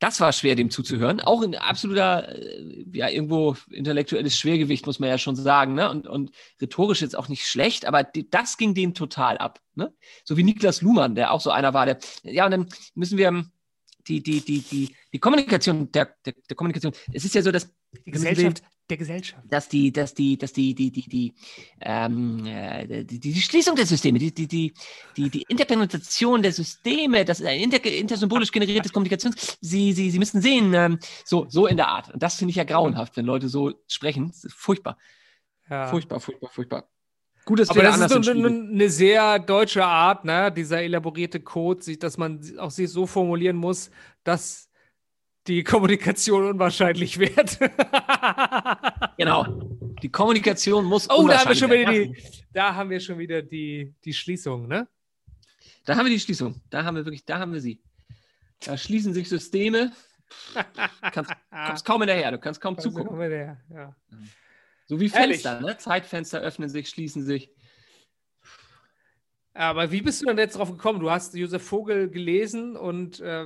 das 0.00 0.18
war 0.18 0.32
schwer, 0.32 0.56
dem 0.56 0.70
zuzuhören. 0.70 1.20
Auch 1.20 1.42
ein 1.42 1.54
absoluter, 1.54 2.34
äh, 2.34 2.84
ja, 2.92 3.08
irgendwo 3.08 3.56
intellektuelles 3.70 4.36
Schwergewicht, 4.36 4.86
muss 4.86 4.98
man 4.98 5.10
ja 5.10 5.18
schon 5.18 5.36
sagen. 5.36 5.74
Ne? 5.74 5.88
Und, 5.88 6.08
und 6.08 6.32
rhetorisch 6.60 7.02
jetzt 7.02 7.16
auch 7.16 7.28
nicht 7.28 7.46
schlecht, 7.46 7.84
aber 7.84 8.02
das 8.02 8.56
ging 8.56 8.74
dem 8.74 8.94
total 8.94 9.38
ab. 9.38 9.60
Ne? 9.74 9.94
So 10.24 10.36
wie 10.36 10.42
Niklas 10.42 10.80
Luhmann, 10.82 11.14
der 11.14 11.32
auch 11.32 11.40
so 11.40 11.50
einer 11.50 11.74
war, 11.74 11.86
der, 11.86 11.98
ja, 12.22 12.46
und 12.46 12.50
dann 12.50 12.68
müssen 12.94 13.18
wir 13.18 13.28
ähm, 13.28 13.52
die, 14.08 14.22
die, 14.22 14.40
die, 14.40 14.62
die, 14.62 14.96
die 15.12 15.18
Kommunikation, 15.18 15.92
der, 15.92 16.14
der, 16.24 16.34
der 16.48 16.56
Kommunikation, 16.56 16.94
es 17.12 17.24
ist 17.24 17.34
ja 17.34 17.42
so, 17.42 17.52
dass 17.52 17.70
Die 18.06 18.10
Gesellschaft 18.10 18.62
der 18.90 18.96
Gesellschaft. 18.96 19.42
dass 19.48 19.68
die, 19.68 19.92
dass 19.92 20.14
die, 20.14 20.36
dass 20.36 20.52
die, 20.52 20.74
die, 20.74 20.90
die, 20.90 21.08
die, 21.08 21.34
ähm, 21.80 22.44
äh, 22.46 23.04
die, 23.04 23.18
die, 23.18 23.32
die 23.32 23.40
Schließung 23.40 23.76
der 23.76 23.86
Systeme, 23.86 24.18
die, 24.18 24.32
die, 24.34 24.46
die, 24.46 24.74
die, 25.16 25.30
die 25.30 25.42
Interpretation 25.48 26.42
der 26.42 26.52
Systeme, 26.52 27.24
das 27.24 27.42
ein 27.42 27.60
inter, 27.60 27.84
intersymbolisch 27.84 28.52
generiertes 28.52 28.92
Kommunikations, 28.92 29.58
sie, 29.60 29.92
sie, 29.92 30.10
sie 30.10 30.18
müssen 30.18 30.40
sehen, 30.42 30.74
ähm, 30.74 30.98
so, 31.24 31.46
so 31.48 31.66
in 31.66 31.76
der 31.76 31.88
Art. 31.88 32.12
Und 32.12 32.22
das 32.22 32.36
finde 32.36 32.50
ich 32.50 32.56
ja 32.56 32.64
grauenhaft, 32.64 33.16
wenn 33.16 33.24
Leute 33.24 33.48
so 33.48 33.72
sprechen. 33.88 34.32
Furchtbar, 34.48 34.98
Ja. 35.68 35.86
furchtbar, 35.86 36.20
furchtbar, 36.20 36.50
furchtbar. 36.50 36.88
Gut, 37.44 37.58
dass 37.58 37.70
Aber 37.70 37.82
das 37.82 37.98
ist 37.98 38.28
eine, 38.28 38.46
eine 38.46 38.90
sehr 38.90 39.38
deutsche 39.38 39.84
Art, 39.84 40.24
ne? 40.24 40.52
dieser 40.52 40.82
elaborierte 40.82 41.40
Code, 41.40 41.96
dass 41.96 42.18
man 42.18 42.40
auch 42.58 42.70
sich 42.70 42.90
so 42.90 43.06
formulieren 43.06 43.56
muss, 43.56 43.90
dass 44.24 44.69
die 45.46 45.64
Kommunikation 45.64 46.44
unwahrscheinlich 46.50 47.18
wird. 47.18 47.58
Genau. 49.16 49.44
Die 50.02 50.10
Kommunikation 50.10 50.84
muss 50.86 51.08
Oh, 51.10 51.26
da 51.28 51.40
haben 51.40 51.50
wir 51.50 51.56
unwahrscheinlich 51.56 51.58
schon 51.58 51.70
wieder 51.70 51.90
werden. 51.92 52.14
die, 52.14 52.22
da 52.54 52.74
haben 52.74 52.88
wir 52.90 53.00
schon 53.00 53.18
wieder 53.18 53.42
die, 53.42 53.92
die 54.04 54.14
Schließung, 54.14 54.66
ne? 54.66 54.88
Da 55.84 55.94
haben 55.96 56.06
wir 56.06 56.12
die 56.12 56.20
Schließung. 56.20 56.58
Da 56.70 56.84
haben 56.84 56.96
wir 56.96 57.04
wirklich, 57.04 57.24
da 57.26 57.38
haben 57.38 57.52
wir 57.52 57.60
sie. 57.60 57.80
Da 58.64 58.78
schließen 58.78 59.12
sich 59.12 59.28
Systeme. 59.28 59.92
Kannst, 61.12 61.32
kommst 61.66 61.84
kaum 61.84 62.00
hinterher, 62.00 62.30
du 62.30 62.38
kannst 62.38 62.60
kaum 62.60 62.76
Also 62.76 62.88
zugucken. 62.88 63.18
der, 63.18 63.58
ja. 63.74 63.94
So 64.86 65.00
wie 65.00 65.10
Ehrlich? 65.10 65.42
Fenster, 65.42 65.60
ne? 65.60 65.76
Zeitfenster 65.76 66.40
öffnen 66.40 66.68
sich, 66.70 66.88
schließen 66.88 67.24
sich. 67.24 67.50
Aber 69.52 69.90
wie 69.90 70.00
bist 70.00 70.22
du 70.22 70.26
denn 70.26 70.38
jetzt 70.38 70.56
drauf 70.56 70.70
gekommen? 70.70 71.00
Du 71.00 71.10
hast 71.10 71.34
Josef 71.34 71.62
Vogel 71.66 72.08
gelesen 72.08 72.76
und 72.76 73.18
äh, 73.20 73.42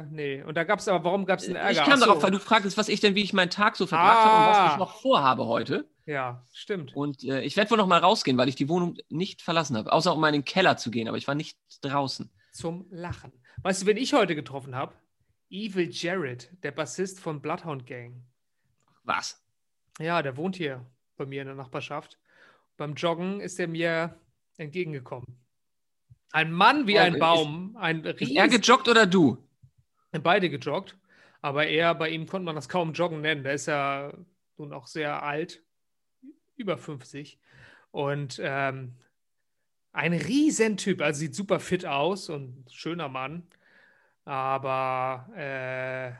äh, 0.00 0.02
nee. 0.10 0.42
Und 0.42 0.56
da 0.56 0.64
gab 0.64 0.78
es 0.78 0.88
aber, 0.88 1.04
warum 1.04 1.24
gab 1.24 1.38
es 1.38 1.46
einen 1.46 1.56
Ärger? 1.56 1.70
Ich 1.70 1.88
kam 1.88 1.98
so. 1.98 2.04
darauf, 2.06 2.22
weil 2.22 2.30
du 2.30 2.38
fragtest, 2.38 2.76
was 2.76 2.88
ich 2.90 3.00
denn, 3.00 3.14
wie 3.14 3.22
ich 3.22 3.32
meinen 3.32 3.48
Tag 3.50 3.76
so 3.76 3.86
verbracht 3.86 4.24
habe 4.24 4.36
und 4.36 4.42
Ah. 4.42 4.64
was 4.66 4.72
ich 4.74 4.78
noch 4.78 5.00
vorhabe 5.00 5.46
heute. 5.46 5.88
Ja, 6.04 6.44
stimmt. 6.52 6.94
Und 6.94 7.24
äh, 7.24 7.40
ich 7.42 7.56
werde 7.56 7.70
wohl 7.70 7.78
noch 7.78 7.86
mal 7.86 7.98
rausgehen, 8.00 8.36
weil 8.36 8.48
ich 8.48 8.56
die 8.56 8.68
Wohnung 8.68 8.96
nicht 9.08 9.40
verlassen 9.42 9.76
habe, 9.76 9.90
außer 9.92 10.12
um 10.14 10.20
mal 10.20 10.28
in 10.28 10.34
den 10.40 10.44
Keller 10.44 10.76
zu 10.76 10.90
gehen, 10.90 11.08
aber 11.08 11.16
ich 11.16 11.26
war 11.26 11.34
nicht 11.34 11.58
draußen. 11.82 12.30
Zum 12.52 12.86
Lachen. 12.90 13.32
Weißt 13.62 13.82
du, 13.82 13.86
wen 13.86 13.96
ich 13.96 14.12
heute 14.12 14.34
getroffen 14.34 14.74
habe? 14.74 14.94
Evil 15.50 15.88
Jared, 15.90 16.50
der 16.62 16.72
Bassist 16.72 17.20
von 17.20 17.40
Bloodhound 17.40 17.86
Gang. 17.86 18.22
Was? 19.04 19.42
Ja, 19.98 20.20
der 20.22 20.36
wohnt 20.36 20.56
hier 20.56 20.84
bei 21.16 21.24
mir 21.26 21.40
in 21.40 21.46
der 21.48 21.56
Nachbarschaft. 21.56 22.18
Beim 22.76 22.94
Joggen 22.94 23.40
ist 23.40 23.58
er 23.58 23.66
mir 23.68 24.14
entgegengekommen. 24.58 25.38
Ein 26.30 26.52
Mann 26.52 26.86
wie 26.86 26.98
ein 26.98 27.18
Baum, 27.18 27.76
ein 27.78 28.04
riesen 28.04 28.36
er 28.36 28.48
gejoggt 28.48 28.88
oder 28.88 29.06
du? 29.06 29.38
beide 30.22 30.50
gejoggt, 30.50 30.96
aber 31.42 31.66
er, 31.66 31.94
bei 31.94 32.10
ihm 32.10 32.26
konnte 32.26 32.44
man 32.44 32.54
das 32.54 32.68
kaum 32.68 32.92
Joggen 32.92 33.20
nennen. 33.20 33.44
Der 33.44 33.54
ist 33.54 33.66
ja 33.66 34.12
nun 34.56 34.72
auch 34.72 34.86
sehr 34.86 35.22
alt, 35.22 35.62
über 36.56 36.76
50. 36.76 37.38
Und 37.90 38.40
ähm, 38.42 38.96
ein 39.92 40.12
Riesentyp, 40.12 41.00
also 41.00 41.20
sieht 41.20 41.34
super 41.34 41.60
fit 41.60 41.86
aus 41.86 42.28
und 42.28 42.64
schöner 42.70 43.08
Mann, 43.08 43.46
aber 44.24 45.28
äh, 45.34 46.12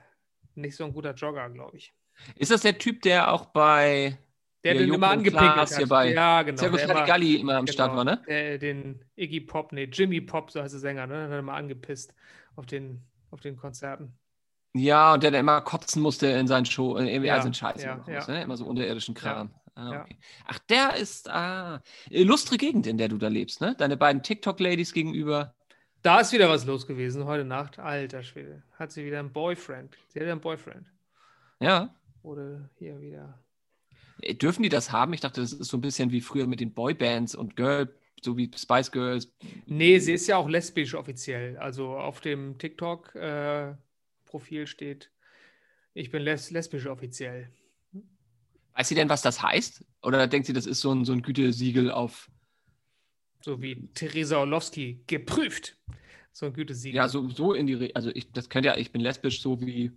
nicht 0.59 0.76
so 0.76 0.84
ein 0.84 0.93
guter 0.93 1.14
Jogger, 1.14 1.49
glaube 1.51 1.76
ich. 1.76 1.93
Ist 2.36 2.51
das 2.51 2.62
der 2.62 2.78
Typ, 2.78 3.03
der 3.03 3.32
auch 3.32 3.47
bei 3.47 4.18
Der 4.64 4.74
Ja, 4.74 4.80
den 4.80 4.88
Joko 4.88 4.96
immer 4.96 5.09
angepinkelt 5.11 5.52
Klaas 5.52 5.70
hat. 5.70 5.78
hier 5.78 5.86
bei 5.88 6.12
ja, 6.12 6.42
genau. 6.42 6.59
Servus 6.59 6.80
der 6.80 6.90
immer- 6.90 7.54
am 7.56 7.64
genau, 7.64 7.72
Start 7.72 7.94
war, 7.94 8.04
ne? 8.04 8.20
Der, 8.26 8.59
den 8.59 9.04
Iggy 9.16 9.40
Pop, 9.40 9.72
nee, 9.72 9.84
Jimmy 9.84 10.20
Pop, 10.20 10.50
so 10.50 10.61
heißt 10.61 10.74
der 10.74 10.80
Sänger, 10.80 11.06
ne? 11.06 11.14
Den 11.14 11.22
hat 11.24 11.30
er 11.32 11.38
immer 11.38 11.54
angepisst 11.54 12.12
auf 12.56 12.66
den, 12.66 13.02
auf 13.30 13.40
den 13.40 13.56
Konzerten. 13.56 14.18
Ja, 14.74 15.14
und 15.14 15.22
der, 15.22 15.30
der 15.30 15.40
immer 15.40 15.61
kotzen 15.61 16.02
musste 16.02 16.26
in 16.26 16.46
seinen 16.46 16.66
Show, 16.66 16.96
äh, 16.96 17.09
irgendwie 17.09 17.28
Ja, 17.28 17.34
also 17.34 17.48
in 17.48 17.54
Scheiße, 17.54 17.84
ja, 17.86 18.04
ja. 18.06 18.26
ne? 18.26 18.42
immer 18.42 18.56
so 18.56 18.66
unterirdischen 18.66 19.14
Kram. 19.14 19.50
Ah, 19.74 20.00
okay. 20.02 20.18
Ach, 20.44 20.59
der 20.68 20.96
ist, 20.96 21.30
ah, 21.30 21.80
illustre 22.11 22.56
Gegend, 22.56 22.86
in 22.88 22.98
der 22.98 23.09
du 23.09 23.16
da 23.16 23.28
lebst, 23.28 23.61
ne? 23.61 23.76
Deine 23.78 23.96
beiden 23.96 24.22
TikTok-Ladies 24.24 24.92
gegenüber. 24.92 25.54
Da 26.02 26.20
ist 26.20 26.32
wieder 26.32 26.48
was 26.48 26.66
los 26.66 26.86
gewesen 26.86 27.24
heute 27.26 27.44
Nacht. 27.44 27.78
Alter 27.78 28.24
Schwede. 28.24 28.64
Hat 28.72 28.90
sie 28.90 29.04
wieder 29.04 29.20
einen 29.20 29.32
Boyfriend. 29.32 29.96
Sie 30.09 30.18
hat 30.20 30.26
einen 30.26 30.40
Boyfriend. 30.40 30.86
Ja. 31.61 31.94
Oder 32.22 32.68
hier 32.74 33.00
wieder. 33.00 33.38
Äh, 34.22 34.34
Dürfen 34.34 34.62
die 34.62 34.68
das 34.68 34.92
haben? 34.92 35.12
Ich 35.12 35.20
dachte, 35.20 35.40
das 35.40 35.52
ist 35.52 35.68
so 35.68 35.76
ein 35.76 35.82
bisschen 35.82 36.10
wie 36.10 36.20
früher 36.20 36.46
mit 36.46 36.60
den 36.60 36.72
Boybands 36.72 37.34
und 37.34 37.56
Girl, 37.56 37.92
so 38.22 38.36
wie 38.36 38.50
Spice 38.56 38.92
Girls. 38.92 39.32
Nee, 39.66 39.98
sie 39.98 40.12
ist 40.12 40.26
ja 40.26 40.36
auch 40.36 40.48
lesbisch 40.48 40.94
offiziell. 40.94 41.56
Also 41.58 41.96
auf 41.96 42.20
dem 42.20 42.58
TikTok-Profil 42.58 44.66
steht, 44.66 45.10
ich 45.94 46.10
bin 46.10 46.22
les 46.22 46.50
lesbisch 46.50 46.86
offiziell. 46.86 47.50
Weiß 48.74 48.88
sie 48.88 48.94
denn, 48.94 49.08
was 49.08 49.22
das 49.22 49.42
heißt? 49.42 49.84
Oder 50.02 50.26
denkt 50.28 50.46
sie, 50.46 50.52
das 50.52 50.66
ist 50.66 50.80
so 50.80 50.92
ein, 50.92 51.04
so 51.04 51.12
ein 51.12 51.22
Gütesiegel 51.22 51.90
auf. 51.90 52.30
So 53.40 53.60
wie 53.60 53.88
Theresa 53.94 54.38
Orlowski 54.38 55.02
geprüft. 55.06 55.76
So 56.32 56.46
ein 56.46 56.52
Gütesiegel. 56.52 56.96
Ja, 56.96 57.08
so, 57.08 57.28
so 57.28 57.54
in 57.54 57.66
die. 57.66 57.74
Re 57.74 57.90
also, 57.94 58.10
ich, 58.10 58.30
das 58.30 58.48
könnte 58.48 58.68
ja, 58.68 58.76
ich 58.76 58.92
bin 58.92 59.00
lesbisch, 59.00 59.42
so 59.42 59.60
wie. 59.60 59.90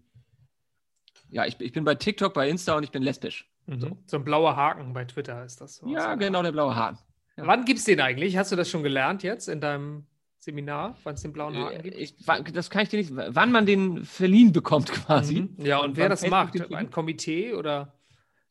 Ja, 1.30 1.46
ich, 1.46 1.60
ich 1.60 1.72
bin 1.72 1.84
bei 1.84 1.94
TikTok, 1.94 2.34
bei 2.34 2.50
Insta 2.50 2.76
und 2.76 2.84
ich 2.84 2.90
bin 2.90 3.04
lesbisch. 3.04 3.51
Mhm. 3.68 3.80
so. 3.80 3.98
So 4.06 4.18
ein 4.18 4.24
blauer 4.24 4.56
Haken 4.56 4.94
bei 4.94 5.06
Twitter 5.06 5.44
ist 5.46 5.62
das 5.62 5.76
so. 5.78 5.88
Ja, 5.88 6.16
genau, 6.16 6.42
der 6.44 6.52
blaue 6.52 6.76
Haken. 6.76 7.00
ja. 7.38 7.46
Wann 7.48 7.66
gibt 7.66 7.80
es 7.80 7.86
den 7.86 8.00
eigentlich? 8.02 8.38
Hast 8.38 8.52
du 8.52 8.56
das 8.56 8.70
schon 8.70 8.84
gelernt 8.84 9.24
jetzt 9.24 9.48
in 9.48 9.62
deinem 9.62 10.06
Seminar, 10.40 10.98
wann 11.04 11.14
es 11.16 11.22
den 11.22 11.34
blauen 11.34 11.56
Haken 11.56 11.80
Äh, 11.80 11.84
gibt? 11.84 11.98
Ich, 11.98 12.16
das 12.54 12.70
kann 12.70 12.84
ich 12.84 12.90
dir 12.90 12.98
nicht. 13.00 13.12
Wann 13.14 13.52
man 13.52 13.66
den 13.66 14.04
verliehen 14.06 14.52
bekommt, 14.52 14.92
quasi. 14.92 15.42
Mhm. 15.42 15.66
Ja, 15.66 15.78
und 15.80 15.96
wer 15.98 16.06
wann 16.06 16.10
das 16.12 16.28
macht? 16.28 16.60
Ein 16.74 16.90
Komitee 16.92 17.54
oder 17.54 17.94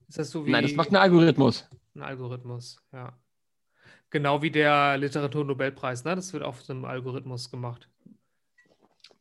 ist 0.09 0.19
das 0.19 0.31
so 0.31 0.47
wie 0.47 0.51
Nein, 0.51 0.63
das 0.63 0.75
macht 0.75 0.91
ein 0.91 0.97
Algorithmus. 0.97 1.69
ein 1.95 2.03
Algorithmus? 2.03 2.81
Ja. 2.93 3.13
Genau 4.11 4.43
wie 4.43 4.51
der 4.51 4.97
Literaturnobelpreis, 4.99 6.05
ne? 6.05 6.17
Das 6.17 6.33
wird 6.33 6.43
auf 6.43 6.63
so 6.63 6.73
einem 6.73 6.85
Algorithmus 6.85 7.51
gemacht. 7.51 7.89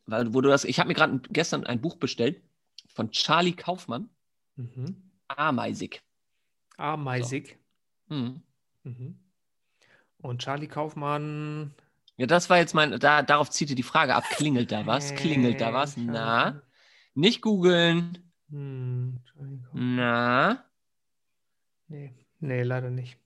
Weil, 0.06 0.34
wo 0.34 0.40
du 0.40 0.48
das, 0.48 0.64
ich 0.64 0.78
habe 0.80 0.88
mir 0.88 0.94
gerade 0.94 1.20
gestern 1.30 1.64
ein 1.64 1.80
Buch 1.80 1.96
bestellt 1.96 2.40
von 2.88 3.10
Charlie 3.10 3.52
Kaufmann, 3.52 4.08
Mhm. 4.56 5.09
Ameisig. 5.36 6.02
Ameisig. 6.76 7.58
Mhm. 8.08 8.42
Mhm. 8.84 9.18
Und 10.18 10.42
Charlie 10.42 10.68
Kaufmann. 10.68 11.74
Ja, 12.16 12.26
das 12.26 12.50
war 12.50 12.58
jetzt 12.58 12.74
mein, 12.74 12.98
da, 12.98 13.22
darauf 13.22 13.50
zielte 13.50 13.74
die 13.74 13.82
Frage 13.82 14.14
ab. 14.14 14.24
Klingelt 14.30 14.72
da 14.72 14.86
was? 14.86 15.14
Klingelt 15.14 15.60
da 15.60 15.72
was? 15.72 15.96
Äh, 15.96 16.02
Na? 16.02 16.62
Nicht 17.14 17.40
googeln. 17.42 18.18
Hm. 18.50 19.20
Na? 19.72 20.64
Nee. 21.88 22.12
nee, 22.40 22.62
leider 22.62 22.90
nicht. 22.90 23.16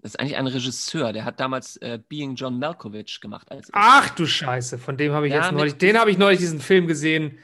Das 0.00 0.12
ist 0.12 0.20
eigentlich 0.20 0.36
ein 0.36 0.46
Regisseur, 0.46 1.12
der 1.12 1.24
hat 1.24 1.40
damals 1.40 1.76
äh, 1.78 1.98
Being 2.08 2.36
John 2.36 2.58
Malkovich 2.58 3.20
gemacht. 3.20 3.50
Als 3.50 3.68
Ach 3.72 4.08
du 4.10 4.26
Scheiße, 4.26 4.78
von 4.78 4.96
dem 4.96 5.12
habe 5.12 5.26
ich 5.26 5.34
Ja, 5.34 5.42
jetzt 5.42 5.52
neulich, 5.52 5.76
den 5.76 5.98
habe 5.98 6.10
ich 6.10 6.18
neulich 6.18 6.38
diesen 6.38 6.60
Film 6.60 6.86
gesehen. 6.86 7.38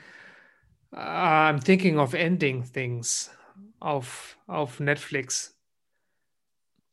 Ah, 0.97 1.49
I'm 1.49 1.59
thinking 1.59 1.99
of 1.99 2.15
ending 2.15 2.63
things 2.63 3.31
auf, 3.81 4.39
auf 4.47 4.79
Netflix. 4.79 5.59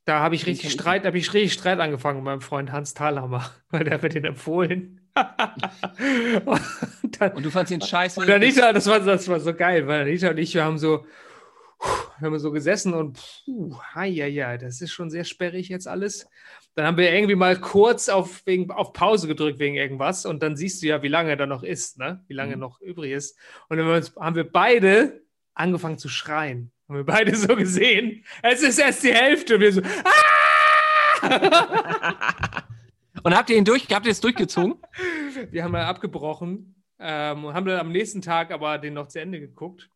Da 0.06 0.22
habe 0.22 0.34
ich 0.34 0.48
richtig 0.48 0.72
Streit, 0.72 1.06
habe 1.06 1.20
ich 1.20 1.32
richtig 1.34 1.54
Streit 1.54 1.80
angefangen 1.80 2.18
mit 2.18 2.26
meinem 2.26 2.42
Freund 2.42 2.72
Hans 2.72 2.96
Thalhammer, 2.96 3.52
weil 3.70 3.84
der 3.84 4.02
mir 4.02 4.10
den 4.10 4.26
empfohlen. 4.26 5.02
und 6.46 7.20
dann, 7.20 7.34
Und 7.34 7.46
du 7.46 7.52
fandst 7.52 7.72
ihn 7.72 7.82
scheiße. 7.82 8.22
und 8.22 8.30
Anita, 8.30 8.74
das 8.74 8.88
war, 8.88 9.00
das 9.02 9.28
war 9.28 9.40
so 9.40 9.54
geil, 9.54 9.86
weil 9.86 10.02
Anita 10.02 10.30
und 10.30 10.38
ich, 10.40 10.56
wir 10.56 10.64
haben 10.64 10.80
so, 10.80 11.06
wir 12.20 12.28
haben 12.28 12.40
so 12.40 12.52
gesessen 12.52 12.94
und 12.94 13.20
puh, 13.46 13.76
ja, 13.96 14.26
ja, 14.26 14.58
das 14.58 14.82
ist 14.82 14.92
schon 14.92 15.12
sehr 15.12 15.26
sperrig 15.26 15.70
jetzt 15.70 15.88
alles. 15.88 16.28
Dann 16.76 16.86
haben 16.86 16.98
wir 16.98 17.14
irgendwie 17.14 17.36
mal 17.36 17.60
kurz 17.60 18.08
auf, 18.10 18.46
wegen, 18.46 18.72
auf 18.72 18.94
Pause 18.94 19.28
gedrückt 19.28 19.60
wegen 19.60 19.76
irgendwas 19.76 20.26
und 20.26 20.42
dann 20.42 20.56
siehst 20.56 20.82
du 20.82 20.88
ja, 20.88 21.04
wie 21.04 21.10
lange 21.10 21.36
da 21.36 21.46
noch 21.46 21.64
ist, 21.64 21.98
ne? 22.00 22.24
wie 22.28 22.34
lange 22.34 22.56
Mhm. 22.56 22.62
noch 22.62 22.80
übrig 22.82 23.12
ist. 23.12 23.38
Und 23.68 23.78
dann 23.78 23.86
haben 23.86 23.92
wir, 23.94 23.98
uns, 23.98 24.16
haben 24.16 24.36
wir 24.38 24.50
beide 24.50 25.22
angefangen 25.54 25.98
zu 25.98 26.08
schreien. 26.08 26.72
Haben 26.88 26.98
wir 26.98 27.06
beide 27.06 27.36
so 27.36 27.56
gesehen. 27.56 28.24
Es 28.42 28.62
ist 28.62 28.80
erst 28.80 29.04
die 29.04 29.14
Hälfte. 29.14 29.56
Und 29.56 29.62
wir 29.62 29.74
so, 29.74 29.82
ah! 31.22 31.22
Und 33.24 33.36
habt 33.36 33.50
ihr 33.50 33.58
ihn 33.58 33.66
durch, 33.66 33.88
habt 33.92 34.06
ihr 34.06 34.12
es 34.12 34.22
durchgezogen? 34.22 34.76
Wir 35.52 35.64
haben 35.64 35.72
mal 35.72 35.84
abgebrochen 35.84 36.76
ähm, 37.00 37.46
und 37.46 37.54
haben 37.54 37.66
dann 37.66 37.80
am 37.80 37.92
nächsten 37.92 38.22
Tag 38.22 38.52
aber 38.52 38.78
den 38.78 38.94
noch 38.94 39.08
zu 39.08 39.20
Ende 39.20 39.40
geguckt, 39.40 39.90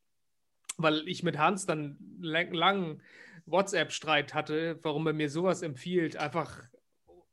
weil 0.78 1.08
ich 1.08 1.24
mit 1.24 1.38
Hans 1.38 1.66
dann 1.66 1.98
lang- 2.22 2.54
langen 2.54 3.02
WhatsApp-Streit 3.46 4.34
hatte, 4.34 4.80
warum 4.82 5.08
er 5.08 5.14
mir 5.14 5.30
sowas 5.30 5.62
empfiehlt, 5.62 6.18
einfach 6.18 6.64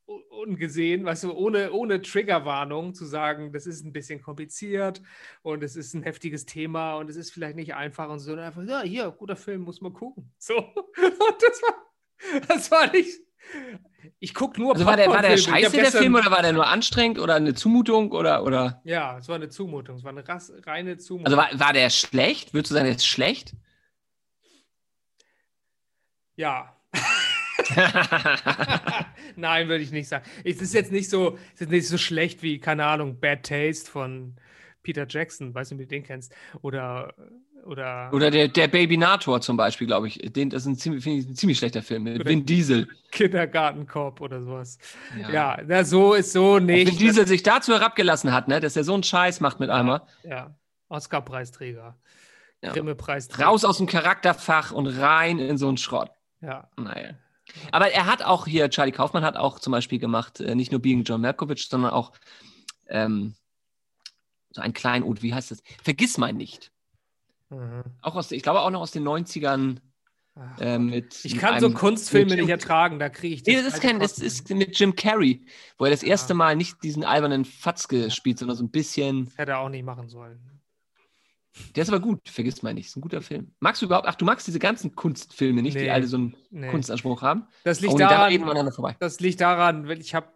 ungesehen, 0.06 1.04
weißt 1.04 1.24
du, 1.24 1.32
ohne, 1.32 1.72
ohne 1.72 2.02
Triggerwarnung 2.02 2.94
zu 2.94 3.04
sagen, 3.04 3.52
das 3.52 3.66
ist 3.66 3.84
ein 3.84 3.92
bisschen 3.92 4.20
kompliziert 4.20 5.00
und 5.42 5.62
es 5.62 5.76
ist 5.76 5.94
ein 5.94 6.02
heftiges 6.02 6.46
Thema 6.46 6.94
und 6.94 7.08
es 7.08 7.16
ist 7.16 7.30
vielleicht 7.30 7.56
nicht 7.56 7.74
einfach 7.74 8.08
und 8.08 8.18
so. 8.18 8.32
Und 8.32 8.40
einfach, 8.40 8.62
ja, 8.64 8.82
hier, 8.82 9.10
guter 9.10 9.36
Film, 9.36 9.62
muss 9.62 9.80
man 9.80 9.92
gucken. 9.92 10.30
So. 10.38 10.56
Und 10.56 11.36
das 11.40 11.62
war, 11.62 12.48
das 12.48 12.70
war 12.70 12.92
nicht. 12.92 13.20
Ich 14.18 14.34
gucke 14.34 14.60
nur 14.60 14.74
Also 14.74 14.84
war 14.86 14.96
der, 14.96 15.08
war 15.08 15.22
der 15.22 15.36
scheiße, 15.36 15.76
der 15.76 15.92
Film, 15.92 16.16
oder 16.16 16.30
war 16.30 16.42
der 16.42 16.52
nur 16.52 16.66
anstrengend 16.66 17.18
oder 17.18 17.36
eine 17.36 17.54
Zumutung 17.54 18.10
oder, 18.10 18.44
oder? 18.44 18.80
Ja, 18.84 19.18
es 19.18 19.28
war 19.28 19.36
eine 19.36 19.48
Zumutung. 19.48 19.96
Es 19.96 20.04
war 20.04 20.10
eine 20.10 20.24
reine 20.66 20.96
Zumutung. 20.98 21.26
Also 21.26 21.36
war, 21.36 21.48
war 21.58 21.72
der 21.72 21.90
schlecht? 21.90 22.52
Würdest 22.52 22.72
du 22.72 22.74
sagen, 22.74 22.86
der 22.86 22.96
ist 22.96 23.06
schlecht? 23.06 23.54
Ja. 26.42 26.76
Nein, 29.36 29.68
würde 29.68 29.84
ich 29.84 29.92
nicht 29.92 30.08
sagen. 30.08 30.24
Es 30.44 30.60
ist 30.60 30.74
jetzt 30.74 30.90
nicht 30.90 31.08
so, 31.08 31.38
es 31.54 31.62
ist 31.62 31.70
nicht 31.70 31.86
so 31.86 31.96
schlecht 31.96 32.42
wie, 32.42 32.58
keine 32.58 32.84
Ahnung, 32.84 33.20
Bad 33.20 33.44
Taste 33.44 33.88
von 33.88 34.34
Peter 34.82 35.06
Jackson, 35.08 35.54
weißt 35.54 35.70
du, 35.70 35.78
wie 35.78 35.82
du 35.82 35.88
den 35.88 36.02
kennst. 36.02 36.34
Oder, 36.60 37.14
oder, 37.64 38.10
Oder 38.12 38.32
der, 38.32 38.48
der 38.48 38.66
Babynator 38.66 39.40
zum 39.40 39.56
Beispiel, 39.56 39.86
glaube 39.86 40.08
ich. 40.08 40.18
Den, 40.32 40.50
das 40.50 40.62
ist 40.62 40.66
ein 40.66 40.76
ziemlich, 40.76 41.06
ich, 41.06 41.28
ein 41.28 41.36
ziemlich 41.36 41.58
schlechter 41.58 41.82
Film 41.82 42.02
mit 42.02 42.26
Vin 42.26 42.44
Diesel. 42.44 42.88
Kindergartenkorb 43.12 44.20
oder 44.20 44.42
sowas. 44.42 44.78
Ja, 45.30 45.58
na, 45.64 45.84
so 45.84 46.14
ist 46.14 46.32
so 46.32 46.56
Ob 46.56 46.64
nicht. 46.64 46.90
Vin 46.90 46.98
Diesel 46.98 47.28
sich 47.28 47.44
dazu 47.44 47.72
herabgelassen 47.72 48.32
hat, 48.32 48.48
ne, 48.48 48.58
dass 48.58 48.76
er 48.76 48.82
so 48.82 48.94
einen 48.94 49.04
Scheiß 49.04 49.38
macht 49.38 49.60
mit 49.60 49.70
einmal. 49.70 50.02
Ja, 50.24 50.56
Oscar-Preisträger. 50.88 51.96
Ja. 52.62 52.72
Grimme-Preisträger. 52.72 53.44
Raus 53.44 53.64
aus 53.64 53.78
dem 53.78 53.86
Charakterfach 53.86 54.72
und 54.72 54.88
rein 54.88 55.38
in 55.38 55.56
so 55.56 55.68
einen 55.68 55.76
Schrott. 55.76 56.10
Ja. 56.42 56.68
Naja. 56.76 57.14
Aber 57.72 57.90
er 57.90 58.06
hat 58.06 58.22
auch 58.22 58.46
hier, 58.46 58.70
Charlie 58.70 58.92
Kaufmann 58.92 59.24
hat 59.24 59.36
auch 59.36 59.58
zum 59.58 59.70
Beispiel 59.72 59.98
gemacht, 59.98 60.40
äh, 60.40 60.54
nicht 60.54 60.70
nur 60.72 60.80
Being 60.80 61.04
John 61.04 61.20
Malkovich, 61.20 61.68
sondern 61.68 61.92
auch 61.92 62.12
ähm, 62.88 63.34
so 64.50 64.60
ein 64.60 64.72
Kleinod, 64.72 65.22
wie 65.22 65.34
heißt 65.34 65.50
das? 65.50 65.62
Vergiss 65.82 66.18
mein 66.18 66.36
nicht. 66.36 66.70
Mhm. 67.50 67.82
Auch 68.00 68.16
aus, 68.16 68.30
ich 68.32 68.42
glaube 68.42 68.60
auch 68.60 68.70
noch 68.70 68.80
aus 68.80 68.90
den 68.92 69.04
90ern 69.06 69.78
Ach, 70.34 70.58
äh, 70.60 70.78
mit. 70.78 71.24
ich 71.24 71.32
mit 71.32 71.40
kann 71.40 71.60
so 71.60 71.66
einem- 71.66 71.74
Kunstfilme 71.74 72.30
mit 72.30 72.40
nicht 72.40 72.48
ertragen, 72.48 72.98
da 72.98 73.08
kriege 73.08 73.34
ich 73.34 73.44
Nee, 73.44 73.56
das 73.56 73.74
ist 73.74 73.82
kein, 73.82 74.00
das 74.00 74.18
ist 74.18 74.48
mit 74.50 74.78
Jim 74.78 74.94
Carrey, 74.96 75.44
wo 75.78 75.84
er 75.84 75.90
das 75.90 76.02
erste 76.02 76.34
Mal 76.34 76.56
nicht 76.56 76.82
diesen 76.82 77.04
albernen 77.04 77.44
Fatzke 77.44 78.10
spielt, 78.10 78.38
sondern 78.38 78.56
so 78.56 78.64
ein 78.64 78.70
bisschen. 78.70 79.26
Das 79.26 79.38
hätte 79.38 79.52
er 79.52 79.58
auch 79.58 79.68
nicht 79.68 79.84
machen 79.84 80.08
sollen. 80.08 80.40
Der 81.76 81.82
ist 81.82 81.88
aber 81.88 82.00
gut, 82.00 82.28
vergiss 82.28 82.62
mal 82.62 82.72
nicht, 82.72 82.86
ist 82.86 82.96
ein 82.96 83.02
guter 83.02 83.20
Film. 83.20 83.52
Magst 83.60 83.82
du 83.82 83.86
überhaupt, 83.86 84.06
ach, 84.08 84.14
du 84.14 84.24
magst 84.24 84.46
diese 84.46 84.58
ganzen 84.58 84.94
Kunstfilme 84.94 85.60
nicht, 85.62 85.74
Nee. 85.74 85.84
die 85.84 85.90
alle 85.90 86.06
so 86.06 86.16
einen 86.16 86.36
Nee. 86.50 86.68
Kunstanspruch 86.70 87.20
haben? 87.22 87.46
Das 87.64 87.80
liegt 87.80 87.94
Oh, 87.94 87.98
da 87.98 88.08
daran, 88.08 88.72
vorbei. 88.72 88.96
Das 89.00 89.20
liegt 89.20 89.40
daran, 89.40 89.86
weil 89.86 90.00
ich 90.00 90.14
habe 90.14 90.28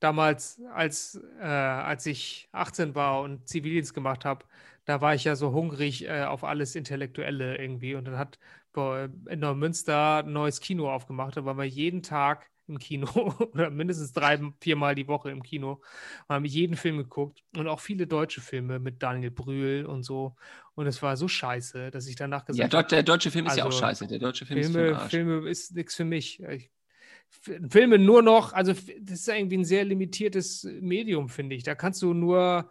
damals, 0.00 0.60
als, 0.74 1.18
äh, 1.40 1.44
als 1.44 2.04
ich 2.06 2.48
18 2.52 2.94
war 2.94 3.22
und 3.22 3.48
Zivildienst 3.48 3.94
gemacht 3.94 4.24
habe, 4.24 4.44
da 4.84 5.00
war 5.00 5.14
ich 5.14 5.24
ja 5.24 5.34
so 5.34 5.52
hungrig 5.52 6.04
äh, 6.06 6.24
auf 6.24 6.44
alles 6.44 6.74
Intellektuelle 6.74 7.56
irgendwie. 7.58 7.94
Und 7.94 8.04
dann 8.04 8.18
hat 8.18 8.38
in 8.76 9.38
Neumünster 9.38 10.18
ein 10.24 10.32
neues 10.32 10.60
Kino 10.60 10.90
aufgemacht. 10.92 11.36
Da 11.36 11.44
waren 11.44 11.56
wir 11.56 11.64
jeden 11.64 12.02
Tag 12.02 12.50
im 12.66 12.78
Kino 12.78 13.08
oder 13.52 13.70
mindestens 13.70 14.12
drei, 14.12 14.40
viermal 14.60 14.94
die 14.94 15.08
Woche 15.08 15.30
im 15.30 15.42
Kino 15.42 15.82
und 16.28 16.34
haben 16.34 16.44
jeden 16.44 16.76
Film 16.76 16.96
geguckt 16.98 17.42
und 17.56 17.68
auch 17.68 17.80
viele 17.80 18.06
deutsche 18.06 18.40
Filme 18.40 18.78
mit 18.78 19.02
Daniel 19.02 19.30
Brühl 19.30 19.86
und 19.86 20.02
so. 20.02 20.34
Und 20.74 20.86
es 20.86 21.02
war 21.02 21.16
so 21.16 21.28
scheiße, 21.28 21.90
dass 21.90 22.06
ich 22.06 22.16
danach 22.16 22.46
Ja, 22.48 22.66
gesagt 22.66 22.74
Deut- 22.74 22.90
der 22.92 23.02
deutsche 23.02 23.30
Film 23.30 23.46
ist 23.46 23.56
ja 23.56 23.64
auch 23.64 23.68
Also, 23.68 23.80
scheiße. 23.80 24.06
Der 24.06 24.18
deutsche 24.18 24.46
Film 24.46 24.60
ist 24.60 24.72
Filme, 24.72 24.96
Arsch. 24.96 25.10
Filme 25.10 25.48
ist 25.48 25.74
nichts 25.74 25.94
für 25.94 26.04
mich. 26.04 26.42
Ich, 26.42 26.70
Filme 27.68 27.98
nur 27.98 28.22
noch, 28.22 28.52
also 28.52 28.72
das 28.72 29.20
ist 29.20 29.28
irgendwie 29.28 29.58
ein 29.58 29.64
sehr 29.64 29.84
limitiertes 29.84 30.64
Medium, 30.80 31.28
finde 31.28 31.56
ich. 31.56 31.62
Da 31.64 31.74
kannst 31.74 32.00
du 32.02 32.14
nur, 32.14 32.70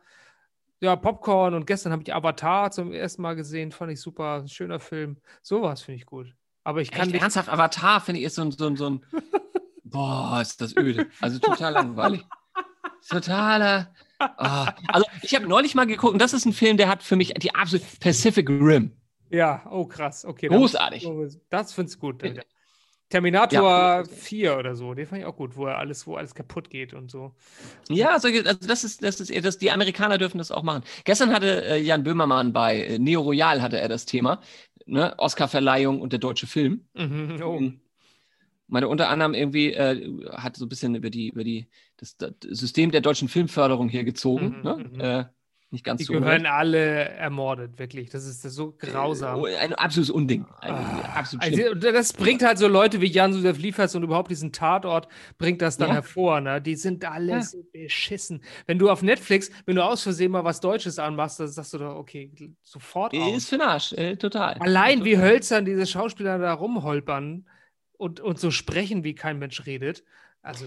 ja, 0.81 0.95
Popcorn 0.95 1.53
und 1.53 1.65
gestern 1.67 1.91
habe 1.91 2.01
ich 2.03 2.13
Avatar 2.13 2.71
zum 2.71 2.91
ersten 2.93 3.21
Mal 3.21 3.35
gesehen, 3.35 3.71
fand 3.71 3.91
ich 3.91 4.01
super, 4.01 4.35
ein 4.41 4.47
schöner 4.47 4.79
Film. 4.79 5.17
Sowas 5.41 5.81
finde 5.81 5.97
ich 5.97 6.05
gut. 6.05 6.33
Aber 6.63 6.81
ich 6.81 6.91
kann 6.91 7.01
Echt, 7.01 7.11
nicht, 7.11 7.21
ernsthaft, 7.21 7.49
Avatar 7.49 8.01
finde 8.01 8.19
ich 8.21 8.25
ist 8.25 8.35
so 8.35 8.41
ein, 8.41 8.51
so 8.51 8.67
ein, 8.67 8.75
so 8.77 8.89
ein 8.89 9.05
boah, 9.93 10.39
ist 10.41 10.59
das 10.61 10.75
öde. 10.75 11.07
Also 11.21 11.39
total 11.39 11.73
langweilig. 11.73 12.25
Totaler. 13.09 13.93
ah. 14.19 14.73
Also 14.87 15.05
ich 15.21 15.35
habe 15.35 15.47
neulich 15.47 15.75
mal 15.75 15.85
geguckt 15.85 16.13
und 16.13 16.19
das 16.21 16.33
ist 16.33 16.45
ein 16.45 16.53
Film, 16.53 16.77
der 16.77 16.89
hat 16.89 17.03
für 17.03 17.15
mich 17.15 17.33
die 17.35 17.53
absolute 17.55 17.85
Pacific 17.99 18.49
Rim. 18.49 18.97
ja, 19.29 19.65
oh 19.71 19.85
krass, 19.85 20.25
okay. 20.25 20.47
Großartig. 20.47 21.07
Das 21.49 21.73
finde 21.73 21.91
ich 21.91 21.99
gut. 21.99 22.23
Äh, 22.23 22.41
Terminator 23.09 23.61
Ja. 23.61 24.03
4 24.05 24.57
oder 24.57 24.75
so, 24.75 24.93
den 24.95 25.05
fand 25.05 25.21
ich 25.21 25.27
auch 25.27 25.35
gut, 25.35 25.55
wo 25.55 25.67
er 25.67 25.77
alles, 25.77 26.07
wo 26.07 26.15
alles 26.15 26.33
kaputt 26.33 26.69
geht 26.69 26.93
und 26.93 27.11
so. 27.11 27.35
Ja, 27.89 28.19
solche, 28.19 28.45
also 28.47 28.67
das 28.67 28.83
ist, 28.83 29.03
das 29.03 29.19
ist, 29.19 29.45
das, 29.45 29.57
die 29.59 29.71
Amerikaner 29.71 30.17
dürfen 30.17 30.39
das 30.39 30.51
auch 30.51 30.63
machen. 30.63 30.83
Gestern 31.05 31.31
hatte 31.33 31.63
äh, 31.65 31.77
Jan 31.81 32.03
Böhmermann 32.03 32.53
bei 32.53 32.83
äh, 32.85 32.99
Neo 32.99 33.21
Royal 33.21 33.61
hatte 33.61 33.79
er 33.79 33.89
das 33.89 34.05
Thema, 34.05 34.41
ne? 34.85 35.13
Oscarverleihung 35.19 36.01
und 36.01 36.11
der 36.13 36.19
deutsche 36.19 36.47
Film. 36.47 36.87
Mhm, 36.95 37.41
oh. 37.43 37.61
Meine 38.67 38.87
unter 38.87 39.09
anderem 39.09 39.33
irgendwie 39.33 39.73
äh, 39.73 40.09
hat 40.31 40.55
so 40.55 40.65
ein 40.65 40.69
bisschen 40.69 40.95
über 40.95 41.09
die 41.09 41.29
über 41.29 41.43
die 41.43 41.67
das, 41.97 42.17
das 42.17 42.33
System 42.41 42.91
der 42.91 43.01
deutschen 43.01 43.27
Filmförderung 43.27 43.89
hier 43.89 44.03
gezogen. 44.03 44.55
Mhm, 44.57 44.61
ne? 44.63 44.89
mhm. 44.93 44.99
Äh, 44.99 45.25
nicht 45.73 45.83
ganz 45.83 45.97
Die 45.97 46.03
so. 46.05 46.13
gehören 46.13 46.45
alle 46.45 46.77
ermordet, 47.09 47.79
wirklich. 47.79 48.11
Das 48.11 48.25
ist 48.27 48.43
so 48.43 48.73
grausam. 48.77 49.39
Oh, 49.41 49.45
Ein 49.45 49.73
absolutes 49.73 50.11
Unding. 50.11 50.45
Ein, 50.61 50.71
Ah, 50.71 51.15
absolut. 51.15 51.43
Also, 51.43 51.73
das 51.73 52.13
bringt 52.13 52.43
halt 52.43 52.59
so 52.59 52.67
Leute 52.67 53.01
wie 53.01 53.07
Jan-Josef 53.07 53.57
Liefers 53.57 53.95
und 53.95 54.03
überhaupt 54.03 54.29
diesen 54.29 54.51
Tatort, 54.51 55.07
bringt 55.39 55.63
das 55.63 55.77
dann 55.77 55.87
Ja. 55.89 55.95
hervor. 55.95 56.41
Ne? 56.41 56.61
Die 56.61 56.75
sind 56.75 57.03
alle 57.05 57.31
Ja. 57.31 57.41
so 57.41 57.63
beschissen. 57.73 58.43
Wenn 58.67 58.77
du 58.77 58.91
auf 58.91 59.01
Netflix, 59.01 59.49
wenn 59.65 59.75
du 59.75 59.83
aus 59.83 60.03
Versehen 60.03 60.31
mal 60.31 60.43
was 60.43 60.59
Deutsches 60.59 60.99
anmachst, 60.99 61.39
dann 61.39 61.47
sagst 61.47 61.73
du 61.73 61.79
doch, 61.79 61.95
okay, 61.95 62.31
sofort 62.61 63.15
aus. 63.15 63.37
Ist 63.37 63.49
für 63.49 63.57
den 63.57 63.67
Arsch, 63.67 63.93
äh, 63.93 64.15
total. 64.15 64.53
Allein 64.59 65.03
wie 65.03 65.17
hölzern 65.17 65.65
diese 65.65 65.87
Schauspieler 65.87 66.37
da 66.37 66.53
rumholpern 66.53 67.45
und, 68.03 68.19
und 68.19 68.39
so 68.39 68.51
sprechen, 68.51 69.03
wie 69.03 69.15
kein 69.15 69.39
Mensch 69.39 69.65
redet. 69.65 70.03
Also, 70.41 70.65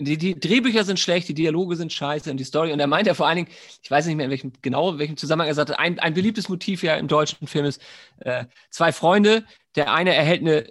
Die, 0.00 0.18
die 0.18 0.38
Drehbücher 0.38 0.82
sind 0.82 0.98
schlecht, 0.98 1.28
die 1.28 1.34
Dialoge 1.34 1.76
sind 1.76 1.92
scheiße 1.92 2.28
und 2.30 2.36
die 2.36 2.44
Story. 2.44 2.72
Und 2.72 2.80
er 2.80 2.88
meint 2.88 3.06
ja 3.06 3.14
vor 3.14 3.28
allen 3.28 3.36
Dingen, 3.36 3.48
ich 3.80 3.90
weiß 3.90 4.06
nicht 4.06 4.16
mehr 4.16 4.24
in 4.26 4.30
welchem 4.30 4.52
genau, 4.60 4.90
in 4.90 4.98
welchem 4.98 5.16
Zusammenhang 5.16 5.48
er 5.48 5.54
sagte, 5.54 5.78
ein, 5.78 6.00
ein 6.00 6.14
beliebtes 6.14 6.48
Motiv 6.48 6.82
ja 6.82 6.96
im 6.96 7.06
deutschen 7.06 7.46
Film 7.46 7.64
ist, 7.64 7.80
äh, 8.18 8.46
zwei 8.70 8.90
Freunde, 8.90 9.44
der 9.76 9.92
eine 9.92 10.12
erhält 10.12 10.40
eine 10.40 10.66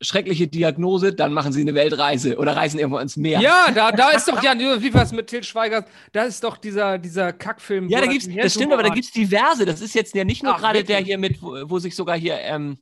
schreckliche 0.00 0.48
Diagnose, 0.48 1.14
dann 1.14 1.32
machen 1.32 1.52
sie 1.52 1.60
eine 1.60 1.74
Weltreise 1.74 2.36
oder 2.36 2.56
reisen 2.56 2.80
irgendwo 2.80 2.98
ins 2.98 3.16
Meer. 3.16 3.40
ja, 3.40 3.70
da, 3.72 3.92
da 3.92 4.10
ist 4.10 4.26
doch 4.26 4.42
Jan-Josef 4.42 4.82
Liefers 4.82 5.12
mit 5.12 5.28
Til 5.28 5.44
Schweiger, 5.44 5.86
da 6.12 6.24
ist 6.24 6.42
doch 6.42 6.56
dieser, 6.56 6.98
dieser 6.98 7.32
Kackfilm. 7.32 7.88
Ja, 7.88 8.00
da 8.00 8.06
gibt's, 8.06 8.26
den 8.26 8.36
das 8.36 8.54
stimmt, 8.54 8.72
aber 8.72 8.82
da 8.82 8.92
gibt 8.92 9.06
es 9.06 9.12
diverse. 9.12 9.64
Das 9.64 9.80
ist 9.80 9.94
jetzt 9.94 10.14
ja 10.14 10.24
nicht 10.24 10.42
nur 10.42 10.56
gerade 10.56 10.82
der 10.82 10.98
hier 10.98 11.16
mit, 11.16 11.40
wo, 11.40 11.70
wo 11.70 11.78
sich 11.78 11.94
sogar 11.94 12.18
hier, 12.18 12.38
ähm, 12.40 12.78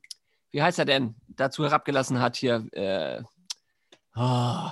wie 0.50 0.62
heißt 0.62 0.78
er 0.78 0.84
denn, 0.86 1.14
dazu 1.36 1.64
herabgelassen 1.64 2.20
hat 2.20 2.36
hier, 2.36 2.66
äh, 2.72 3.22
oh, 4.14 4.70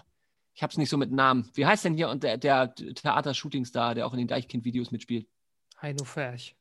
ich 0.55 0.63
hab's 0.63 0.77
nicht 0.77 0.91
so 0.91 0.99
mit 0.99 1.11
Namen. 1.11 1.51
Wie 1.55 1.67
heißt 1.67 1.85
denn 1.85 1.95
hier 1.95 2.09
und 2.09 2.23
der, 2.23 2.37
der 2.37 2.75
Theater-Shootingstar, 2.75 3.95
der 3.95 4.07
auch 4.07 4.13
in 4.13 4.19
den 4.19 4.29
Deichkind-Videos 4.29 4.91
mitspielt? 4.91 5.27
Heino 5.81 6.05
Ferch. 6.05 6.55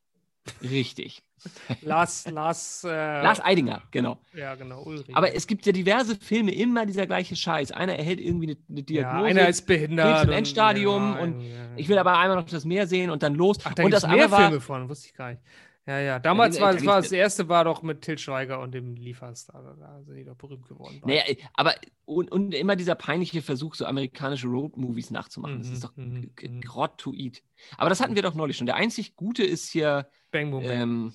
Richtig. 0.62 1.22
Lars, 1.82 2.30
Lars, 2.30 2.84
äh, 2.84 2.90
Lars 2.90 3.40
Eidinger, 3.44 3.82
genau. 3.92 4.18
Ja, 4.34 4.56
genau, 4.56 4.84
Ulrich. 4.84 5.16
Aber 5.16 5.34
es 5.34 5.48
gibt 5.48 5.66
ja 5.66 5.72
diverse 5.72 6.16
Filme, 6.16 6.54
immer 6.54 6.86
dieser 6.86 7.08
gleiche 7.08 7.36
Scheiß. 7.36 7.72
Einer 7.72 7.96
erhält 7.96 8.20
irgendwie 8.20 8.48
eine, 8.48 8.58
eine 8.70 8.80
ja, 8.80 8.86
Diagnose. 8.86 9.26
einer 9.26 9.48
ist 9.48 9.66
behindert. 9.66 10.22
zum 10.22 10.30
und- 10.30 10.36
Endstadium 10.36 11.14
ja, 11.14 11.20
und 11.22 11.42
ja, 11.42 11.48
ja. 11.48 11.70
ich 11.78 11.88
will 11.88 11.98
aber 11.98 12.18
einmal 12.18 12.38
noch 12.38 12.46
das 12.46 12.66
Meer 12.66 12.88
sehen 12.88 13.10
und 13.10 13.24
dann 13.24 13.36
los. 13.36 13.58
Ach, 13.64 13.74
da 13.74 13.84
und 13.84 13.92
das 13.92 14.08
mehr 14.08 14.30
war, 14.32 14.50
Filme 14.50 14.62
von, 14.62 14.90
wusste 14.90 15.08
ich 15.08 15.14
gar 15.14 15.30
nicht. 15.32 15.42
Ja, 15.90 16.00
ja. 16.00 16.20
Damals 16.20 16.58
da 16.58 16.62
war, 16.62 16.70
gibt's- 16.72 16.84
das, 16.86 16.94
war 16.94 17.02
das 17.02 17.12
erste 17.12 17.50
war 17.50 17.64
doch 17.64 17.82
mit 17.82 18.02
Til 18.04 18.18
Schweiger 18.20 18.60
und 18.60 18.74
dem 18.74 18.96
Liefers. 18.96 19.48
Da, 19.48 20.02
sind 20.04 20.16
die 20.18 20.24
doch 20.24 20.36
berühmt 20.36 20.68
geworden. 20.68 21.02
Naja, 21.04 21.24
aber 21.56 21.74
und, 22.06 22.32
und 22.32 22.54
immer 22.54 22.76
dieser 22.76 22.94
peinliche 22.94 23.42
Versuch, 23.42 23.74
so 23.74 23.86
amerikanische 23.88 24.48
Road-Movies 24.48 25.10
nachzumachen. 25.10 25.58
das 25.58 25.68
Mhm, 25.70 25.74
ist 25.74 25.84
doch 25.84 25.96
mhm, 25.96 26.36
g- 26.36 26.48
mhm. 26.48 26.62
grottoid. 26.62 27.42
Aber 27.78 27.90
das 27.90 28.02
hatten 28.02 28.14
wir 28.14 28.22
doch 28.22 28.36
neulich 28.36 28.56
schon. 28.58 28.68
Der 28.68 28.76
einzig 28.76 29.16
Gute 29.16 29.44
ist 29.44 29.72
hier, 29.72 30.08
Bang 30.30 30.52
Boom 30.52 30.64
Bang. 30.64 30.72
ähm, 30.80 31.14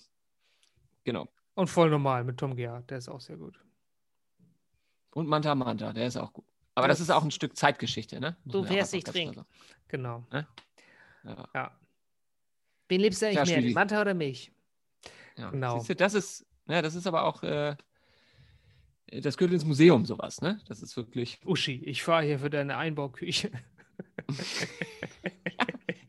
genau. 1.04 1.28
Und 1.54 1.68
voll 1.70 1.88
normal 1.90 2.24
mit 2.24 2.38
Tom 2.38 2.56
Gerhardt, 2.56 2.90
der 2.90 2.98
ist 2.98 3.08
auch 3.08 3.20
sehr 3.20 3.36
gut. 3.36 3.60
Und 5.12 5.28
Manta 5.28 5.54
Manta, 5.54 5.92
der 5.92 6.08
ist 6.08 6.16
auch 6.16 6.32
gut. 6.32 6.44
Aber 6.74 6.88
das 6.88 6.98
Das- 6.98 7.08
ist 7.08 7.14
auch 7.14 7.22
ein 7.22 7.30
Stück 7.30 7.56
Zeitgeschichte, 7.56 8.18
ne? 8.18 8.36
Muss 8.44 8.52
Du 8.54 8.62
ganz 8.64 8.90
klar 8.90 9.02
trinken. 9.04 9.44
Genau. 9.86 10.26
sagen. 10.32 10.46
Ja, 11.22 11.48
Ja. 11.54 11.78
Wen 12.88 13.00
liebst 13.00 13.22
du 13.22 13.26
eigentlich 13.26 13.48
Ja, 13.48 13.54
mehr, 13.60 13.62
die 13.62 13.72
Manta 13.72 14.00
oder 14.00 14.12
mich? 14.14 14.50
Ja. 15.36 15.50
Genau. 15.50 15.78
Siehst 15.78 15.90
du, 15.90 15.96
das 15.96 16.14
ist, 16.14 16.46
ja, 16.66 16.82
das 16.82 16.94
ist 16.94 17.06
aber 17.06 17.24
auch, 17.24 17.42
äh, 17.42 17.76
das 19.06 19.36
gehört 19.36 19.52
ins 19.52 19.64
Museum, 19.64 20.06
sowas, 20.06 20.40
ne? 20.40 20.60
Das 20.66 20.82
ist 20.82 20.96
wirklich. 20.96 21.40
Uschi, 21.44 21.82
ich 21.84 22.02
fahre 22.02 22.24
hier 22.24 22.38
für 22.38 22.50
deine 22.50 22.76
Einbauküche. 22.76 23.50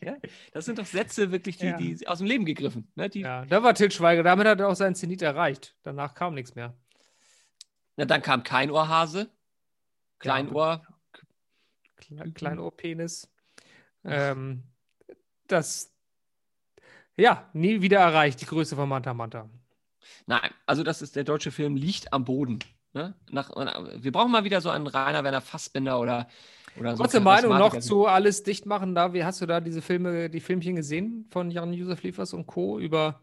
Ja, 0.01 0.17
das 0.53 0.65
sind 0.65 0.77
doch 0.77 0.85
Sätze 0.85 1.31
wirklich, 1.31 1.57
die, 1.57 1.65
Ja. 1.65 1.77
die 1.77 2.07
aus 2.07 2.19
dem 2.19 2.27
Leben 2.27 2.45
gegriffen. 2.45 2.91
Ne? 2.95 3.09
Die, 3.09 3.21
Ja, 3.21 3.43
da 3.45 3.63
war 3.63 3.73
Til 3.73 3.89
Schweiger, 3.91 4.21
damit 4.21 4.45
hat 4.47 4.59
er 4.59 4.69
auch 4.69 4.75
seinen 4.75 4.93
Zenit 4.95 5.21
erreicht. 5.23 5.75
Danach 5.81 6.13
kam 6.13 6.35
nichts 6.35 6.53
mehr. 6.53 6.77
Na, 7.95 8.05
dann 8.05 8.21
kam 8.21 8.43
kein 8.43 8.69
Ohrhase, 8.69 9.31
Kleinohr. 10.19 10.85
Kle 11.95 12.31
Kleinohrpenis. 12.33 13.31
Ähm, 14.03 14.63
das, 15.47 15.91
ja, 17.17 17.49
nie 17.53 17.81
wieder 17.81 17.99
erreicht, 17.99 18.41
die 18.41 18.45
Größe 18.45 18.75
von 18.75 18.89
Manta 18.89 19.13
Manta. 19.13 19.49
Nein, 20.27 20.51
also 20.65 20.83
das 20.83 21.01
ist 21.01 21.15
der 21.15 21.23
deutsche 21.23 21.51
Film 21.51 21.75
liegt 21.75 22.13
am 22.13 22.25
Boden. 22.25 22.59
Ne? 22.93 23.13
Nach, 23.29 23.49
wir 23.97 24.11
brauchen 24.11 24.31
mal 24.31 24.43
wieder 24.43 24.61
so 24.61 24.69
einen 24.69 24.87
Rainer 24.87 25.23
Werner 25.23 25.41
Fassbinder 25.41 25.99
oder, 25.99 26.27
oder 26.79 26.95
so. 26.95 27.03
Kurze 27.03 27.19
Meinung 27.19 27.57
noch 27.57 27.77
zu 27.79 28.05
alles 28.05 28.43
dicht 28.43 28.65
machen. 28.65 28.95
Da, 28.95 29.13
wie 29.13 29.23
hast 29.23 29.41
du 29.41 29.45
da 29.45 29.59
diese 29.59 29.81
Filme, 29.81 30.29
die 30.29 30.39
Filmchen 30.39 30.75
gesehen 30.75 31.27
von 31.29 31.51
Jan-Josef 31.51 32.03
Liefers 32.03 32.33
und 32.33 32.47
Co. 32.47 32.79
über 32.79 33.21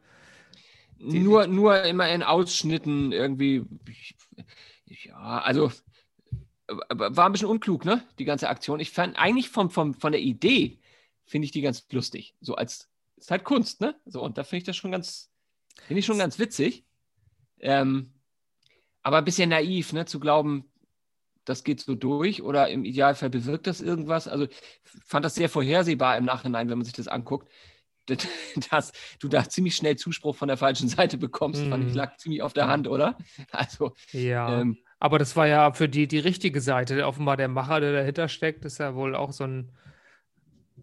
Nur, 0.99 1.47
nur 1.47 1.83
immer 1.85 2.09
in 2.11 2.23
Ausschnitten 2.23 3.13
irgendwie. 3.13 3.65
Ja, 4.87 5.41
also 5.41 5.73
war 6.69 7.27
ein 7.27 7.33
bisschen 7.33 7.49
unklug, 7.49 7.85
ne? 7.85 8.03
Die 8.19 8.25
ganze 8.25 8.49
Aktion. 8.49 8.79
Ich 8.79 8.91
fand 8.91 9.19
eigentlich 9.19 9.49
vom, 9.49 9.71
vom, 9.71 9.95
von 9.95 10.13
der 10.13 10.21
Idee 10.21 10.79
finde 11.25 11.47
ich 11.47 11.51
die 11.51 11.63
ganz 11.63 11.87
lustig. 11.91 12.35
So 12.41 12.55
als 12.55 12.92
ist 13.27 13.31
halt 13.31 13.45
Kunst, 13.45 13.81
ne? 13.81 13.95
So, 14.05 14.23
und 14.23 14.39
da 14.39 14.45
finde 14.45 14.59
ich 14.59 14.65
das 14.65 14.77
schon 14.77 14.93
ganz, 14.93 15.31
finde 15.87 16.01
ich 16.01 16.07
schon 16.07 16.19
ganz 16.19 16.39
witzig. 16.39 16.85
Ähm, 17.61 18.15
aber 19.03 19.19
ein 19.19 19.25
bisschen 19.25 19.51
naiv, 19.51 19.93
ne? 19.93 20.07
Zu 20.07 20.21
glauben, 20.21 20.71
das 21.45 21.65
geht 21.65 21.81
so 21.81 21.95
durch 21.95 22.43
oder 22.43 22.69
im 22.69 22.85
Idealfall 22.85 23.31
bewirkt 23.31 23.67
das 23.67 23.81
irgendwas. 23.81 24.29
Also 24.29 24.45
ich 24.47 24.57
fand 25.07 25.25
das 25.25 25.35
sehr 25.35 25.49
vorhersehbar 25.49 26.17
im 26.17 26.25
Nachhinein, 26.25 26.69
wenn 26.69 26.79
man 26.79 26.85
sich 26.85 26.95
das 26.95 27.09
anguckt. 27.09 27.51
Dass 28.71 28.93
du 29.21 29.29
da 29.29 29.49
ziemlich 29.49 29.77
schnell 29.77 29.97
Zuspruch 29.97 30.35
von 30.37 30.49
der 30.49 30.57
falschen 30.57 30.89
Seite 30.89 31.19
bekommst, 31.19 31.69
fand 31.69 31.85
ich 31.85 31.93
Mhm. 31.93 31.97
lag 31.97 32.17
ziemlich 32.17 32.43
auf 32.43 32.53
der 32.53 32.67
Hand, 32.69 32.89
oder? 32.89 33.17
Also, 33.53 33.95
Ja. 34.13 34.61
ähm, 34.61 34.79
Aber 34.99 35.19
das 35.19 35.37
war 35.37 35.47
ja 35.47 35.73
für 35.73 35.89
die 35.89 36.07
die 36.09 36.19
richtige 36.19 36.61
Seite. 36.61 37.07
Offenbar 37.07 37.37
der 37.37 37.49
Macher, 37.49 37.81
der 37.81 37.93
dahinter 37.93 38.29
steckt, 38.29 38.65
ist 38.65 38.79
ja 38.79 38.95
wohl 38.95 39.15
auch 39.17 39.33
so 39.33 39.45
ein, 39.45 39.73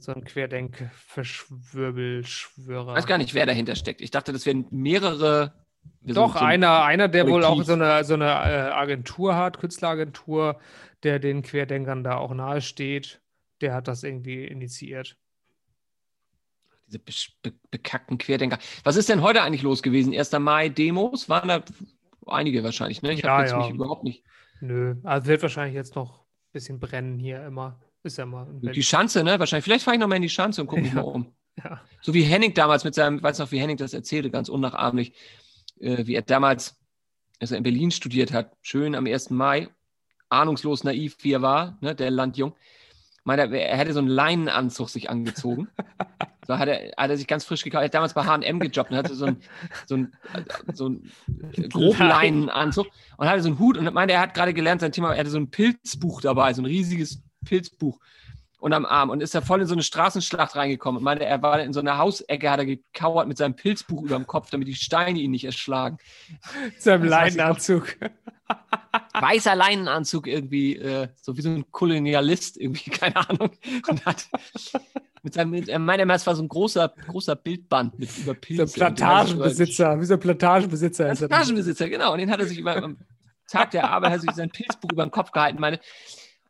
so 0.02 0.14
ein 0.14 0.24
Querdenk-Verschwurbelschwörer. 0.24 2.92
ich 2.92 2.98
weiß 2.98 3.08
gar 3.08 3.18
nicht, 3.18 3.34
wer 3.34 3.46
dahinter 3.46 3.76
steckt. 3.76 4.02
Ich 4.02 4.12
dachte, 4.12 4.34
das 4.34 4.46
wären 4.46 4.66
mehrere. 4.72 5.54
Doch, 6.02 6.34
so- 6.34 6.40
einer, 6.40 6.84
einer, 6.84 7.08
der 7.08 7.28
wohl 7.28 7.44
auch 7.44 7.62
so 7.64 7.74
eine, 7.74 8.04
so 8.04 8.14
eine 8.14 8.26
äh, 8.26 8.72
Agentur 8.72 9.36
hat, 9.36 9.60
Künstleragentur, 9.60 10.60
der 11.04 11.20
den 11.20 11.42
Querdenkern 11.42 12.04
da 12.04 12.18
auch 12.18 12.34
nahe 12.34 12.62
steht, 12.62 13.22
der 13.62 13.74
hat 13.74 13.88
das 13.88 14.04
irgendwie 14.04 14.46
initiiert. 14.46 15.18
Diese 16.88 17.00
be 17.00 17.12
be 17.44 17.54
bekackten 17.72 18.18
Querdenker. 18.18 18.58
Was 18.84 18.96
ist 18.96 19.10
denn 19.10 19.22
heute 19.22 19.42
eigentlich 19.42 19.62
los 19.62 19.84
gewesen? 19.84 20.14
1. 20.14 20.32
Mai 20.40 20.70
Demos? 20.70 21.30
Waren 21.30 21.50
da 21.50 21.64
einige 22.26 22.64
wahrscheinlich, 22.64 23.02
ne? 23.02 23.14
Ich 23.14 23.22
Ja, 23.22 23.32
habe 23.32 23.42
jetzt 23.44 23.52
ja. 23.52 23.60
mich 23.60 23.70
überhaupt 23.70 24.04
nicht. 24.04 24.24
Nö, 24.62 24.96
also 25.04 25.28
wird 25.28 25.42
wahrscheinlich 25.42 25.76
jetzt 25.76 25.96
noch 25.96 26.22
ein 26.22 26.52
bisschen 26.54 26.80
brennen 26.80 27.20
hier 27.20 27.46
immer. 27.46 27.80
Ist 28.04 28.18
ja 28.18 28.26
mal. 28.26 28.48
Die 28.62 28.84
Schanze, 28.84 29.24
ne? 29.24 29.40
Wahrscheinlich. 29.40 29.66
Vielleicht 29.66 29.84
fahre 29.84 29.96
ich 29.96 30.00
noch 30.00 30.08
mal 30.08 30.16
in 30.16 30.22
die 30.22 30.30
Schanze 30.30 30.62
und 30.62 30.68
gucke 30.68 30.82
mich 30.82 30.94
Ja. 30.94 31.02
mal 31.02 31.08
um. 31.08 31.34
Ja. 31.62 31.82
So 32.02 32.14
wie 32.14 32.22
Henning 32.22 32.54
damals 32.54 32.86
mit 32.86 32.96
seinem, 32.96 33.22
weiß 33.22 33.40
noch, 33.40 33.52
wie 33.52 33.60
Henning 33.60 33.76
das 33.76 33.94
erzählte, 33.94 34.30
ganz 34.32 34.48
unnachahmlich, 34.48 35.12
äh, 35.82 36.06
wie 36.08 36.16
er 36.16 36.22
damals, 36.22 36.80
als 37.42 37.52
er 37.52 37.58
in 37.58 37.64
Berlin 37.64 37.92
studiert 37.92 38.32
hat, 38.32 38.56
schön 38.62 38.96
am 38.96 39.06
1. 39.06 39.32
Mai, 39.32 39.68
ahnungslos 40.30 40.86
naiv 40.86 41.18
wie 41.20 41.34
er 41.34 41.42
war, 41.42 41.78
ne, 41.82 41.96
der 41.96 42.12
Landjung, 42.12 42.56
meinte, 43.26 43.44
er 43.44 43.70
er 43.72 43.78
hätte 43.78 43.92
so 43.92 44.00
einen 44.00 44.08
Leinenanzug 44.08 44.90
sich 44.90 45.10
angezogen. 45.10 45.68
so 46.48 46.58
hat 46.58 46.70
er, 46.70 46.94
hat 46.96 47.10
er 47.10 47.18
sich 47.18 47.28
ganz 47.28 47.44
frisch 47.44 47.64
gekauft. 47.66 47.82
Er 47.82 47.86
hat 47.86 47.94
damals 47.94 48.14
bei 48.14 48.24
H&M 48.24 48.60
gejobbt 48.62 48.92
und 48.92 48.96
hatte 48.98 49.14
so 49.16 49.26
einen, 49.26 49.42
so 49.86 49.96
einen, 49.96 50.16
so 50.72 50.86
einen 50.86 51.12
groben 51.70 52.08
Leinenanzug 52.08 52.88
und 53.18 53.28
hatte 53.28 53.42
so 53.42 53.50
einen 53.50 53.60
Hut 53.60 53.78
und 53.78 53.94
meinte, 53.94 54.14
er 54.14 54.22
hat 54.22 54.34
gerade 54.34 54.54
gelernt, 54.54 54.80
sein 54.80 54.94
Thema, 54.94 55.12
er 55.12 55.20
hatte 55.20 55.30
so 55.30 55.40
ein 55.40 55.52
Pilzbuch 55.52 56.22
dabei, 56.22 56.54
so 56.54 56.62
ein 56.62 56.66
riesiges 56.66 57.22
Pilzbuch 57.50 58.00
unterm 58.60 58.86
Arm 58.86 59.10
und 59.10 59.22
ist 59.22 59.34
da 59.34 59.42
voll 59.42 59.62
in 59.62 59.68
so 59.68 59.74
eine 59.74 59.84
Straßenschlacht 59.84 60.56
reingekommen 60.56 60.98
und 60.98 61.04
meinte, 61.04 61.26
er 61.26 61.42
war 61.42 61.62
in 61.62 61.74
so 61.74 61.80
einer 61.80 61.98
Hausecke, 61.98 62.52
hat 62.52 62.60
er 62.60 62.66
gekauert 62.66 63.28
mit 63.28 63.38
seinem 63.38 63.56
Pilzbuch 63.56 64.04
über 64.04 64.16
dem 64.16 64.28
Kopf, 64.28 64.50
damit 64.50 64.68
die 64.68 64.76
Steine 64.76 65.20
ihn 65.20 65.32
nicht 65.32 65.46
erschlagen. 65.46 65.98
seinem. 66.78 67.06
Leinenanzug. 67.06 67.98
Weißer 69.14 69.56
Leinenanzug 69.56 70.28
irgendwie, 70.28 70.76
äh, 70.76 71.08
so 71.22 71.38
wie 71.38 71.42
so 71.42 71.50
ein 71.50 71.72
Kolonialist 71.72 72.58
irgendwie, 72.58 72.90
keine 72.92 73.16
Ahnung. 73.16 73.52
Und 73.88 74.06
hat 74.06 74.28
mit 75.24 75.34
seinem, 75.34 75.52
mit, 75.52 75.70
er 75.70 75.80
meinte, 75.80 76.12
es 76.14 76.28
war 76.28 76.36
so 76.36 76.44
ein 76.44 76.50
großer, 76.50 76.94
großer 77.08 77.36
Bildband 77.36 77.98
mit 77.98 78.10
über 78.18 78.34
So 78.34 78.40
Pilze. 78.40 78.64
ein 78.64 78.72
Plantagenbesitzer, 78.72 80.00
wie 80.00 80.06
so 80.06 80.14
ein 80.16 80.20
Plantagenbesitzer 80.20 81.12
ist 81.12 81.22
er. 81.22 81.28
Plantagenbesitzer, 81.30 81.90
genau. 81.90 82.12
Und 82.14 82.20
den 82.20 82.32
hat 82.32 82.40
er 82.40 82.48
sich 82.48 82.60
über, 82.60 82.94
zack, 83.46 83.72
der 83.72 83.90
Abe 83.90 84.10
hat 84.10 84.22
sich 84.22 84.32
sein 84.32 84.50
Pilzbuch 84.50 84.92
über 84.92 85.06
den 85.06 85.12
Kopf 85.12 85.32
gehalten. 85.32 85.60
Meine, 85.60 85.80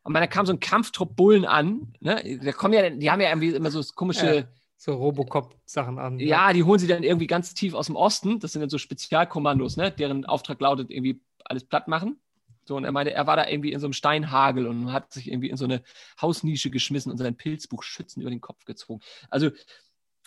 und 0.03 0.13
da 0.13 0.25
kam 0.27 0.45
so 0.45 0.53
ein 0.53 0.59
Kampftrupp 0.59 1.15
Bullen 1.15 1.45
an. 1.45 1.93
Ne? 1.99 2.39
Da 2.43 2.51
kommen 2.51 2.73
ja, 2.73 2.89
die 2.89 3.11
haben 3.11 3.21
ja 3.21 3.29
irgendwie 3.29 3.49
immer 3.53 3.71
so 3.71 3.81
komische. 3.95 4.35
Ja, 4.35 4.43
so 4.77 4.93
Robocop-Sachen 4.93 5.99
an. 5.99 6.15
ne? 6.15 6.23
Ja, 6.23 6.53
die 6.53 6.63
holen 6.63 6.79
sie 6.79 6.87
dann 6.87 7.03
irgendwie 7.03 7.27
ganz 7.27 7.53
tief 7.53 7.73
aus 7.73 7.87
dem 7.87 7.97
Osten. 7.97 8.39
Das 8.39 8.53
sind 8.53 8.61
dann 8.61 8.69
so 8.69 8.77
Spezialkommandos, 8.77 9.75
ne? 9.75 9.91
deren 9.91 10.25
Auftrag 10.25 10.61
lautet, 10.61 10.89
irgendwie 10.89 11.21
alles 11.43 11.65
platt 11.65 11.89
machen. 11.89 12.17
So, 12.63 12.77
und 12.77 12.85
er 12.85 12.91
meinte, 12.93 13.11
er 13.11 13.27
war 13.27 13.35
da 13.35 13.45
irgendwie 13.47 13.73
in 13.73 13.79
so 13.81 13.87
einem 13.87 13.93
Steinhagel 13.93 14.67
und 14.67 14.93
hat 14.93 15.11
sich 15.11 15.27
irgendwie 15.29 15.49
in 15.49 15.57
so 15.57 15.65
eine 15.65 15.81
Hausnische 16.21 16.69
geschmissen 16.69 17.11
und 17.11 17.17
sein 17.17 17.35
Pilzbuch 17.35 17.83
schützend 17.83 18.21
über 18.21 18.29
den 18.29 18.39
Kopf 18.41 18.63
gezogen. 18.63 19.01
Also, 19.29 19.49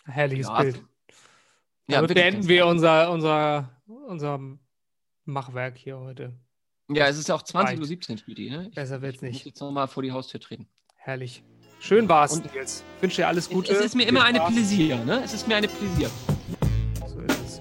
Herrliches 0.04 0.48
Ja, 0.48 0.60
Bild. 0.60 0.76
ja, 0.76 0.82
Damit 1.96 2.10
wirklich 2.10 2.24
beenden 2.24 2.40
ganz- 2.40 2.48
wir 2.48 2.66
unser, 2.66 3.10
unser, 3.12 3.80
unser 3.86 4.38
Machwerk 5.24 5.78
hier 5.78 5.98
heute. 5.98 6.34
Ja, 6.88 7.06
es 7.06 7.18
ist 7.18 7.28
ja 7.28 7.34
auch 7.34 7.42
Reicht. 7.54 7.80
20.17 7.82 8.10
Uhr 8.12 8.18
spielt 8.18 8.38
die, 8.38 8.50
ne? 8.50 8.66
Ich 8.68 8.74
Besser 8.74 9.00
wird's 9.02 9.22
muss 9.22 9.30
nicht. 9.32 9.46
jetzt 9.46 9.60
nochmal 9.60 9.88
vor 9.88 10.02
die 10.02 10.12
Haustür 10.12 10.40
treten. 10.40 10.66
Herrlich. 10.96 11.42
Schön 11.80 12.08
war's, 12.08 12.34
Und- 12.34 12.52
Nils. 12.54 12.84
Ich 12.96 13.02
wünsche 13.02 13.16
dir 13.22 13.28
alles 13.28 13.48
Gute. 13.48 13.72
Es 13.72 13.80
ist 13.84 13.94
mir 13.96 14.04
immer 14.06 14.22
eine. 14.24 14.40
Pläsier, 14.40 15.04
ne? 15.04 15.22
Es 15.24 15.32
ist 15.34 15.48
mir 15.48 15.56
eine 15.56 15.68
Pläsier. 15.68 16.10
So 17.08 17.20
ist 17.20 17.40
es. 17.44 17.60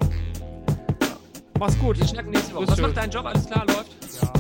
Mach's 1.60 1.77
gut. 1.80 1.99
Wir 1.99 2.07
schnacken 2.07 2.31
nächste 2.31 2.53
Woche. 2.53 2.68
Was 2.68 2.80
macht 2.81 2.98
dein 2.98 3.10
Job? 3.10 3.26
Alles 3.26 3.45
klar, 3.45 3.65
läuft? 3.65 3.91
Ja, 4.22 4.34